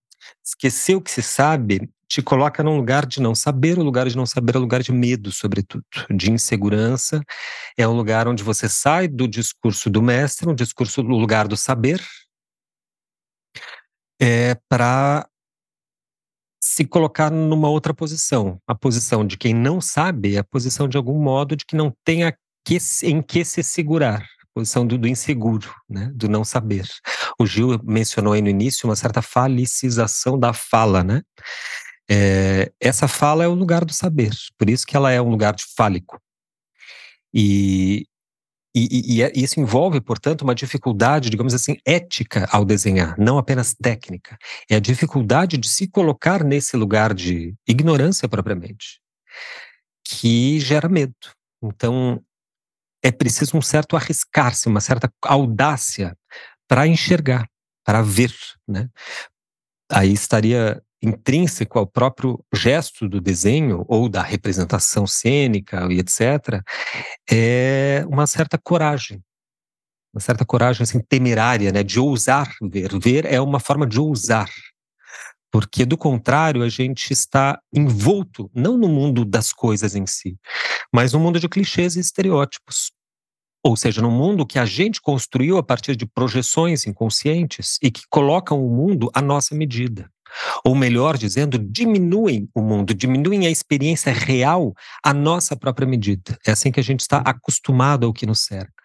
Esquecer 0.44 0.94
o 0.94 1.01
que 1.01 1.10
se 1.10 1.22
sabe 1.22 1.90
te 2.09 2.23
coloca 2.23 2.62
num 2.62 2.77
lugar 2.77 3.05
de 3.05 3.20
não 3.20 3.35
saber, 3.35 3.78
o 3.78 3.83
lugar 3.83 4.09
de 4.09 4.16
não 4.16 4.27
saber 4.27 4.55
é 4.55 4.59
um 4.59 4.62
lugar 4.62 4.83
de 4.83 4.93
medo, 4.93 5.33
sobretudo, 5.33 5.85
de 6.15 6.31
insegurança. 6.31 7.20
É 7.77 7.87
um 7.87 7.95
lugar 7.95 8.28
onde 8.28 8.43
você 8.43 8.69
sai 8.69 9.09
do 9.09 9.27
discurso 9.27 9.91
do 9.91 10.01
mestre, 10.03 10.49
um 10.49 10.55
discurso 10.55 11.03
do 11.03 11.11
lugar 11.11 11.49
do 11.49 11.57
saber, 11.57 12.01
é, 14.20 14.57
para 14.69 15.28
se 16.62 16.85
colocar 16.85 17.31
numa 17.31 17.69
outra 17.69 17.95
posição. 17.95 18.61
A 18.66 18.74
posição 18.74 19.27
de 19.27 19.37
quem 19.37 19.55
não 19.55 19.81
sabe 19.81 20.37
é 20.37 20.39
a 20.39 20.45
posição, 20.45 20.89
de 20.89 20.97
algum 20.97 21.19
modo, 21.20 21.57
de 21.57 21.65
que 21.65 21.77
não 21.77 21.93
tem 22.05 22.23
que, 22.65 22.78
em 23.05 23.23
que 23.23 23.45
se 23.45 23.62
segurar. 23.62 24.20
A 24.20 24.47
posição 24.55 24.87
do, 24.87 24.97
do, 24.97 25.07
inseguro, 25.07 25.73
né? 25.89 26.11
do 26.15 26.28
não 26.28 26.45
saber. 26.45 26.89
O 27.39 27.47
Gil 27.47 27.78
mencionou 27.85 28.33
aí 28.33 28.41
no 28.41 28.49
início 28.49 28.89
uma 28.89 28.97
certa 28.97 29.20
falicização 29.20 30.39
da 30.39 30.53
fala, 30.53 31.05
né? 31.05 31.23
É, 32.09 32.73
essa 32.81 33.09
fala 33.09 33.45
é 33.45 33.49
o 33.49 33.55
lugar 33.55 33.85
do 33.85 33.93
saber, 33.93 34.31
por 34.57 34.70
isso 34.70 34.87
que 34.87 34.97
ela 34.97 35.11
é 35.11 35.20
um 35.20 35.28
lugar 35.28 35.55
de 35.55 35.65
fálico. 35.77 36.20
E, 37.35 38.07
e, 38.74 39.20
e, 39.20 39.23
e, 39.23 39.43
isso 39.43 39.59
envolve, 39.59 40.01
portanto, 40.01 40.43
uma 40.43 40.55
dificuldade, 40.55 41.31
digamos 41.31 41.55
assim, 41.55 41.77
ética 41.85 42.49
ao 42.51 42.65
desenhar, 42.65 43.19
não 43.19 43.39
apenas 43.39 43.74
técnica. 43.74 44.39
É 44.70 44.77
a 44.77 44.81
dificuldade 44.81 45.57
de 45.57 45.69
se 45.69 45.89
colocar 45.89 46.45
nesse 46.45 46.77
lugar 46.77 47.12
de 47.12 47.55
ignorância 47.66 48.28
propriamente, 48.28 49.01
que 50.05 50.61
gera 50.61 50.89
medo. 50.89 51.15
Então, 51.62 52.23
é 53.03 53.11
preciso 53.11 53.57
um 53.57 53.62
certo 53.62 53.97
arriscar-se, 53.97 54.69
uma 54.69 54.81
certa 54.81 55.11
audácia 55.23 56.16
para 56.69 56.87
enxergar, 56.87 57.49
para 57.85 58.03
ver, 58.03 58.35
né? 58.66 58.89
Aí 59.91 60.12
estaria 60.12 60.83
intrínseco 61.07 61.78
ao 61.78 61.87
próprio 61.87 62.43
gesto 62.53 63.09
do 63.09 63.20
desenho 63.20 63.85
ou 63.89 64.09
da 64.09 64.23
representação 64.23 65.07
cênica 65.07 65.87
e 65.91 65.99
etc., 65.99 66.62
é 67.31 68.05
uma 68.09 68.27
certa 68.27 68.59
coragem. 68.59 69.23
Uma 70.12 70.20
certa 70.20 70.45
coragem 70.45 70.83
assim, 70.83 71.01
temerária, 71.01 71.70
né, 71.70 71.83
de 71.83 72.01
ousar 72.01 72.51
ver. 72.62 72.99
Ver 72.99 73.27
é 73.27 73.41
uma 73.41 73.61
forma 73.61 73.87
de 73.87 74.01
ousar. 74.01 74.51
Porque, 75.53 75.85
do 75.85 75.97
contrário, 75.97 76.62
a 76.62 76.69
gente 76.69 77.12
está 77.12 77.59
envolto, 77.73 78.51
não 78.55 78.77
no 78.77 78.89
mundo 78.89 79.24
das 79.24 79.53
coisas 79.53 79.95
em 79.95 80.07
si, 80.07 80.37
mas 80.93 81.12
no 81.12 81.20
mundo 81.20 81.39
de 81.39 81.49
clichês 81.49 81.97
e 81.97 82.01
estereótipos. 82.01 82.91
Ou 83.65 83.77
seja, 83.77 84.01
no 84.01 84.11
mundo 84.11 84.47
que 84.47 84.59
a 84.59 84.65
gente 84.65 85.01
construiu 85.01 85.59
a 85.59 85.62
partir 85.62 85.97
de 85.97 86.07
projeções 86.07 86.87
inconscientes 86.87 87.78
e 87.83 87.91
que 87.91 88.03
colocam 88.09 88.65
o 88.65 88.70
mundo 88.70 89.11
à 89.12 89.20
nossa 89.20 89.55
medida. 89.55 90.11
Ou 90.65 90.74
melhor 90.74 91.16
dizendo, 91.16 91.59
diminuem 91.59 92.48
o 92.55 92.61
mundo, 92.61 92.94
diminuem 92.94 93.47
a 93.47 93.51
experiência 93.51 94.12
real 94.12 94.74
à 95.03 95.12
nossa 95.15 95.57
própria 95.57 95.86
medida. 95.86 96.39
É 96.47 96.51
assim 96.51 96.70
que 96.70 96.81
a 96.81 96.82
gente 96.82 97.01
está 97.01 97.19
acostumado 97.19 98.07
ao 98.07 98.12
que 98.12 98.27
nos 98.27 98.40
cerca. 98.40 98.85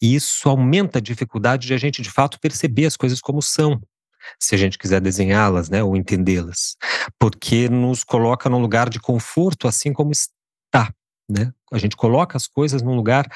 E 0.00 0.14
isso 0.14 0.48
aumenta 0.48 0.98
a 0.98 1.02
dificuldade 1.02 1.66
de 1.66 1.74
a 1.74 1.78
gente, 1.78 2.02
de 2.02 2.10
fato, 2.10 2.40
perceber 2.40 2.86
as 2.86 2.96
coisas 2.96 3.20
como 3.20 3.40
são, 3.40 3.80
se 4.40 4.54
a 4.54 4.58
gente 4.58 4.78
quiser 4.78 5.00
desenhá-las, 5.00 5.68
né, 5.68 5.82
ou 5.82 5.96
entendê-las, 5.96 6.76
porque 7.18 7.68
nos 7.68 8.02
coloca 8.02 8.48
num 8.48 8.58
lugar 8.58 8.88
de 8.88 8.98
conforto, 8.98 9.68
assim 9.68 9.92
como 9.92 10.12
está, 10.12 10.92
né? 11.28 11.52
A 11.72 11.78
gente 11.78 11.96
coloca 11.96 12.36
as 12.36 12.46
coisas 12.46 12.82
num 12.82 12.94
lugar 12.94 13.26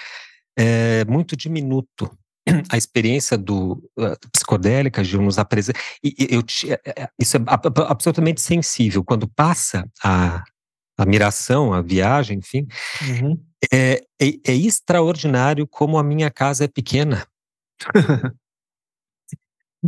é, 0.57 1.05
muito 1.05 1.37
diminuto, 1.37 2.11
a 2.71 2.77
experiência 2.77 3.37
do 3.37 3.73
uh, 3.99 4.17
psicodélica, 4.33 5.05
Gil, 5.05 5.23
nos 5.23 5.39
apresenta. 5.39 5.79
Eu, 6.03 6.43
é, 6.69 7.03
é, 7.03 7.09
isso 7.19 7.37
é 7.37 7.41
absolutamente 7.89 8.41
sensível. 8.41 9.05
Quando 9.05 9.29
passa 9.29 9.89
a, 10.03 10.43
a 10.97 11.07
miração, 11.07 11.73
a 11.73 11.81
viagem, 11.81 12.39
enfim, 12.39 12.67
uhum. 13.03 13.41
é, 13.73 14.03
é, 14.21 14.27
é, 14.47 14.55
extraordinário 14.55 15.67
como 15.67 15.99
a 15.99 16.03
minha 16.03 16.31
casa 16.31 16.65
é 16.65 16.69
pequena. 16.69 17.27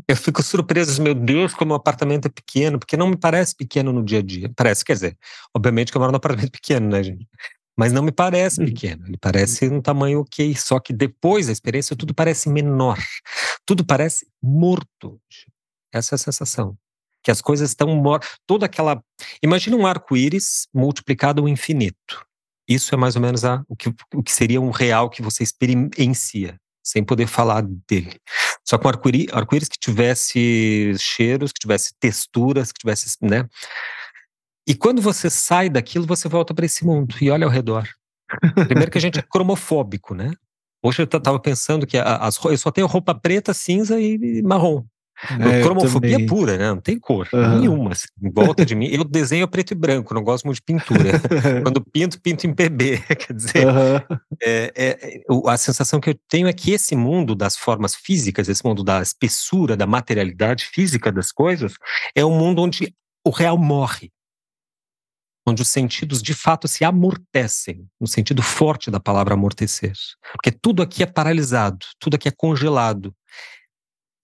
eu 0.06 0.16
fico 0.16 0.42
surpreso, 0.42 1.02
meu 1.02 1.14
Deus, 1.14 1.54
como 1.54 1.72
o 1.72 1.76
apartamento 1.76 2.26
é 2.26 2.30
pequeno, 2.30 2.78
porque 2.78 2.96
não 2.96 3.08
me 3.08 3.16
parece 3.16 3.56
pequeno 3.56 3.92
no 3.92 4.04
dia 4.04 4.20
a 4.20 4.22
dia. 4.22 4.50
Parece, 4.54 4.84
quer 4.84 4.92
dizer, 4.92 5.18
obviamente 5.54 5.90
que 5.90 5.96
eu 5.96 6.00
moro 6.00 6.12
num 6.12 6.18
apartamento 6.18 6.52
pequeno, 6.60 6.88
né, 6.88 7.02
gente? 7.02 7.26
Mas 7.76 7.92
não 7.92 8.02
me 8.02 8.12
parece 8.12 8.60
uhum. 8.60 8.66
pequeno, 8.66 9.06
ele 9.06 9.16
parece 9.18 9.68
um 9.68 9.80
tamanho 9.80 10.20
ok, 10.20 10.54
só 10.56 10.78
que 10.78 10.92
depois 10.92 11.46
da 11.46 11.52
experiência 11.52 11.96
tudo 11.96 12.14
parece 12.14 12.48
menor, 12.48 12.98
tudo 13.64 13.84
parece 13.84 14.26
morto. 14.42 15.20
Essa 15.92 16.14
é 16.14 16.16
a 16.16 16.18
sensação. 16.18 16.76
Que 17.22 17.30
as 17.30 17.40
coisas 17.40 17.70
estão 17.70 17.94
mortas. 17.96 18.30
Toda 18.46 18.66
aquela. 18.66 19.02
Imagina 19.42 19.76
um 19.76 19.86
arco-íris 19.86 20.66
multiplicado 20.72 21.42
ao 21.42 21.48
infinito. 21.48 22.24
Isso 22.66 22.94
é 22.94 22.98
mais 22.98 23.16
ou 23.16 23.22
menos 23.22 23.44
a, 23.44 23.62
o, 23.68 23.76
que, 23.76 23.92
o 24.14 24.22
que 24.22 24.32
seria 24.32 24.60
um 24.60 24.70
real 24.70 25.10
que 25.10 25.20
você 25.20 25.42
experiencia, 25.42 26.58
sem 26.82 27.04
poder 27.04 27.26
falar 27.26 27.62
dele. 27.86 28.16
Só 28.66 28.78
com 28.78 28.88
arco-íris 28.88 29.28
arco 29.32 29.56
que 29.58 29.78
tivesse 29.78 30.94
cheiros, 30.98 31.52
que 31.52 31.58
tivesse 31.58 31.92
texturas, 31.98 32.70
que 32.70 32.78
tivesse. 32.78 33.16
Né? 33.20 33.46
E 34.70 34.74
quando 34.76 35.02
você 35.02 35.28
sai 35.28 35.68
daquilo, 35.68 36.06
você 36.06 36.28
volta 36.28 36.54
para 36.54 36.64
esse 36.64 36.86
mundo 36.86 37.16
e 37.20 37.28
olha 37.28 37.44
ao 37.44 37.50
redor. 37.50 37.88
Primeiro 38.68 38.88
que 38.88 38.98
a 38.98 39.00
gente 39.00 39.18
é 39.18 39.22
cromofóbico, 39.22 40.14
né? 40.14 40.30
Hoje 40.80 41.02
eu 41.02 41.06
estava 41.06 41.40
pensando 41.40 41.84
que 41.84 41.98
as, 41.98 42.38
eu 42.44 42.56
só 42.56 42.70
tenho 42.70 42.86
roupa 42.86 43.12
preta, 43.12 43.52
cinza 43.52 44.00
e 44.00 44.40
marrom. 44.44 44.84
É, 45.40 45.60
cromofobia 45.64 46.24
pura, 46.24 46.56
né? 46.56 46.68
Não 46.68 46.80
tem 46.80 47.00
cor 47.00 47.28
uhum. 47.32 47.58
nenhuma. 47.58 47.90
Assim, 47.90 48.06
em 48.22 48.30
volta 48.30 48.64
de 48.64 48.76
mim, 48.76 48.86
eu 48.86 49.02
desenho 49.02 49.48
preto 49.48 49.72
e 49.72 49.74
branco, 49.74 50.14
não 50.14 50.22
gosto 50.22 50.44
muito 50.44 50.58
de 50.58 50.62
pintura. 50.62 51.18
Quando 51.66 51.84
pinto, 51.84 52.20
pinto 52.20 52.46
em 52.46 52.54
PB. 52.54 53.02
Quer 53.26 53.32
dizer, 53.32 53.66
uhum. 53.66 54.16
é, 54.40 54.72
é, 54.76 55.20
a 55.48 55.56
sensação 55.56 55.98
que 55.98 56.10
eu 56.10 56.18
tenho 56.28 56.46
é 56.46 56.52
que 56.52 56.70
esse 56.70 56.94
mundo 56.94 57.34
das 57.34 57.56
formas 57.56 57.96
físicas, 57.96 58.48
esse 58.48 58.64
mundo 58.64 58.84
da 58.84 59.02
espessura, 59.02 59.76
da 59.76 59.84
materialidade 59.84 60.64
física 60.64 61.10
das 61.10 61.32
coisas, 61.32 61.74
é 62.14 62.24
um 62.24 62.38
mundo 62.38 62.62
onde 62.62 62.94
o 63.26 63.30
real 63.30 63.58
morre 63.58 64.12
onde 65.46 65.62
os 65.62 65.68
sentidos 65.68 66.22
de 66.22 66.34
fato 66.34 66.68
se 66.68 66.84
amortecem, 66.84 67.86
no 68.00 68.06
sentido 68.06 68.42
forte 68.42 68.90
da 68.90 69.00
palavra 69.00 69.34
amortecer. 69.34 69.92
Porque 70.32 70.50
tudo 70.50 70.82
aqui 70.82 71.02
é 71.02 71.06
paralisado, 71.06 71.86
tudo 71.98 72.14
aqui 72.14 72.28
é 72.28 72.32
congelado. 72.32 73.14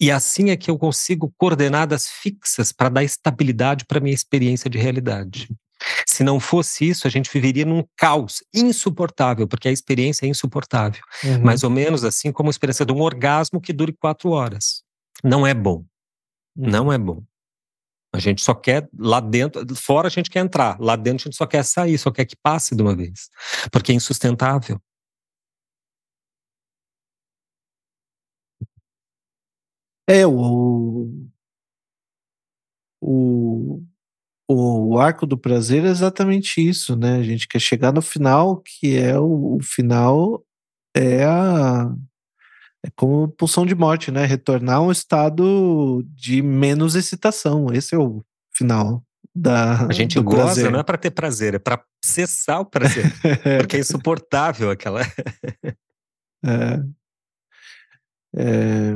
E 0.00 0.10
assim 0.10 0.50
é 0.50 0.56
que 0.56 0.70
eu 0.70 0.78
consigo 0.78 1.32
coordenadas 1.38 2.08
fixas 2.08 2.70
para 2.70 2.90
dar 2.90 3.02
estabilidade 3.02 3.86
para 3.86 4.00
minha 4.00 4.14
experiência 4.14 4.68
de 4.68 4.78
realidade. 4.78 5.48
Se 6.06 6.22
não 6.22 6.38
fosse 6.40 6.88
isso, 6.88 7.06
a 7.06 7.10
gente 7.10 7.30
viveria 7.30 7.64
num 7.64 7.84
caos 7.96 8.42
insuportável, 8.54 9.46
porque 9.46 9.68
a 9.68 9.72
experiência 9.72 10.26
é 10.26 10.28
insuportável. 10.28 11.02
Uhum. 11.24 11.42
Mais 11.42 11.62
ou 11.62 11.70
menos 11.70 12.04
assim 12.04 12.32
como 12.32 12.48
a 12.48 12.50
experiência 12.50 12.84
de 12.84 12.92
um 12.92 13.00
orgasmo 13.00 13.60
que 13.60 13.72
dure 13.72 13.92
quatro 13.92 14.30
horas. 14.30 14.82
Não 15.22 15.46
é 15.46 15.54
bom. 15.54 15.84
Uhum. 16.56 16.70
Não 16.70 16.92
é 16.92 16.98
bom. 16.98 17.22
A 18.16 18.18
gente 18.20 18.42
só 18.42 18.54
quer 18.54 18.88
lá 18.98 19.20
dentro, 19.20 19.62
fora 19.76 20.08
a 20.08 20.10
gente 20.10 20.30
quer 20.30 20.40
entrar, 20.40 20.78
lá 20.80 20.96
dentro 20.96 21.24
a 21.24 21.30
gente 21.30 21.36
só 21.36 21.46
quer 21.46 21.62
sair, 21.64 21.98
só 21.98 22.10
quer 22.10 22.24
que 22.24 22.34
passe 22.34 22.74
de 22.74 22.82
uma 22.82 22.96
vez, 22.96 23.28
porque 23.70 23.92
é 23.92 23.94
insustentável. 23.94 24.80
É, 30.08 30.26
o, 30.26 31.10
o, 33.00 33.82
o 34.48 34.98
arco 34.98 35.26
do 35.26 35.36
prazer 35.36 35.84
é 35.84 35.88
exatamente 35.88 36.66
isso, 36.66 36.96
né? 36.96 37.16
A 37.16 37.22
gente 37.22 37.46
quer 37.48 37.60
chegar 37.60 37.92
no 37.92 38.00
final, 38.00 38.62
que 38.62 38.96
é 38.96 39.18
o, 39.18 39.56
o 39.56 39.62
final, 39.62 40.44
é 40.96 41.24
a, 41.24 41.94
é 42.86 42.90
como 42.94 43.28
pulsão 43.28 43.66
de 43.66 43.74
morte, 43.74 44.12
né? 44.12 44.24
Retornar 44.24 44.76
a 44.76 44.80
um 44.80 44.92
estado 44.92 46.04
de 46.14 46.40
menos 46.40 46.94
excitação. 46.94 47.72
Esse 47.72 47.96
é 47.96 47.98
o 47.98 48.24
final 48.54 49.02
da. 49.34 49.86
A 49.86 49.92
gente 49.92 50.20
goza 50.20 50.44
prazer. 50.44 50.70
não 50.70 50.78
é 50.78 50.84
para 50.84 50.96
ter 50.96 51.10
prazer, 51.10 51.54
é 51.54 51.58
para 51.58 51.84
cessar 52.04 52.60
o 52.60 52.64
prazer. 52.64 53.12
porque 53.58 53.76
é 53.76 53.80
insuportável 53.80 54.70
aquela. 54.70 55.02
é. 56.44 56.82
É... 58.36 58.92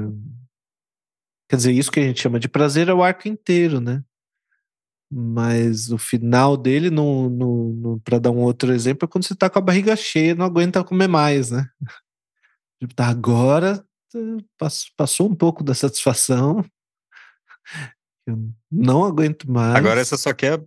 Quer 1.48 1.56
dizer, 1.56 1.72
isso 1.72 1.90
que 1.90 1.98
a 1.98 2.04
gente 2.04 2.20
chama 2.20 2.38
de 2.38 2.48
prazer 2.48 2.88
é 2.88 2.94
o 2.94 3.02
arco 3.02 3.26
inteiro, 3.26 3.80
né? 3.80 4.04
Mas 5.12 5.90
o 5.90 5.98
final 5.98 6.56
dele, 6.56 6.90
no, 6.90 7.28
no, 7.28 7.72
no 7.72 8.00
para 8.00 8.20
dar 8.20 8.30
um 8.30 8.38
outro 8.38 8.72
exemplo, 8.72 9.06
é 9.06 9.08
quando 9.08 9.24
você 9.24 9.34
tá 9.34 9.50
com 9.50 9.58
a 9.58 9.62
barriga 9.62 9.96
cheia 9.96 10.36
não 10.36 10.46
aguenta 10.46 10.84
comer 10.84 11.08
mais, 11.08 11.50
né? 11.50 11.68
Tipo, 12.80 12.94
tá, 12.94 13.08
agora 13.08 13.84
passou 14.96 15.28
um 15.28 15.34
pouco 15.34 15.62
da 15.62 15.74
satisfação. 15.74 16.64
Eu 18.26 18.50
não 18.70 19.04
aguento 19.04 19.50
mais. 19.50 19.76
Agora 19.76 20.04
você 20.04 20.16
só 20.16 20.32
quer 20.32 20.62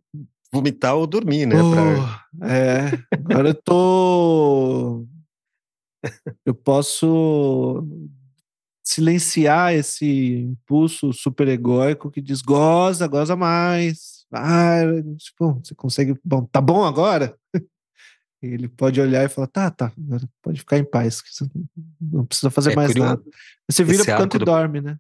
vomitar 0.52 0.96
ou 0.96 1.08
dormir, 1.08 1.46
né? 1.46 1.62
Oh, 1.62 1.70
pra... 1.70 2.50
É, 2.50 2.92
agora 3.12 3.50
eu 3.50 3.56
tô. 3.56 5.06
Eu 6.46 6.54
posso 6.54 7.88
silenciar 8.84 9.74
esse 9.74 10.40
impulso 10.42 11.14
super 11.14 11.48
egóico 11.48 12.12
que 12.12 12.22
diz 12.22 12.42
goza, 12.42 13.08
goza 13.08 13.36
mais. 13.36 14.26
Ah, 14.34 14.82
tipo, 15.18 15.54
você 15.64 15.74
consegue. 15.74 16.20
Bom, 16.24 16.44
tá 16.46 16.60
bom 16.60 16.84
agora? 16.84 17.38
Ele 18.44 18.68
pode 18.68 19.00
olhar 19.00 19.24
e 19.24 19.30
falar: 19.30 19.48
tá, 19.48 19.72
tá, 19.72 19.92
pode 20.42 20.60
ficar 20.60 20.78
em 20.78 20.84
paz, 20.84 21.24
não 22.00 22.26
precisa 22.26 22.50
fazer 22.52 22.74
é, 22.74 22.76
mais 22.76 22.94
nada. 22.94 23.22
Você 23.70 23.84
vira 23.84 24.04
pro 24.04 24.18
canto 24.18 24.36
e 24.36 24.40
dorme, 24.40 24.82
né? 24.82 24.98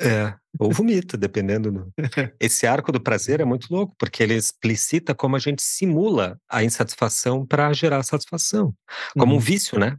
É, 0.00 0.34
ou 0.58 0.72
vomita, 0.72 1.16
dependendo. 1.16 1.70
Do... 1.70 1.92
Esse 2.40 2.66
arco 2.66 2.92
do 2.92 3.00
prazer 3.00 3.40
é 3.40 3.44
muito 3.44 3.68
louco, 3.72 3.94
porque 3.98 4.22
ele 4.22 4.34
explicita 4.34 5.14
como 5.14 5.36
a 5.36 5.38
gente 5.38 5.62
simula 5.62 6.38
a 6.48 6.62
insatisfação 6.62 7.46
para 7.46 7.72
gerar 7.72 8.02
satisfação. 8.02 8.74
Como 9.14 9.32
uhum. 9.32 9.38
um 9.38 9.40
vício, 9.40 9.78
né? 9.78 9.96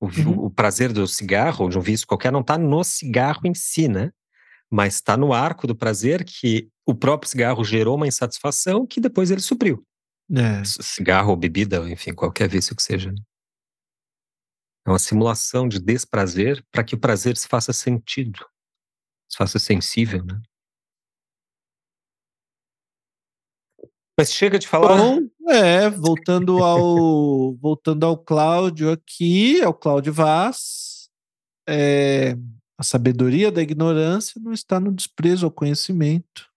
O, 0.00 0.06
uhum. 0.06 0.46
o, 0.46 0.50
prazer 0.50 0.92
do 0.92 1.06
cigarro, 1.06 1.64
ou 1.64 1.70
de 1.70 1.78
um 1.78 1.82
vício 1.82 2.06
qualquer, 2.06 2.32
não 2.32 2.40
está 2.40 2.58
no 2.58 2.82
cigarro 2.82 3.42
em 3.44 3.54
si, 3.54 3.88
né? 3.88 4.10
Mas 4.70 4.94
está 4.94 5.16
no 5.16 5.32
arco 5.32 5.66
do 5.66 5.76
prazer 5.76 6.24
que 6.24 6.68
o 6.84 6.94
próprio 6.94 7.30
cigarro 7.30 7.64
gerou 7.64 7.96
uma 7.96 8.06
insatisfação 8.06 8.86
que 8.86 9.00
depois 9.00 9.30
ele 9.30 9.40
supriu. 9.40 9.84
É. 10.30 10.64
Cigarro 10.64 11.30
ou 11.30 11.36
bebida, 11.36 11.78
enfim, 11.88 12.12
qualquer 12.12 12.48
vício 12.48 12.74
que 12.74 12.82
seja. 12.82 13.12
Né? 13.12 13.18
É 14.86 14.90
uma 14.90 14.98
simulação 14.98 15.68
de 15.68 15.80
desprazer 15.80 16.64
para 16.70 16.82
que 16.82 16.94
o 16.94 16.98
prazer 16.98 17.36
se 17.36 17.46
faça 17.46 17.72
sentido 17.72 18.44
se 19.28 19.36
faça 19.36 19.58
sensível, 19.58 20.24
né? 20.24 20.40
Mas 24.18 24.32
chega 24.32 24.58
de 24.58 24.66
falar. 24.66 24.96
Bom, 24.96 25.28
é, 25.48 25.90
voltando 25.90 26.64
ao 26.64 27.54
voltando 27.56 28.06
ao 28.06 28.16
Cláudio 28.16 28.90
aqui, 28.90 29.60
ao 29.62 29.74
Cláudio 29.74 30.12
Vaz, 30.12 31.10
é, 31.68 32.34
a 32.78 32.82
sabedoria 32.82 33.52
da 33.52 33.60
ignorância 33.60 34.40
não 34.42 34.52
está 34.52 34.80
no 34.80 34.90
desprezo 34.90 35.44
ao 35.44 35.52
conhecimento, 35.52 36.50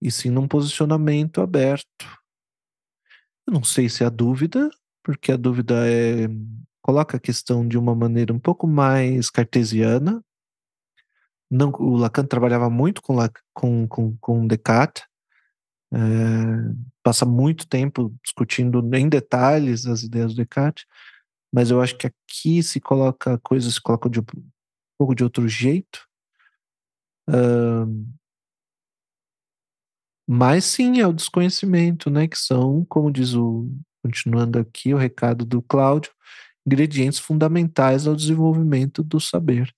e 0.00 0.10
sim 0.10 0.30
num 0.30 0.46
posicionamento 0.46 1.40
aberto. 1.40 2.19
Eu 3.50 3.54
não 3.54 3.64
sei 3.64 3.88
se 3.88 4.04
há 4.04 4.08
dúvida, 4.08 4.70
porque 5.02 5.32
a 5.32 5.36
dúvida 5.36 5.74
é 5.84 6.28
coloca 6.80 7.16
a 7.16 7.20
questão 7.20 7.66
de 7.66 7.76
uma 7.76 7.96
maneira 7.96 8.32
um 8.32 8.38
pouco 8.38 8.64
mais 8.64 9.28
cartesiana, 9.28 10.24
não, 11.50 11.70
o 11.70 11.96
Lacan 11.96 12.24
trabalhava 12.24 12.70
muito 12.70 13.02
com, 13.02 13.16
com, 13.52 13.88
com, 13.88 14.16
com 14.18 14.46
Descartes, 14.46 15.02
é, 15.92 15.98
passa 17.02 17.26
muito 17.26 17.66
tempo 17.66 18.14
discutindo 18.22 18.88
em 18.94 19.08
detalhes 19.08 19.84
as 19.84 20.04
ideias 20.04 20.32
do 20.32 20.36
Descartes, 20.36 20.86
mas 21.52 21.72
eu 21.72 21.80
acho 21.80 21.96
que 21.96 22.06
aqui 22.06 22.62
se 22.62 22.78
coloca 22.80 23.36
coisas 23.38 23.74
se 23.74 23.82
colocam 23.82 24.08
de 24.08 24.20
um 24.20 24.24
pouco 24.96 25.12
de 25.12 25.24
outro 25.24 25.48
jeito. 25.48 26.06
Uh, 27.28 28.06
mas 30.32 30.64
sim, 30.64 31.00
é 31.00 31.06
o 31.08 31.12
desconhecimento, 31.12 32.08
né? 32.08 32.28
Que 32.28 32.38
são, 32.38 32.84
como 32.84 33.10
diz 33.10 33.34
o, 33.34 33.68
continuando 34.00 34.60
aqui 34.60 34.94
o 34.94 34.96
recado 34.96 35.44
do 35.44 35.60
Cláudio, 35.60 36.12
ingredientes 36.64 37.18
fundamentais 37.18 38.06
ao 38.06 38.14
desenvolvimento 38.14 39.02
do 39.02 39.18
saber. 39.18 39.74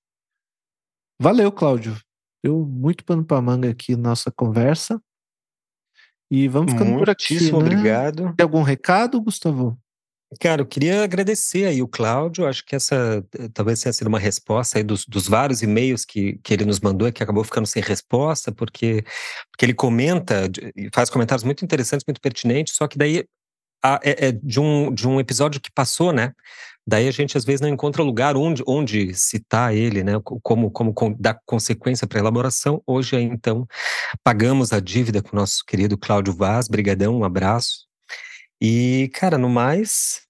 Valeu, 1.18 1.50
Cláudio. 1.50 1.96
Deu 2.44 2.66
muito 2.66 3.02
pano 3.02 3.24
para 3.24 3.40
manga 3.40 3.70
aqui 3.70 3.96
nossa 3.96 4.30
conversa. 4.30 5.00
E 6.30 6.46
vamos 6.48 6.72
ficando 6.72 6.98
por 6.98 7.08
aqui. 7.08 7.32
Muitíssimo 7.32 7.58
né? 7.58 7.64
obrigado. 7.64 8.34
Tem 8.34 8.44
algum 8.44 8.60
recado, 8.60 9.22
Gustavo? 9.22 9.80
Cara, 10.40 10.62
eu 10.62 10.66
queria 10.66 11.02
agradecer 11.04 11.66
aí 11.66 11.82
o 11.82 11.88
Cláudio. 11.88 12.46
Acho 12.46 12.64
que 12.64 12.74
essa 12.74 13.24
eh, 13.38 13.48
talvez 13.52 13.80
tenha 13.80 13.92
sido 13.92 14.06
uma 14.06 14.18
resposta 14.18 14.78
aí 14.78 14.84
dos, 14.84 15.04
dos 15.04 15.28
vários 15.28 15.62
e-mails 15.62 16.04
que, 16.04 16.38
que 16.42 16.54
ele 16.54 16.64
nos 16.64 16.80
mandou 16.80 17.08
e 17.08 17.12
que 17.12 17.22
acabou 17.22 17.44
ficando 17.44 17.66
sem 17.66 17.82
resposta, 17.82 18.50
porque, 18.52 19.04
porque 19.50 19.64
ele 19.64 19.74
comenta, 19.74 20.48
faz 20.92 21.10
comentários 21.10 21.44
muito 21.44 21.64
interessantes, 21.64 22.06
muito 22.06 22.20
pertinentes, 22.20 22.74
só 22.76 22.88
que 22.88 22.96
daí 22.96 23.24
a, 23.82 24.00
é, 24.02 24.28
é 24.28 24.32
de, 24.32 24.60
um, 24.60 24.92
de 24.92 25.06
um 25.06 25.20
episódio 25.20 25.60
que 25.60 25.70
passou, 25.70 26.12
né? 26.12 26.32
Daí 26.86 27.06
a 27.06 27.12
gente 27.12 27.36
às 27.36 27.44
vezes 27.44 27.60
não 27.60 27.68
encontra 27.68 28.02
lugar 28.02 28.36
onde, 28.36 28.62
onde 28.66 29.14
citar 29.14 29.74
ele, 29.74 30.02
né? 30.02 30.20
Como, 30.24 30.70
como, 30.70 30.92
como 30.92 31.16
dar 31.18 31.38
consequência 31.46 32.06
para 32.06 32.18
a 32.18 32.22
elaboração. 32.22 32.82
Hoje, 32.86 33.16
então, 33.20 33.66
pagamos 34.24 34.72
a 34.72 34.80
dívida 34.80 35.22
com 35.22 35.36
o 35.36 35.38
nosso 35.38 35.64
querido 35.66 35.96
Cláudio 35.96 36.34
Vaz. 36.34 36.68
Brigadão, 36.68 37.18
um 37.18 37.24
abraço. 37.24 37.91
E, 38.64 39.08
cara, 39.12 39.36
no 39.36 39.48
mais, 39.48 40.22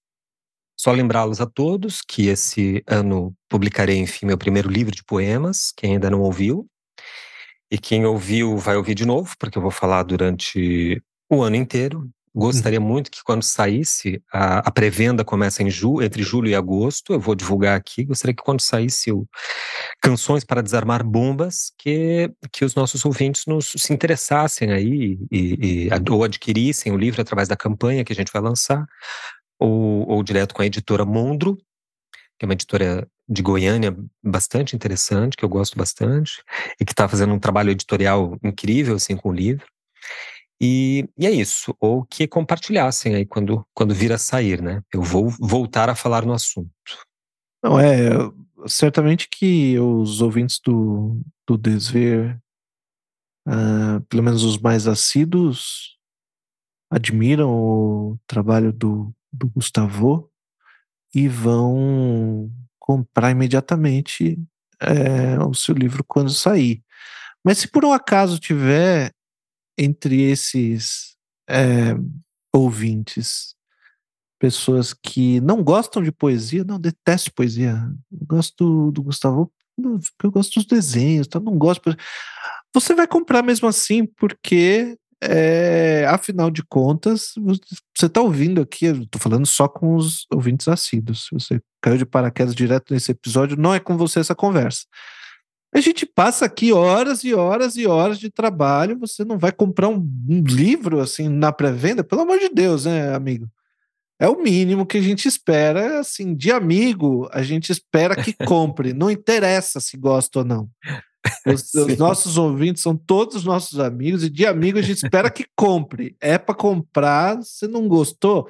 só 0.75 0.91
lembrá-los 0.91 1.39
a 1.39 1.45
todos 1.45 2.01
que 2.01 2.29
esse 2.29 2.83
ano 2.87 3.35
publicarei, 3.47 3.99
enfim, 3.99 4.25
meu 4.25 4.39
primeiro 4.39 4.67
livro 4.69 4.95
de 4.95 5.03
poemas, 5.03 5.71
quem 5.77 5.93
ainda 5.93 6.09
não 6.09 6.21
ouviu. 6.21 6.67
E 7.69 7.77
quem 7.77 8.07
ouviu 8.07 8.57
vai 8.57 8.75
ouvir 8.75 8.95
de 8.95 9.05
novo, 9.05 9.35
porque 9.37 9.55
eu 9.55 9.61
vou 9.61 9.69
falar 9.69 10.01
durante 10.01 10.99
o 11.29 11.43
ano 11.43 11.57
inteiro. 11.57 12.09
Gostaria 12.35 12.79
uhum. 12.79 12.87
muito 12.87 13.11
que 13.11 13.23
quando 13.23 13.43
saísse, 13.43 14.21
a, 14.33 14.59
a 14.67 14.71
pré-venda 14.71 15.23
começa 15.23 15.61
em 15.61 15.69
julho, 15.69 16.03
entre 16.03 16.23
julho 16.23 16.49
e 16.49 16.55
agosto, 16.55 17.13
eu 17.13 17.19
vou 17.19 17.35
divulgar 17.35 17.77
aqui, 17.77 18.03
gostaria 18.03 18.33
que 18.33 18.41
quando 18.41 18.59
saísse 18.59 19.11
o 19.11 19.27
Canções 20.01 20.43
para 20.43 20.63
Desarmar 20.63 21.03
Bombas, 21.03 21.71
que, 21.77 22.31
que 22.51 22.65
os 22.65 22.73
nossos 22.73 23.05
ouvintes 23.05 23.45
nos, 23.45 23.71
se 23.77 23.93
interessassem 23.93 24.71
aí 24.71 25.19
e, 25.31 25.87
e, 25.87 25.89
ou 26.09 26.23
adquirissem 26.23 26.91
o 26.91 26.97
livro 26.97 27.21
através 27.21 27.47
da 27.47 27.55
campanha 27.55 28.03
que 28.03 28.11
a 28.11 28.15
gente 28.15 28.33
vai 28.33 28.41
lançar, 28.41 28.83
ou, 29.59 30.09
ou 30.09 30.23
direto 30.23 30.55
com 30.55 30.63
a 30.63 30.65
editora 30.65 31.05
Mondro, 31.05 31.55
que 32.37 32.45
é 32.45 32.47
uma 32.47 32.53
editora 32.53 33.07
de 33.29 33.41
Goiânia 33.43 33.95
bastante 34.23 34.75
interessante, 34.75 35.37
que 35.37 35.45
eu 35.45 35.49
gosto 35.49 35.77
bastante, 35.77 36.43
e 36.79 36.85
que 36.85 36.93
está 36.93 37.07
fazendo 37.07 37.33
um 37.33 37.39
trabalho 37.39 37.69
editorial 37.69 38.37
incrível 38.43 38.95
assim, 38.95 39.15
com 39.15 39.29
o 39.29 39.33
livro. 39.33 39.65
E, 40.61 41.09
e, 41.17 41.25
é 41.25 41.31
isso, 41.31 41.75
ou 41.79 42.05
que 42.05 42.27
compartilhassem 42.27 43.15
aí 43.15 43.25
quando, 43.25 43.65
quando 43.73 43.93
vir 43.93 44.13
a 44.13 44.17
sair, 44.17 44.61
né? 44.61 44.81
Eu 44.93 45.01
vou 45.01 45.29
voltar 45.29 45.89
a 45.89 45.95
falar 45.95 46.25
no 46.25 46.33
assunto. 46.33 46.69
Não, 47.61 47.79
é, 47.79 48.09
certamente 48.67 49.27
que 49.29 49.77
os 49.79 50.21
ouvintes 50.21 50.59
do, 50.63 51.21
do 51.45 51.57
Desver, 51.57 52.39
uh, 53.47 54.01
pelo 54.09 54.23
menos 54.23 54.43
os 54.43 54.57
mais 54.57 54.87
assíduos, 54.87 55.97
admiram 56.89 57.49
o 57.49 58.19
trabalho 58.27 58.71
do, 58.71 59.13
do 59.31 59.49
Gustavo 59.49 60.29
e 61.13 61.27
vão 61.27 62.51
comprar 62.79 63.31
imediatamente 63.31 64.39
é, 64.79 65.39
o 65.39 65.53
seu 65.53 65.73
livro 65.73 66.03
quando 66.03 66.29
sair. 66.29 66.83
Mas 67.43 67.57
se 67.57 67.67
por 67.67 67.83
um 67.85 67.91
acaso 67.91 68.39
tiver 68.39 69.11
entre 69.77 70.21
esses 70.21 71.15
é, 71.49 71.95
ouvintes 72.53 73.55
pessoas 74.39 74.93
que 74.93 75.39
não 75.39 75.63
gostam 75.63 76.03
de 76.03 76.11
poesia, 76.11 76.65
não 76.65 76.79
detesto 76.79 77.33
poesia, 77.33 77.89
gosto 78.11 78.91
do, 78.91 79.01
Gustavo, 79.01 79.51
eu 80.21 80.31
gosto 80.31 80.55
dos 80.55 80.65
desenhos, 80.65 81.27
tá? 81.27 81.39
não 81.39 81.57
gosto. 81.57 81.81
Você 82.73 82.93
vai 82.93 83.07
comprar 83.07 83.41
mesmo 83.41 83.67
assim, 83.67 84.05
porque 84.05 84.97
é, 85.23 86.05
afinal 86.09 86.51
de 86.51 86.61
contas, 86.63 87.33
você 87.97 88.07
está 88.07 88.19
ouvindo 88.19 88.61
aqui, 88.61 88.87
eu 88.87 89.07
falando 89.17 89.45
só 89.45 89.69
com 89.69 89.95
os 89.95 90.27
ouvintes 90.29 90.67
assíduos. 90.67 91.27
Se 91.27 91.33
você 91.33 91.61
caiu 91.81 91.97
de 91.97 92.05
paraquedas 92.05 92.53
direto 92.53 92.93
nesse 92.93 93.11
episódio, 93.11 93.55
não 93.55 93.73
é 93.73 93.79
com 93.79 93.95
você 93.95 94.19
essa 94.19 94.35
conversa. 94.35 94.83
A 95.73 95.81
gente 95.81 96.05
passa 96.05 96.45
aqui 96.45 96.71
horas 96.71 97.23
e 97.23 97.33
horas 97.33 97.75
e 97.75 97.87
horas 97.87 98.19
de 98.19 98.29
trabalho. 98.29 98.99
Você 98.99 99.25
não 99.25 99.39
vai 99.39 99.51
comprar 99.51 99.89
um, 99.89 100.07
um 100.29 100.43
livro 100.43 100.99
assim 100.99 101.27
na 101.27 101.51
pré-venda? 101.51 102.03
Pelo 102.03 102.21
amor 102.21 102.37
de 102.37 102.49
Deus, 102.49 102.85
né, 102.85 103.13
amigo? 103.15 103.49
É 104.19 104.29
o 104.29 104.39
mínimo 104.39 104.85
que 104.85 104.99
a 104.99 105.01
gente 105.01 105.27
espera, 105.27 105.99
assim, 105.99 106.35
de 106.35 106.51
amigo, 106.51 107.27
a 107.33 107.41
gente 107.41 107.71
espera 107.71 108.15
que 108.15 108.33
compre. 108.45 108.93
não 108.93 109.09
interessa 109.09 109.79
se 109.79 109.97
gosta 109.97 110.39
ou 110.39 110.45
não. 110.45 110.69
Os, 111.47 111.73
os, 111.73 111.97
nossos 111.97 112.37
ouvintes 112.37 112.83
são 112.83 112.95
todos 112.95 113.43
nossos 113.43 113.79
amigos 113.79 114.23
e 114.23 114.29
de 114.29 114.45
amigo 114.45 114.77
a 114.77 114.81
gente 114.83 115.03
espera 115.03 115.31
que 115.31 115.45
compre. 115.55 116.15
É 116.21 116.37
para 116.37 116.53
comprar, 116.53 117.41
se 117.41 117.67
não 117.67 117.87
gostou, 117.87 118.41
o 118.41 118.47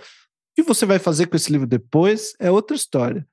que 0.56 0.62
você 0.62 0.86
vai 0.86 1.00
fazer 1.00 1.28
com 1.28 1.38
esse 1.38 1.52
livro 1.52 1.66
depois 1.66 2.34
é 2.38 2.52
outra 2.52 2.76
história 2.76 3.26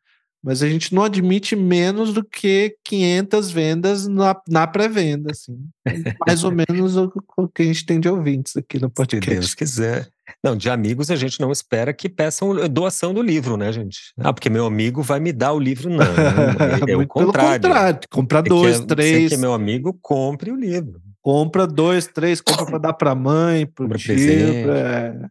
mas 0.42 0.62
a 0.62 0.68
gente 0.68 0.94
não 0.94 1.04
admite 1.04 1.54
menos 1.54 2.12
do 2.12 2.24
que 2.24 2.74
500 2.84 3.50
vendas 3.50 4.06
na, 4.06 4.34
na 4.48 4.66
pré-venda, 4.66 5.30
assim. 5.30 5.58
Mais 6.26 6.42
ou 6.44 6.50
menos 6.50 6.96
o, 6.96 7.12
o, 7.36 7.48
que 7.48 7.62
a 7.62 7.66
gente 7.66 7.84
tem 7.84 8.00
de 8.00 8.08
ouvintes 8.08 8.56
aqui 8.56 8.78
no 8.78 8.90
podcast. 8.90 9.26
Se 9.26 9.40
Deus 9.40 9.54
quiser. 9.54 10.08
Não, 10.42 10.56
de 10.56 10.70
amigos 10.70 11.10
a 11.10 11.16
gente 11.16 11.40
não 11.40 11.52
espera 11.52 11.92
que 11.92 12.08
peçam 12.08 12.54
doação 12.68 13.12
do 13.12 13.20
livro, 13.20 13.56
né, 13.56 13.70
gente? 13.72 14.12
Ah, 14.18 14.32
porque 14.32 14.48
meu 14.48 14.64
amigo 14.64 15.02
vai 15.02 15.20
me 15.20 15.32
dar 15.32 15.52
o 15.52 15.58
livro, 15.58 15.90
não. 15.90 16.02
É, 16.02 16.92
é 16.92 16.96
o 16.96 17.06
contrário. 17.06 17.60
contrário. 17.60 18.00
Compra 18.10 18.42
dois, 18.42 18.80
que, 18.80 18.86
três. 18.86 19.28
que 19.30 19.36
meu 19.36 19.52
amigo 19.52 19.98
compre 20.00 20.50
o 20.50 20.56
livro. 20.56 21.00
Compra 21.20 21.66
dois, 21.66 22.06
três, 22.06 22.40
compra 22.40 22.64
para 22.64 22.78
dar 22.78 22.92
para 22.94 23.14
mãe, 23.14 23.66
para 23.66 23.98
tio. 23.98 24.16
Pra... 24.64 25.30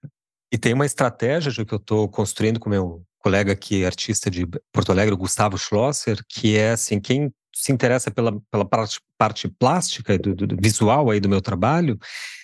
E 0.52 0.58
tem 0.58 0.74
uma 0.74 0.86
estratégia 0.86 1.66
que 1.66 1.74
eu 1.74 1.78
estou 1.78 2.08
construindo 2.08 2.60
com 2.60 2.70
meu 2.70 3.02
colega 3.20 3.52
aqui, 3.52 3.86
artista 3.86 4.30
de 4.30 4.48
Porto 4.72 4.92
Alegre, 4.92 5.16
Gustavo 5.16 5.58
Schlosser, 5.58 6.24
que 6.28 6.58
é 6.58 6.72
assim, 6.72 7.00
quem 7.00 7.32
se 7.54 7.72
interessa 7.72 8.10
pela, 8.10 8.40
pela 8.50 8.66
parte, 8.66 9.00
parte 9.18 9.48
plástica 9.48 10.18
do, 10.18 10.34
do, 10.34 10.56
visual 10.60 11.10
aí 11.10 11.20
do 11.20 11.30
meu 11.30 11.42
trabalho, 11.42 12.00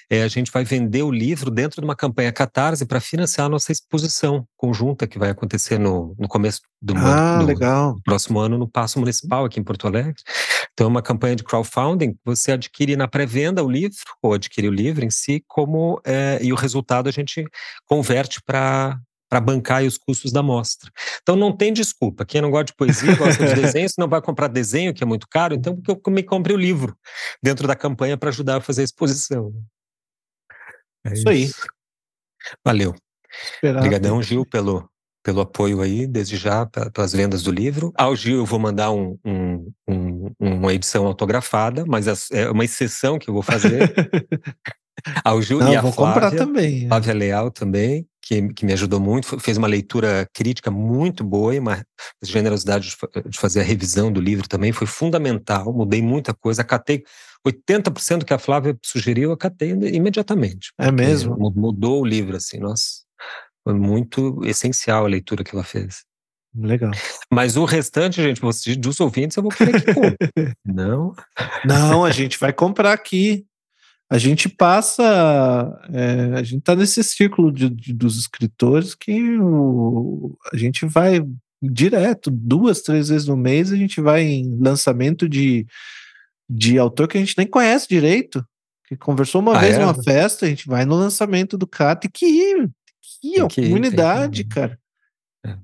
é, 0.10 0.24
a 0.24 0.28
gente 0.28 0.52
vai 0.52 0.64
vender 0.64 1.02
o 1.04 1.12
livro 1.12 1.50
dentro 1.50 1.82
de 1.82 1.86
uma 1.86 1.96
campanha 1.96 2.32
Catarse 2.32 2.86
para 2.86 3.00
financiar 3.00 3.48
a 3.48 3.50
nossa 3.50 3.72
exposição 3.72 4.48
conjunta 4.56 5.08
que 5.08 5.18
vai 5.18 5.30
acontecer 5.30 5.80
no, 5.80 6.16
no 6.20 6.28
começo 6.28 6.62
do, 6.82 6.94
ah, 6.98 7.40
do, 7.40 7.46
legal. 7.46 7.96
próximo 8.04 8.40
ano 8.40 8.58
no 8.58 8.68
Paço 8.68 9.00
Municipal 9.00 9.46
aqui 9.46 9.60
em 9.60 9.64
Porto 9.64 9.88
Alegre. 9.88 10.16
Então, 10.74 10.86
é 10.86 10.90
uma 10.90 11.02
campanha 11.02 11.36
de 11.36 11.44
crowdfunding, 11.44 12.16
você 12.24 12.52
adquire 12.52 12.96
na 12.96 13.08
pré-venda 13.08 13.64
o 13.64 13.70
livro, 13.70 13.96
ou 14.22 14.34
adquire 14.34 14.68
o 14.68 14.74
livro 14.74 15.06
em 15.06 15.10
si, 15.10 15.44
como 15.48 16.00
é, 16.06 16.38
e 16.42 16.52
o 16.52 16.56
resultado 16.56 17.08
a 17.08 17.12
gente 17.12 17.44
converte 17.86 18.42
para 18.44 19.00
para 19.30 19.40
bancar 19.40 19.84
os 19.84 19.98
custos 19.98 20.32
da 20.32 20.44
mostra. 20.44 20.92
Então 21.22 21.36
não 21.36 21.56
tem 21.56 21.74
desculpa. 21.74 22.26
Quem 22.26 22.42
não 22.42 22.52
gosta 22.52 22.66
de 22.66 22.76
poesia, 22.76 23.16
gosta 23.16 23.46
de 23.46 23.56
desenho, 23.62 23.90
se 23.90 24.00
não 24.00 24.08
vai 24.08 24.22
comprar 24.22 24.48
desenho, 24.48 24.94
que 24.94 25.04
é 25.04 25.06
muito 25.06 25.28
caro, 25.28 25.56
então 25.56 25.80
que 25.80 25.92
eu 25.92 26.02
me 26.10 26.24
compre 26.24 26.54
o 26.54 26.58
livro 26.58 26.96
dentro 27.42 27.68
da 27.68 27.76
campanha 27.76 28.18
para 28.18 28.30
ajudar 28.30 28.58
a 28.58 28.62
fazer 28.62 28.82
a 28.82 28.86
exposição. 28.86 29.54
É 31.06 31.14
isso, 31.14 31.30
aí. 31.30 31.52
Valeu. 32.64 32.96
Obrigadão, 33.64 34.22
Gil, 34.22 34.46
pelo, 34.46 34.90
pelo 35.24 35.42
apoio 35.42 35.82
aí, 35.82 36.08
desde 36.08 36.38
já, 36.38 36.66
pelas 36.66 37.12
vendas 37.12 37.44
do 37.44 37.52
livro. 37.52 37.92
Ao 37.98 38.16
Gil 38.16 38.38
eu 38.38 38.46
vou 38.46 38.60
mandar 38.60 38.92
um, 38.92 39.18
um, 39.26 39.72
um, 39.88 40.32
uma 40.40 40.74
edição 40.74 41.06
autografada, 41.06 41.84
mas 41.88 42.30
é 42.32 42.50
uma 42.50 42.64
exceção 42.64 43.20
que 43.20 43.30
eu 43.30 43.34
vou 43.34 43.44
fazer. 43.44 43.94
Ao 45.24 45.42
Gil 45.42 45.60
Não, 45.60 45.74
e 45.74 45.76
a 45.76 45.82
vou 45.82 45.92
Flávia, 45.92 46.14
comprar 46.14 46.32
também. 46.38 46.86
É. 46.86 46.88
Flávia 46.88 47.14
Leal 47.14 47.52
também, 47.52 48.08
que, 48.26 48.50
que 48.54 48.66
me 48.66 48.74
ajudou 48.74 49.00
muito, 49.00 49.40
fez 49.40 49.56
uma 49.56 49.68
leitura 49.68 50.28
crítica 50.34 50.72
muito 50.72 51.24
boa 51.24 51.54
e 51.54 51.60
uma 51.60 51.86
generosidade 52.24 52.90
de, 52.90 53.38
fazer 53.38 53.60
a 53.60 53.64
revisão 53.64 54.12
do 54.12 54.20
livro 54.20 54.48
também 54.48 54.72
foi 54.72 54.88
fundamental, 54.88 55.72
mudei 55.72 56.02
muita 56.02 56.34
coisa, 56.34 56.64
acatei 56.64 57.04
80% 57.48 58.24
que 58.24 58.34
a 58.34 58.40
Flávia 58.40 58.76
sugeriu, 58.84 59.30
eu 59.30 59.34
acatei 59.34 59.70
imediatamente. 59.70 60.74
É 60.80 60.92
mesmo? 60.92 61.38
Mudou 61.38 62.02
o 62.02 62.06
livro, 62.06 62.36
assim, 62.36 62.58
nossa. 62.58 63.04
Foi 63.64 63.76
muito 63.76 64.44
essencial 64.44 65.06
a 65.06 65.10
leitura 65.10 65.44
que 65.44 65.54
ela 65.54 65.64
fez. 65.64 66.04
Legal. 66.58 66.92
Mas 67.32 67.58
o 67.58 67.66
restante, 67.66 68.24
gente, 68.24 68.42
dos 68.78 69.00
ouvintes, 69.00 69.38
eu 69.38 69.44
vou 69.44 69.52
querer 69.52 69.84
que 69.84 69.94
compre. 69.94 70.18
Não? 70.66 71.14
Não, 71.64 72.04
a 72.04 72.12
gente 72.12 72.40
vai 72.40 72.52
comprar 72.52 72.94
aqui. 72.94 73.46
A 74.10 74.18
gente 74.18 74.48
passa. 74.48 75.04
É, 75.92 76.38
a 76.38 76.44
gente 76.44 76.62
tá 76.62 76.76
nesse 76.76 77.04
círculo 77.04 77.52
de, 77.52 77.70
de, 77.70 77.94
dos 77.94 78.18
escritores 78.18 78.94
que 78.94 79.38
o, 79.40 80.38
a 80.54 80.58
gente 80.58 80.86
vai 80.86 81.26
direto, 81.62 82.30
duas, 82.30 82.82
três 82.82 83.10
vezes 83.10 83.28
no 83.28 83.36
mês, 83.36 83.72
a 83.72 83.76
gente 83.76 84.00
vai 84.00 84.24
em 84.24 84.58
lançamento 84.60 85.28
de, 85.28 85.66
de 86.48 86.78
autor 86.78 87.08
que 87.08 87.18
a 87.18 87.20
gente 87.20 87.36
nem 87.38 87.48
conhece 87.48 87.88
direito. 87.88 88.46
Que 88.88 88.96
conversou 88.96 89.42
uma 89.42 89.58
ah, 89.58 89.60
vez 89.60 89.76
é? 89.76 89.80
numa 89.80 89.96
festa, 89.96 90.46
a 90.46 90.50
gente 90.50 90.68
vai 90.68 90.86
no 90.86 90.96
lançamento 90.96 91.58
do 91.58 91.66
cara, 91.66 91.96
tem 91.96 92.12
que 92.12 92.28
ir, 92.28 92.70
aqui, 93.00 93.42
ó, 93.42 93.48
comunidade, 93.48 94.44
que... 94.44 94.50
cara. 94.50 94.80
É. 95.44 95.58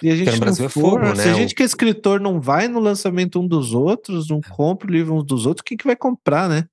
E 0.00 0.10
a 0.10 0.14
gente 0.14 0.38
não 0.38 0.54
for, 0.54 0.64
é 0.64 0.68
fogo, 0.68 0.98
né? 1.00 1.16
se 1.16 1.28
a 1.28 1.34
gente 1.34 1.52
que 1.52 1.64
é 1.64 1.66
escritor 1.66 2.20
não 2.20 2.40
vai 2.40 2.68
no 2.68 2.78
lançamento 2.78 3.40
um 3.40 3.48
dos 3.48 3.74
outros, 3.74 4.28
não 4.28 4.38
é. 4.38 4.48
compra 4.50 4.86
o 4.86 4.92
livro 4.92 5.14
uns 5.14 5.24
dos 5.24 5.46
outros, 5.46 5.64
quem 5.66 5.76
que 5.76 5.86
vai 5.86 5.96
comprar, 5.96 6.48
né? 6.48 6.66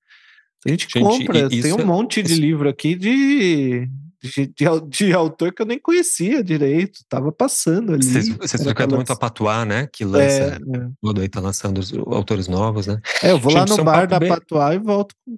A 0.66 0.70
gente, 0.70 0.84
gente 0.84 1.00
compra, 1.00 1.50
tem 1.50 1.74
um 1.74 1.86
monte 1.86 2.22
de 2.22 2.36
livro 2.36 2.68
aqui 2.68 2.96
de, 2.96 3.88
de, 4.22 4.48
de, 4.48 4.82
de, 4.88 5.14
autor 5.14 5.54
que 5.54 5.62
eu 5.62 5.66
nem 5.66 5.80
conhecia 5.80 6.44
direito, 6.44 7.00
tava 7.08 7.32
passando 7.32 7.94
ali. 7.94 8.04
Vocês, 8.04 8.30
vocês 8.30 8.64
ficam 8.64 8.88
muito 8.88 9.14
a 9.14 9.16
Patuá, 9.16 9.66
né? 9.66 9.88
Que 9.92 10.04
lança, 10.04 10.44
é, 10.44 10.56
é. 10.56 10.90
todo 11.02 11.22
aí 11.22 11.30
tá 11.30 11.40
lançando 11.40 11.78
os 11.78 11.94
autores 11.94 12.48
novos, 12.48 12.88
né? 12.88 13.00
É, 13.22 13.32
eu 13.32 13.40
vou 13.40 13.52
gente, 13.52 13.70
lá 13.70 13.78
no 13.78 13.84
bar 13.84 14.08
da 14.08 14.20
bem... 14.20 14.30
Patuá 14.30 14.74
e 14.74 14.80
volto 14.80 15.16
com 15.24 15.38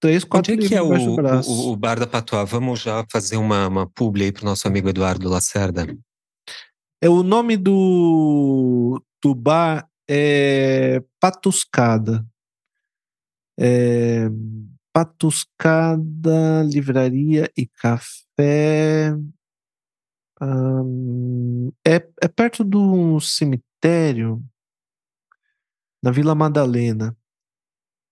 três, 0.00 0.24
quatro 0.24 0.54
Onde 0.54 0.64
é 0.64 0.68
que 0.68 0.74
é 0.74 0.82
o, 0.82 0.88
o, 0.88 1.72
o, 1.72 1.76
Bar 1.76 2.00
da 2.00 2.06
Patois? 2.06 2.48
Vamos 2.48 2.80
já 2.80 3.04
fazer 3.10 3.36
uma, 3.36 3.68
uma 3.68 3.86
publi 3.86 4.24
aí 4.24 4.32
pro 4.32 4.46
nosso 4.46 4.66
amigo 4.66 4.88
Eduardo 4.88 5.28
Lacerda. 5.28 5.86
É, 7.02 7.08
o 7.08 7.22
nome 7.22 7.56
do, 7.56 9.02
do 9.22 9.34
bar 9.34 9.86
é 10.08 11.02
Patuscada. 11.20 12.26
É, 13.60 14.28
Patuscada, 14.92 16.62
Livraria 16.64 17.50
e 17.56 17.66
Café. 17.66 19.14
é, 21.86 21.96
é 22.22 22.28
perto 22.28 22.64
do 22.64 23.20
cemitério, 23.20 24.42
na 26.02 26.10
Vila 26.10 26.34
Madalena 26.34 27.14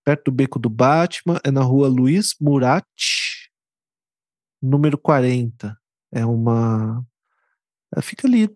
perto 0.08 0.30
do 0.30 0.32
Beco 0.32 0.58
do 0.58 0.70
Batman, 0.70 1.38
é 1.44 1.50
na 1.50 1.60
rua 1.60 1.86
Luiz 1.86 2.34
Murat, 2.40 2.86
número 4.62 4.96
40. 4.96 5.78
É 6.10 6.24
uma. 6.24 7.04
É, 7.94 8.00
fica 8.00 8.26
ali, 8.26 8.48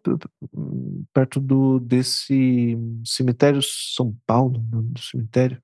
perto 1.13 1.39
do 1.39 1.79
desse 1.79 2.75
cemitério 3.05 3.61
São 3.63 4.17
Paulo, 4.27 4.61
do 4.61 4.99
cemitério. 4.99 5.63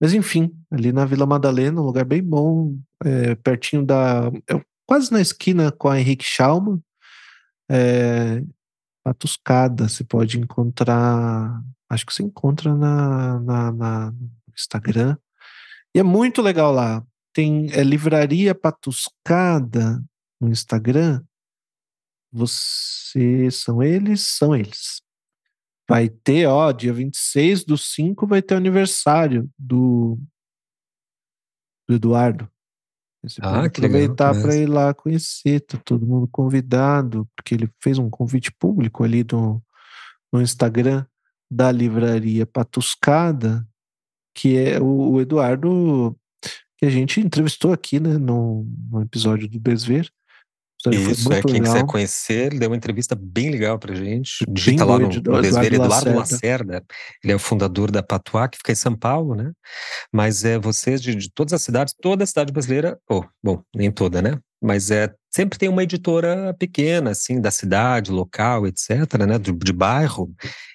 Mas 0.00 0.14
enfim, 0.14 0.52
ali 0.70 0.92
na 0.92 1.04
Vila 1.04 1.26
Madalena, 1.26 1.80
um 1.80 1.84
lugar 1.84 2.04
bem 2.04 2.22
bom, 2.22 2.78
é, 3.04 3.34
pertinho 3.34 3.84
da. 3.84 4.30
É, 4.48 4.60
quase 4.86 5.12
na 5.12 5.20
esquina 5.20 5.72
com 5.72 5.88
a 5.88 5.98
Henrique 5.98 6.24
Schalman. 6.24 6.82
É, 7.70 8.42
Patuscada, 9.04 9.88
você 9.88 10.04
pode 10.04 10.38
encontrar. 10.38 11.62
Acho 11.90 12.06
que 12.06 12.12
você 12.12 12.22
encontra 12.22 12.74
na, 12.74 13.40
na, 13.40 13.72
na 13.72 14.14
Instagram. 14.54 15.16
E 15.94 15.98
é 15.98 16.02
muito 16.02 16.42
legal 16.42 16.72
lá. 16.72 17.02
Tem 17.32 17.72
é, 17.72 17.82
Livraria 17.82 18.54
Patuscada 18.54 20.02
no 20.40 20.48
Instagram. 20.48 21.22
Você 22.30 23.50
são 23.50 23.82
eles? 23.82 24.20
São 24.20 24.54
eles. 24.54 25.00
Vai 25.88 26.08
ter, 26.08 26.46
ó, 26.46 26.70
dia 26.70 26.92
26 26.92 27.64
do 27.64 27.78
5 27.78 28.26
vai 28.26 28.42
ter 28.42 28.54
o 28.54 28.58
aniversário 28.58 29.48
do, 29.58 30.18
do 31.88 31.94
Eduardo. 31.94 32.48
Você 33.22 33.40
ah, 33.42 33.54
pode 33.54 33.66
aproveitar 33.66 34.40
para 34.40 34.54
ir 34.54 34.66
lá 34.66 34.92
conhecer, 34.94 35.60
tá 35.60 35.78
todo 35.78 36.06
mundo 36.06 36.28
convidado, 36.28 37.28
porque 37.34 37.54
ele 37.54 37.70
fez 37.82 37.98
um 37.98 38.08
convite 38.08 38.52
público 38.52 39.02
ali 39.02 39.24
no, 39.32 39.62
no 40.32 40.42
Instagram 40.42 41.04
da 41.50 41.72
Livraria 41.72 42.46
Patuscada 42.46 43.66
que 44.38 44.56
é 44.56 44.80
o, 44.80 45.14
o 45.14 45.20
Eduardo 45.20 46.16
que 46.76 46.86
a 46.86 46.90
gente 46.90 47.20
entrevistou 47.20 47.72
aqui, 47.72 47.98
né, 47.98 48.16
no, 48.18 48.64
no 48.88 49.02
episódio 49.02 49.48
do 49.48 49.58
Desver. 49.58 50.08
Isso, 50.86 51.32
é, 51.32 51.42
quem 51.42 51.54
legal. 51.54 51.72
quiser 51.72 51.86
conhecer, 51.86 52.46
ele 52.46 52.58
deu 52.60 52.70
uma 52.70 52.76
entrevista 52.76 53.16
bem 53.20 53.50
legal 53.50 53.78
pra 53.78 53.94
gente. 53.94 54.44
Digita 54.48 54.84
lá 54.84 54.98
no, 54.98 55.08
no 55.08 55.42
Desver, 55.42 55.74
Eduardo 55.74 55.88
Lacerda. 55.88 56.18
Lacerda. 56.18 56.84
Ele 57.22 57.32
é 57.32 57.36
o 57.36 57.38
fundador 57.38 57.90
da 57.90 58.02
Patuá, 58.02 58.48
que 58.48 58.58
fica 58.58 58.70
em 58.70 58.76
São 58.76 58.94
Paulo, 58.94 59.34
né? 59.34 59.52
Mas 60.12 60.44
é 60.44 60.56
vocês 60.56 61.02
de, 61.02 61.14
de 61.16 61.30
todas 61.32 61.52
as 61.52 61.62
cidades, 61.62 61.94
toda 62.00 62.22
a 62.22 62.26
cidade 62.26 62.52
brasileira, 62.52 62.96
oh, 63.10 63.24
bom, 63.42 63.60
nem 63.74 63.90
toda, 63.90 64.22
né? 64.22 64.38
Mas 64.62 64.90
é 64.90 65.12
sempre 65.30 65.58
tem 65.58 65.68
uma 65.68 65.82
editora 65.82 66.54
pequena, 66.58 67.10
assim, 67.10 67.40
da 67.40 67.50
cidade, 67.50 68.10
local, 68.10 68.66
etc., 68.66 68.90
né? 69.26 69.38
De, 69.38 69.52
de 69.52 69.72
bairro, 69.72 70.32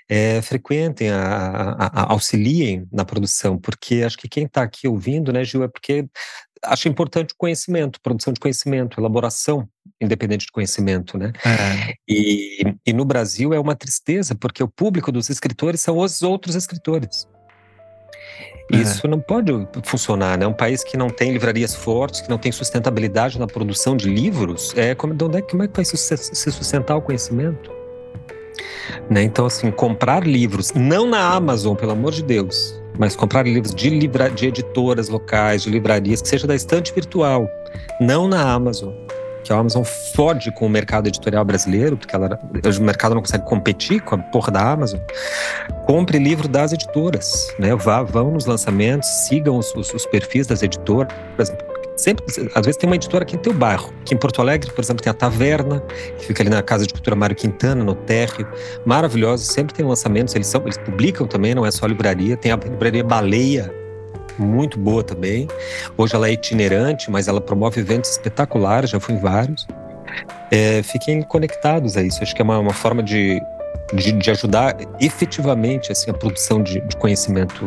é, 0.10 0.42
frequentem, 0.42 1.10
a, 1.10 1.22
a, 1.22 2.02
a, 2.02 2.12
auxiliem 2.12 2.88
na 2.92 3.06
produção, 3.06 3.58
porque 3.58 4.04
acho 4.06 4.18
que 4.18 4.30
quem 4.30 4.46
está 4.46 4.64
aqui 4.64 4.88
ouvindo, 4.88 5.32
né, 5.32 5.44
Gil, 5.44 5.64
é 5.64 5.68
porque 5.68 6.06
acha 6.64 6.90
importante 6.90 7.34
o 7.34 7.38
conhecimento, 7.38 8.00
produção 8.02 8.34
de 8.34 8.40
conhecimento, 8.40 9.00
elaboração 9.00 9.68
independente 10.02 10.46
de 10.46 10.52
conhecimento, 10.52 11.18
né? 11.18 11.32
É. 11.46 11.94
E, 12.08 12.76
e 12.86 12.94
no 12.94 13.06
Brasil 13.06 13.54
é 13.54 13.60
uma 13.60 13.76
tristeza, 13.76 14.36
porque 14.36 14.62
o 14.62 14.68
público 14.68 15.12
dos 15.12 15.30
escritores 15.30 15.82
são 15.82 15.98
os 15.98 16.22
outros 16.22 16.56
escritores. 16.56 17.28
É. 18.72 18.78
Isso 18.78 19.08
não 19.08 19.20
pode 19.20 19.52
funcionar, 19.84 20.38
né? 20.38 20.48
Um 20.48 20.54
país 20.54 20.84
que 20.84 20.98
não 20.98 21.10
tem 21.10 21.32
livrarias 21.32 21.76
fortes, 21.76 22.22
que 22.22 22.30
não 22.30 22.38
tem 22.38 22.52
sustentabilidade 22.52 23.40
na 23.40 23.48
produção 23.48 23.96
de 23.96 24.10
livros, 24.10 24.74
é 24.76 24.96
como, 24.96 25.14
de 25.14 25.24
onde 25.24 25.38
é, 25.38 25.42
como 25.42 25.64
é 25.64 25.68
que 25.68 25.76
vai 25.76 25.86
se 25.86 26.52
sustentar 26.52 26.96
o 26.96 27.02
conhecimento? 27.02 27.72
Né? 29.10 29.24
Então, 29.24 29.46
assim, 29.46 29.72
comprar 29.72 30.26
livros, 30.26 30.72
não 30.74 31.08
na 31.08 31.34
Amazon, 31.34 31.76
pelo 31.76 31.92
amor 31.92 32.12
de 32.12 32.24
Deus, 32.24 32.82
mas 32.98 33.16
comprar 33.16 33.46
livros 33.46 33.74
de, 33.74 33.90
livra, 33.90 34.30
de 34.30 34.48
editoras 34.48 35.10
locais, 35.10 35.64
de 35.64 35.70
livrarias, 35.70 36.22
que 36.22 36.28
seja 36.28 36.48
da 36.48 36.56
estante 36.56 36.94
virtual, 36.94 37.48
não 38.00 38.28
na 38.28 38.42
Amazon. 38.54 38.94
Que 39.44 39.52
a 39.52 39.58
Amazon 39.58 39.84
fode 40.16 40.54
com 40.54 40.66
o 40.66 40.70
mercado 40.70 41.08
editorial 41.08 41.44
brasileiro, 41.44 41.98
porque 41.98 42.16
ela, 42.16 42.40
o 42.80 42.82
mercado 42.82 43.14
não 43.14 43.22
consegue 43.22 43.46
competir 43.46 44.00
com 44.02 44.16
a 44.16 44.18
porra 44.18 44.52
da 44.52 44.72
Amazon. 44.72 45.02
Compre 45.86 46.18
livro 46.18 46.48
das 46.48 46.72
editoras, 46.72 47.54
né? 47.60 47.76
Vá, 47.76 48.04
vão 48.04 48.32
nos 48.32 48.46
lançamentos, 48.46 49.10
sigam 49.28 49.58
os, 49.58 49.76
os, 49.76 49.94
os 49.94 50.06
perfis 50.06 50.48
das 50.48 50.64
editoras, 50.64 51.14
Sempre, 51.96 52.26
às 52.56 52.66
vezes 52.66 52.78
tem 52.78 52.90
uma 52.90 52.96
editora 52.96 53.24
aqui 53.24 53.36
no 53.36 53.42
teu 53.42 53.54
bairro. 53.54 53.94
Aqui 54.02 54.16
em 54.16 54.18
Porto 54.18 54.42
Alegre, 54.42 54.72
por 54.72 54.84
exemplo, 54.84 55.04
tem 55.04 55.12
a 55.12 55.14
Taverna, 55.14 55.80
que 56.18 56.26
fica 56.26 56.42
ali 56.42 56.50
na 56.50 56.62
Casa 56.62 56.88
de 56.88 56.94
Cultura 56.94 57.16
Mário 57.16 57.36
Quintana, 57.36 57.84
no 57.84 57.94
térreo. 57.94 58.48
Maravilhosos, 58.86 59.48
sempre 59.48 59.74
tem 59.74 59.86
lançamentos, 59.86 60.34
eles, 60.34 60.48
são, 60.48 60.62
eles 60.64 60.78
publicam 60.78 61.28
também, 61.28 61.54
não 61.54 61.66
é 61.66 61.72
só 61.72 61.86
livraria. 61.86 62.36
Tem 62.36 62.52
a 62.52 62.56
livraria 62.56 63.04
Baleia, 63.04 63.74
muito 64.40 64.80
boa 64.80 65.04
também. 65.04 65.48
Hoje 65.96 66.16
ela 66.16 66.28
é 66.28 66.32
itinerante, 66.32 67.12
mas 67.12 67.28
ela 67.28 67.40
promove 67.40 67.80
eventos 67.80 68.12
espetaculares, 68.12 68.90
já 68.90 69.00
fui 69.00 69.16
em 69.16 69.20
vários. 69.20 69.68
É, 70.52 70.82
fiquem 70.84 71.22
conectados 71.22 71.96
a 71.98 72.04
isso, 72.04 72.22
acho 72.22 72.36
que 72.36 72.42
é 72.42 72.46
uma, 72.46 72.60
uma 72.60 72.74
forma 72.74 73.02
de 73.02 73.42
de, 73.94 74.12
de 74.12 74.32
ajudar 74.32 74.76
efetivamente 75.00 75.92
assim, 75.92 76.10
a 76.10 76.14
produção 76.14 76.62
de, 76.62 76.80
de 76.82 76.96
conhecimento 76.98 77.66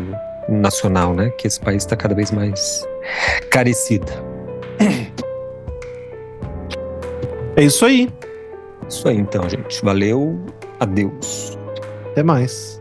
nacional, 0.49 1.15
né? 1.15 1.31
Que 1.31 1.47
esse 1.47 1.61
país 1.61 1.83
está 1.83 1.97
cada 1.97 2.15
vez 2.15 2.31
mais 2.31 2.87
carecido. 3.51 4.11
É 7.57 7.65
isso 7.65 7.87
aí. 7.87 8.13
Isso 8.87 9.09
aí, 9.09 9.17
então, 9.17 9.49
gente. 9.49 9.83
Valeu. 9.83 10.39
Adeus. 10.79 11.57
Até 12.13 12.23
mais. 12.23 12.76